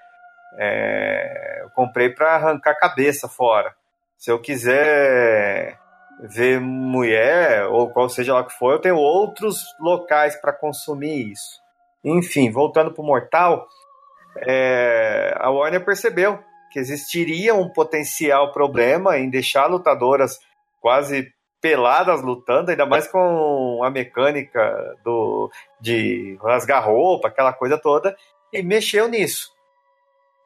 É, 0.58 1.62
eu 1.64 1.70
comprei 1.72 2.10
para 2.10 2.36
arrancar 2.36 2.72
a 2.72 2.80
cabeça 2.80 3.28
fora. 3.28 3.74
Se 4.18 4.32
eu 4.32 4.40
quiser 4.40 5.80
ver 6.20 6.60
mulher, 6.60 7.66
ou 7.66 7.90
qual 7.90 8.08
seja 8.08 8.34
lá 8.34 8.44
que 8.44 8.54
for, 8.54 8.74
eu 8.74 8.80
tenho 8.80 8.96
outros 8.96 9.76
locais 9.80 10.36
para 10.36 10.54
consumir 10.54 11.32
isso. 11.32 11.62
Enfim, 12.04 12.52
voltando 12.52 12.94
para 12.94 13.02
o 13.02 13.06
Mortal, 13.06 13.68
é, 14.38 15.36
a 15.38 15.50
Warner 15.50 15.84
percebeu 15.84 16.40
que 16.72 16.80
existiria 16.80 17.54
um 17.54 17.70
potencial 17.70 18.52
problema 18.52 19.18
em 19.18 19.30
deixar 19.30 19.68
lutadoras 19.68 20.40
quase 20.82 21.32
peladas 21.62 22.22
lutando, 22.22 22.72
ainda 22.72 22.86
mais 22.86 23.08
com 23.08 23.82
a 23.84 23.90
mecânica 23.90 24.98
do 25.04 25.50
de 25.80 26.38
rasgar 26.42 26.86
roupa, 26.86 27.30
aquela 27.30 27.54
coisa 27.54 27.78
toda, 27.78 28.16
e 28.52 28.62
mexeu 28.62 29.08
nisso. 29.08 29.54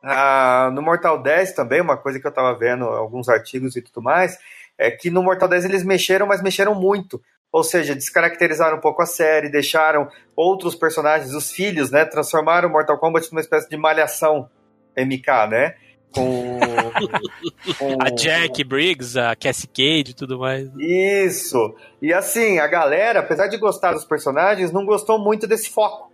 Ah, 0.04 0.70
no 0.74 0.82
Mortal 0.82 1.22
10 1.22 1.54
também, 1.54 1.82
uma 1.82 1.98
coisa 1.98 2.20
que 2.20 2.28
eu 2.28 2.30
estava 2.30 2.54
vendo 2.58 2.86
alguns 2.86 3.30
artigos 3.30 3.76
e 3.76 3.82
tudo 3.82 4.02
mais, 4.02 4.38
é 4.78 4.92
que 4.92 5.10
no 5.10 5.24
Mortal 5.24 5.50
10 5.50 5.66
eles 5.66 5.84
mexeram, 5.84 6.28
mas 6.28 6.42
mexeram 6.42 6.76
muito. 6.76 7.22
Ou 7.52 7.64
seja, 7.64 7.96
descaracterizaram 7.96 8.78
um 8.78 8.82
pouco 8.82 9.02
a 9.02 9.06
série, 9.06 9.50
deixaram 9.50 10.10
outros 10.36 10.76
personagens, 10.76 11.34
os 11.34 11.52
filhos, 11.52 11.90
né? 11.90 12.06
Transformaram 12.06 12.70
Mortal 12.70 13.00
Kombat 13.00 13.32
numa 13.32 13.42
espécie 13.42 13.70
de 13.70 13.78
malhação 13.78 14.50
MK, 14.98 15.48
né? 15.50 15.76
Com, 16.12 16.60
com... 17.78 17.98
A 18.02 18.10
Jack 18.10 18.64
Briggs, 18.64 19.18
a 19.18 19.36
Cassie 19.36 19.68
Cage 19.68 20.12
e 20.12 20.14
tudo 20.14 20.40
mais. 20.40 20.70
Isso. 20.78 21.76
E 22.02 22.14
assim, 22.14 22.60
a 22.60 22.68
galera, 22.68 23.20
apesar 23.20 23.48
de 23.48 23.58
gostar 23.58 23.94
dos 23.94 24.06
personagens, 24.06 24.72
não 24.72 24.86
gostou 24.86 25.18
muito 25.18 25.48
desse 25.48 25.70
foco 25.70 26.08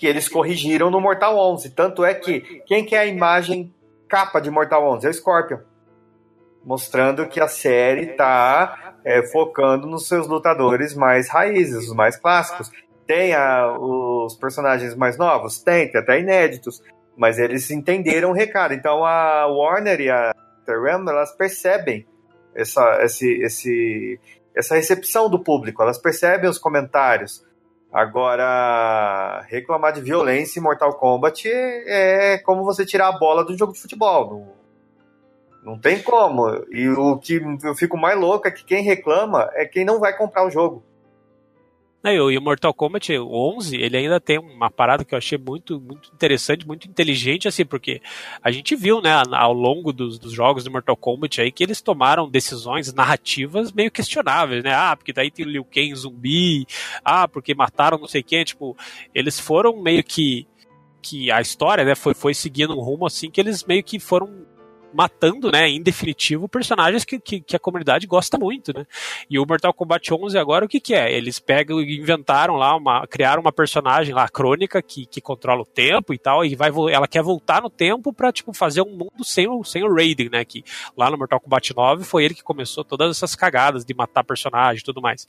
que 0.00 0.06
eles 0.06 0.30
corrigiram 0.30 0.90
no 0.90 0.98
Mortal 0.98 1.36
11. 1.36 1.70
Tanto 1.70 2.02
é 2.02 2.14
que 2.14 2.62
quem 2.66 2.86
que 2.86 2.94
é 2.94 3.00
a 3.00 3.06
imagem 3.06 3.70
capa 4.08 4.40
de 4.40 4.50
Mortal 4.50 4.90
11? 4.94 5.06
É 5.06 5.10
o 5.10 5.12
Scorpion. 5.12 5.58
Mostrando 6.64 7.28
que 7.28 7.38
a 7.38 7.46
série 7.46 8.06
tá 8.14 8.89
é, 9.04 9.22
focando 9.22 9.86
nos 9.86 10.06
seus 10.06 10.26
lutadores 10.26 10.94
mais 10.94 11.28
raízes, 11.28 11.88
os 11.88 11.94
mais 11.94 12.16
clássicos. 12.16 12.70
Tem 13.06 13.34
a, 13.34 13.76
os 13.78 14.34
personagens 14.36 14.94
mais 14.94 15.18
novos? 15.18 15.60
Tem, 15.62 15.90
tem 15.90 16.00
até 16.00 16.20
inéditos. 16.20 16.82
Mas 17.16 17.38
eles 17.38 17.70
entenderam 17.70 18.30
o 18.30 18.34
recado. 18.34 18.72
Então 18.72 19.04
a 19.04 19.46
Warner 19.46 20.00
e 20.00 20.10
a 20.10 20.34
Terram, 20.64 21.08
elas 21.08 21.32
percebem 21.36 22.06
essa, 22.54 23.02
esse, 23.02 23.42
esse, 23.42 24.20
essa 24.54 24.74
recepção 24.74 25.28
do 25.28 25.42
público, 25.42 25.82
elas 25.82 25.98
percebem 25.98 26.48
os 26.48 26.58
comentários. 26.58 27.44
Agora, 27.92 29.44
reclamar 29.48 29.92
de 29.92 30.00
violência 30.00 30.60
em 30.60 30.62
Mortal 30.62 30.94
Kombat 30.94 31.48
é 31.48 32.38
como 32.38 32.64
você 32.64 32.86
tirar 32.86 33.08
a 33.08 33.18
bola 33.18 33.44
do 33.44 33.56
jogo 33.58 33.72
de 33.72 33.80
futebol. 33.80 34.56
Não 35.62 35.78
tem 35.78 36.02
como. 36.02 36.48
E 36.70 36.88
o 36.88 37.18
que 37.18 37.40
eu 37.62 37.74
fico 37.74 37.96
mais 37.96 38.18
louco 38.18 38.48
é 38.48 38.50
que 38.50 38.64
quem 38.64 38.82
reclama 38.82 39.48
é 39.52 39.66
quem 39.66 39.84
não 39.84 40.00
vai 40.00 40.16
comprar 40.16 40.46
o 40.46 40.50
jogo. 40.50 40.82
E 42.02 42.38
o 42.38 42.40
Mortal 42.40 42.72
Kombat 42.72 43.12
11, 43.18 43.76
ele 43.76 43.94
ainda 43.94 44.18
tem 44.18 44.38
uma 44.38 44.70
parada 44.70 45.04
que 45.04 45.14
eu 45.14 45.18
achei 45.18 45.36
muito, 45.36 45.78
muito 45.78 46.10
interessante, 46.14 46.66
muito 46.66 46.88
inteligente, 46.88 47.46
assim, 47.46 47.62
porque 47.62 48.00
a 48.42 48.50
gente 48.50 48.74
viu, 48.74 49.02
né, 49.02 49.22
ao 49.32 49.52
longo 49.52 49.92
dos, 49.92 50.18
dos 50.18 50.32
jogos 50.32 50.64
do 50.64 50.70
Mortal 50.70 50.96
Kombat 50.96 51.42
aí, 51.42 51.52
que 51.52 51.62
eles 51.62 51.82
tomaram 51.82 52.30
decisões 52.30 52.90
narrativas 52.94 53.70
meio 53.70 53.90
questionáveis, 53.90 54.64
né, 54.64 54.72
ah, 54.72 54.96
porque 54.96 55.12
daí 55.12 55.30
tem 55.30 55.44
Liu 55.44 55.62
Kang 55.62 55.94
zumbi, 55.94 56.66
ah, 57.04 57.28
porque 57.28 57.54
mataram 57.54 57.98
não 57.98 58.08
sei 58.08 58.22
quem, 58.22 58.44
tipo, 58.44 58.74
eles 59.14 59.38
foram 59.38 59.82
meio 59.82 60.02
que, 60.02 60.48
que 61.02 61.30
a 61.30 61.42
história, 61.42 61.84
né, 61.84 61.94
foi, 61.94 62.14
foi 62.14 62.32
seguindo 62.32 62.74
um 62.74 62.80
rumo, 62.80 63.04
assim, 63.04 63.30
que 63.30 63.38
eles 63.42 63.62
meio 63.64 63.84
que 63.84 64.00
foram 64.00 64.46
matando, 64.92 65.50
né, 65.50 65.68
em 65.68 65.82
definitivo, 65.82 66.48
personagens 66.48 67.04
que, 67.04 67.18
que, 67.20 67.40
que, 67.40 67.56
a 67.56 67.58
comunidade 67.58 68.06
gosta 68.06 68.38
muito, 68.38 68.72
né? 68.72 68.86
E 69.28 69.38
o 69.38 69.46
Mortal 69.46 69.72
Kombat 69.72 70.12
11 70.12 70.38
agora 70.38 70.64
o 70.64 70.68
que 70.68 70.80
que 70.80 70.94
é? 70.94 71.12
Eles 71.12 71.38
pegam 71.38 71.80
e 71.80 71.98
inventaram 71.98 72.56
lá 72.56 72.76
uma, 72.76 73.06
criaram 73.06 73.40
uma 73.40 73.52
personagem 73.52 74.14
lá, 74.14 74.28
crônica, 74.28 74.82
que, 74.82 75.06
que 75.06 75.20
controla 75.20 75.62
o 75.62 75.66
tempo 75.66 76.12
e 76.12 76.18
tal, 76.18 76.44
e 76.44 76.54
vai, 76.54 76.70
ela 76.92 77.06
quer 77.06 77.22
voltar 77.22 77.62
no 77.62 77.70
tempo 77.70 78.12
pra, 78.12 78.32
tipo, 78.32 78.52
fazer 78.52 78.82
um 78.82 78.90
mundo 78.90 79.24
sem 79.24 79.48
o, 79.48 79.62
sem 79.64 79.82
o 79.84 79.94
Raiden, 79.94 80.28
né, 80.30 80.44
que 80.44 80.64
lá 80.96 81.10
no 81.10 81.18
Mortal 81.18 81.40
Kombat 81.40 81.74
9 81.74 82.04
foi 82.04 82.24
ele 82.24 82.34
que 82.34 82.42
começou 82.42 82.84
todas 82.84 83.16
essas 83.16 83.34
cagadas 83.34 83.84
de 83.84 83.94
matar 83.94 84.24
personagem 84.24 84.80
e 84.80 84.84
tudo 84.84 85.00
mais. 85.00 85.26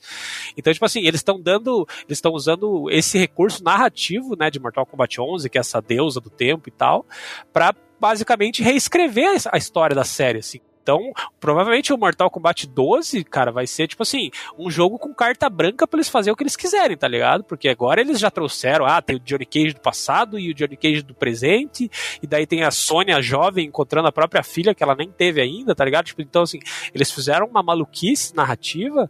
Então, 0.56 0.72
tipo 0.72 0.84
assim, 0.84 1.06
eles 1.06 1.20
estão 1.20 1.40
dando, 1.40 1.86
eles 2.06 2.18
estão 2.18 2.32
usando 2.32 2.90
esse 2.90 3.18
recurso 3.18 3.62
narrativo, 3.62 4.36
né, 4.36 4.50
de 4.50 4.60
Mortal 4.60 4.86
Kombat 4.86 5.20
11, 5.20 5.48
que 5.48 5.58
é 5.58 5.60
essa 5.60 5.80
deusa 5.80 6.20
do 6.20 6.30
tempo 6.30 6.68
e 6.68 6.72
tal, 6.72 7.06
pra 7.52 7.74
basicamente 8.02 8.64
reescrever 8.64 9.36
a 9.52 9.56
história 9.56 9.94
da 9.94 10.02
série, 10.02 10.40
assim. 10.40 10.58
Então, 10.82 11.12
provavelmente 11.38 11.92
o 11.92 11.96
Mortal 11.96 12.28
Kombat 12.28 12.66
12, 12.66 13.22
cara, 13.22 13.52
vai 13.52 13.68
ser 13.68 13.86
tipo 13.86 14.02
assim, 14.02 14.32
um 14.58 14.68
jogo 14.68 14.98
com 14.98 15.14
carta 15.14 15.48
branca 15.48 15.86
para 15.86 15.98
eles 15.98 16.08
fazerem 16.08 16.32
o 16.32 16.36
que 16.36 16.42
eles 16.42 16.56
quiserem, 16.56 16.96
tá 16.96 17.06
ligado? 17.06 17.44
Porque 17.44 17.68
agora 17.68 18.00
eles 18.00 18.18
já 18.18 18.28
trouxeram, 18.28 18.84
ah, 18.84 19.00
tem 19.00 19.14
o 19.14 19.20
Johnny 19.20 19.46
Cage 19.46 19.74
do 19.74 19.80
passado 19.80 20.36
e 20.36 20.50
o 20.50 20.54
Johnny 20.54 20.76
Cage 20.76 21.02
do 21.02 21.14
presente, 21.14 21.88
e 22.20 22.26
daí 22.26 22.44
tem 22.44 22.64
a 22.64 22.72
Sônia 22.72 23.22
jovem 23.22 23.68
encontrando 23.68 24.08
a 24.08 24.12
própria 24.12 24.42
filha 24.42 24.74
que 24.74 24.82
ela 24.82 24.96
nem 24.96 25.08
teve 25.08 25.40
ainda, 25.40 25.72
tá 25.72 25.84
ligado? 25.84 26.06
Tipo, 26.06 26.22
então 26.22 26.42
assim, 26.42 26.58
eles 26.92 27.12
fizeram 27.12 27.46
uma 27.46 27.62
maluquice 27.62 28.34
narrativa 28.34 29.08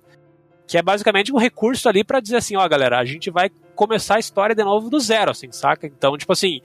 que 0.73 0.78
é 0.78 0.82
basicamente 0.82 1.31
um 1.31 1.36
recurso 1.36 1.86
ali 1.86 2.03
para 2.03 2.19
dizer 2.19 2.36
assim, 2.36 2.57
ó, 2.57 2.66
galera, 2.66 2.99
a 2.99 3.05
gente 3.05 3.31
vai 3.31 3.51
começar 3.74 4.16
a 4.16 4.19
história 4.19 4.55
de 4.55 4.65
novo 4.65 4.89
do 4.89 4.99
zero, 4.99 5.31
assim, 5.31 5.53
saca? 5.53 5.86
Então, 5.86 6.16
tipo 6.16 6.32
assim, 6.32 6.62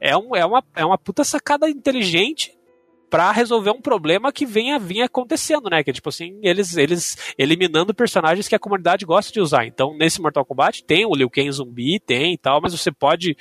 é, 0.00 0.16
um, 0.16 0.36
é, 0.36 0.46
uma, 0.46 0.62
é 0.72 0.84
uma 0.84 0.96
puta 0.96 1.24
sacada 1.24 1.68
inteligente 1.68 2.56
para 3.10 3.32
resolver 3.32 3.70
um 3.70 3.80
problema 3.80 4.32
que 4.32 4.46
venha 4.46 4.78
vinha 4.78 5.06
acontecendo, 5.06 5.68
né? 5.68 5.82
Que 5.82 5.92
tipo 5.92 6.08
assim, 6.08 6.38
eles, 6.42 6.76
eles 6.76 7.34
eliminando 7.36 7.92
personagens 7.92 8.46
que 8.46 8.54
a 8.54 8.58
comunidade 8.58 9.04
gosta 9.04 9.32
de 9.32 9.40
usar. 9.40 9.66
Então, 9.66 9.96
nesse 9.98 10.20
Mortal 10.20 10.44
Kombat 10.44 10.84
tem 10.84 11.04
o 11.04 11.14
Liu 11.14 11.28
Kang 11.28 11.50
zumbi, 11.50 11.98
tem 11.98 12.34
e 12.34 12.38
tal, 12.38 12.60
mas 12.62 12.72
você 12.72 12.92
pode 12.92 13.36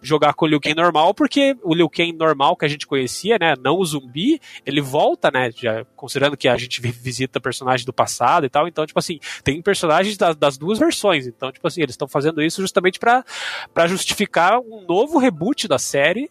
jogar 0.00 0.32
com 0.32 0.46
o 0.46 0.48
Liu 0.48 0.60
Kang 0.60 0.74
normal, 0.74 1.12
porque 1.12 1.54
o 1.62 1.74
Liu 1.74 1.90
Kang 1.90 2.12
normal 2.12 2.56
que 2.56 2.64
a 2.64 2.68
gente 2.68 2.86
conhecia, 2.86 3.36
né? 3.38 3.54
Não 3.62 3.76
o 3.76 3.84
zumbi, 3.84 4.40
ele 4.64 4.80
volta, 4.80 5.30
né? 5.30 5.50
Já, 5.54 5.84
considerando 5.94 6.36
que 6.36 6.48
a 6.48 6.56
gente 6.56 6.80
visita 6.80 7.40
personagens 7.40 7.84
do 7.84 7.92
passado 7.92 8.46
e 8.46 8.48
tal. 8.48 8.66
Então, 8.66 8.86
tipo 8.86 8.98
assim, 8.98 9.20
tem 9.44 9.60
personagens 9.60 10.16
das, 10.16 10.34
das 10.34 10.56
duas 10.56 10.78
versões. 10.78 11.26
Então, 11.26 11.52
tipo 11.52 11.66
assim, 11.66 11.82
eles 11.82 11.92
estão 11.92 12.08
fazendo 12.08 12.42
isso 12.42 12.62
justamente 12.62 12.98
para 12.98 13.86
justificar 13.86 14.58
um 14.58 14.84
novo 14.86 15.18
reboot 15.18 15.68
da 15.68 15.78
série 15.78 16.30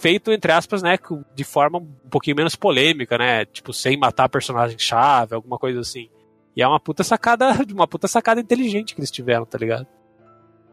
feito, 0.00 0.32
entre 0.32 0.50
aspas, 0.50 0.82
né, 0.82 0.98
de 1.34 1.44
forma 1.44 1.78
um 1.78 2.08
pouquinho 2.10 2.36
menos 2.36 2.56
polêmica, 2.56 3.18
né? 3.18 3.44
Tipo, 3.44 3.72
sem 3.72 3.98
matar 3.98 4.30
personagem-chave, 4.30 5.34
alguma 5.34 5.58
coisa 5.58 5.80
assim. 5.80 6.08
E 6.56 6.62
é 6.62 6.66
uma 6.66 6.80
puta 6.80 7.04
sacada, 7.04 7.52
uma 7.70 7.86
puta 7.86 8.08
sacada 8.08 8.40
inteligente 8.40 8.94
que 8.94 9.00
eles 9.00 9.10
tiveram, 9.10 9.44
tá 9.44 9.58
ligado? 9.58 9.86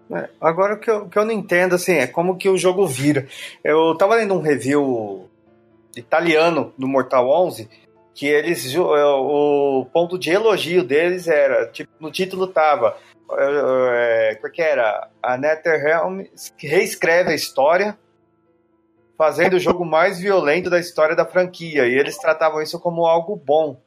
É, 0.10 0.30
agora 0.40 0.76
o 0.76 0.80
que, 0.80 0.90
eu, 0.90 1.10
que 1.10 1.20
eu 1.20 1.26
não 1.26 1.34
entendo, 1.34 1.76
assim, 1.76 1.96
é 1.96 2.08
como 2.08 2.38
que 2.38 2.48
o 2.48 2.58
jogo 2.58 2.88
vira. 2.88 3.28
Eu 3.62 3.96
tava 3.96 4.16
lendo 4.16 4.34
um 4.34 4.42
review 4.42 5.30
italiano 5.96 6.74
do 6.78 6.88
Mortal 6.88 7.30
11, 7.30 7.70
que 8.16 8.28
eles, 8.28 8.74
o 8.78 9.86
ponto 9.92 10.18
de 10.18 10.32
elogio 10.32 10.84
deles 10.84 11.28
era, 11.28 11.68
tipo, 11.68 11.92
no 12.00 12.10
título 12.10 12.48
tava, 12.48 12.96
é, 13.38 14.36
como 14.36 14.48
é 14.48 14.56
que 14.56 14.62
era? 14.62 15.10
A 15.22 15.38
NetherRealm 15.38 16.22
reescreve 16.58 17.32
a 17.32 17.36
história, 17.36 17.98
fazendo 19.18 19.56
o 19.56 19.60
jogo 19.60 19.84
mais 19.84 20.20
violento 20.20 20.70
da 20.70 20.80
história 20.80 21.16
da 21.16 21.26
franquia. 21.26 21.88
E 21.88 21.98
eles 21.98 22.18
tratavam 22.18 22.62
isso 22.62 22.80
como 22.80 23.06
algo 23.06 23.36
bom. 23.36 23.82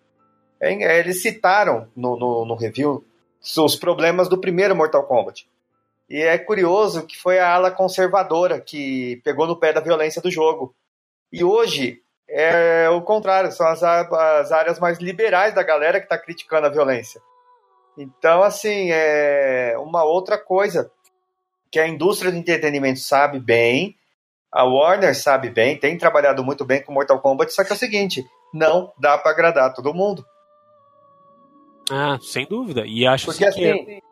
É, 0.60 0.98
eles 0.98 1.22
citaram 1.22 1.88
no, 1.96 2.18
no, 2.18 2.44
no 2.44 2.54
review 2.54 3.04
os 3.58 3.76
problemas 3.76 4.28
do 4.28 4.40
primeiro 4.40 4.76
Mortal 4.76 5.04
Kombat. 5.04 5.48
E 6.08 6.20
é 6.20 6.36
curioso 6.36 7.06
que 7.06 7.16
foi 7.16 7.38
a 7.38 7.54
ala 7.54 7.70
conservadora 7.70 8.60
que 8.60 9.20
pegou 9.24 9.46
no 9.46 9.56
pé 9.56 9.72
da 9.72 9.80
violência 9.80 10.20
do 10.20 10.30
jogo. 10.30 10.74
E 11.32 11.44
hoje 11.44 12.02
é 12.28 12.88
o 12.90 13.00
contrário, 13.00 13.52
são 13.52 13.66
as, 13.66 13.82
as 13.82 14.52
áreas 14.52 14.78
mais 14.78 14.98
liberais 14.98 15.54
da 15.54 15.62
galera 15.62 16.00
que 16.00 16.06
está 16.06 16.18
criticando 16.18 16.66
a 16.66 16.70
violência. 16.70 17.20
Então, 17.96 18.42
assim, 18.42 18.90
é 18.90 19.76
uma 19.78 20.04
outra 20.04 20.36
coisa 20.36 20.90
que 21.70 21.78
a 21.78 21.86
indústria 21.86 22.32
do 22.32 22.38
entretenimento 22.38 22.98
sabe 22.98 23.38
bem, 23.38 23.96
a 24.52 24.64
Warner 24.64 25.14
sabe 25.14 25.50
bem, 25.50 25.78
tem 25.78 25.96
trabalhado 25.96 26.44
muito 26.44 26.64
bem 26.64 26.82
com 26.82 26.92
Mortal 26.92 27.20
Kombat, 27.20 27.52
só 27.52 27.62
que 27.62 27.72
é 27.72 27.74
o 27.74 27.78
seguinte, 27.78 28.26
não 28.52 28.92
dá 28.98 29.16
para 29.16 29.30
agradar 29.30 29.72
todo 29.72 29.94
mundo. 29.94 30.24
Ah, 31.90 32.18
sem 32.20 32.46
dúvida. 32.46 32.84
E 32.86 33.06
acho 33.06 33.26
porque, 33.26 33.44
assim, 33.44 33.84
que... 33.84 34.02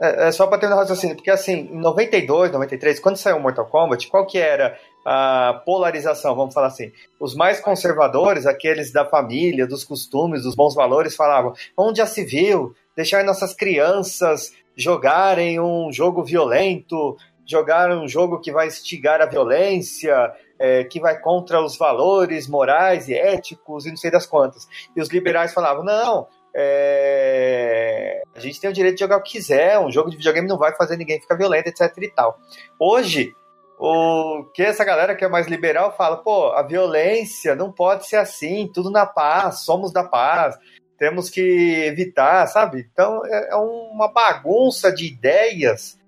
é, 0.00 0.28
é 0.28 0.32
só 0.32 0.46
para 0.46 0.58
ter 0.58 0.66
um 0.66 0.76
raciocínio, 0.76 1.16
porque 1.16 1.30
assim, 1.30 1.68
em 1.72 1.80
92, 1.80 2.52
93, 2.52 3.00
quando 3.00 3.16
saiu 3.16 3.40
Mortal 3.40 3.66
Kombat, 3.66 4.08
qual 4.08 4.26
que 4.26 4.38
era 4.38 4.78
a 5.04 5.62
polarização, 5.64 6.34
vamos 6.34 6.52
falar 6.52 6.66
assim. 6.66 6.90
Os 7.20 7.34
mais 7.34 7.60
conservadores, 7.60 8.44
aqueles 8.44 8.92
da 8.92 9.04
família, 9.04 9.66
dos 9.66 9.84
costumes, 9.84 10.42
dos 10.42 10.56
bons 10.56 10.74
valores, 10.74 11.14
falavam: 11.14 11.52
onde 11.76 11.98
já 11.98 12.06
se 12.06 12.24
viu 12.24 12.74
deixar 12.96 13.22
nossas 13.22 13.54
crianças 13.54 14.52
jogarem 14.76 15.60
um 15.60 15.92
jogo 15.92 16.24
violento, 16.24 17.16
jogar 17.46 17.90
um 17.90 18.08
jogo 18.08 18.40
que 18.40 18.52
vai 18.52 18.66
instigar 18.66 19.20
a 19.20 19.26
violência, 19.26 20.32
é, 20.58 20.84
que 20.84 21.00
vai 21.00 21.18
contra 21.20 21.60
os 21.62 21.76
valores 21.76 22.48
morais 22.48 23.08
e 23.08 23.14
éticos 23.14 23.86
e 23.86 23.90
não 23.90 23.96
sei 23.96 24.10
das 24.10 24.26
quantas. 24.26 24.66
E 24.94 25.00
os 25.00 25.08
liberais 25.08 25.54
falavam: 25.54 25.84
não, 25.84 26.26
é... 26.54 28.22
a 28.34 28.40
gente 28.40 28.60
tem 28.60 28.70
o 28.70 28.72
direito 28.72 28.94
de 28.94 29.00
jogar 29.00 29.18
o 29.18 29.22
que 29.22 29.32
quiser, 29.32 29.78
um 29.78 29.92
jogo 29.92 30.10
de 30.10 30.16
videogame 30.16 30.48
não 30.48 30.58
vai 30.58 30.74
fazer 30.74 30.96
ninguém 30.96 31.20
ficar 31.20 31.36
violento, 31.36 31.68
etc 31.68 31.92
e 31.98 32.10
tal. 32.10 32.38
Hoje, 32.78 33.34
o 33.78 34.44
que 34.54 34.62
essa 34.62 34.84
galera 34.84 35.14
que 35.14 35.24
é 35.24 35.28
mais 35.28 35.46
liberal 35.46 35.94
fala, 35.94 36.16
pô, 36.16 36.52
a 36.52 36.62
violência 36.62 37.54
não 37.54 37.70
pode 37.70 38.06
ser 38.06 38.16
assim, 38.16 38.70
tudo 38.72 38.90
na 38.90 39.04
paz, 39.04 39.64
somos 39.64 39.92
da 39.92 40.02
paz, 40.02 40.56
temos 40.98 41.28
que 41.28 41.84
evitar, 41.84 42.46
sabe? 42.46 42.88
Então 42.90 43.20
é, 43.26 43.50
é 43.50 43.56
uma 43.56 44.08
bagunça 44.08 44.90
de 44.90 45.06
ideias, 45.06 45.98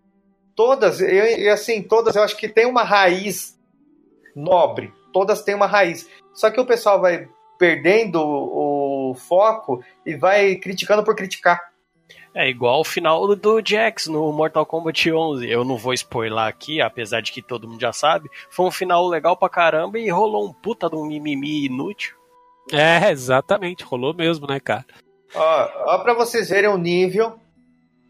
todas, 0.58 1.00
e, 1.00 1.44
e 1.44 1.48
assim, 1.48 1.80
todas 1.80 2.16
eu 2.16 2.22
acho 2.24 2.36
que 2.36 2.48
tem 2.48 2.66
uma 2.66 2.82
raiz 2.82 3.56
nobre, 4.34 4.92
todas 5.12 5.40
têm 5.42 5.54
uma 5.54 5.68
raiz. 5.68 6.10
Só 6.34 6.50
que 6.50 6.60
o 6.60 6.66
pessoal 6.66 7.00
vai 7.00 7.28
perdendo 7.56 8.20
o 8.20 9.14
foco 9.14 9.80
e 10.04 10.16
vai 10.16 10.56
criticando 10.56 11.04
por 11.04 11.14
criticar. 11.14 11.60
É 12.34 12.48
igual 12.48 12.80
o 12.80 12.84
final 12.84 13.36
do 13.36 13.62
Jax 13.64 14.08
no 14.08 14.32
Mortal 14.32 14.66
Kombat 14.66 15.12
11. 15.12 15.48
Eu 15.48 15.64
não 15.64 15.76
vou 15.76 15.94
spoiler 15.94 16.40
aqui, 16.40 16.80
apesar 16.80 17.20
de 17.20 17.30
que 17.30 17.40
todo 17.40 17.68
mundo 17.68 17.80
já 17.80 17.92
sabe. 17.92 18.28
Foi 18.50 18.66
um 18.66 18.70
final 18.72 19.06
legal 19.06 19.36
pra 19.36 19.48
caramba 19.48 19.96
e 19.96 20.10
rolou 20.10 20.44
um 20.44 20.52
puta 20.52 20.90
de 20.90 20.96
um 20.96 21.06
mimimi 21.06 21.66
inútil. 21.66 22.16
É, 22.72 23.10
exatamente. 23.12 23.84
Rolou 23.84 24.12
mesmo, 24.12 24.46
né, 24.48 24.58
cara? 24.58 24.84
Ó, 25.34 25.94
ó 25.94 25.98
pra 25.98 26.14
vocês 26.14 26.48
verem 26.48 26.70
o 26.70 26.76
nível 26.76 27.38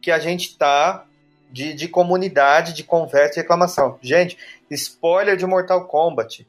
que 0.01 0.11
a 0.11 0.19
gente 0.19 0.57
tá 0.57 1.08
de, 1.51 1.75
de 1.75 1.89
comunidade, 1.89 2.75
de 2.75 2.85
conversa 2.85 3.39
e 3.39 3.43
reclamação. 3.43 3.99
Gente, 4.01 4.37
spoiler 4.71 5.37
de 5.37 5.47
Mortal 5.47 5.87
Kombat. 5.87 6.47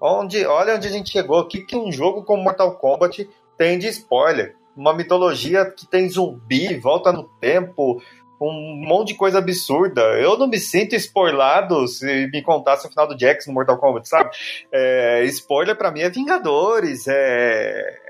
Onde, 0.00 0.44
olha 0.44 0.74
onde 0.74 0.88
a 0.88 0.90
gente 0.90 1.10
chegou. 1.10 1.40
O 1.40 1.48
que, 1.48 1.60
que 1.60 1.76
um 1.76 1.92
jogo 1.92 2.24
como 2.24 2.42
Mortal 2.42 2.74
Kombat 2.76 3.28
tem 3.56 3.78
de 3.78 3.88
spoiler? 3.88 4.56
uma 4.76 4.94
mitologia 4.94 5.64
que 5.66 5.86
tem 5.86 6.08
zumbi, 6.08 6.76
volta 6.78 7.12
no 7.12 7.24
tempo, 7.40 8.02
um 8.40 8.84
monte 8.86 9.08
de 9.08 9.14
coisa 9.14 9.38
absurda. 9.38 10.00
Eu 10.18 10.36
não 10.36 10.48
me 10.48 10.58
sinto 10.58 10.94
spoilado 10.96 11.86
se 11.86 12.26
me 12.28 12.42
contasse 12.42 12.86
o 12.86 12.90
final 12.90 13.06
do 13.06 13.18
Jax 13.18 13.46
no 13.46 13.52
Mortal 13.52 13.78
Kombat, 13.78 14.08
sabe? 14.08 14.30
É, 14.72 15.24
spoiler 15.26 15.76
para 15.76 15.90
mim 15.90 16.00
é 16.00 16.10
Vingadores, 16.10 17.06
é 17.06 18.00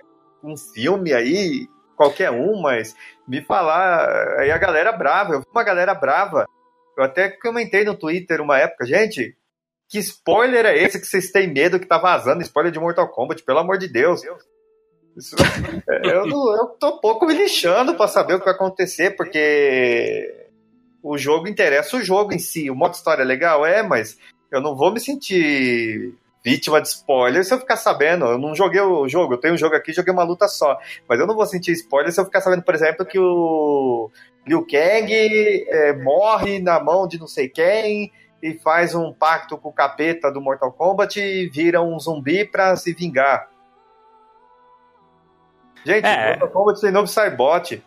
um 0.43 0.57
filme 0.57 1.13
aí, 1.13 1.69
qualquer 1.97 2.31
um, 2.31 2.61
mas 2.61 2.95
me 3.27 3.43
falar. 3.43 4.39
Aí 4.39 4.51
a 4.51 4.59
galera 4.59 4.93
brava, 4.93 5.35
eu 5.35 5.41
vi 5.41 5.47
uma 5.51 5.65
galera 5.65 5.95
brava. 5.95 6.47
Eu 6.97 7.05
até 7.05 7.31
comentei 7.31 7.85
no 7.85 7.97
Twitter 7.97 8.41
uma 8.41 8.59
época, 8.59 8.85
gente. 8.85 9.37
Que 9.89 9.99
spoiler 9.99 10.65
é 10.65 10.77
esse 10.77 10.99
que 10.99 11.07
vocês 11.07 11.31
têm 11.31 11.53
medo 11.53 11.79
que 11.79 11.87
tá 11.87 11.99
vazando? 11.99 12.43
Spoiler 12.43 12.73
de 12.73 12.81
Mortal 12.81 13.09
Kombat, 13.09 13.43
pelo 13.43 13.59
amor 13.59 13.79
de 13.79 13.89
Deus. 13.89 14.23
Isso, 15.17 15.37
eu, 16.05 16.27
não, 16.27 16.57
eu 16.57 16.67
tô 16.79 16.99
pouco 16.99 17.27
me 17.27 17.35
lixando 17.35 17.95
para 17.95 18.09
saber 18.09 18.35
o 18.35 18.39
que 18.39 18.47
vai 18.47 18.55
acontecer, 18.55 19.17
porque 19.17 20.49
o 21.03 21.19
jogo 21.19 21.49
interessa 21.49 21.97
o 21.97 22.03
jogo 22.03 22.33
em 22.33 22.39
si. 22.39 22.71
O 22.71 22.75
modo 22.75 22.95
história 22.95 23.23
é 23.23 23.27
legal, 23.27 23.67
é, 23.67 23.83
mas 23.83 24.19
eu 24.51 24.61
não 24.61 24.75
vou 24.75 24.93
me 24.93 25.01
sentir 25.01 26.15
vítima 26.45 26.81
de 26.81 26.89
spoiler 26.89 27.45
se 27.45 27.55
eu 27.55 27.59
ficar 27.59 27.77
sabendo. 27.77 28.27
Eu 28.27 28.39
não 28.39 28.55
joguei 28.55 28.81
o 28.81 29.09
jogo, 29.09 29.35
eu 29.35 29.39
tenho 29.39 29.55
um 29.55 29.59
jogo 29.59 29.77
aqui, 29.77 29.93
joguei 29.93 30.13
uma 30.13 30.25
luta 30.25 30.49
só. 30.49 30.79
Mas 31.09 31.21
eu 31.21 31.27
não 31.27 31.35
vou 31.35 31.47
sentir 31.47 31.73
spoiler 31.73 32.13
se 32.13 32.21
eu 32.21 32.25
ficar 32.25 32.41
sabendo, 32.41 32.63
por 32.63 32.75
exemplo, 32.75 33.07
que 33.07 33.19
o 33.19 34.11
Liu 34.47 34.67
Kang 34.67 35.13
é, 35.69 35.93
morre 35.95 36.59
na 36.59 36.81
mão 36.81 37.07
de 37.07 37.19
não 37.19 37.29
sei 37.29 37.49
quem 37.49 38.13
e 38.43 38.55
faz 38.55 38.95
um 38.95 39.13
pacto 39.13 39.57
com 39.57 39.69
o 39.69 39.73
capeta 39.73 40.31
do 40.31 40.41
Mortal 40.41 40.73
Kombat 40.73 41.21
e 41.21 41.49
vira 41.49 41.81
um 41.81 41.99
zumbi 41.99 42.45
pra 42.45 42.75
se 42.75 42.93
vingar. 42.93 43.49
Gente, 45.85 46.07
é. 46.07 46.31
Mortal 46.31 46.51
Kombat 46.51 46.81
tem 46.81 46.91
novo 46.91 47.07
Cybot. 47.07 47.83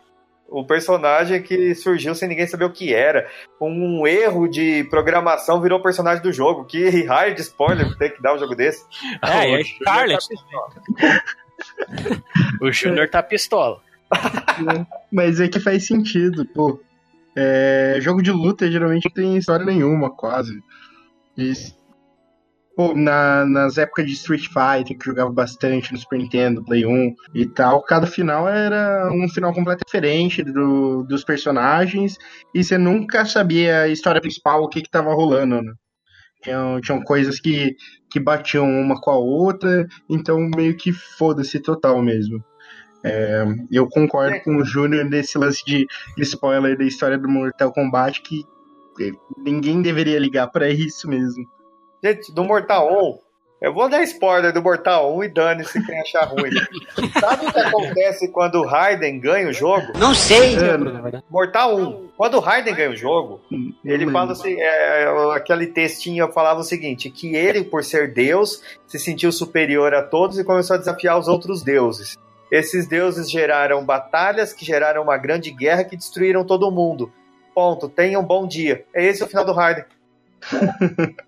O 0.48 0.64
personagem 0.64 1.42
que 1.42 1.74
surgiu 1.74 2.14
sem 2.14 2.28
ninguém 2.28 2.46
saber 2.46 2.64
o 2.64 2.72
que 2.72 2.94
era. 2.94 3.28
Um 3.60 4.06
erro 4.06 4.46
de 4.48 4.84
programação 4.84 5.60
virou 5.60 5.82
personagem 5.82 6.22
do 6.22 6.32
jogo. 6.32 6.64
Que 6.64 7.02
raio 7.04 7.34
de 7.34 7.40
spoiler 7.40 7.96
ter 7.98 8.10
que 8.10 8.22
dar 8.22 8.34
um 8.34 8.38
jogo 8.38 8.54
desse. 8.54 8.84
É, 9.22 9.60
é 9.60 9.64
Scarlet. 9.64 10.24
Tá 10.98 11.22
o 12.60 12.70
Júnior 12.70 13.08
tá 13.08 13.22
pistola. 13.22 13.80
Mas 15.10 15.40
é 15.40 15.48
que 15.48 15.58
faz 15.58 15.86
sentido, 15.86 16.44
pô. 16.46 16.80
É, 17.34 17.98
jogo 18.00 18.22
de 18.22 18.30
luta 18.30 18.70
geralmente 18.70 19.04
não 19.04 19.12
tem 19.12 19.36
história 19.36 19.66
nenhuma, 19.66 20.10
quase. 20.10 20.62
E 21.36 21.52
Pô, 22.76 22.94
na, 22.94 23.46
nas 23.46 23.78
épocas 23.78 24.04
de 24.04 24.12
Street 24.12 24.48
Fighter, 24.48 24.98
que 24.98 25.06
jogava 25.06 25.32
bastante 25.32 25.90
no 25.92 25.98
Super 25.98 26.18
Nintendo, 26.18 26.62
Play 26.62 26.84
1 26.84 27.14
e 27.34 27.46
tal, 27.46 27.82
cada 27.82 28.06
final 28.06 28.46
era 28.46 29.10
um 29.10 29.26
final 29.30 29.50
completamente 29.54 29.86
diferente 29.86 30.42
do, 30.42 31.02
dos 31.02 31.24
personagens 31.24 32.18
e 32.54 32.62
você 32.62 32.76
nunca 32.76 33.24
sabia 33.24 33.80
a 33.80 33.88
história 33.88 34.20
principal, 34.20 34.62
o 34.62 34.68
que 34.68 34.82
que 34.82 34.90
tava 34.90 35.14
rolando, 35.14 35.62
né? 35.62 35.72
Tinham, 36.42 36.78
tinham 36.82 37.02
coisas 37.02 37.40
que, 37.40 37.74
que 38.10 38.20
batiam 38.20 38.68
uma 38.68 39.00
com 39.00 39.10
a 39.10 39.16
outra, 39.16 39.86
então 40.06 40.38
meio 40.54 40.76
que 40.76 40.92
foda-se 40.92 41.58
total 41.58 42.02
mesmo. 42.02 42.44
É, 43.02 43.42
eu 43.72 43.88
concordo 43.88 44.38
com 44.42 44.56
o 44.56 44.64
Júnior 44.66 45.06
nesse 45.06 45.38
lance 45.38 45.64
de 45.64 45.86
spoiler 46.18 46.76
da 46.76 46.84
história 46.84 47.16
do 47.16 47.26
Mortal 47.28 47.72
Kombat 47.72 48.20
que 48.20 48.44
ninguém 49.38 49.80
deveria 49.80 50.18
ligar 50.18 50.48
para 50.48 50.68
isso 50.68 51.08
mesmo. 51.08 51.55
Gente, 52.06 52.32
do 52.32 52.44
Mortal 52.44 52.88
1, 52.88 53.18
eu 53.62 53.74
vou 53.74 53.88
dar 53.88 54.00
spoiler 54.04 54.52
do 54.52 54.62
Mortal 54.62 55.12
1 55.16 55.24
e 55.24 55.28
dane-se 55.28 55.84
quem 55.84 56.00
achar 56.00 56.22
ruim. 56.22 56.52
Sabe 57.18 57.46
o 57.46 57.52
que 57.52 57.58
acontece 57.58 58.28
quando 58.28 58.60
o 58.60 58.64
Raiden 58.64 59.18
ganha 59.18 59.48
o 59.48 59.52
jogo? 59.52 59.92
Não 59.98 60.14
sei. 60.14 60.54
É, 60.54 60.78
Mortal 61.28 61.76
1. 61.76 62.08
Quando 62.16 62.36
o 62.36 62.40
Raiden 62.40 62.76
ganha 62.76 62.90
o 62.90 62.96
jogo, 62.96 63.40
ele 63.84 64.08
fala 64.08 64.30
assim, 64.30 64.54
é, 64.56 65.08
aquele 65.34 65.66
textinho 65.66 66.30
falava 66.30 66.60
o 66.60 66.62
seguinte, 66.64 67.10
que 67.10 67.34
ele, 67.34 67.64
por 67.64 67.82
ser 67.82 68.14
Deus, 68.14 68.62
se 68.86 69.00
sentiu 69.00 69.32
superior 69.32 69.92
a 69.92 70.02
todos 70.02 70.38
e 70.38 70.44
começou 70.44 70.76
a 70.76 70.78
desafiar 70.78 71.18
os 71.18 71.26
outros 71.26 71.60
deuses. 71.64 72.16
Esses 72.52 72.86
deuses 72.86 73.28
geraram 73.28 73.84
batalhas 73.84 74.52
que 74.52 74.64
geraram 74.64 75.02
uma 75.02 75.16
grande 75.16 75.50
guerra 75.50 75.82
que 75.82 75.96
destruíram 75.96 76.44
todo 76.44 76.70
mundo. 76.70 77.12
Ponto. 77.52 77.88
Tenham 77.88 78.22
um 78.22 78.24
bom 78.24 78.46
dia. 78.46 78.84
É 78.94 79.04
esse 79.04 79.24
o 79.24 79.26
final 79.26 79.44
do 79.44 79.52
Raiden. 79.52 79.84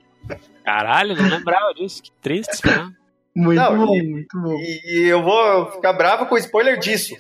Caralho, 0.69 1.16
não 1.16 1.31
lembrava 1.31 1.73
disso. 1.73 2.03
Que 2.03 2.11
triste, 2.20 2.66
né? 2.66 2.93
Muito 3.35 3.59
não, 3.59 3.86
bom, 3.86 3.97
e, 3.97 4.03
muito 4.03 4.39
bom. 4.39 4.55
E, 4.59 5.07
eu 5.09 5.23
vou 5.23 5.73
ficar 5.73 5.95
bravo 5.95 6.27
com 6.27 6.35
o 6.35 6.39
spoiler 6.39 6.78
disso. 6.78 7.15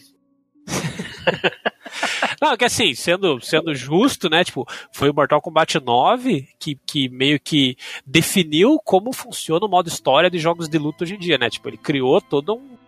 Não, 2.40 2.56
que 2.56 2.64
assim, 2.64 2.94
sendo, 2.94 3.40
sendo 3.40 3.74
justo, 3.74 4.28
né? 4.28 4.44
Tipo, 4.44 4.64
foi 4.92 5.10
o 5.10 5.14
Mortal 5.14 5.40
Kombat 5.40 5.80
9 5.80 6.46
que, 6.58 6.78
que 6.86 7.08
meio 7.08 7.40
que 7.40 7.76
definiu 8.06 8.78
como 8.84 9.12
funciona 9.12 9.66
o 9.66 9.68
modo 9.68 9.88
história 9.88 10.30
de 10.30 10.38
jogos 10.38 10.68
de 10.68 10.78
luta 10.78 11.02
hoje 11.02 11.16
em 11.16 11.18
dia, 11.18 11.36
né? 11.36 11.50
Tipo, 11.50 11.68
ele 11.68 11.76
criou 11.76 12.20
todo 12.20 12.54
um 12.54 12.78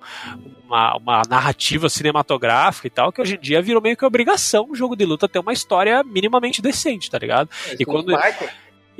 uma, 0.66 0.96
uma 0.96 1.22
narrativa 1.28 1.88
cinematográfica 1.88 2.86
e 2.86 2.90
tal, 2.90 3.12
que 3.12 3.20
hoje 3.20 3.34
em 3.34 3.40
dia 3.40 3.60
virou 3.60 3.82
meio 3.82 3.96
que 3.96 4.04
obrigação 4.04 4.68
o 4.70 4.74
jogo 4.74 4.94
de 4.94 5.04
luta 5.04 5.28
ter 5.28 5.40
uma 5.40 5.52
história 5.52 6.02
minimamente 6.04 6.62
decente, 6.62 7.10
tá 7.10 7.18
ligado? 7.18 7.50
E 7.78 7.84
quando. 7.84 8.12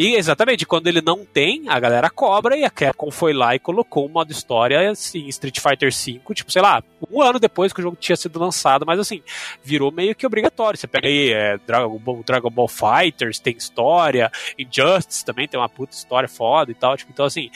E 0.03 0.17
exatamente, 0.17 0.65
quando 0.65 0.87
ele 0.87 1.03
não 1.03 1.27
tem, 1.27 1.69
a 1.69 1.79
galera 1.79 2.09
cobra 2.09 2.57
e 2.57 2.65
a 2.65 2.71
Capcom 2.71 3.11
foi 3.11 3.35
lá 3.35 3.55
e 3.55 3.59
colocou 3.59 4.07
um 4.07 4.09
modo 4.09 4.33
história 4.33 4.91
assim, 4.91 5.27
Street 5.27 5.61
Fighter 5.61 5.93
V, 5.93 6.23
tipo, 6.33 6.51
sei 6.51 6.63
lá, 6.63 6.83
um 7.11 7.21
ano 7.21 7.39
depois 7.39 7.71
que 7.71 7.81
o 7.81 7.83
jogo 7.83 7.99
tinha 8.01 8.17
sido 8.17 8.41
lançado, 8.41 8.87
mas 8.87 8.99
assim, 8.99 9.23
virou 9.63 9.93
meio 9.93 10.15
que 10.15 10.27
obrigatório. 10.27 10.81
Você 10.81 10.87
pega 10.87 11.07
aí 11.07 11.35
é, 11.35 11.59
Dragon, 11.67 11.99
Ball, 11.99 12.23
Dragon 12.25 12.49
Ball 12.49 12.67
Fighters, 12.67 13.39
tem 13.41 13.55
história, 13.55 14.33
Injustice 14.59 15.23
também 15.23 15.47
tem 15.47 15.61
uma 15.61 15.69
puta 15.69 15.95
história 15.95 16.31
foda 16.31 16.71
e 16.71 16.75
tal. 16.75 16.97
Tipo, 16.97 17.13
então, 17.13 17.27
assim, 17.27 17.51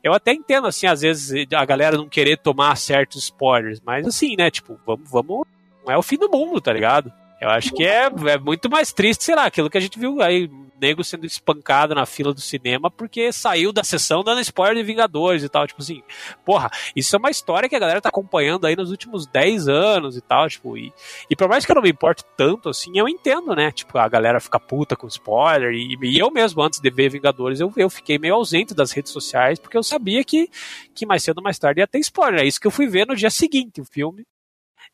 eu 0.00 0.12
até 0.12 0.32
entendo, 0.32 0.68
assim, 0.68 0.86
às 0.86 1.00
vezes 1.00 1.48
a 1.52 1.64
galera 1.64 1.96
não 1.96 2.08
querer 2.08 2.36
tomar 2.36 2.76
certos 2.76 3.24
spoilers, 3.24 3.82
mas 3.84 4.06
assim, 4.06 4.36
né, 4.38 4.52
tipo, 4.52 4.78
vamos, 4.86 5.10
vamos. 5.10 5.48
Não 5.84 5.92
é 5.92 5.98
o 5.98 6.02
fim 6.02 6.16
do 6.16 6.30
mundo, 6.30 6.60
tá 6.60 6.72
ligado? 6.72 7.12
Eu 7.40 7.48
acho 7.50 7.72
que 7.72 7.84
é, 7.84 8.06
é 8.06 8.38
muito 8.38 8.68
mais 8.68 8.92
triste, 8.92 9.24
sei 9.24 9.34
lá, 9.34 9.44
aquilo 9.46 9.70
que 9.70 9.78
a 9.78 9.80
gente 9.80 9.98
viu 9.98 10.20
aí 10.20 10.50
nego 10.80 11.02
sendo 11.04 11.26
espancado 11.26 11.94
na 11.94 12.06
fila 12.06 12.32
do 12.32 12.40
cinema 12.40 12.90
porque 12.90 13.32
saiu 13.32 13.72
da 13.72 13.82
sessão 13.82 14.22
dando 14.22 14.40
spoiler 14.40 14.76
de 14.76 14.82
Vingadores 14.82 15.42
e 15.42 15.48
tal. 15.48 15.66
Tipo 15.66 15.82
assim, 15.82 16.02
porra, 16.44 16.70
isso 16.94 17.14
é 17.14 17.18
uma 17.18 17.30
história 17.30 17.68
que 17.68 17.76
a 17.76 17.78
galera 17.78 18.00
tá 18.00 18.08
acompanhando 18.08 18.66
aí 18.66 18.76
nos 18.76 18.90
últimos 18.90 19.26
10 19.26 19.68
anos 19.68 20.16
e 20.16 20.20
tal, 20.20 20.48
tipo, 20.48 20.76
e, 20.76 20.92
e 21.28 21.36
por 21.36 21.48
mais 21.48 21.64
que 21.64 21.72
eu 21.72 21.74
não 21.74 21.82
me 21.82 21.90
importe 21.90 22.24
tanto 22.36 22.68
assim, 22.68 22.92
eu 22.94 23.08
entendo, 23.08 23.54
né? 23.54 23.70
Tipo, 23.70 23.98
a 23.98 24.08
galera 24.08 24.40
fica 24.40 24.58
puta 24.58 24.96
com 24.96 25.06
spoiler 25.06 25.72
e, 25.72 25.96
e 26.02 26.18
eu 26.18 26.30
mesmo, 26.30 26.62
antes 26.62 26.80
de 26.80 26.90
ver 26.90 27.08
Vingadores, 27.08 27.60
eu, 27.60 27.72
eu 27.76 27.90
fiquei 27.90 28.18
meio 28.18 28.34
ausente 28.34 28.74
das 28.74 28.92
redes 28.92 29.12
sociais 29.12 29.58
porque 29.58 29.76
eu 29.76 29.82
sabia 29.82 30.24
que, 30.24 30.48
que 30.94 31.06
mais 31.06 31.22
cedo 31.22 31.38
ou 31.38 31.44
mais 31.44 31.58
tarde 31.58 31.80
ia 31.80 31.86
ter 31.86 31.98
spoiler. 31.98 32.40
É 32.40 32.46
isso 32.46 32.60
que 32.60 32.66
eu 32.66 32.70
fui 32.70 32.86
ver 32.86 33.06
no 33.06 33.16
dia 33.16 33.30
seguinte, 33.30 33.80
o 33.80 33.84
filme. 33.84 34.24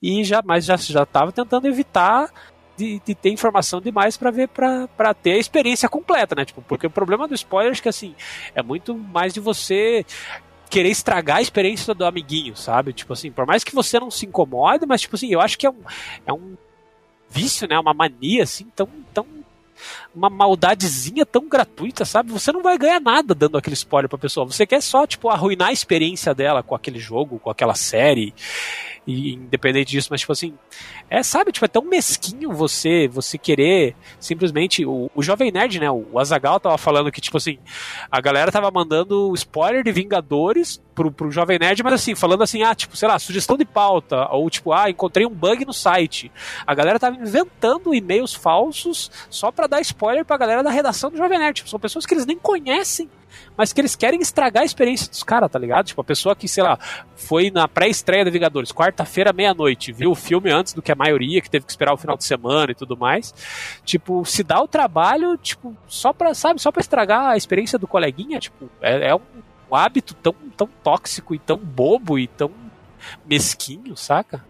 E 0.07 0.23
já, 0.23 0.43
mas 0.45 0.67
já, 0.67 0.77
já 0.77 1.07
tava 1.07 1.33
tentando 1.33 1.67
evitar 1.67 2.31
de, 2.77 3.01
de 3.07 3.15
ter 3.15 3.31
informação 3.31 3.81
demais 3.81 4.19
para 4.19 4.31
ver, 4.31 4.49
para 4.49 5.15
ter 5.15 5.33
a 5.33 5.39
experiência 5.39 5.89
completa, 5.89 6.35
né? 6.35 6.45
Tipo, 6.45 6.61
porque 6.61 6.87
o 6.87 6.91
problema 6.91 7.27
do 7.27 7.33
spoiler 7.33 7.73
é 7.73 7.81
que, 7.81 7.89
assim, 7.89 8.15
é 8.55 8.63
muito 8.63 8.95
mais 8.95 9.33
de 9.33 9.41
você 9.41 10.05
querer 10.69 10.91
estragar 10.91 11.39
a 11.39 11.41
experiência 11.41 11.95
do 11.95 12.05
amiguinho, 12.05 12.55
sabe? 12.55 12.93
Tipo 12.93 13.15
assim, 13.15 13.33
por 13.33 13.47
mais 13.47 13.65
que 13.65 13.75
você 13.75 13.99
não 13.99 14.11
se 14.11 14.27
incomode, 14.27 14.85
mas, 14.85 15.01
tipo 15.01 15.17
assim, 15.17 15.33
eu 15.33 15.41
acho 15.41 15.57
que 15.57 15.67
é 15.67 15.71
um, 15.71 15.81
é 16.27 16.33
um 16.35 16.55
vício, 17.31 17.67
né? 17.67 17.79
Uma 17.79 17.95
mania, 17.95 18.43
assim, 18.43 18.67
tão, 18.77 18.87
tão 19.15 19.27
uma 20.15 20.29
maldadezinha 20.29 21.25
tão 21.25 21.49
gratuita, 21.49 22.05
sabe? 22.05 22.31
Você 22.31 22.53
não 22.53 22.63
vai 22.63 22.77
ganhar 22.77 23.01
nada 23.01 23.35
dando 23.35 23.57
aquele 23.57 23.75
spoiler 23.75 24.09
pra 24.09 24.19
pessoa. 24.19 24.47
Você 24.47 24.67
quer 24.67 24.83
só, 24.83 25.07
tipo, 25.07 25.31
arruinar 25.31 25.69
a 25.69 25.73
experiência 25.73 26.35
dela 26.35 26.63
com 26.63 26.75
aquele 26.75 26.99
jogo, 26.99 27.39
com 27.39 27.51
aquela 27.51 27.75
série 27.75 28.35
e 29.07 29.35
independente 29.35 29.91
disso, 29.91 30.09
mas 30.11 30.21
tipo 30.21 30.33
assim, 30.33 30.55
é, 31.11 31.23
sabe, 31.23 31.53
tipo, 31.53 31.65
é 31.65 31.69
tão 31.69 31.83
mesquinho 31.83 32.53
você 32.53 33.07
você 33.09 33.37
querer 33.37 33.95
simplesmente 34.19 34.85
o, 34.85 35.11
o 35.15 35.23
jovem 35.23 35.53
nerd, 35.53 35.79
né, 35.79 35.91
o 35.91 36.19
Azagal 36.19 36.59
tava 36.59 36.79
falando 36.79 37.13
que 37.13 37.21
tipo 37.21 37.37
assim, 37.37 37.59
a 38.11 38.21
galera 38.21 38.51
tava 38.51 38.71
mandando 38.71 39.33
spoiler 39.35 39.85
de 39.85 39.93
Vingadores 39.93 40.81
pro, 40.95 41.11
pro 41.11 41.31
jovem 41.31 41.59
nerd, 41.59 41.83
mas 41.83 41.95
assim, 41.95 42.15
falando 42.15 42.43
assim, 42.43 42.63
ah, 42.63 42.75
tipo, 42.75 42.97
sei 42.97 43.09
lá, 43.09 43.19
sugestão 43.19 43.57
de 43.57 43.65
pauta 43.65 44.29
ou 44.31 44.49
tipo, 44.49 44.73
ah, 44.73 44.89
encontrei 44.89 45.27
um 45.27 45.31
bug 45.31 45.65
no 45.65 45.73
site. 45.73 46.33
A 46.67 46.75
galera 46.75 46.99
tava 46.99 47.17
inventando 47.17 47.95
e-mails 47.95 48.33
falsos 48.33 49.11
só 49.29 49.51
para 49.51 49.67
dar 49.67 49.81
spoiler 49.81 50.25
pra 50.25 50.37
galera 50.37 50.63
da 50.63 50.71
redação 50.71 51.11
do 51.11 51.17
jovem 51.17 51.39
nerd, 51.39 51.57
tipo, 51.57 51.69
são 51.69 51.81
pessoas 51.81 52.07
que 52.07 52.15
eles 52.15 52.27
nem 52.27 52.39
conhecem 52.39 53.11
mas 53.57 53.73
que 53.73 53.81
eles 53.81 53.95
querem 53.95 54.21
estragar 54.21 54.63
a 54.63 54.67
experiência 54.67 55.09
dos 55.09 55.23
caras, 55.23 55.51
tá 55.51 55.59
ligado? 55.59 55.87
Tipo, 55.87 56.01
a 56.01 56.05
pessoa 56.05 56.35
que, 56.35 56.49
sei 56.49 56.63
lá, 56.63 56.79
foi 57.15 57.51
na 57.51 57.69
pré-estreia 57.69 58.25
da 58.25 58.31
Vingadores, 58.31 58.73
quarta-feira, 58.73 59.33
meia-noite, 59.33 59.93
viu 59.93 60.11
o 60.11 60.15
filme 60.15 60.51
antes 60.51 60.73
do 60.73 60.83
que 60.83 60.93
a 60.93 60.97
maioria, 60.97 61.41
que 61.41 61.51
teve 61.51 61.65
que 61.65 61.73
esperar 61.73 61.95
o 61.95 61.97
final 61.97 62.17
de 62.17 62.25
semana 62.25 62.73
e 62.73 62.75
tudo 62.75 62.97
mais. 62.97 63.35
Tipo, 63.85 64.25
se 64.25 64.43
dá 64.43 64.61
o 64.61 64.69
trabalho, 64.69 65.37
tipo, 65.37 65.77
só 65.87 66.13
pra, 66.13 66.35
sabe, 66.35 66.61
só 66.61 66.73
pra 66.73 66.81
estragar 66.81 67.27
a 67.27 67.37
experiência 67.37 67.79
do 67.79 67.87
coleguinha, 67.87 68.41
tipo, 68.41 68.69
é, 68.81 69.09
é 69.11 69.15
um, 69.15 69.21
um 69.71 69.75
hábito 69.75 70.15
tão, 70.15 70.35
tão 70.57 70.69
tóxico 70.83 71.35
e 71.35 71.39
tão 71.39 71.57
bobo 71.57 72.19
e 72.19 72.27
tão 72.27 72.51
mesquinho, 73.25 73.97
saca? 73.97 74.45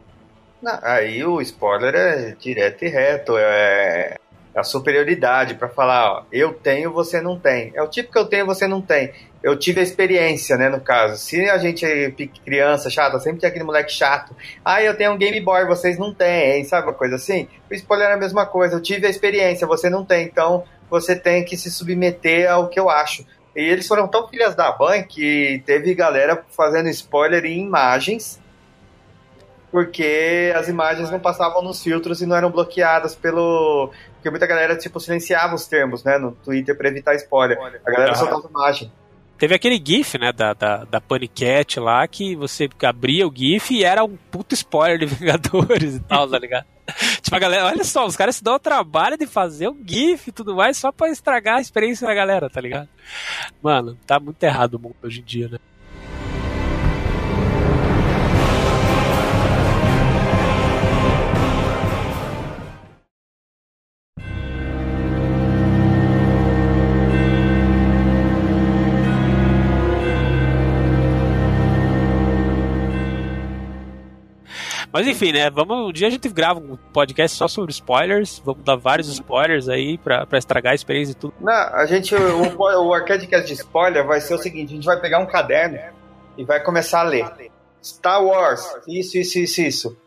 Aí 0.82 1.22
o 1.24 1.40
spoiler 1.42 1.94
é 1.94 2.34
direto 2.40 2.84
e 2.84 2.88
reto, 2.88 3.36
é, 3.36 4.16
a 4.54 4.62
superioridade 4.62 5.54
para 5.54 5.68
falar, 5.68 6.12
ó, 6.12 6.22
eu 6.30 6.52
tenho, 6.52 6.92
você 6.92 7.20
não 7.20 7.38
tem. 7.38 7.72
É 7.74 7.82
o 7.82 7.88
tipo 7.88 8.12
que 8.12 8.18
eu 8.18 8.24
tenho, 8.24 8.46
você 8.46 8.68
não 8.68 8.80
tem. 8.80 9.12
Eu 9.42 9.58
tive 9.58 9.80
a 9.80 9.82
experiência, 9.82 10.56
né, 10.56 10.68
no 10.68 10.80
caso. 10.80 11.16
Se 11.16 11.48
a 11.50 11.58
gente 11.58 11.84
é 11.84 12.10
criança 12.44 12.88
chata, 12.88 13.18
sempre 13.18 13.40
tem 13.40 13.48
aquele 13.50 13.64
moleque 13.64 13.92
chato. 13.92 14.34
Ah, 14.64 14.82
eu 14.82 14.96
tenho 14.96 15.12
um 15.12 15.18
Game 15.18 15.40
Boy, 15.40 15.66
vocês 15.66 15.98
não 15.98 16.14
têm, 16.14 16.64
sabe 16.64 16.86
uma 16.86 16.94
coisa 16.94 17.16
assim? 17.16 17.48
O 17.70 17.74
spoiler 17.74 18.08
é 18.10 18.12
a 18.14 18.16
mesma 18.16 18.46
coisa. 18.46 18.76
Eu 18.76 18.80
tive 18.80 19.06
a 19.06 19.10
experiência, 19.10 19.66
você 19.66 19.90
não 19.90 20.04
tem. 20.04 20.24
Então, 20.24 20.64
você 20.88 21.16
tem 21.16 21.44
que 21.44 21.56
se 21.56 21.70
submeter 21.70 22.50
ao 22.50 22.68
que 22.68 22.78
eu 22.78 22.88
acho. 22.88 23.26
E 23.54 23.60
eles 23.60 23.86
foram 23.86 24.08
tão 24.08 24.28
filhas 24.28 24.54
da 24.54 24.74
mãe 24.78 25.02
que 25.02 25.62
teve 25.66 25.94
galera 25.94 26.44
fazendo 26.50 26.88
spoiler 26.88 27.44
em 27.44 27.60
imagens 27.60 28.42
porque 29.74 30.52
as 30.54 30.68
imagens 30.68 31.10
não 31.10 31.18
passavam 31.18 31.60
nos 31.60 31.82
filtros 31.82 32.22
e 32.22 32.26
não 32.26 32.36
eram 32.36 32.48
bloqueadas 32.48 33.16
pelo. 33.16 33.90
Porque 34.24 34.30
muita 34.30 34.46
galera, 34.46 34.74
tipo, 34.74 34.98
silenciava 34.98 35.54
os 35.54 35.66
termos, 35.66 36.02
né, 36.02 36.16
no 36.16 36.32
Twitter 36.32 36.74
para 36.74 36.88
evitar 36.88 37.14
spoiler. 37.14 37.58
A 37.58 37.90
galera 37.90 38.12
uhum. 38.12 38.18
soltava 38.18 38.48
imagem. 38.48 38.90
Teve 39.36 39.54
aquele 39.54 39.82
GIF, 39.84 40.16
né, 40.16 40.32
da, 40.32 40.54
da, 40.54 40.84
da 40.84 40.98
Panicat 40.98 41.78
lá, 41.78 42.08
que 42.08 42.34
você 42.34 42.66
abria 42.84 43.28
o 43.28 43.32
GIF 43.34 43.74
e 43.74 43.84
era 43.84 44.02
um 44.02 44.16
puto 44.16 44.54
spoiler 44.54 44.98
de 44.98 45.04
Vingadores 45.14 45.96
e 45.96 46.00
tal, 46.00 46.26
tá 46.26 46.38
ligado? 46.38 46.64
tipo, 47.20 47.36
a 47.36 47.38
galera, 47.38 47.66
olha 47.66 47.84
só, 47.84 48.06
os 48.06 48.16
caras 48.16 48.36
se 48.36 48.42
dão 48.42 48.54
o 48.54 48.58
trabalho 48.58 49.18
de 49.18 49.26
fazer 49.26 49.68
um 49.68 49.76
GIF 49.86 50.28
e 50.28 50.32
tudo 50.32 50.56
mais 50.56 50.78
só 50.78 50.90
pra 50.90 51.10
estragar 51.10 51.58
a 51.58 51.60
experiência 51.60 52.06
da 52.06 52.14
galera, 52.14 52.48
tá 52.48 52.62
ligado? 52.62 52.88
Mano, 53.62 53.94
tá 54.06 54.18
muito 54.18 54.42
errado 54.42 54.76
o 54.76 54.78
mundo 54.78 54.96
hoje 55.02 55.20
em 55.20 55.24
dia, 55.24 55.48
né? 55.48 55.58
Mas 74.94 75.08
enfim, 75.08 75.32
né? 75.32 75.50
Vamos, 75.50 75.88
um 75.88 75.92
dia 75.92 76.06
a 76.06 76.10
gente 76.10 76.28
grava 76.28 76.60
um 76.60 76.76
podcast 76.76 77.36
só 77.36 77.48
sobre 77.48 77.72
spoilers. 77.72 78.40
Vamos 78.44 78.62
dar 78.62 78.76
vários 78.76 79.08
spoilers 79.08 79.68
aí 79.68 79.98
pra, 79.98 80.24
pra 80.24 80.38
estragar 80.38 80.70
a 80.70 80.74
experiência 80.76 81.10
e 81.10 81.16
tudo. 81.16 81.34
Não, 81.40 81.52
a 81.52 81.84
gente. 81.84 82.14
O, 82.14 82.86
o 82.86 82.94
Arcadecast 82.94 83.44
de 83.44 83.54
spoiler 83.54 84.06
vai 84.06 84.20
ser 84.20 84.34
o 84.34 84.38
seguinte: 84.38 84.70
a 84.70 84.76
gente 84.76 84.86
vai 84.86 85.00
pegar 85.00 85.18
um 85.18 85.26
caderno 85.26 85.80
e 86.38 86.44
vai 86.44 86.62
começar 86.62 87.00
a 87.00 87.02
ler. 87.02 87.26
Star 87.82 88.24
Wars, 88.24 88.64
isso, 88.86 89.18
isso, 89.18 89.40
isso, 89.40 89.62
isso. 89.62 89.98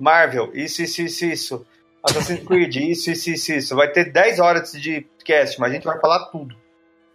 Marvel, 0.00 0.50
isso, 0.52 0.82
isso, 0.82 1.02
isso, 1.02 1.24
isso. 1.26 1.66
Assassin's 2.02 2.42
Creed, 2.44 2.74
isso, 2.74 3.12
isso, 3.12 3.30
isso, 3.30 3.52
isso. 3.52 3.76
Vai 3.76 3.92
ter 3.92 4.10
10 4.10 4.40
horas 4.40 4.72
de 4.72 5.06
cast, 5.24 5.60
mas 5.60 5.70
a 5.70 5.74
gente 5.74 5.84
vai 5.84 6.00
falar 6.00 6.24
tudo. 6.30 6.56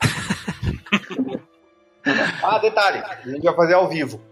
ah, 2.41 2.59
detalhe, 2.59 2.99
a 2.99 3.27
gente 3.27 3.43
vai 3.43 3.55
fazer 3.55 3.73
ao 3.73 3.89
vivo. 3.89 4.28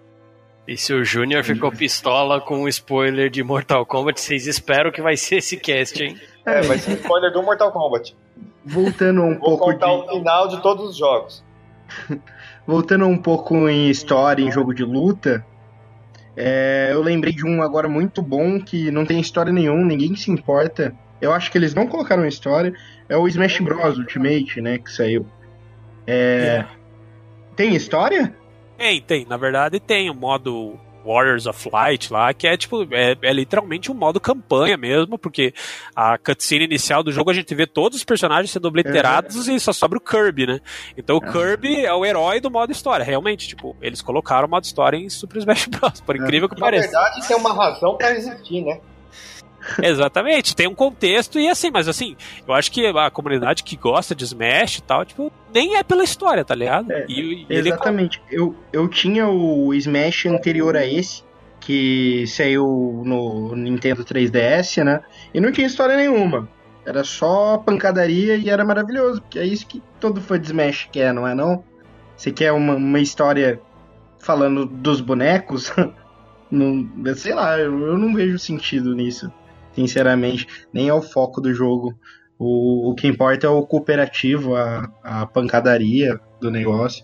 E 0.67 0.75
se 0.75 0.93
o 0.93 1.03
Júnior 1.05 1.45
ficou 1.45 1.71
pistola 1.71 2.41
com 2.41 2.63
o 2.63 2.67
spoiler 2.67 3.29
de 3.29 3.41
Mortal 3.41 3.85
Kombat, 3.85 4.19
vocês 4.19 4.47
esperam 4.47 4.91
que 4.91 5.01
vai 5.01 5.15
ser 5.15 5.37
esse 5.37 5.55
cast, 5.55 6.03
hein? 6.03 6.19
É, 6.45 6.61
vai 6.61 6.77
ser 6.77 6.97
spoiler 6.97 7.31
do 7.31 7.41
Mortal 7.41 7.71
Kombat. 7.71 8.13
Voltando 8.65 9.21
um 9.21 9.37
Vou 9.37 9.57
pouco. 9.57 9.65
Vou 9.65 9.73
contar 9.73 9.87
de... 9.87 9.93
o 9.93 10.07
final 10.09 10.47
de 10.49 10.61
todos 10.61 10.89
os 10.89 10.97
jogos. 10.97 11.41
Voltando 12.67 13.05
um 13.05 13.17
pouco 13.17 13.69
em 13.69 13.89
história, 13.89 14.43
em 14.43 14.51
jogo 14.51 14.73
de 14.73 14.83
luta, 14.83 15.45
é, 16.35 16.89
eu 16.91 17.01
lembrei 17.01 17.33
de 17.33 17.45
um 17.45 17.63
agora 17.63 17.87
muito 17.87 18.21
bom 18.21 18.59
que 18.59 18.91
não 18.91 19.05
tem 19.05 19.21
história 19.21 19.53
nenhuma, 19.53 19.85
ninguém 19.85 20.15
se 20.17 20.29
importa. 20.29 20.93
Eu 21.21 21.31
acho 21.31 21.49
que 21.49 21.57
eles 21.57 21.73
não 21.73 21.87
colocaram 21.87 22.27
história. 22.27 22.73
É 23.07 23.15
o 23.17 23.27
Smash 23.27 23.59
Bros. 23.59 23.97
Ultimate, 23.97 24.61
né? 24.61 24.77
Que 24.77 24.91
saiu. 24.91 25.25
É... 26.05 26.13
é. 26.13 26.67
Tem 27.55 27.73
história? 27.73 28.35
Tem, 28.77 29.01
tem. 29.01 29.25
Na 29.25 29.37
verdade, 29.37 29.79
tem 29.79 30.09
o 30.09 30.13
modo 30.13 30.79
Warriors 31.07 31.45
of 31.45 31.69
Light 31.71 32.11
lá, 32.11 32.33
que 32.33 32.45
é 32.45 32.57
tipo, 32.57 32.83
é, 32.93 33.15
é, 33.21 33.33
literalmente 33.33 33.89
um 33.89 33.95
modo 33.95 34.19
campanha 34.19 34.75
mesmo, 34.75 35.17
porque 35.17 35.53
a 35.95 36.17
cutscene 36.17 36.65
inicial 36.65 37.01
do 37.01 37.11
jogo 37.11 37.31
a 37.31 37.33
gente 37.33 37.55
vê 37.55 37.65
todos 37.65 37.97
os 37.97 38.03
personagens 38.03 38.51
sendo 38.51 38.67
obliterados 38.67 39.47
é. 39.47 39.53
e 39.53 39.59
só 39.59 39.71
sobra 39.71 39.97
o 39.97 40.01
Kirby, 40.01 40.45
né? 40.45 40.59
Então 40.97 41.17
o 41.17 41.23
é. 41.23 41.31
Kirby 41.31 41.85
é 41.85 41.93
o 41.93 42.05
herói 42.05 42.41
do 42.41 42.51
modo 42.51 42.71
história, 42.71 43.05
realmente, 43.05 43.47
tipo, 43.47 43.75
eles 43.81 44.01
colocaram 44.01 44.47
o 44.47 44.51
modo 44.51 44.65
história 44.65 44.97
em 44.97 45.09
Super 45.09 45.37
Smash 45.37 45.67
Bros, 45.67 46.01
por 46.01 46.15
incrível 46.17 46.49
que 46.49 46.55
Na 46.55 46.65
pareça. 46.65 46.91
Na 46.91 47.03
verdade, 47.03 47.27
tem 47.27 47.37
uma 47.37 47.53
razão 47.53 47.95
para 47.95 48.11
existir, 48.11 48.61
né? 48.61 48.81
Exatamente, 49.81 50.55
tem 50.55 50.67
um 50.67 50.75
contexto 50.75 51.39
e 51.39 51.47
assim, 51.47 51.69
mas 51.71 51.87
assim, 51.87 52.15
eu 52.47 52.53
acho 52.53 52.71
que 52.71 52.85
a 52.85 53.11
comunidade 53.11 53.63
que 53.63 53.75
gosta 53.75 54.15
de 54.15 54.23
Smash 54.23 54.77
e 54.77 54.81
tal, 54.81 55.05
tipo, 55.05 55.31
nem 55.53 55.75
é 55.75 55.83
pela 55.83 56.03
história, 56.03 56.43
tá 56.43 56.55
ligado? 56.55 56.91
É, 56.91 57.05
e, 57.07 57.45
e 57.49 57.53
exatamente. 57.55 58.21
Ele... 58.29 58.41
Eu, 58.41 58.55
eu 58.71 58.87
tinha 58.87 59.27
o 59.27 59.73
Smash 59.73 60.25
anterior 60.27 60.75
a 60.75 60.85
esse, 60.85 61.23
que 61.59 62.25
saiu 62.27 63.03
no 63.05 63.55
Nintendo 63.55 64.03
3DS, 64.05 64.83
né? 64.83 65.01
E 65.33 65.39
não 65.39 65.51
tinha 65.51 65.67
história 65.67 65.97
nenhuma. 65.97 66.47
Era 66.85 67.03
só 67.03 67.57
pancadaria 67.57 68.37
e 68.37 68.49
era 68.49 68.63
maravilhoso, 68.63 69.21
porque 69.21 69.39
é 69.39 69.45
isso 69.45 69.67
que 69.67 69.83
todo 69.99 70.21
fã 70.21 70.39
de 70.39 70.47
Smash 70.47 70.87
quer, 70.91 71.13
não 71.13 71.27
é 71.27 71.35
não? 71.35 71.63
Você 72.15 72.31
quer 72.31 72.53
uma, 72.53 72.75
uma 72.75 72.99
história 72.99 73.59
falando 74.19 74.65
dos 74.65 75.01
bonecos? 75.01 75.73
não, 76.49 76.89
sei 77.15 77.33
lá, 77.33 77.59
eu, 77.59 77.87
eu 77.87 77.97
não 77.97 78.13
vejo 78.13 78.39
sentido 78.39 78.95
nisso, 78.95 79.29
sinceramente. 79.77 80.47
Nem 80.73 80.89
é 80.89 80.93
o 80.93 81.01
foco 81.03 81.39
do 81.39 81.53
jogo. 81.53 81.93
O, 82.39 82.89
o 82.91 82.95
que 82.95 83.07
importa 83.07 83.45
é 83.45 83.49
o 83.49 83.63
cooperativo, 83.65 84.55
a, 84.55 84.89
a 85.03 85.25
pancadaria 85.27 86.19
do 86.41 86.49
negócio. 86.51 87.03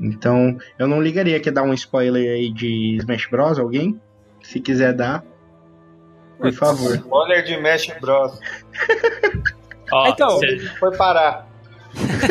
Então, 0.00 0.56
eu 0.78 0.88
não 0.88 1.00
ligaria 1.02 1.38
que 1.40 1.50
dar 1.50 1.62
um 1.62 1.74
spoiler 1.74 2.34
aí 2.34 2.50
de 2.52 2.96
Smash 2.96 3.26
Bros. 3.30 3.58
Alguém? 3.58 4.00
Se 4.42 4.58
quiser 4.60 4.92
dar, 4.94 5.22
por 6.38 6.52
favor. 6.52 6.94
Spoiler 6.94 7.42
de 7.44 7.52
Smash 7.54 7.94
Bros. 8.00 8.38
Ó, 9.92 10.08
Então, 10.08 10.38
cê- 10.38 10.58
Foi 10.78 10.96
parar. 10.96 11.46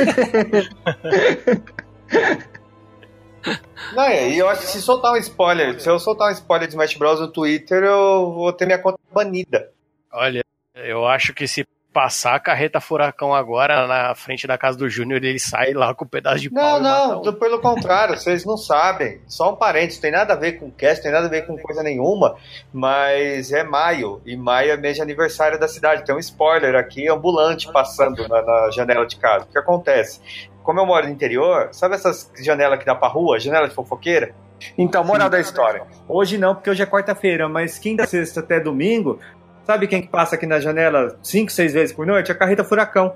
Não, 3.93 4.09
e 4.09 4.37
eu 4.39 4.49
acho 4.49 4.61
que 4.61 4.67
se 4.67 4.81
soltar 4.81 5.13
um 5.13 5.17
spoiler, 5.17 5.79
se 5.79 5.87
eu 5.87 5.99
soltar 5.99 6.29
um 6.29 6.31
spoiler 6.33 6.67
de 6.67 6.73
Smash 6.73 6.95
Bros 6.97 7.19
no 7.19 7.27
Twitter, 7.27 7.83
eu 7.83 8.31
vou 8.33 8.51
ter 8.51 8.65
minha 8.65 8.79
conta 8.79 8.97
banida. 9.13 9.69
Olha, 10.15 10.43
eu 10.75 11.05
acho 11.05 11.33
que 11.33 11.47
se 11.47 11.65
passar 11.95 12.35
a 12.35 12.39
carreta 12.41 12.81
furacão 12.81 13.33
agora 13.33 13.87
na 13.87 14.13
frente 14.13 14.45
da 14.45 14.57
casa 14.57 14.77
do 14.77 14.89
Júnior, 14.89 15.23
ele 15.23 15.39
sai 15.39 15.71
lá 15.71 15.95
com 15.95 16.03
um 16.03 16.07
pedaço 16.07 16.39
de 16.39 16.51
Não, 16.51 16.61
pau 16.61 16.81
mata 16.81 17.07
não, 17.07 17.21
um. 17.21 17.33
pelo 17.33 17.61
contrário, 17.61 18.17
vocês 18.17 18.43
não 18.43 18.57
sabem. 18.57 19.21
Só 19.27 19.53
um 19.53 19.55
parênteses, 19.55 19.99
tem 19.99 20.11
nada 20.11 20.33
a 20.33 20.35
ver 20.35 20.59
com 20.59 20.69
cast, 20.69 21.01
tem 21.01 21.09
nada 21.09 21.27
a 21.27 21.29
ver 21.29 21.47
com 21.47 21.57
coisa 21.57 21.81
nenhuma, 21.81 22.35
mas 22.73 23.53
é 23.53 23.63
maio, 23.63 24.21
e 24.25 24.35
maio 24.35 24.71
é 24.73 24.77
mês 24.77 24.97
de 24.97 25.01
aniversário 25.01 25.57
da 25.57 25.69
cidade. 25.69 26.03
Tem 26.03 26.13
um 26.13 26.19
spoiler 26.19 26.75
aqui, 26.75 27.07
ambulante, 27.07 27.71
passando 27.71 28.27
na, 28.27 28.41
na 28.41 28.71
janela 28.71 29.05
de 29.05 29.15
casa. 29.15 29.45
O 29.45 29.47
que 29.47 29.57
acontece? 29.57 30.19
Como 30.63 30.81
eu 30.81 30.85
moro 30.85 31.05
no 31.05 31.13
interior, 31.13 31.69
sabe 31.71 31.95
essas 31.95 32.29
janelas 32.41 32.77
que 32.77 32.85
dá 32.85 32.93
pra 32.95 33.07
rua, 33.07 33.39
janela 33.39 33.69
de 33.69 33.73
fofoqueira? 33.73 34.35
Então, 34.77 35.03
moral 35.03 35.29
da 35.29 35.39
história. 35.39 35.83
Hoje 36.07 36.37
não, 36.37 36.55
porque 36.55 36.69
hoje 36.69 36.83
é 36.83 36.85
quarta-feira, 36.85 37.47
mas 37.47 37.77
quinta, 37.77 38.05
sexta 38.05 38.39
até 38.39 38.59
domingo, 38.59 39.19
sabe 39.65 39.87
quem 39.87 40.01
que 40.01 40.07
passa 40.07 40.35
aqui 40.35 40.45
na 40.45 40.59
janela 40.59 41.17
cinco, 41.23 41.51
seis 41.51 41.73
vezes 41.73 41.95
por 41.95 42.05
noite? 42.05 42.31
A 42.31 42.35
carreta 42.35 42.63
furacão. 42.63 43.13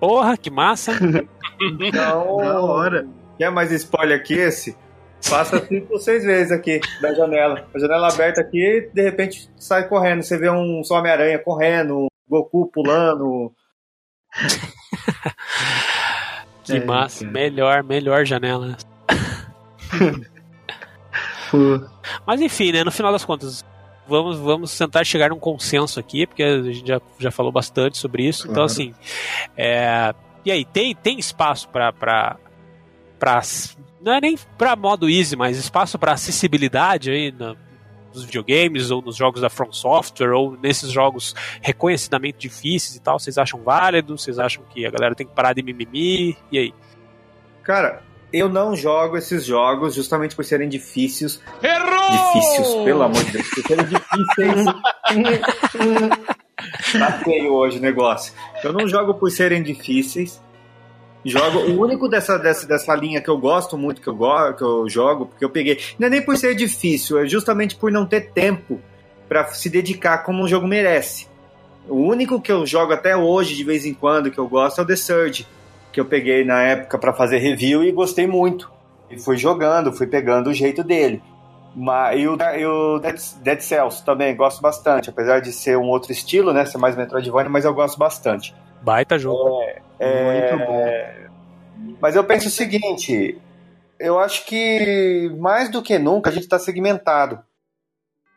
Porra, 0.00 0.36
que 0.36 0.50
massa. 0.50 0.92
Então, 1.60 2.36
Da 2.36 2.60
hora. 2.60 3.04
Quer 3.36 3.50
mais 3.50 3.72
spoiler 3.72 4.22
que 4.22 4.32
esse? 4.34 4.76
Passa 5.28 5.58
cinco 5.66 5.94
ou 5.94 5.98
seis 5.98 6.22
vezes 6.22 6.52
aqui 6.52 6.80
da 7.02 7.12
janela. 7.12 7.66
A 7.74 7.78
janela 7.80 8.06
aberta 8.12 8.40
aqui, 8.40 8.88
de 8.94 9.02
repente 9.02 9.50
sai 9.56 9.88
correndo. 9.88 10.22
Você 10.22 10.38
vê 10.38 10.48
um 10.48 10.82
Homem-Aranha 10.88 11.40
correndo, 11.40 12.04
um 12.04 12.06
Goku 12.28 12.70
pulando. 12.72 13.52
Que 16.62 16.76
É, 16.76 16.84
massa. 16.84 17.20
cara. 17.24 17.32
Melhor, 17.32 17.82
melhor 17.82 18.24
janela. 18.26 18.76
Mas 22.26 22.40
enfim, 22.40 22.72
né? 22.72 22.84
No 22.84 22.90
final 22.92 23.10
das 23.10 23.24
contas, 23.24 23.64
vamos, 24.08 24.38
vamos 24.38 24.76
tentar 24.76 25.04
chegar 25.04 25.30
num 25.30 25.38
consenso 25.38 26.00
aqui, 26.00 26.26
porque 26.26 26.42
a 26.42 26.62
gente 26.62 26.86
já, 26.86 27.00
já 27.18 27.30
falou 27.30 27.52
bastante 27.52 27.98
sobre 27.98 28.26
isso. 28.26 28.42
Então, 28.44 28.54
Claro. 28.66 28.66
assim. 28.72 28.94
é, 29.56 30.14
E 30.44 30.50
aí, 30.50 30.64
tem, 30.64 30.94
tem 30.94 31.18
espaço 31.18 31.68
para. 31.68 32.36
Não 34.00 34.12
é 34.12 34.20
nem 34.20 34.36
para 34.56 34.76
modo 34.76 35.08
easy, 35.10 35.36
mas 35.36 35.58
espaço 35.58 35.98
para 35.98 36.12
acessibilidade 36.12 37.10
aí 37.10 37.32
na- 37.32 37.56
nos 38.14 38.24
videogames 38.24 38.90
ou 38.90 39.02
nos 39.02 39.16
jogos 39.16 39.40
da 39.42 39.50
From 39.50 39.72
Software 39.72 40.32
ou 40.32 40.56
nesses 40.56 40.90
jogos 40.90 41.34
reconhecidamente 41.60 42.38
difíceis 42.38 42.96
e 42.96 43.00
tal. 43.00 43.18
Vocês 43.18 43.36
acham 43.36 43.60
válido? 43.62 44.16
Vocês 44.16 44.38
acham 44.38 44.62
que 44.70 44.86
a 44.86 44.90
galera 44.90 45.14
tem 45.14 45.26
que 45.26 45.34
parar 45.34 45.52
de 45.52 45.62
mimimi? 45.62 46.36
E 46.50 46.58
aí? 46.58 46.74
Cara, 47.62 48.02
eu 48.32 48.48
não 48.48 48.76
jogo 48.76 49.16
esses 49.16 49.44
jogos 49.44 49.94
justamente 49.94 50.36
por 50.36 50.44
serem 50.44 50.68
difíceis. 50.68 51.40
Difíceis, 51.60 52.84
pelo 52.84 53.02
amor 53.02 53.24
de 53.24 53.32
Deus. 53.32 53.48
Por 53.48 53.66
serem 53.66 53.86
difíceis. 53.86 54.64
tá 56.98 57.12
feio 57.24 57.52
hoje 57.52 57.78
o 57.78 57.82
negócio. 57.82 58.32
Eu 58.62 58.72
não 58.72 58.86
jogo 58.88 59.14
por 59.14 59.30
serem 59.30 59.62
difíceis. 59.62 60.40
Jogo. 61.24 61.58
O 61.58 61.80
único 61.80 62.08
dessa, 62.08 62.38
dessa, 62.38 62.66
dessa 62.66 62.94
linha 62.94 63.20
que 63.20 63.28
eu 63.28 63.38
gosto 63.38 63.76
muito, 63.76 64.00
que 64.00 64.08
eu, 64.08 64.14
go, 64.14 64.54
que 64.54 64.62
eu 64.62 64.88
jogo, 64.88 65.26
porque 65.26 65.44
eu 65.44 65.50
peguei. 65.50 65.80
Não 65.98 66.06
é 66.06 66.10
nem 66.10 66.22
por 66.22 66.36
ser 66.36 66.54
difícil, 66.54 67.18
é 67.18 67.26
justamente 67.26 67.76
por 67.76 67.90
não 67.90 68.06
ter 68.06 68.30
tempo 68.32 68.80
pra 69.28 69.46
se 69.48 69.68
dedicar 69.68 70.18
como 70.18 70.44
o 70.44 70.48
jogo 70.48 70.66
merece. 70.66 71.26
O 71.88 71.96
único 71.96 72.40
que 72.40 72.52
eu 72.52 72.66
jogo 72.66 72.92
até 72.92 73.16
hoje, 73.16 73.56
de 73.56 73.64
vez 73.64 73.84
em 73.84 73.94
quando, 73.94 74.30
que 74.30 74.38
eu 74.38 74.48
gosto 74.48 74.80
é 74.80 74.84
o 74.84 74.86
The 74.86 74.96
Surge 74.96 75.46
que 75.98 76.00
eu 76.00 76.06
peguei 76.06 76.44
na 76.44 76.62
época 76.62 76.96
para 76.96 77.12
fazer 77.12 77.38
review 77.38 77.82
e 77.82 77.90
gostei 77.90 78.24
muito. 78.24 78.70
E 79.10 79.18
fui 79.18 79.36
jogando, 79.36 79.92
fui 79.92 80.06
pegando 80.06 80.48
o 80.48 80.54
jeito 80.54 80.84
dele. 80.84 81.20
Mas, 81.74 82.20
e 82.20 82.28
o, 82.28 82.36
e 82.56 82.66
o 82.66 82.98
Dead, 83.00 83.18
Dead 83.42 83.60
Cells 83.60 84.04
também 84.04 84.36
gosto 84.36 84.62
bastante, 84.62 85.10
apesar 85.10 85.40
de 85.40 85.52
ser 85.52 85.76
um 85.76 85.88
outro 85.88 86.12
estilo, 86.12 86.52
né? 86.52 86.64
Ser 86.64 86.78
mais 86.78 86.96
Metroidvania, 86.96 87.50
mas 87.50 87.64
eu 87.64 87.74
gosto 87.74 87.98
bastante. 87.98 88.54
Baita 88.80 89.18
jogo. 89.18 89.60
É, 89.98 90.52
muito 90.52 90.66
bom. 90.66 91.96
Mas 92.00 92.14
eu 92.14 92.22
penso 92.22 92.46
o 92.46 92.50
seguinte: 92.50 93.36
eu 93.98 94.20
acho 94.20 94.46
que 94.46 95.32
mais 95.36 95.68
do 95.68 95.82
que 95.82 95.98
nunca 95.98 96.30
a 96.30 96.32
gente 96.32 96.44
está 96.44 96.60
segmentado. 96.60 97.40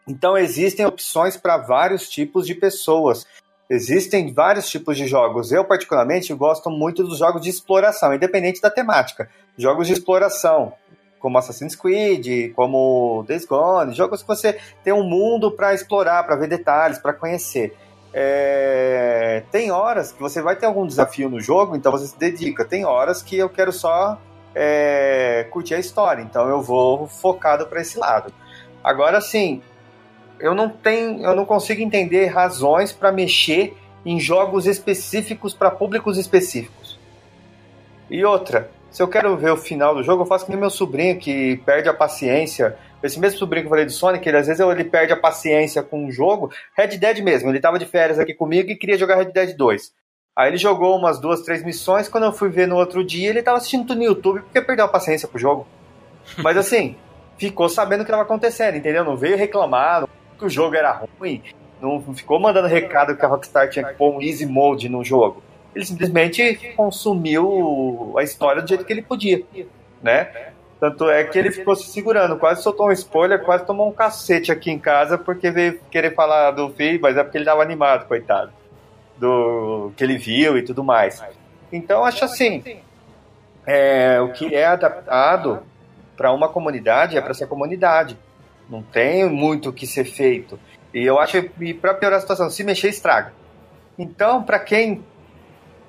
Então 0.07 0.35
existem 0.35 0.83
opções 0.83 1.37
para 1.37 1.57
vários 1.57 2.09
tipos 2.09 2.47
de 2.47 2.55
pessoas. 2.55 3.27
Existem 3.73 4.33
vários 4.33 4.69
tipos 4.69 4.97
de 4.97 5.07
jogos. 5.07 5.49
Eu, 5.49 5.63
particularmente, 5.63 6.33
gosto 6.33 6.69
muito 6.69 7.05
dos 7.05 7.19
jogos 7.19 7.41
de 7.41 7.49
exploração, 7.49 8.13
independente 8.13 8.59
da 8.59 8.69
temática. 8.69 9.29
Jogos 9.57 9.87
de 9.87 9.93
exploração, 9.93 10.73
como 11.21 11.37
Assassin's 11.37 11.73
Creed, 11.73 12.51
como 12.53 13.23
Days 13.25 13.45
Gone, 13.45 13.93
jogos 13.93 14.23
que 14.23 14.27
você 14.27 14.59
tem 14.83 14.91
um 14.91 15.03
mundo 15.03 15.49
para 15.51 15.73
explorar, 15.73 16.25
para 16.25 16.35
ver 16.35 16.49
detalhes, 16.49 16.97
para 16.97 17.13
conhecer. 17.13 17.73
É, 18.13 19.43
Tem 19.53 19.71
horas 19.71 20.11
que 20.11 20.19
você 20.19 20.41
vai 20.41 20.57
ter 20.57 20.65
algum 20.65 20.85
desafio 20.85 21.29
no 21.29 21.39
jogo, 21.39 21.73
então 21.73 21.93
você 21.93 22.07
se 22.07 22.19
dedica. 22.19 22.65
Tem 22.65 22.83
horas 22.83 23.23
que 23.23 23.37
eu 23.37 23.47
quero 23.47 23.71
só 23.71 24.19
é, 24.53 25.47
curtir 25.49 25.75
a 25.75 25.79
história, 25.79 26.21
então 26.21 26.49
eu 26.49 26.61
vou 26.61 27.07
focado 27.07 27.65
para 27.67 27.79
esse 27.79 27.97
lado. 27.97 28.33
Agora, 28.83 29.21
sim, 29.21 29.61
eu 30.41 30.55
não 30.55 30.69
tenho, 30.69 31.23
eu 31.23 31.35
não 31.35 31.45
consigo 31.45 31.81
entender 31.81 32.25
razões 32.27 32.91
para 32.91 33.11
mexer 33.11 33.75
em 34.05 34.19
jogos 34.19 34.65
específicos 34.65 35.53
para 35.53 35.71
públicos 35.71 36.17
específicos. 36.17 36.99
E 38.09 38.25
outra, 38.25 38.69
se 38.89 39.01
eu 39.01 39.07
quero 39.07 39.37
ver 39.37 39.51
o 39.51 39.57
final 39.57 39.95
do 39.95 40.03
jogo, 40.03 40.23
eu 40.23 40.27
faço 40.27 40.45
que 40.45 40.51
nem 40.51 40.59
meu 40.59 40.69
sobrinho 40.69 41.17
que 41.17 41.57
perde 41.65 41.87
a 41.87 41.93
paciência. 41.93 42.75
Esse 43.01 43.19
mesmo 43.19 43.39
sobrinho 43.39 43.63
que 43.63 43.67
eu 43.67 43.69
falei 43.69 43.85
do 43.85 43.91
Sonic, 43.91 44.27
ele, 44.27 44.37
às 44.37 44.47
vezes 44.47 44.59
ele 44.59 44.83
perde 44.83 45.13
a 45.13 45.17
paciência 45.17 45.81
com 45.81 46.05
um 46.05 46.11
jogo. 46.11 46.51
Red 46.75 46.97
Dead 46.97 47.19
mesmo, 47.19 47.49
ele 47.49 47.59
tava 47.59 47.79
de 47.79 47.85
férias 47.85 48.19
aqui 48.19 48.33
comigo 48.33 48.69
e 48.69 48.75
queria 48.75 48.97
jogar 48.97 49.15
Red 49.15 49.31
Dead 49.31 49.55
2. 49.55 49.93
Aí 50.35 50.49
ele 50.49 50.57
jogou 50.57 50.97
umas 50.97 51.19
duas, 51.19 51.41
três 51.41 51.63
missões. 51.63 52.07
Quando 52.07 52.25
eu 52.25 52.33
fui 52.33 52.49
ver 52.49 52.67
no 52.67 52.75
outro 52.75 53.03
dia, 53.03 53.29
ele 53.29 53.43
tava 53.43 53.57
assistindo 53.57 53.85
tudo 53.85 53.97
no 53.97 54.03
YouTube 54.03 54.41
porque 54.41 54.61
perdeu 54.61 54.85
a 54.85 54.89
paciência 54.89 55.27
pro 55.27 55.39
jogo. 55.39 55.67
Mas 56.37 56.57
assim, 56.57 56.95
ficou 57.37 57.69
sabendo 57.69 58.01
o 58.01 58.03
que 58.03 58.11
estava 58.11 58.23
acontecendo, 58.23 58.75
entendeu? 58.75 59.03
Não 59.03 59.15
veio 59.15 59.37
reclamar 59.37 60.07
que 60.41 60.45
o 60.45 60.49
jogo 60.49 60.75
era 60.75 61.03
ruim, 61.19 61.43
não 61.79 62.01
ficou 62.15 62.39
mandando 62.39 62.67
recado 62.67 63.15
que 63.15 63.23
a 63.23 63.27
Rockstar 63.27 63.69
tinha 63.69 63.85
que 63.85 63.93
pôr 63.93 64.15
um 64.15 64.21
easy 64.21 64.45
mode 64.45 64.89
no 64.89 65.03
jogo. 65.03 65.43
Ele 65.75 65.85
simplesmente 65.85 66.73
consumiu 66.75 68.15
a 68.17 68.23
história 68.23 68.61
do 68.61 68.67
jeito 68.67 68.83
que 68.83 68.91
ele 68.91 69.03
podia, 69.03 69.43
né? 70.01 70.49
Tanto 70.79 71.07
é 71.09 71.23
que 71.23 71.37
ele 71.37 71.51
ficou 71.51 71.75
se 71.75 71.87
segurando, 71.87 72.37
quase 72.37 72.63
soltou 72.63 72.87
um 72.87 72.91
spoiler, 72.91 73.43
quase 73.43 73.65
tomou 73.65 73.87
um 73.87 73.91
cacete 73.91 74.51
aqui 74.51 74.71
em 74.71 74.79
casa 74.79 75.15
porque 75.15 75.51
veio 75.51 75.79
querer 75.91 76.15
falar 76.15 76.51
do 76.51 76.69
filho, 76.71 76.99
mas 76.99 77.15
é 77.15 77.23
porque 77.23 77.37
ele 77.37 77.43
estava 77.43 77.61
animado, 77.61 78.07
coitado, 78.07 78.51
do 79.17 79.91
que 79.95 80.03
ele 80.03 80.17
viu 80.17 80.57
e 80.57 80.63
tudo 80.63 80.83
mais. 80.83 81.23
Então 81.71 82.03
acho 82.03 82.25
assim, 82.25 82.63
é, 83.65 84.19
o 84.19 84.29
que 84.29 84.55
é 84.55 84.65
adaptado 84.65 85.61
para 86.17 86.33
uma 86.33 86.49
comunidade 86.49 87.15
é 87.15 87.21
para 87.21 87.31
essa 87.31 87.45
comunidade. 87.45 88.17
Não 88.71 88.81
tem 88.81 89.29
muito 89.29 89.67
o 89.67 89.73
que 89.73 89.85
ser 89.85 90.05
feito. 90.05 90.57
E 90.93 91.03
eu 91.03 91.19
acho 91.19 91.43
que 91.43 91.73
para 91.73 91.93
piorar 91.93 92.19
a 92.19 92.21
situação, 92.21 92.49
se 92.49 92.63
mexer 92.63 92.87
estraga. 92.87 93.33
Então, 93.99 94.41
para 94.41 94.59
quem 94.59 95.03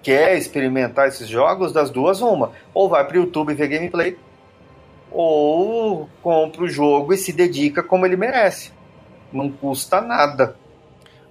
quer 0.02 0.36
experimentar 0.36 1.06
esses 1.06 1.28
jogos, 1.28 1.72
das 1.72 1.90
duas 1.90 2.20
uma, 2.20 2.50
ou 2.74 2.88
vai 2.88 3.06
para 3.06 3.16
o 3.16 3.20
YouTube 3.20 3.54
ver 3.54 3.68
gameplay, 3.68 4.18
ou 5.12 6.08
compra 6.20 6.64
o 6.64 6.68
jogo 6.68 7.12
e 7.12 7.16
se 7.16 7.32
dedica 7.32 7.84
como 7.84 8.04
ele 8.04 8.16
merece. 8.16 8.72
Não 9.32 9.48
custa 9.48 10.00
nada. 10.00 10.56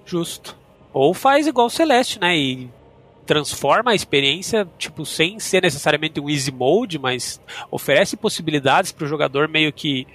Justo. 0.06 0.56
Ou 0.90 1.12
faz 1.12 1.46
igual 1.46 1.66
o 1.66 1.70
Celeste, 1.70 2.18
né? 2.18 2.34
E 2.34 2.70
transforma 3.26 3.90
a 3.90 3.94
experiência, 3.94 4.66
tipo, 4.78 5.04
sem 5.04 5.38
ser 5.38 5.62
necessariamente 5.62 6.18
um 6.18 6.30
easy 6.30 6.50
mode, 6.50 6.98
mas 6.98 7.40
oferece 7.70 8.16
possibilidades 8.16 8.90
para 8.90 9.04
o 9.04 9.08
jogador 9.08 9.48
meio 9.48 9.70
que 9.70 10.06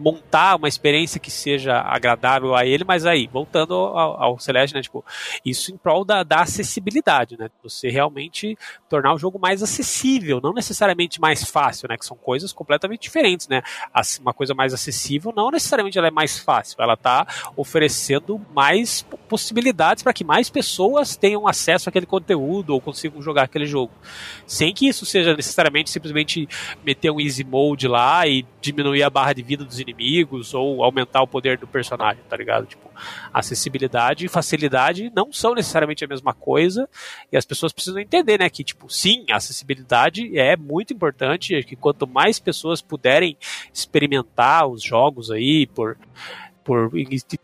montar 0.00 0.56
uma 0.56 0.68
experiência 0.68 1.20
que 1.20 1.30
seja 1.30 1.80
agradável 1.80 2.54
a 2.54 2.64
ele, 2.64 2.84
mas 2.84 3.04
aí, 3.04 3.28
voltando 3.30 3.74
ao, 3.74 4.22
ao 4.22 4.38
Celeste, 4.38 4.74
né, 4.74 4.80
tipo, 4.80 5.04
isso 5.44 5.72
em 5.72 5.76
prol 5.76 6.04
da, 6.04 6.22
da 6.22 6.40
acessibilidade, 6.40 7.36
né, 7.38 7.50
você 7.62 7.90
realmente 7.90 8.56
tornar 8.88 9.14
o 9.14 9.18
jogo 9.18 9.38
mais 9.38 9.62
acessível, 9.62 10.40
não 10.42 10.54
necessariamente 10.54 11.20
mais 11.20 11.44
fácil, 11.44 11.88
né, 11.88 11.98
que 11.98 12.06
são 12.06 12.16
coisas 12.16 12.52
completamente 12.52 13.02
diferentes, 13.02 13.46
né, 13.46 13.62
uma 14.20 14.32
coisa 14.32 14.54
mais 14.54 14.72
acessível 14.72 15.32
não 15.36 15.50
necessariamente 15.50 15.98
ela 15.98 16.08
é 16.08 16.10
mais 16.10 16.38
fácil, 16.38 16.76
ela 16.80 16.94
está 16.94 17.26
oferecendo 17.56 18.40
mais 18.54 19.02
possibilidades 19.28 20.02
para 20.02 20.12
que 20.12 20.24
mais 20.24 20.48
pessoas 20.48 21.14
tenham 21.16 21.46
acesso 21.46 21.88
àquele 21.88 22.06
conteúdo 22.06 22.70
ou 22.70 22.80
consigam 22.80 23.20
jogar 23.20 23.42
aquele 23.42 23.66
jogo, 23.66 23.92
sem 24.46 24.72
que 24.72 24.88
isso 24.88 25.04
seja 25.04 25.36
necessariamente 25.36 25.90
simplesmente 25.90 26.48
meter 26.84 27.10
um 27.10 27.20
easy 27.20 27.44
mode 27.44 27.86
lá 27.86 28.26
e 28.26 28.46
diminuir 28.60 29.02
a 29.02 29.10
barra 29.10 29.32
de 29.32 29.42
vida 29.42 29.64
dos 29.64 29.78
inimigos 29.78 29.89
ou 30.54 30.82
aumentar 30.82 31.22
o 31.22 31.26
poder 31.26 31.58
do 31.58 31.66
personagem, 31.66 32.22
tá 32.28 32.36
ligado? 32.36 32.66
Tipo, 32.66 32.90
acessibilidade 33.32 34.26
e 34.26 34.28
facilidade 34.28 35.10
não 35.14 35.32
são 35.32 35.54
necessariamente 35.54 36.04
a 36.04 36.08
mesma 36.08 36.32
coisa 36.32 36.88
e 37.32 37.36
as 37.36 37.44
pessoas 37.44 37.72
precisam 37.72 38.00
entender, 38.00 38.38
né, 38.38 38.48
que 38.50 38.64
tipo, 38.64 38.88
sim, 38.88 39.24
acessibilidade 39.30 40.38
é 40.38 40.56
muito 40.56 40.92
importante, 40.92 41.62
que 41.62 41.76
quanto 41.76 42.06
mais 42.06 42.38
pessoas 42.38 42.82
puderem 42.82 43.36
experimentar 43.72 44.66
os 44.66 44.82
jogos 44.82 45.30
aí 45.30 45.66
por 45.66 45.96
por 46.62 46.90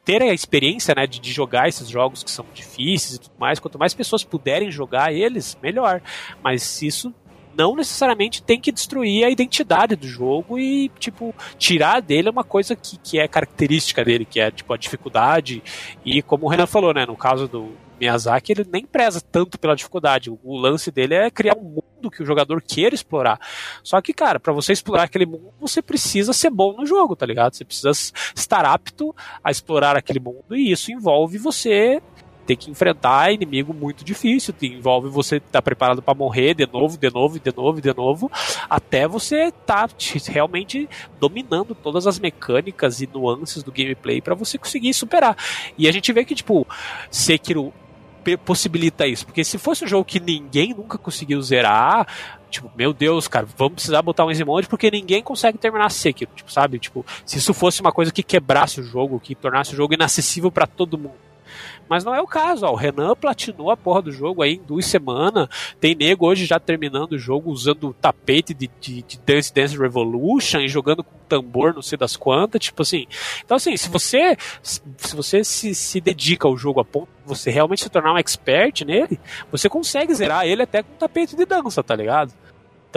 ter 0.04 0.22
a 0.22 0.32
experiência 0.32 0.94
né, 0.94 1.06
de, 1.06 1.18
de, 1.18 1.32
jogar 1.32 1.68
esses 1.68 1.88
jogos 1.88 2.22
que 2.22 2.30
são 2.30 2.46
difíceis 2.54 3.14
e 3.14 3.20
tudo 3.20 3.32
mais, 3.38 3.58
quanto 3.58 3.78
mais 3.78 3.94
pessoas 3.94 4.22
puderem 4.22 4.70
jogar 4.70 5.12
eles, 5.12 5.58
melhor. 5.60 6.00
Mas 6.44 6.80
isso 6.82 7.12
não 7.56 7.74
necessariamente 7.74 8.42
tem 8.42 8.60
que 8.60 8.70
destruir 8.70 9.24
a 9.24 9.30
identidade 9.30 9.96
do 9.96 10.06
jogo 10.06 10.58
e, 10.58 10.90
tipo, 10.98 11.34
tirar 11.58 12.00
dele 12.00 12.30
uma 12.30 12.44
coisa 12.44 12.76
que, 12.76 12.98
que 12.98 13.18
é 13.18 13.26
característica 13.26 14.04
dele, 14.04 14.24
que 14.24 14.40
é, 14.40 14.50
tipo, 14.50 14.72
a 14.72 14.76
dificuldade. 14.76 15.62
E 16.04 16.22
como 16.22 16.46
o 16.46 16.48
Renan 16.48 16.66
falou, 16.66 16.92
né, 16.92 17.06
no 17.06 17.16
caso 17.16 17.48
do 17.48 17.72
Miyazaki, 18.00 18.52
ele 18.52 18.66
nem 18.70 18.84
preza 18.84 19.20
tanto 19.20 19.58
pela 19.58 19.74
dificuldade. 19.74 20.30
O 20.30 20.56
lance 20.56 20.90
dele 20.90 21.14
é 21.14 21.30
criar 21.30 21.56
um 21.56 21.62
mundo 21.62 22.10
que 22.10 22.22
o 22.22 22.26
jogador 22.26 22.62
queira 22.62 22.94
explorar. 22.94 23.40
Só 23.82 24.00
que, 24.00 24.12
cara, 24.12 24.38
para 24.38 24.52
você 24.52 24.72
explorar 24.72 25.04
aquele 25.04 25.26
mundo, 25.26 25.52
você 25.58 25.80
precisa 25.80 26.32
ser 26.32 26.50
bom 26.50 26.74
no 26.76 26.86
jogo, 26.86 27.16
tá 27.16 27.24
ligado? 27.24 27.54
Você 27.54 27.64
precisa 27.64 27.90
estar 28.34 28.64
apto 28.64 29.14
a 29.42 29.50
explorar 29.50 29.96
aquele 29.96 30.20
mundo 30.20 30.54
e 30.54 30.70
isso 30.70 30.92
envolve 30.92 31.38
você 31.38 32.02
ter 32.46 32.56
que 32.56 32.70
enfrentar 32.70 33.32
inimigo 33.32 33.74
muito 33.74 34.04
difícil, 34.04 34.54
envolve 34.62 35.08
você 35.08 35.36
estar 35.36 35.50
tá 35.50 35.62
preparado 35.62 36.00
para 36.00 36.14
morrer 36.14 36.54
de 36.54 36.66
novo, 36.66 36.96
de 36.96 37.10
novo, 37.10 37.38
de 37.38 37.54
novo, 37.54 37.80
de 37.80 37.94
novo, 37.94 38.30
até 38.70 39.06
você 39.06 39.46
estar 39.46 39.88
tá 39.88 39.94
realmente 40.28 40.88
dominando 41.20 41.74
todas 41.74 42.06
as 42.06 42.18
mecânicas 42.18 43.00
e 43.00 43.08
nuances 43.12 43.62
do 43.62 43.72
gameplay 43.72 44.20
para 44.20 44.34
você 44.34 44.56
conseguir 44.56 44.94
superar. 44.94 45.36
E 45.76 45.88
a 45.88 45.92
gente 45.92 46.12
vê 46.12 46.24
que 46.24 46.34
tipo 46.34 46.66
Sekiro 47.10 47.72
possibilita 48.44 49.06
isso, 49.06 49.24
porque 49.24 49.44
se 49.44 49.56
fosse 49.56 49.84
um 49.84 49.88
jogo 49.88 50.04
que 50.04 50.18
ninguém 50.18 50.74
nunca 50.74 50.98
conseguiu 50.98 51.40
zerar, 51.40 52.08
tipo, 52.50 52.68
meu 52.74 52.92
Deus, 52.92 53.28
cara, 53.28 53.46
vamos 53.56 53.74
precisar 53.74 54.02
botar 54.02 54.24
um 54.24 54.30
easy 54.30 54.44
mode 54.44 54.66
porque 54.66 54.90
ninguém 54.90 55.22
consegue 55.22 55.58
terminar 55.58 55.90
Sekiro, 55.90 56.30
tipo, 56.34 56.50
sabe? 56.50 56.80
Tipo, 56.80 57.06
se 57.24 57.38
isso 57.38 57.54
fosse 57.54 57.80
uma 57.80 57.92
coisa 57.92 58.12
que 58.12 58.24
quebrasse 58.24 58.80
o 58.80 58.82
jogo, 58.82 59.20
que 59.20 59.36
tornasse 59.36 59.74
o 59.74 59.76
jogo 59.76 59.94
inacessível 59.94 60.50
para 60.50 60.66
todo 60.66 60.98
mundo. 60.98 61.26
Mas 61.88 62.04
não 62.04 62.14
é 62.14 62.20
o 62.20 62.26
caso, 62.26 62.66
ó. 62.66 62.72
o 62.72 62.74
Renan 62.74 63.14
platinou 63.14 63.70
a 63.70 63.76
porra 63.76 64.02
do 64.02 64.12
jogo 64.12 64.42
aí 64.42 64.54
em 64.54 64.62
duas 64.62 64.86
semanas. 64.86 65.48
Tem 65.80 65.94
nego 65.94 66.26
hoje 66.26 66.44
já 66.44 66.58
terminando 66.58 67.12
o 67.12 67.18
jogo 67.18 67.50
usando 67.50 67.88
o 67.88 67.94
tapete 67.94 68.52
de, 68.52 68.70
de, 68.80 69.02
de, 69.02 69.18
Dance 69.24 69.52
Dance 69.52 69.76
Revolution 69.76 70.60
e 70.60 70.68
jogando 70.68 71.04
com 71.04 71.16
tambor, 71.28 71.74
não 71.74 71.82
sei 71.82 71.98
das 71.98 72.16
quantas, 72.16 72.60
tipo 72.60 72.82
assim. 72.82 73.06
Então 73.44 73.56
assim, 73.56 73.76
se 73.76 73.88
você 73.88 74.36
se 74.62 75.16
você 75.16 75.42
se, 75.42 75.74
se 75.74 76.00
dedica 76.00 76.46
ao 76.46 76.56
jogo 76.56 76.80
a 76.80 76.84
ponto 76.84 77.08
de 77.22 77.28
você 77.28 77.50
realmente 77.50 77.82
se 77.82 77.90
tornar 77.90 78.12
um 78.12 78.18
expert 78.18 78.84
nele, 78.84 79.18
você 79.50 79.68
consegue 79.68 80.14
zerar 80.14 80.46
ele 80.46 80.62
até 80.62 80.82
com 80.82 80.94
tapete 80.94 81.36
de 81.36 81.44
dança, 81.44 81.82
tá 81.82 81.94
ligado? 81.94 82.32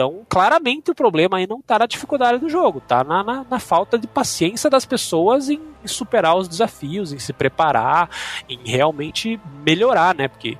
Então, 0.00 0.24
claramente 0.30 0.90
o 0.90 0.94
problema 0.94 1.36
aí 1.36 1.46
não 1.46 1.58
está 1.58 1.78
na 1.78 1.84
dificuldade 1.84 2.38
do 2.38 2.48
jogo, 2.48 2.80
tá 2.80 3.04
na, 3.04 3.22
na, 3.22 3.44
na, 3.44 3.58
falta 3.58 3.98
de 3.98 4.06
paciência 4.06 4.70
das 4.70 4.86
pessoas 4.86 5.50
em, 5.50 5.60
em, 5.84 5.88
superar 5.88 6.36
os 6.36 6.48
desafios, 6.48 7.12
em 7.12 7.18
se 7.18 7.32
preparar, 7.32 8.08
em 8.48 8.58
realmente 8.64 9.40
melhorar, 9.64 10.14
né? 10.14 10.28
Porque 10.28 10.56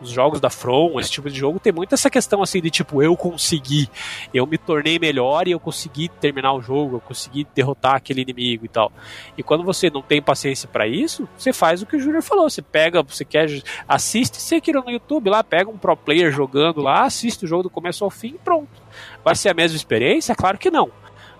os 0.00 0.10
jogos 0.10 0.40
da 0.40 0.50
From, 0.50 0.98
esse 1.00 1.10
tipo 1.10 1.30
de 1.30 1.38
jogo, 1.38 1.58
tem 1.58 1.72
muito 1.72 1.94
essa 1.94 2.10
questão 2.10 2.42
assim 2.42 2.60
de 2.60 2.70
tipo, 2.70 3.02
eu 3.02 3.16
consegui, 3.16 3.88
eu 4.32 4.46
me 4.46 4.58
tornei 4.58 4.98
melhor 4.98 5.48
e 5.48 5.52
eu 5.52 5.60
consegui 5.60 6.08
terminar 6.08 6.52
o 6.52 6.60
jogo, 6.60 6.96
eu 6.96 7.00
consegui 7.00 7.46
derrotar 7.54 7.94
aquele 7.94 8.22
inimigo 8.22 8.64
e 8.64 8.68
tal. 8.68 8.92
E 9.36 9.42
quando 9.42 9.64
você 9.64 9.90
não 9.90 10.02
tem 10.02 10.20
paciência 10.20 10.68
para 10.68 10.86
isso, 10.86 11.28
você 11.36 11.52
faz 11.52 11.82
o 11.82 11.86
que 11.86 11.96
o 11.96 12.00
Júnior 12.00 12.22
falou, 12.22 12.48
você 12.48 12.62
pega, 12.62 13.02
você 13.02 13.24
quer, 13.24 13.48
assiste 13.88 14.40
Sekiro 14.40 14.82
no 14.84 14.90
YouTube 14.90 15.30
lá, 15.30 15.42
pega 15.42 15.70
um 15.70 15.78
pro 15.78 15.96
player 15.96 16.30
jogando 16.30 16.80
lá, 16.80 17.02
assiste 17.02 17.44
o 17.44 17.48
jogo 17.48 17.64
do 17.64 17.70
começo 17.70 18.04
ao 18.04 18.10
fim 18.10 18.34
e 18.34 18.38
pronto. 18.38 18.82
Vai 19.24 19.34
ser 19.34 19.48
a 19.48 19.54
mesma 19.54 19.76
experiência? 19.76 20.34
Claro 20.34 20.58
que 20.58 20.70
não. 20.70 20.90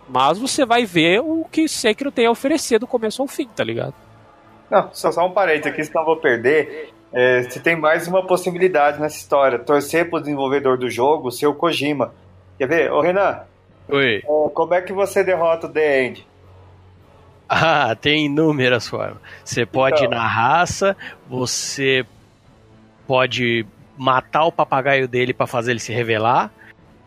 Mas 0.08 0.38
você 0.38 0.64
vai 0.64 0.84
ver 0.84 1.20
o 1.20 1.44
que 1.50 1.68
Sekiro 1.68 2.12
tem 2.12 2.26
a 2.26 2.30
oferecer 2.30 2.78
do 2.78 2.86
começo 2.86 3.22
ao 3.22 3.28
fim, 3.28 3.48
tá 3.48 3.64
ligado? 3.64 3.94
Não, 4.70 4.90
só, 4.92 5.12
só 5.12 5.26
um 5.26 5.32
parênteses 5.32 5.72
aqui, 5.72 5.84
senão 5.84 6.02
eu 6.02 6.06
vou 6.06 6.16
perder. 6.16 6.92
É, 7.12 7.42
você 7.42 7.60
tem 7.60 7.76
mais 7.76 8.08
uma 8.08 8.26
possibilidade 8.26 9.00
nessa 9.00 9.16
história. 9.16 9.58
Torcer 9.58 10.10
pro 10.10 10.20
desenvolvedor 10.20 10.76
do 10.76 10.90
jogo, 10.90 11.30
ser 11.30 11.46
o 11.46 11.54
Kojima. 11.54 12.12
Quer 12.58 12.66
ver? 12.66 12.92
Ô 12.92 13.00
Renan. 13.00 13.40
Oi. 13.88 14.16
É, 14.16 14.48
como 14.52 14.74
é 14.74 14.82
que 14.82 14.92
você 14.92 15.22
derrota 15.22 15.66
o 15.66 15.70
The 15.70 16.02
End? 16.04 16.26
Ah, 17.46 17.94
tem 17.94 18.24
inúmeras 18.24 18.88
formas. 18.88 19.18
Você 19.44 19.66
pode 19.66 19.96
então. 19.96 20.12
ir 20.12 20.16
na 20.16 20.26
raça, 20.26 20.96
você 21.28 22.04
pode 23.06 23.66
matar 23.98 24.44
o 24.46 24.50
papagaio 24.50 25.06
dele 25.06 25.34
para 25.34 25.46
fazer 25.46 25.72
ele 25.72 25.78
se 25.78 25.92
revelar. 25.92 26.50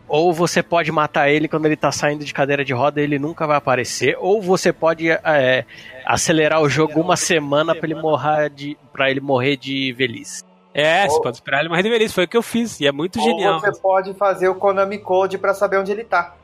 Ou 0.08 0.32
você 0.32 0.64
pode 0.64 0.92
matar 0.92 1.30
ele 1.30 1.48
quando 1.48 1.66
ele 1.66 1.76
tá 1.76 1.92
saindo 1.92 2.24
de 2.24 2.34
cadeira 2.34 2.64
de 2.64 2.74
roda 2.74 3.02
e 3.02 3.04
ele 3.04 3.20
nunca 3.20 3.46
vai 3.46 3.58
aparecer. 3.58 4.16
Ou 4.20 4.42
você 4.42 4.72
pode 4.72 5.10
é, 5.10 5.66
acelerar 6.06 6.62
o 6.62 6.70
jogo 6.70 7.02
uma 7.02 7.18
semana 7.18 7.76
para 7.76 7.86
ele 7.86 7.96
morrer 7.96 8.50
de 8.50 8.78
para 8.94 9.12
ele 9.12 9.20
morrer 9.20 9.58
de 9.58 9.92
velhice. 9.94 10.44
É, 10.74 11.04
ou, 11.04 11.10
você 11.10 11.22
pode 11.22 11.38
esperar 11.38 11.60
ele 11.60 11.70
morrer 11.70 11.84
de 11.84 11.90
velhice, 11.90 12.14
foi 12.14 12.24
o 12.26 12.28
que 12.28 12.38
eu 12.38 12.44
fiz, 12.44 12.80
e 12.80 12.88
é 12.88 12.92
muito 12.92 13.20
genial. 13.20 13.56
Ou 13.56 13.60
você 13.60 13.82
pode 13.82 14.14
fazer 14.14 14.48
o 14.48 14.56
Konami 14.56 15.00
Code 15.00 15.38
para 15.38 15.54
saber 15.54 15.78
onde 15.78 15.92
ele 15.92 16.04
tá. 16.04 16.36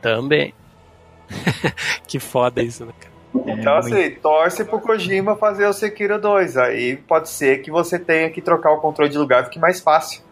Também. 0.00 0.54
que 2.06 2.20
foda 2.20 2.62
isso, 2.62 2.84
né, 2.84 2.92
cara? 3.00 3.14
Então, 3.46 3.74
é, 3.74 3.78
assim, 3.78 3.94
muito... 3.94 4.20
torce 4.20 4.64
pro 4.64 4.80
Kojima 4.80 5.34
fazer 5.34 5.66
o 5.66 5.72
Sekiro 5.72 6.20
2. 6.20 6.56
Aí 6.56 6.96
pode 6.96 7.28
ser 7.28 7.62
que 7.62 7.70
você 7.70 7.98
tenha 7.98 8.30
que 8.30 8.40
trocar 8.40 8.72
o 8.72 8.80
controle 8.80 9.10
de 9.10 9.18
lugar, 9.18 9.44
fique 9.44 9.58
mais 9.58 9.80
fácil. 9.80 10.22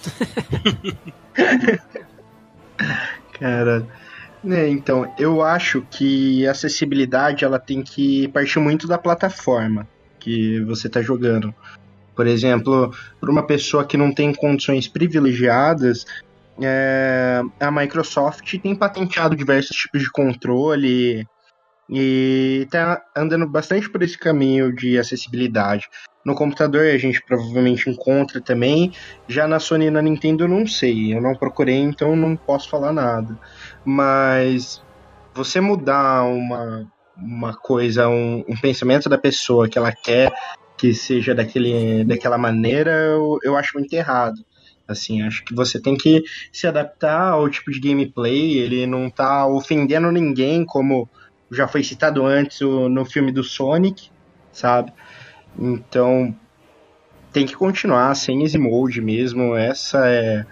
Cara, 3.38 3.86
né, 4.42 4.68
então, 4.68 5.12
eu 5.18 5.42
acho 5.42 5.82
que 5.90 6.46
a 6.46 6.52
acessibilidade 6.52 7.44
ela 7.44 7.58
tem 7.58 7.82
que 7.82 8.28
partir 8.28 8.58
muito 8.58 8.86
da 8.86 8.96
plataforma 8.96 9.86
que 10.18 10.60
você 10.60 10.86
está 10.86 11.02
jogando. 11.02 11.54
Por 12.14 12.26
exemplo, 12.26 12.94
para 13.20 13.30
uma 13.30 13.46
pessoa 13.46 13.84
que 13.84 13.96
não 13.96 14.12
tem 14.12 14.34
condições 14.34 14.86
privilegiadas, 14.88 16.04
é, 16.60 17.40
a 17.58 17.70
Microsoft 17.70 18.58
tem 18.58 18.74
patenteado 18.74 19.34
diversos 19.34 19.76
tipos 19.76 20.02
de 20.02 20.10
controle 20.10 21.26
e 21.90 22.62
está 22.64 23.02
andando 23.16 23.48
bastante 23.48 23.90
por 23.90 24.02
esse 24.02 24.16
caminho 24.16 24.74
de 24.74 24.98
acessibilidade. 24.98 25.88
No 26.24 26.34
computador 26.34 26.86
a 26.86 26.98
gente 26.98 27.20
provavelmente 27.22 27.90
encontra 27.90 28.40
também. 28.40 28.92
Já 29.26 29.48
na 29.48 29.58
Sony 29.58 29.86
e 29.86 29.90
na 29.90 30.00
Nintendo 30.00 30.44
eu 30.44 30.48
não 30.48 30.66
sei. 30.66 31.14
Eu 31.14 31.20
não 31.20 31.34
procurei, 31.34 31.78
então 31.78 32.14
não 32.14 32.36
posso 32.36 32.68
falar 32.68 32.92
nada. 32.92 33.38
Mas 33.84 34.82
você 35.34 35.60
mudar 35.60 36.24
uma, 36.24 36.86
uma 37.16 37.54
coisa, 37.54 38.08
um, 38.08 38.44
um 38.46 38.56
pensamento 38.60 39.08
da 39.08 39.18
pessoa 39.18 39.68
que 39.68 39.78
ela 39.78 39.92
quer 39.92 40.32
que 40.76 40.94
seja 40.94 41.34
daquele, 41.34 42.04
daquela 42.04 42.38
maneira, 42.38 42.90
eu, 42.90 43.38
eu 43.42 43.56
acho 43.56 43.76
muito 43.76 43.92
errado. 43.92 44.42
Assim, 44.88 45.22
acho 45.22 45.44
que 45.44 45.54
você 45.54 45.80
tem 45.80 45.94
que 45.94 46.22
se 46.50 46.66
adaptar 46.66 47.32
ao 47.32 47.48
tipo 47.50 47.70
de 47.70 47.78
gameplay, 47.78 48.58
ele 48.58 48.86
não 48.86 49.10
tá 49.10 49.46
ofendendo 49.46 50.10
ninguém, 50.10 50.64
como 50.64 51.08
já 51.50 51.66
foi 51.66 51.82
citado 51.82 52.24
antes 52.24 52.60
no 52.60 53.04
filme 53.04 53.32
do 53.32 53.42
Sonic, 53.42 54.10
sabe? 54.52 54.92
Então 55.58 56.34
tem 57.32 57.46
que 57.46 57.54
continuar 57.54 58.14
sem 58.14 58.42
easy 58.42 58.58
mode 58.58 59.00
mesmo. 59.00 59.54
Essa 59.56 60.06
é 60.06 60.46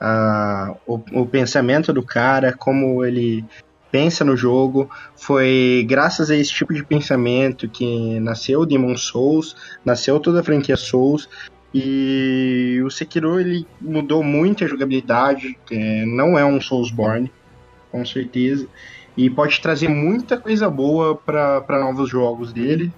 a, 0.00 0.74
o, 0.86 1.00
o 1.12 1.26
pensamento 1.26 1.92
do 1.92 2.02
cara, 2.02 2.52
como 2.52 3.04
ele 3.04 3.44
pensa 3.90 4.24
no 4.24 4.36
jogo. 4.36 4.90
Foi 5.16 5.84
graças 5.88 6.30
a 6.30 6.36
esse 6.36 6.52
tipo 6.52 6.74
de 6.74 6.84
pensamento 6.84 7.68
que 7.68 8.18
nasceu 8.20 8.60
o 8.60 8.66
Demon 8.66 8.96
Souls, 8.96 9.56
nasceu 9.84 10.18
toda 10.18 10.40
a 10.40 10.44
franquia 10.44 10.76
Souls. 10.76 11.28
E 11.72 12.80
o 12.84 12.90
Sekiro 12.90 13.40
ele 13.40 13.66
mudou 13.80 14.22
muito 14.22 14.64
a 14.64 14.68
jogabilidade, 14.68 15.58
não 16.06 16.38
é 16.38 16.44
um 16.44 16.60
Soulsborne, 16.60 17.32
com 17.90 18.04
certeza. 18.04 18.68
E 19.16 19.30
pode 19.30 19.60
trazer 19.60 19.88
muita 19.88 20.36
coisa 20.36 20.68
boa 20.68 21.14
para 21.14 21.80
novos 21.80 22.08
jogos 22.08 22.52
dele. 22.52 22.92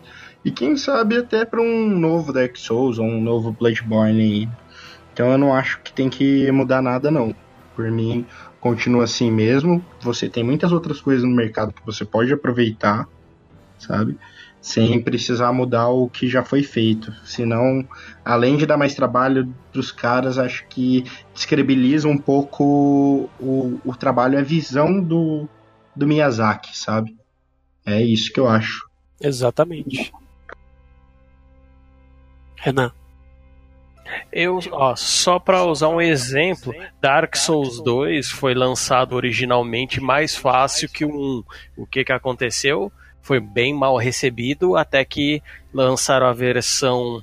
E 0.44 0.50
quem 0.50 0.76
sabe 0.76 1.16
até 1.16 1.44
para 1.44 1.60
um 1.60 1.88
novo 1.88 2.32
Dark 2.32 2.56
Souls 2.56 2.98
ou 2.98 3.04
um 3.04 3.20
novo 3.20 3.52
Bloodborne. 3.52 4.48
Então 5.12 5.32
eu 5.32 5.38
não 5.38 5.52
acho 5.52 5.80
que 5.82 5.92
tem 5.92 6.08
que 6.08 6.50
mudar 6.52 6.80
nada 6.80 7.10
não. 7.10 7.34
Por 7.74 7.90
mim, 7.90 8.24
continua 8.60 9.04
assim 9.04 9.30
mesmo. 9.30 9.84
Você 10.00 10.28
tem 10.28 10.44
muitas 10.44 10.72
outras 10.72 11.00
coisas 11.00 11.24
no 11.24 11.34
mercado 11.34 11.72
que 11.72 11.84
você 11.84 12.04
pode 12.04 12.32
aproveitar, 12.32 13.06
sabe? 13.78 14.16
Sem 14.60 15.00
precisar 15.00 15.52
mudar 15.52 15.88
o 15.88 16.08
que 16.08 16.28
já 16.28 16.42
foi 16.42 16.62
feito. 16.62 17.12
Senão, 17.24 17.86
além 18.24 18.56
de 18.56 18.66
dar 18.66 18.76
mais 18.76 18.94
trabalho 18.94 19.52
dos 19.72 19.92
caras, 19.92 20.38
acho 20.38 20.66
que 20.68 21.04
descredibiliza 21.34 22.08
um 22.08 22.16
pouco 22.16 23.28
o, 23.38 23.80
o 23.84 23.94
trabalho, 23.94 24.38
a 24.38 24.42
visão 24.42 25.00
do, 25.00 25.48
do 25.96 26.06
Miyazaki, 26.06 26.76
sabe? 26.76 27.16
É 27.84 28.02
isso 28.02 28.32
que 28.32 28.38
eu 28.38 28.48
acho. 28.48 28.88
Exatamente. 29.20 30.12
Renan. 32.56 32.92
Eu, 34.32 34.60
ó, 34.70 34.94
só 34.94 35.38
para 35.38 35.64
usar 35.64 35.88
um 35.88 36.00
exemplo, 36.00 36.72
Dark 37.00 37.36
Souls 37.36 37.82
2 37.82 38.30
foi 38.30 38.54
lançado 38.54 39.14
originalmente 39.14 40.00
mais 40.00 40.36
fácil 40.36 40.88
que 40.88 41.04
o 41.04 41.08
1. 41.08 41.44
O 41.76 41.86
que 41.86 42.04
que 42.04 42.12
aconteceu? 42.12 42.92
Foi 43.20 43.40
bem 43.40 43.74
mal 43.74 43.96
recebido 43.96 44.76
até 44.76 45.04
que 45.04 45.42
lançaram 45.72 46.26
a 46.26 46.32
versão 46.32 47.22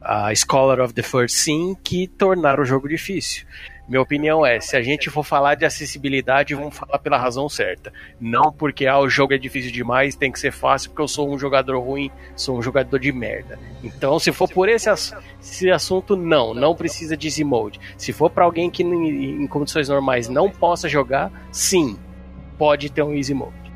a 0.00 0.32
Scholar 0.34 0.80
of 0.80 0.94
the 0.94 1.02
First 1.02 1.36
Sin 1.36 1.74
que 1.82 2.06
tornaram 2.06 2.62
o 2.62 2.66
jogo 2.66 2.88
difícil. 2.88 3.44
Minha 3.88 4.02
opinião 4.02 4.44
é, 4.44 4.60
se 4.60 4.76
a 4.76 4.82
gente 4.82 5.08
for 5.08 5.24
falar 5.24 5.54
de 5.54 5.64
acessibilidade, 5.64 6.54
vamos 6.54 6.76
falar 6.76 6.98
pela 6.98 7.16
razão 7.16 7.48
certa. 7.48 7.90
Não 8.20 8.52
porque 8.52 8.86
ah, 8.86 8.98
o 8.98 9.08
jogo 9.08 9.32
é 9.32 9.38
difícil 9.38 9.72
demais, 9.72 10.14
tem 10.14 10.30
que 10.30 10.38
ser 10.38 10.52
fácil, 10.52 10.90
porque 10.90 11.00
eu 11.00 11.08
sou 11.08 11.32
um 11.32 11.38
jogador 11.38 11.78
ruim, 11.78 12.10
sou 12.36 12.58
um 12.58 12.62
jogador 12.62 12.98
de 12.98 13.10
merda. 13.10 13.58
Então, 13.82 14.18
se 14.18 14.30
for 14.30 14.46
por 14.46 14.68
esse, 14.68 14.90
esse 15.40 15.70
assunto, 15.70 16.16
não, 16.16 16.52
não 16.52 16.74
precisa 16.74 17.16
de 17.16 17.28
easy 17.28 17.44
mode. 17.44 17.80
Se 17.96 18.12
for 18.12 18.28
para 18.28 18.44
alguém 18.44 18.70
que 18.70 18.82
em 18.82 19.46
condições 19.46 19.88
normais 19.88 20.28
não 20.28 20.50
possa 20.50 20.86
jogar, 20.86 21.32
sim, 21.50 21.98
pode 22.58 22.90
ter 22.90 23.02
um 23.02 23.14
easy 23.14 23.32
mode. 23.32 23.72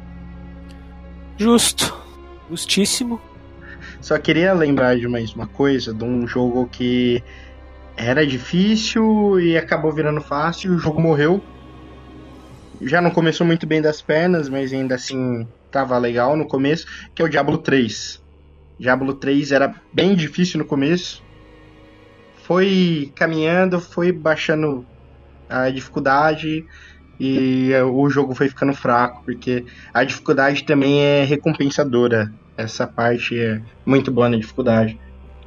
Justo. 1.39 2.03
Justíssimo. 2.51 3.19
Só 3.99 4.19
queria 4.19 4.53
lembrar 4.53 4.99
de 4.99 5.09
mais 5.09 5.33
uma 5.33 5.47
coisa, 5.47 5.95
de 5.95 6.05
um 6.05 6.27
jogo 6.27 6.69
que 6.71 7.23
era 7.97 8.27
difícil 8.27 9.39
e 9.41 9.57
acabou 9.57 9.93
virando 9.93 10.21
fácil. 10.21 10.75
O 10.75 10.79
jogo 10.79 11.01
morreu. 11.01 11.43
Já 12.81 13.01
não 13.01 13.11
começou 13.11 13.47
muito 13.47 13.67
bem 13.67 13.81
das 13.81 14.03
pernas, 14.03 14.49
mas 14.49 14.73
ainda 14.73 14.95
assim 14.95 15.47
tava 15.71 15.97
legal 15.99 16.37
no 16.37 16.47
começo. 16.47 16.87
Que 17.15 17.23
é 17.23 17.25
o 17.25 17.29
Diablo 17.29 17.59
3. 17.59 18.21
Diablo 18.79 19.15
3 19.15 19.53
era 19.53 19.75
bem 19.93 20.15
difícil 20.15 20.59
no 20.59 20.65
começo. 20.65 21.23
Foi 22.43 23.13
caminhando, 23.15 23.81
foi 23.81 24.11
baixando 24.11 24.85
a 25.49 25.71
dificuldade 25.71 26.67
e 27.21 27.71
o 27.93 28.09
jogo 28.11 28.35
foi 28.35 28.49
ficando 28.49 28.73
fraco, 28.73 29.23
porque 29.25 29.65
a 29.95 30.03
dificuldade 30.03 30.65
também 30.65 31.01
é 31.01 31.23
recompensadora. 31.23 32.33
Essa 32.57 32.87
parte 32.87 33.39
é 33.39 33.61
muito 33.87 34.11
boa 34.11 34.29
na 34.29 34.37
dificuldade. 34.37 34.99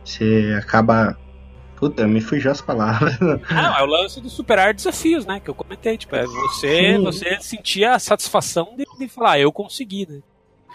Você 0.06 0.56
acaba 0.58 1.18
Puta, 1.78 2.08
me 2.08 2.22
fugiu 2.22 2.52
as 2.52 2.62
palavras. 2.62 3.20
Não, 3.20 3.78
é 3.78 3.84
o 3.84 3.86
lance 3.86 4.22
de 4.22 4.30
superar 4.30 4.74
desafios, 4.74 5.26
né? 5.26 5.40
Que 5.40 5.50
eu 5.50 5.56
comentei. 5.56 5.98
Tipo, 5.98 6.16
é 6.16 6.26
você, 6.26 6.98
você 6.98 7.38
sentia 7.42 7.96
a 7.96 8.00
satisfação 8.00 8.76
de, 8.78 8.86
de 8.98 9.08
falar, 9.10 9.32
ah, 9.32 9.40
eu 9.40 9.52
consegui, 9.52 10.08
né? 10.10 10.20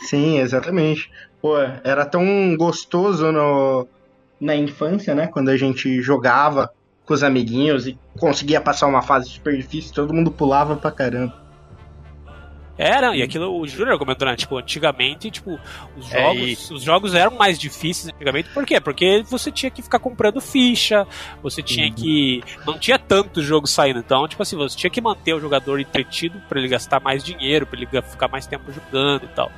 Sim, 0.01 0.39
exatamente. 0.39 1.11
Pô, 1.41 1.57
era 1.59 2.05
tão 2.05 2.55
gostoso 2.57 3.33
no, 3.33 3.89
na 4.41 4.55
infância, 4.55 5.15
né? 5.15 5.27
Quando 5.27 5.49
a 5.49 5.57
gente 5.57 6.01
jogava 6.03 6.73
com 7.05 7.15
os 7.15 7.23
amiguinhos 7.23 7.87
e 7.87 7.99
conseguia 8.19 8.61
passar 8.61 8.87
uma 8.87 9.03
fase 9.03 9.31
super 9.31 9.57
difícil, 9.57 9.95
todo 9.95 10.15
mundo 10.15 10.31
pulava 10.31 10.77
pra 10.77 10.91
caramba. 10.91 11.35
Era, 12.83 13.15
e 13.15 13.23
aquilo 13.23 13.61
o 13.61 13.69
Júnior 13.69 13.99
comentou, 13.99 14.27
né? 14.27 14.35
Tipo, 14.35 14.57
antigamente, 14.57 15.31
tipo, 15.31 15.61
os 15.99 16.11
é, 16.11 16.19
jogos, 16.19 16.71
é, 16.71 16.75
os 16.75 16.83
jogos 16.83 17.15
eram 17.15 17.37
mais 17.37 17.59
difíceis 17.59 18.09
antigamente. 18.15 18.49
Por 18.55 18.65
quê? 18.65 18.81
Porque 18.81 19.23
você 19.29 19.53
tinha 19.53 19.71
que 19.71 19.83
ficar 19.83 19.99
comprando 19.99 20.41
ficha, 20.41 21.07
você 21.43 21.63
tinha 21.63 21.89
uhum. 21.89 21.93
que. 21.93 22.43
Não 22.67 22.79
tinha 22.79 22.99
tanto 22.99 23.43
jogo 23.43 23.67
saindo. 23.67 23.99
Então, 23.99 24.27
tipo 24.27 24.43
assim, 24.43 24.57
você 24.57 24.79
tinha 24.79 24.89
que 24.89 24.99
manter 24.99 25.35
o 25.35 25.41
jogador 25.41 25.79
entretido 25.79 26.41
para 26.49 26.59
ele 26.59 26.69
gastar 26.69 27.01
mais 27.01 27.23
dinheiro, 27.23 27.67
para 27.67 27.79
ele 27.79 28.03
ficar 28.03 28.29
mais 28.29 28.47
tempo 28.47 28.73
jogando 28.73 29.25
e 29.25 29.29
tal. 29.29 29.53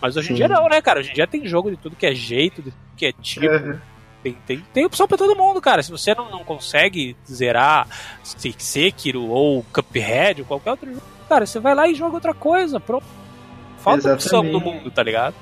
Mas 0.00 0.16
hoje 0.16 0.32
em 0.32 0.36
dia 0.36 0.46
não, 0.46 0.68
né, 0.68 0.80
cara? 0.80 1.00
Hoje 1.00 1.10
em 1.10 1.14
dia 1.14 1.26
tem 1.26 1.44
jogo 1.44 1.68
de 1.68 1.76
tudo 1.76 1.96
que 1.96 2.06
é 2.06 2.14
jeito, 2.14 2.62
de 2.62 2.70
tudo 2.70 2.96
que 2.96 3.06
é 3.06 3.12
tipo. 3.12 3.44
Uhum. 3.44 3.76
Tem, 4.22 4.36
tem, 4.46 4.64
tem 4.72 4.84
opção 4.84 5.08
para 5.08 5.18
todo 5.18 5.34
mundo, 5.34 5.60
cara. 5.60 5.82
Se 5.82 5.90
você 5.90 6.14
não, 6.14 6.30
não 6.30 6.44
consegue 6.44 7.16
zerar 7.28 7.88
Sekiro 8.22 9.24
ou 9.24 9.64
Cuphead 9.72 10.42
ou 10.42 10.46
qualquer 10.46 10.70
outro 10.70 10.94
jogo, 10.94 11.11
cara, 11.28 11.46
você 11.46 11.60
vai 11.60 11.74
lá 11.74 11.88
e 11.88 11.94
joga 11.94 12.14
outra 12.14 12.34
coisa, 12.34 12.78
pronto. 12.78 13.04
Falta 13.78 13.98
Exatamente. 13.98 14.24
opção 14.24 14.42
no 14.44 14.60
mundo, 14.60 14.90
tá 14.90 15.02
ligado? 15.02 15.34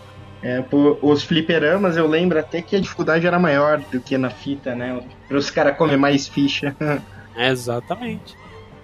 É, 0.43 0.63
por, 0.63 0.99
os 1.03 1.23
fliperamas 1.23 1.97
eu 1.97 2.07
lembro 2.07 2.39
até 2.39 2.63
que 2.63 2.75
a 2.75 2.81
dificuldade 2.81 3.27
era 3.27 3.39
maior 3.39 3.79
do 3.79 4.01
que 4.01 4.17
na 4.17 4.31
fita, 4.31 4.75
né? 4.75 5.03
Para 5.29 5.37
os 5.37 5.51
caras 5.51 5.77
comer 5.77 5.99
mais 5.99 6.27
ficha. 6.27 6.75
Exatamente. 7.37 8.35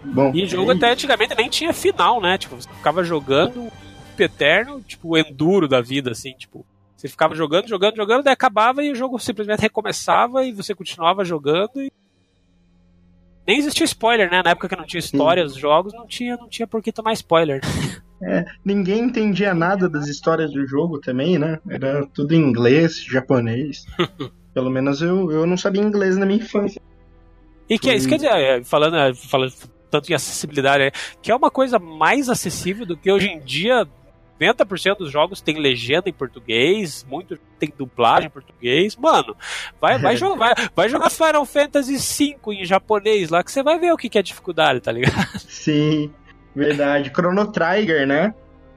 Bom, 0.05 0.31
e 0.35 0.47
jogo 0.47 0.70
é 0.73 0.74
até 0.74 0.93
antigamente 0.93 1.35
nem 1.35 1.48
tinha 1.48 1.73
final, 1.73 2.20
né? 2.20 2.36
Tipo, 2.36 2.56
você 2.56 2.68
ficava 2.68 3.02
jogando 3.02 3.73
eterno, 4.18 4.81
tipo, 4.82 5.09
o 5.09 5.18
enduro 5.18 5.66
da 5.66 5.81
vida, 5.81 6.10
assim, 6.10 6.32
tipo. 6.32 6.64
Você 6.97 7.09
ficava 7.09 7.35
jogando, 7.35 7.68
jogando, 7.68 7.97
jogando, 7.97 8.23
daí 8.23 8.32
acabava 8.32 8.82
e 8.82 8.90
o 8.90 8.94
jogo 8.94 9.18
simplesmente 9.18 9.60
recomeçava 9.60 10.44
e 10.44 10.52
você 10.52 10.74
continuava 10.74 11.24
jogando 11.24 11.82
e 11.82 11.93
nem 13.47 13.59
existia 13.59 13.85
spoiler, 13.85 14.31
né? 14.31 14.43
Na 14.43 14.51
época 14.51 14.68
que 14.68 14.77
não 14.77 14.85
tinha 14.85 14.98
história, 14.98 15.44
os 15.44 15.55
jogos 15.55 15.93
não 15.93 16.06
tinha, 16.06 16.36
não 16.36 16.48
tinha 16.48 16.66
por 16.66 16.82
que 16.82 16.93
tomar 16.93 17.12
spoiler. 17.12 17.60
É, 18.23 18.47
ninguém 18.64 19.01
entendia 19.01 19.52
nada 19.52 19.90
das 19.90 20.09
histórias 20.09 20.51
do 20.51 20.66
jogo 20.66 20.98
também, 20.98 21.39
né? 21.39 21.60
Era 21.68 22.06
tudo 22.14 22.32
em 22.32 22.39
inglês, 22.39 23.05
japonês. 23.05 23.85
Pelo 24.55 24.70
menos 24.70 25.02
eu, 25.02 25.31
eu 25.31 25.47
não 25.47 25.55
sabia 25.59 25.82
inglês 25.82 26.16
na 26.16 26.24
minha 26.24 26.39
infância. 26.39 26.81
E 27.68 27.78
que 27.78 27.90
é 27.90 27.94
isso 27.94 28.09
quer 28.09 28.16
dizer, 28.16 28.31
é, 28.31 28.64
falando, 28.64 28.97
é, 28.97 29.12
falando 29.12 29.52
tanto 29.90 30.10
em 30.10 30.14
acessibilidade, 30.14 30.93
que 31.20 31.31
é 31.31 31.36
uma 31.36 31.51
coisa 31.51 31.78
mais 31.78 32.31
acessível 32.31 32.86
do 32.86 32.97
que 32.97 33.12
hoje 33.12 33.28
em 33.28 33.39
dia 33.40 33.86
90% 34.41 34.99
dos 34.99 35.11
jogos 35.11 35.41
tem 35.41 35.59
legenda 35.59 36.09
em 36.09 36.13
português, 36.13 37.05
muito 37.09 37.39
tem 37.59 37.73
dublagem 37.77 38.27
em 38.27 38.31
português. 38.31 38.97
Mano, 38.97 39.37
vai, 39.81 39.99
vai, 39.99 40.17
jogar, 40.19 40.37
vai, 40.37 40.69
vai 40.75 40.89
jogar 40.89 41.11
Final 41.11 41.45
Fantasy 41.45 41.97
V 41.97 42.53
em 42.55 42.65
japonês 42.65 43.31
lá 43.31 43.43
que 43.43 43.51
você 43.51 43.63
vai 43.63 43.79
ver 43.79 43.93
o 43.93 43.97
que, 43.97 44.09
que 44.09 44.19
é 44.19 44.23
dificuldade, 44.23 44.81
tá 44.81 44.93
ligado? 44.93 45.39
Sim, 45.39 46.13
verdade. 46.55 47.11
Chrono 47.11 47.51
Trigger, 47.51 48.07
né? 48.07 48.35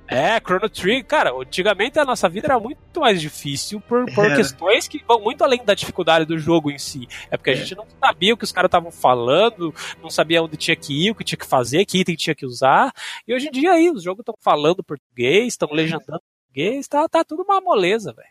É, 0.10 0.40
Chrono 0.40 0.68
Trigger, 0.68 1.06
cara, 1.06 1.32
antigamente 1.32 2.00
a 2.00 2.04
nossa 2.04 2.28
vida 2.28 2.48
era 2.48 2.60
muito 2.60 3.00
mais 3.00 3.22
difícil 3.22 3.80
por, 3.80 4.12
por 4.16 4.26
é. 4.26 4.36
questões 4.36 4.88
que 4.88 5.04
vão 5.08 5.22
muito 5.22 5.44
além 5.44 5.64
da 5.64 5.76
dificuldade 5.76 6.26
do 6.26 6.40
jogo 6.40 6.72
em 6.72 6.80
si. 6.80 7.08
É 7.30 7.38
porque 7.38 7.52
a 7.52 7.54
é. 7.54 7.58
gente 7.58 7.76
não 7.76 7.86
sabia 8.04 8.34
o 8.34 8.38
que 8.38 8.44
os 8.44 8.52
caras 8.52 8.70
estavam 8.70 8.92
falando, 8.92 9.72
não 10.02 10.10
sabia 10.10 10.42
onde 10.42 10.58
tinha 10.58 10.76
que 10.76 11.06
ir, 11.06 11.12
o 11.12 11.16
que 11.16 11.24
tinha 11.24 11.38
que 11.38 11.46
fazer, 11.46 11.86
que 11.86 12.00
item 12.00 12.16
tinha 12.16 12.34
que 12.34 12.46
usar. 12.46 12.92
E 13.28 13.36
hoje 13.36 13.50
em 13.50 13.52
dia 13.52 13.72
aí, 13.72 13.92
os 13.92 14.02
jogos 14.02 14.22
estão 14.22 14.36
falando 14.42 14.84
português, 14.84 15.54
estão 15.54 15.70
legendando 15.72 16.22
português, 16.48 16.88
tá, 16.88 17.08
tá 17.08 17.24
tudo 17.24 17.44
uma 17.44 17.62
moleza, 17.62 18.12
velho. 18.12 18.28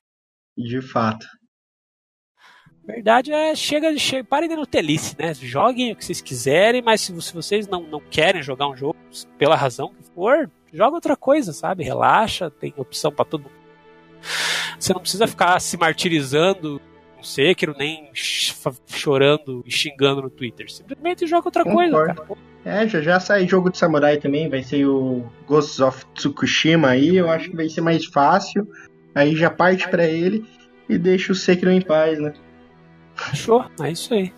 De 0.57 0.83
fato. 0.83 1.27
Verdade 2.85 3.33
é, 3.33 3.55
chega, 3.55 3.97
chega 3.99 4.25
parem 4.25 4.49
de 4.49 4.57
nutelice, 4.57 5.15
né? 5.19 5.35
Joguem 5.35 5.93
o 5.93 5.97
que 5.97 6.05
vocês 6.05 6.23
quiserem, 6.23 6.83
mas 6.83 7.03
se, 7.03 7.23
se 7.23 7.35
vocês 7.35 7.69
não, 7.69 7.83
não 7.83 8.01
querem 8.01 8.43
jogar 8.43 8.67
um 8.67 8.75
jogo, 8.75 8.97
pela 9.37 9.55
razão 9.55 9.95
que 9.95 10.03
for, 10.15 10.51
joga 10.73 10.95
outra 10.97 11.17
coisa, 11.17 11.53
sabe? 11.53 11.85
Relaxa, 11.85 12.51
tem 12.51 12.75
opção 12.77 13.11
para 13.13 13.25
todo 13.25 13.43
mundo. 13.43 13.53
Você 14.79 14.93
não 14.93 15.01
precisa 15.01 15.27
ficar 15.27 15.61
se 15.61 15.77
martirizando 15.77 16.81
no 17.17 17.25
Sekiro, 17.25 17.75
nem 17.77 18.11
chorando 18.87 19.63
e 19.67 19.71
xingando 19.71 20.23
no 20.23 20.31
Twitter. 20.31 20.71
Simplesmente 20.71 21.27
joga 21.27 21.49
outra 21.49 21.65
Concordo. 21.65 21.93
coisa, 21.93 22.15
cara. 22.15 22.29
É, 22.65 22.87
já, 22.87 23.01
já 23.01 23.21
sai 23.21 23.47
jogo 23.47 23.71
de 23.71 23.79
samurai 23.79 24.19
também, 24.19 24.49
vai 24.49 24.63
ser 24.63 24.85
o 24.85 25.25
Ghosts 25.47 25.81
of 25.81 26.05
Tsukushima 26.15 26.89
aí, 26.89 27.17
eu 27.17 27.31
acho 27.31 27.51
que 27.51 27.57
vai 27.57 27.69
ser 27.69 27.81
mais 27.81 28.05
fácil. 28.05 28.69
Aí 29.15 29.35
já 29.35 29.51
parte 29.51 29.89
para 29.89 30.05
ele 30.05 30.45
e 30.89 30.99
deixa 30.99 31.33
o 31.33 31.35
Sekiro 31.35 31.71
em 31.71 31.81
paz, 31.81 32.19
né? 32.19 32.35
Show, 33.35 33.65
é 33.81 33.91
isso 33.91 34.15
aí. 34.15 34.33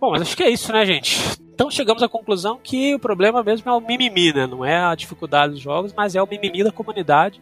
Bom, 0.00 0.12
mas 0.12 0.22
acho 0.22 0.36
que 0.36 0.42
é 0.42 0.50
isso, 0.50 0.72
né, 0.72 0.84
gente? 0.86 1.18
Então 1.54 1.70
chegamos 1.70 2.02
à 2.02 2.08
conclusão 2.08 2.58
que 2.60 2.96
o 2.96 2.98
problema 2.98 3.42
mesmo 3.42 3.70
é 3.70 3.72
o 3.72 3.80
mimimi, 3.80 4.32
né? 4.32 4.44
Não 4.46 4.64
é 4.64 4.76
a 4.76 4.94
dificuldade 4.94 5.52
dos 5.52 5.62
jogos, 5.62 5.92
mas 5.92 6.16
é 6.16 6.22
o 6.22 6.26
mimimi 6.26 6.64
da 6.64 6.72
comunidade. 6.72 7.40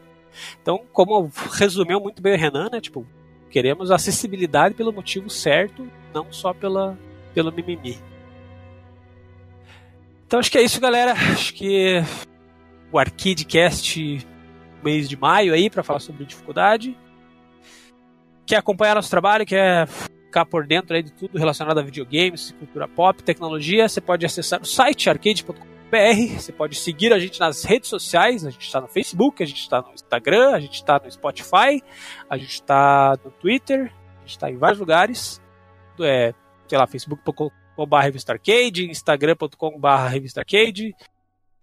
Então, 0.61 0.83
como 0.93 1.31
resumiu 1.53 1.99
muito 1.99 2.21
bem 2.21 2.35
o 2.35 2.39
Renan, 2.39 2.69
né? 2.71 2.81
Tipo, 2.81 3.07
queremos 3.51 3.91
acessibilidade 3.91 4.75
pelo 4.75 4.93
motivo 4.93 5.31
certo, 5.31 5.91
não 6.13 6.31
só 6.31 6.53
pela, 6.53 6.99
pelo 7.35 7.51
mimimi. 7.51 7.99
Então 10.27 10.39
acho 10.39 10.51
que 10.51 10.59
é 10.59 10.63
isso, 10.63 10.81
galera. 10.81 11.13
Acho 11.13 11.55
que 11.55 12.03
o 12.91 12.99
ArcadeCast 12.99 14.27
mês 14.83 15.09
de 15.09 15.17
maio 15.17 15.55
aí 15.55 15.71
para 15.71 15.83
falar 15.83 16.01
sobre 16.01 16.27
dificuldade. 16.27 16.97
Quer 18.45 18.57
acompanhar 18.57 18.95
nosso 18.95 19.11
trabalho, 19.11 19.47
quer 19.47 19.89
ficar 20.33 20.47
por 20.47 20.67
dentro 20.67 20.97
aí 20.97 21.03
de 21.03 21.13
tudo 21.13 21.39
relacionado 21.39 21.79
a 21.79 21.83
videogames, 21.83 22.53
cultura 22.59 22.89
pop, 22.89 23.23
tecnologia, 23.23 23.87
você 23.87 24.01
pode 24.01 24.25
acessar 24.25 24.63
o 24.63 24.65
site 24.65 25.11
arcade.com.br, 25.11 26.39
você 26.39 26.51
pode 26.51 26.75
seguir 26.75 27.13
a 27.13 27.19
gente 27.19 27.39
nas 27.39 27.65
redes 27.65 27.91
sociais, 27.91 28.47
a 28.47 28.51
gente 28.51 28.63
está 28.63 28.81
no 28.81 28.89
Facebook, 28.89 29.43
a 29.43 29.47
gente 29.47 29.61
está 29.61 29.83
no 29.83 29.93
Instagram, 29.93 30.53
a 30.53 30.61
gente 30.61 30.75
está 30.77 30.99
no 30.99 31.13
Spotify, 31.13 31.83
a 32.31 32.39
gente 32.39 32.55
está 32.55 33.15
no 33.23 33.31
Twitter, 33.31 33.93
a 34.17 34.21
gente 34.21 34.31
está 34.31 34.51
em 34.51 34.57
vários 34.57 34.81
lugares, 34.81 35.39
é, 36.01 36.33
sei 36.67 36.79
lá, 36.79 36.87
facebook.com.br 36.87 37.97
revista 38.03 38.33
arcade, 38.33 38.91
instagram.com.br 38.91 40.09
revista 40.11 40.41
arcade, 40.41 40.95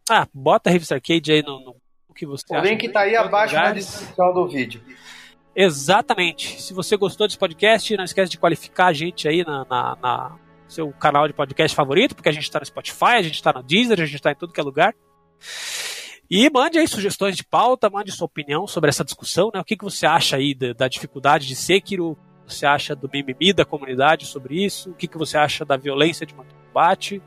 ah, 0.08 0.28
bota 0.32 0.70
a 0.70 0.74
revista 0.74 0.94
arcade 0.94 1.32
aí 1.32 1.41
no, 1.41 1.60
no 1.60 2.14
que 2.14 2.26
você 2.26 2.56
O 2.56 2.62
link 2.62 2.88
tá 2.90 3.02
aí 3.02 3.16
abaixo 3.16 3.56
na 3.56 3.62
lugares. 3.62 3.86
descrição 3.86 4.34
do 4.34 4.48
vídeo. 4.48 4.82
Exatamente. 5.56 6.62
Se 6.62 6.74
você 6.74 6.96
gostou 6.96 7.28
desse 7.28 7.38
podcast, 7.38 7.96
não 7.98 8.04
esquece 8.04 8.32
de 8.32 8.38
qualificar 8.38 8.88
a 8.88 8.94
gente 8.94 9.28
aí 9.28 9.44
na, 9.44 9.66
na- 9.70 9.98
na 10.02 10.40
seu 10.68 10.92
canal 10.94 11.28
de 11.28 11.34
podcast 11.34 11.76
favorito, 11.76 12.16
porque 12.16 12.30
a 12.30 12.32
gente 12.32 12.44
está 12.44 12.60
no 12.60 12.66
Spotify, 12.66 13.16
a 13.18 13.22
gente 13.24 13.34
está 13.36 13.52
no 13.52 13.64
Deezer, 13.64 14.00
a 14.00 14.06
gente 14.06 14.16
está 14.18 14.32
em 14.32 14.36
tudo 14.36 14.54
que 14.54 14.60
é 14.60 14.64
lugar. 14.64 14.94
E 16.30 16.48
mande 16.52 16.78
aí 16.78 16.88
sugestões 16.88 17.36
de 17.36 17.44
pauta, 17.44 17.90
mande 17.90 18.12
sua 18.12 18.26
opinião 18.28 18.68
sobre 18.68 18.90
essa 18.90 19.04
discussão, 19.04 19.50
né? 19.52 19.60
O 19.60 19.64
que, 19.66 19.76
que 19.76 19.84
você 19.84 20.06
acha 20.06 20.36
aí 20.38 20.54
da, 20.54 20.74
da 20.74 20.88
dificuldade 20.88 21.48
de 21.48 21.56
Sekiro? 21.56 22.12
O 22.12 22.16
que 22.46 22.54
você 22.54 22.68
acha 22.68 22.96
do 22.96 23.10
mimimi 23.12 23.52
da 23.52 23.66
comunidade 23.66 24.28
sobre 24.28 24.64
isso? 24.64 24.92
O 24.92 24.94
que, 24.94 25.08
que 25.08 25.18
você 25.18 25.38
acha 25.40 25.66
da 25.66 25.76
violência 25.76 26.24
de 26.24 26.36
combate? 26.36 27.20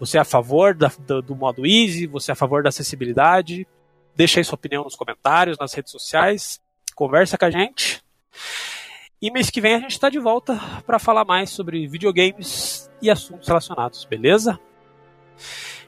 Você 0.00 0.18
é 0.18 0.20
a 0.20 0.24
favor 0.24 0.74
da- 0.74 0.90
do, 1.06 1.22
do 1.22 1.36
modo 1.36 1.64
easy? 1.64 2.08
Você 2.08 2.32
é 2.32 2.34
a 2.34 2.36
favor 2.36 2.64
da 2.64 2.70
acessibilidade? 2.70 3.64
Deixa 4.16 4.40
aí 4.40 4.44
sua 4.44 4.56
opinião 4.56 4.82
nos 4.82 4.96
comentários, 4.96 5.56
nas 5.56 5.72
redes 5.72 5.92
sociais 5.92 6.60
conversa 6.96 7.36
com 7.36 7.44
a 7.44 7.50
gente. 7.50 8.02
E 9.22 9.30
mês 9.30 9.50
que 9.50 9.60
vem 9.60 9.74
a 9.74 9.78
gente 9.78 9.92
está 9.92 10.08
de 10.08 10.18
volta 10.18 10.58
para 10.84 10.98
falar 10.98 11.24
mais 11.24 11.50
sobre 11.50 11.86
videogames 11.86 12.90
e 13.00 13.10
assuntos 13.10 13.46
relacionados, 13.46 14.04
beleza? 14.04 14.58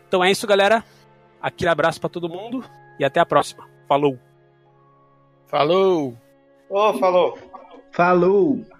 Então 0.06 0.22
é 0.22 0.30
isso, 0.30 0.46
galera. 0.46 0.84
Aquele 1.40 1.70
abraço 1.70 2.00
para 2.00 2.10
todo 2.10 2.28
mundo 2.28 2.64
e 2.98 3.04
até 3.04 3.18
a 3.18 3.26
próxima. 3.26 3.68
Falou! 3.88 4.18
Falou! 5.46 6.16
Ô, 6.68 6.94
falou. 6.94 7.38
Falou! 7.90 8.77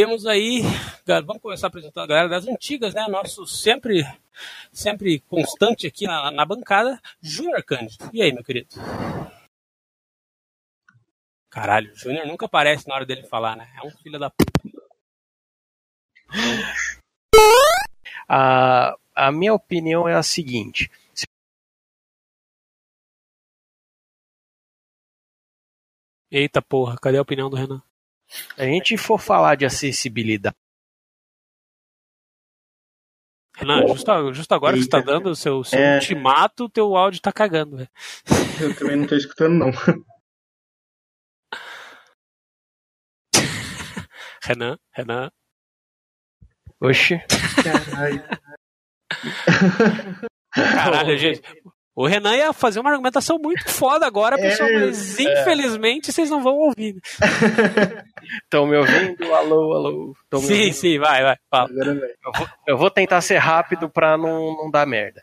Temos 0.00 0.24
aí, 0.24 0.62
vamos 1.26 1.42
começar 1.42 1.66
apresentando 1.66 2.04
a 2.04 2.06
galera 2.06 2.28
das 2.30 2.48
antigas, 2.48 2.94
né? 2.94 3.06
Nosso 3.06 3.46
sempre, 3.46 4.02
sempre 4.72 5.20
constante 5.20 5.86
aqui 5.86 6.06
na, 6.06 6.30
na 6.30 6.46
bancada, 6.46 6.98
Júnior 7.20 7.62
Cândido. 7.62 8.08
E 8.10 8.22
aí, 8.22 8.32
meu 8.32 8.42
querido? 8.42 8.68
Caralho, 11.50 11.92
o 11.92 11.96
Júnior 11.96 12.26
nunca 12.26 12.46
aparece 12.46 12.88
na 12.88 12.94
hora 12.94 13.04
dele 13.04 13.24
falar, 13.24 13.54
né? 13.56 13.70
É 13.76 13.86
um 13.86 13.90
filho 13.90 14.18
da 14.18 14.30
puta. 14.30 14.72
A, 18.26 18.96
a 19.14 19.30
minha 19.30 19.52
opinião 19.52 20.08
é 20.08 20.14
a 20.14 20.22
seguinte: 20.22 20.90
Eita 26.30 26.62
porra, 26.62 26.96
cadê 26.96 27.18
a 27.18 27.22
opinião 27.22 27.50
do 27.50 27.56
Renan? 27.56 27.82
A 28.56 28.64
gente 28.64 28.96
for 28.96 29.18
falar 29.18 29.54
de 29.56 29.64
acessibilidade, 29.66 30.56
Renan, 33.56 33.86
justo, 33.88 34.32
justo 34.32 34.52
agora 34.54 34.74
que 34.76 34.82
você 34.84 34.88
tá 34.88 34.98
Eita. 34.98 35.12
dando 35.12 35.30
o 35.30 35.36
seu, 35.36 35.62
seu 35.64 35.78
É. 35.78 35.96
ultimato, 35.96 36.64
o 36.64 36.68
teu 36.70 36.96
áudio 36.96 37.20
tá 37.20 37.30
cagando, 37.32 37.76
velho. 37.76 37.90
Eu 38.60 38.74
também 38.76 38.96
não 38.96 39.06
tô 39.06 39.14
escutando, 39.16 39.54
não. 39.58 39.70
Renan, 44.42 44.78
Renan. 44.92 45.30
oxe, 46.80 47.18
Caralho. 47.62 48.22
Caralho, 50.54 51.18
gente. 51.18 51.42
O 52.00 52.06
Renan 52.06 52.34
ia 52.34 52.52
fazer 52.54 52.80
uma 52.80 52.90
argumentação 52.90 53.38
muito 53.38 53.68
foda 53.68 54.06
agora, 54.06 54.36
É, 54.36 54.42
pessoal, 54.42 54.68
mas 54.72 55.18
infelizmente 55.20 56.10
vocês 56.10 56.30
não 56.30 56.42
vão 56.42 56.56
ouvir. 56.56 56.96
estão 58.44 58.66
me 58.66 58.76
ouvindo? 58.76 59.34
Alô, 59.34 59.74
alô. 59.74 60.16
Tão 60.30 60.40
Sim, 60.40 60.52
ouvindo? 60.54 60.72
sim, 60.74 60.98
vai, 60.98 61.22
vai. 61.22 61.36
Eu 62.24 62.32
vou, 62.32 62.48
eu 62.68 62.78
vou 62.78 62.90
tentar 62.90 63.20
ser 63.20 63.36
rápido 63.36 63.90
pra 63.90 64.16
não, 64.16 64.56
não 64.56 64.70
dar 64.70 64.86
merda. 64.86 65.20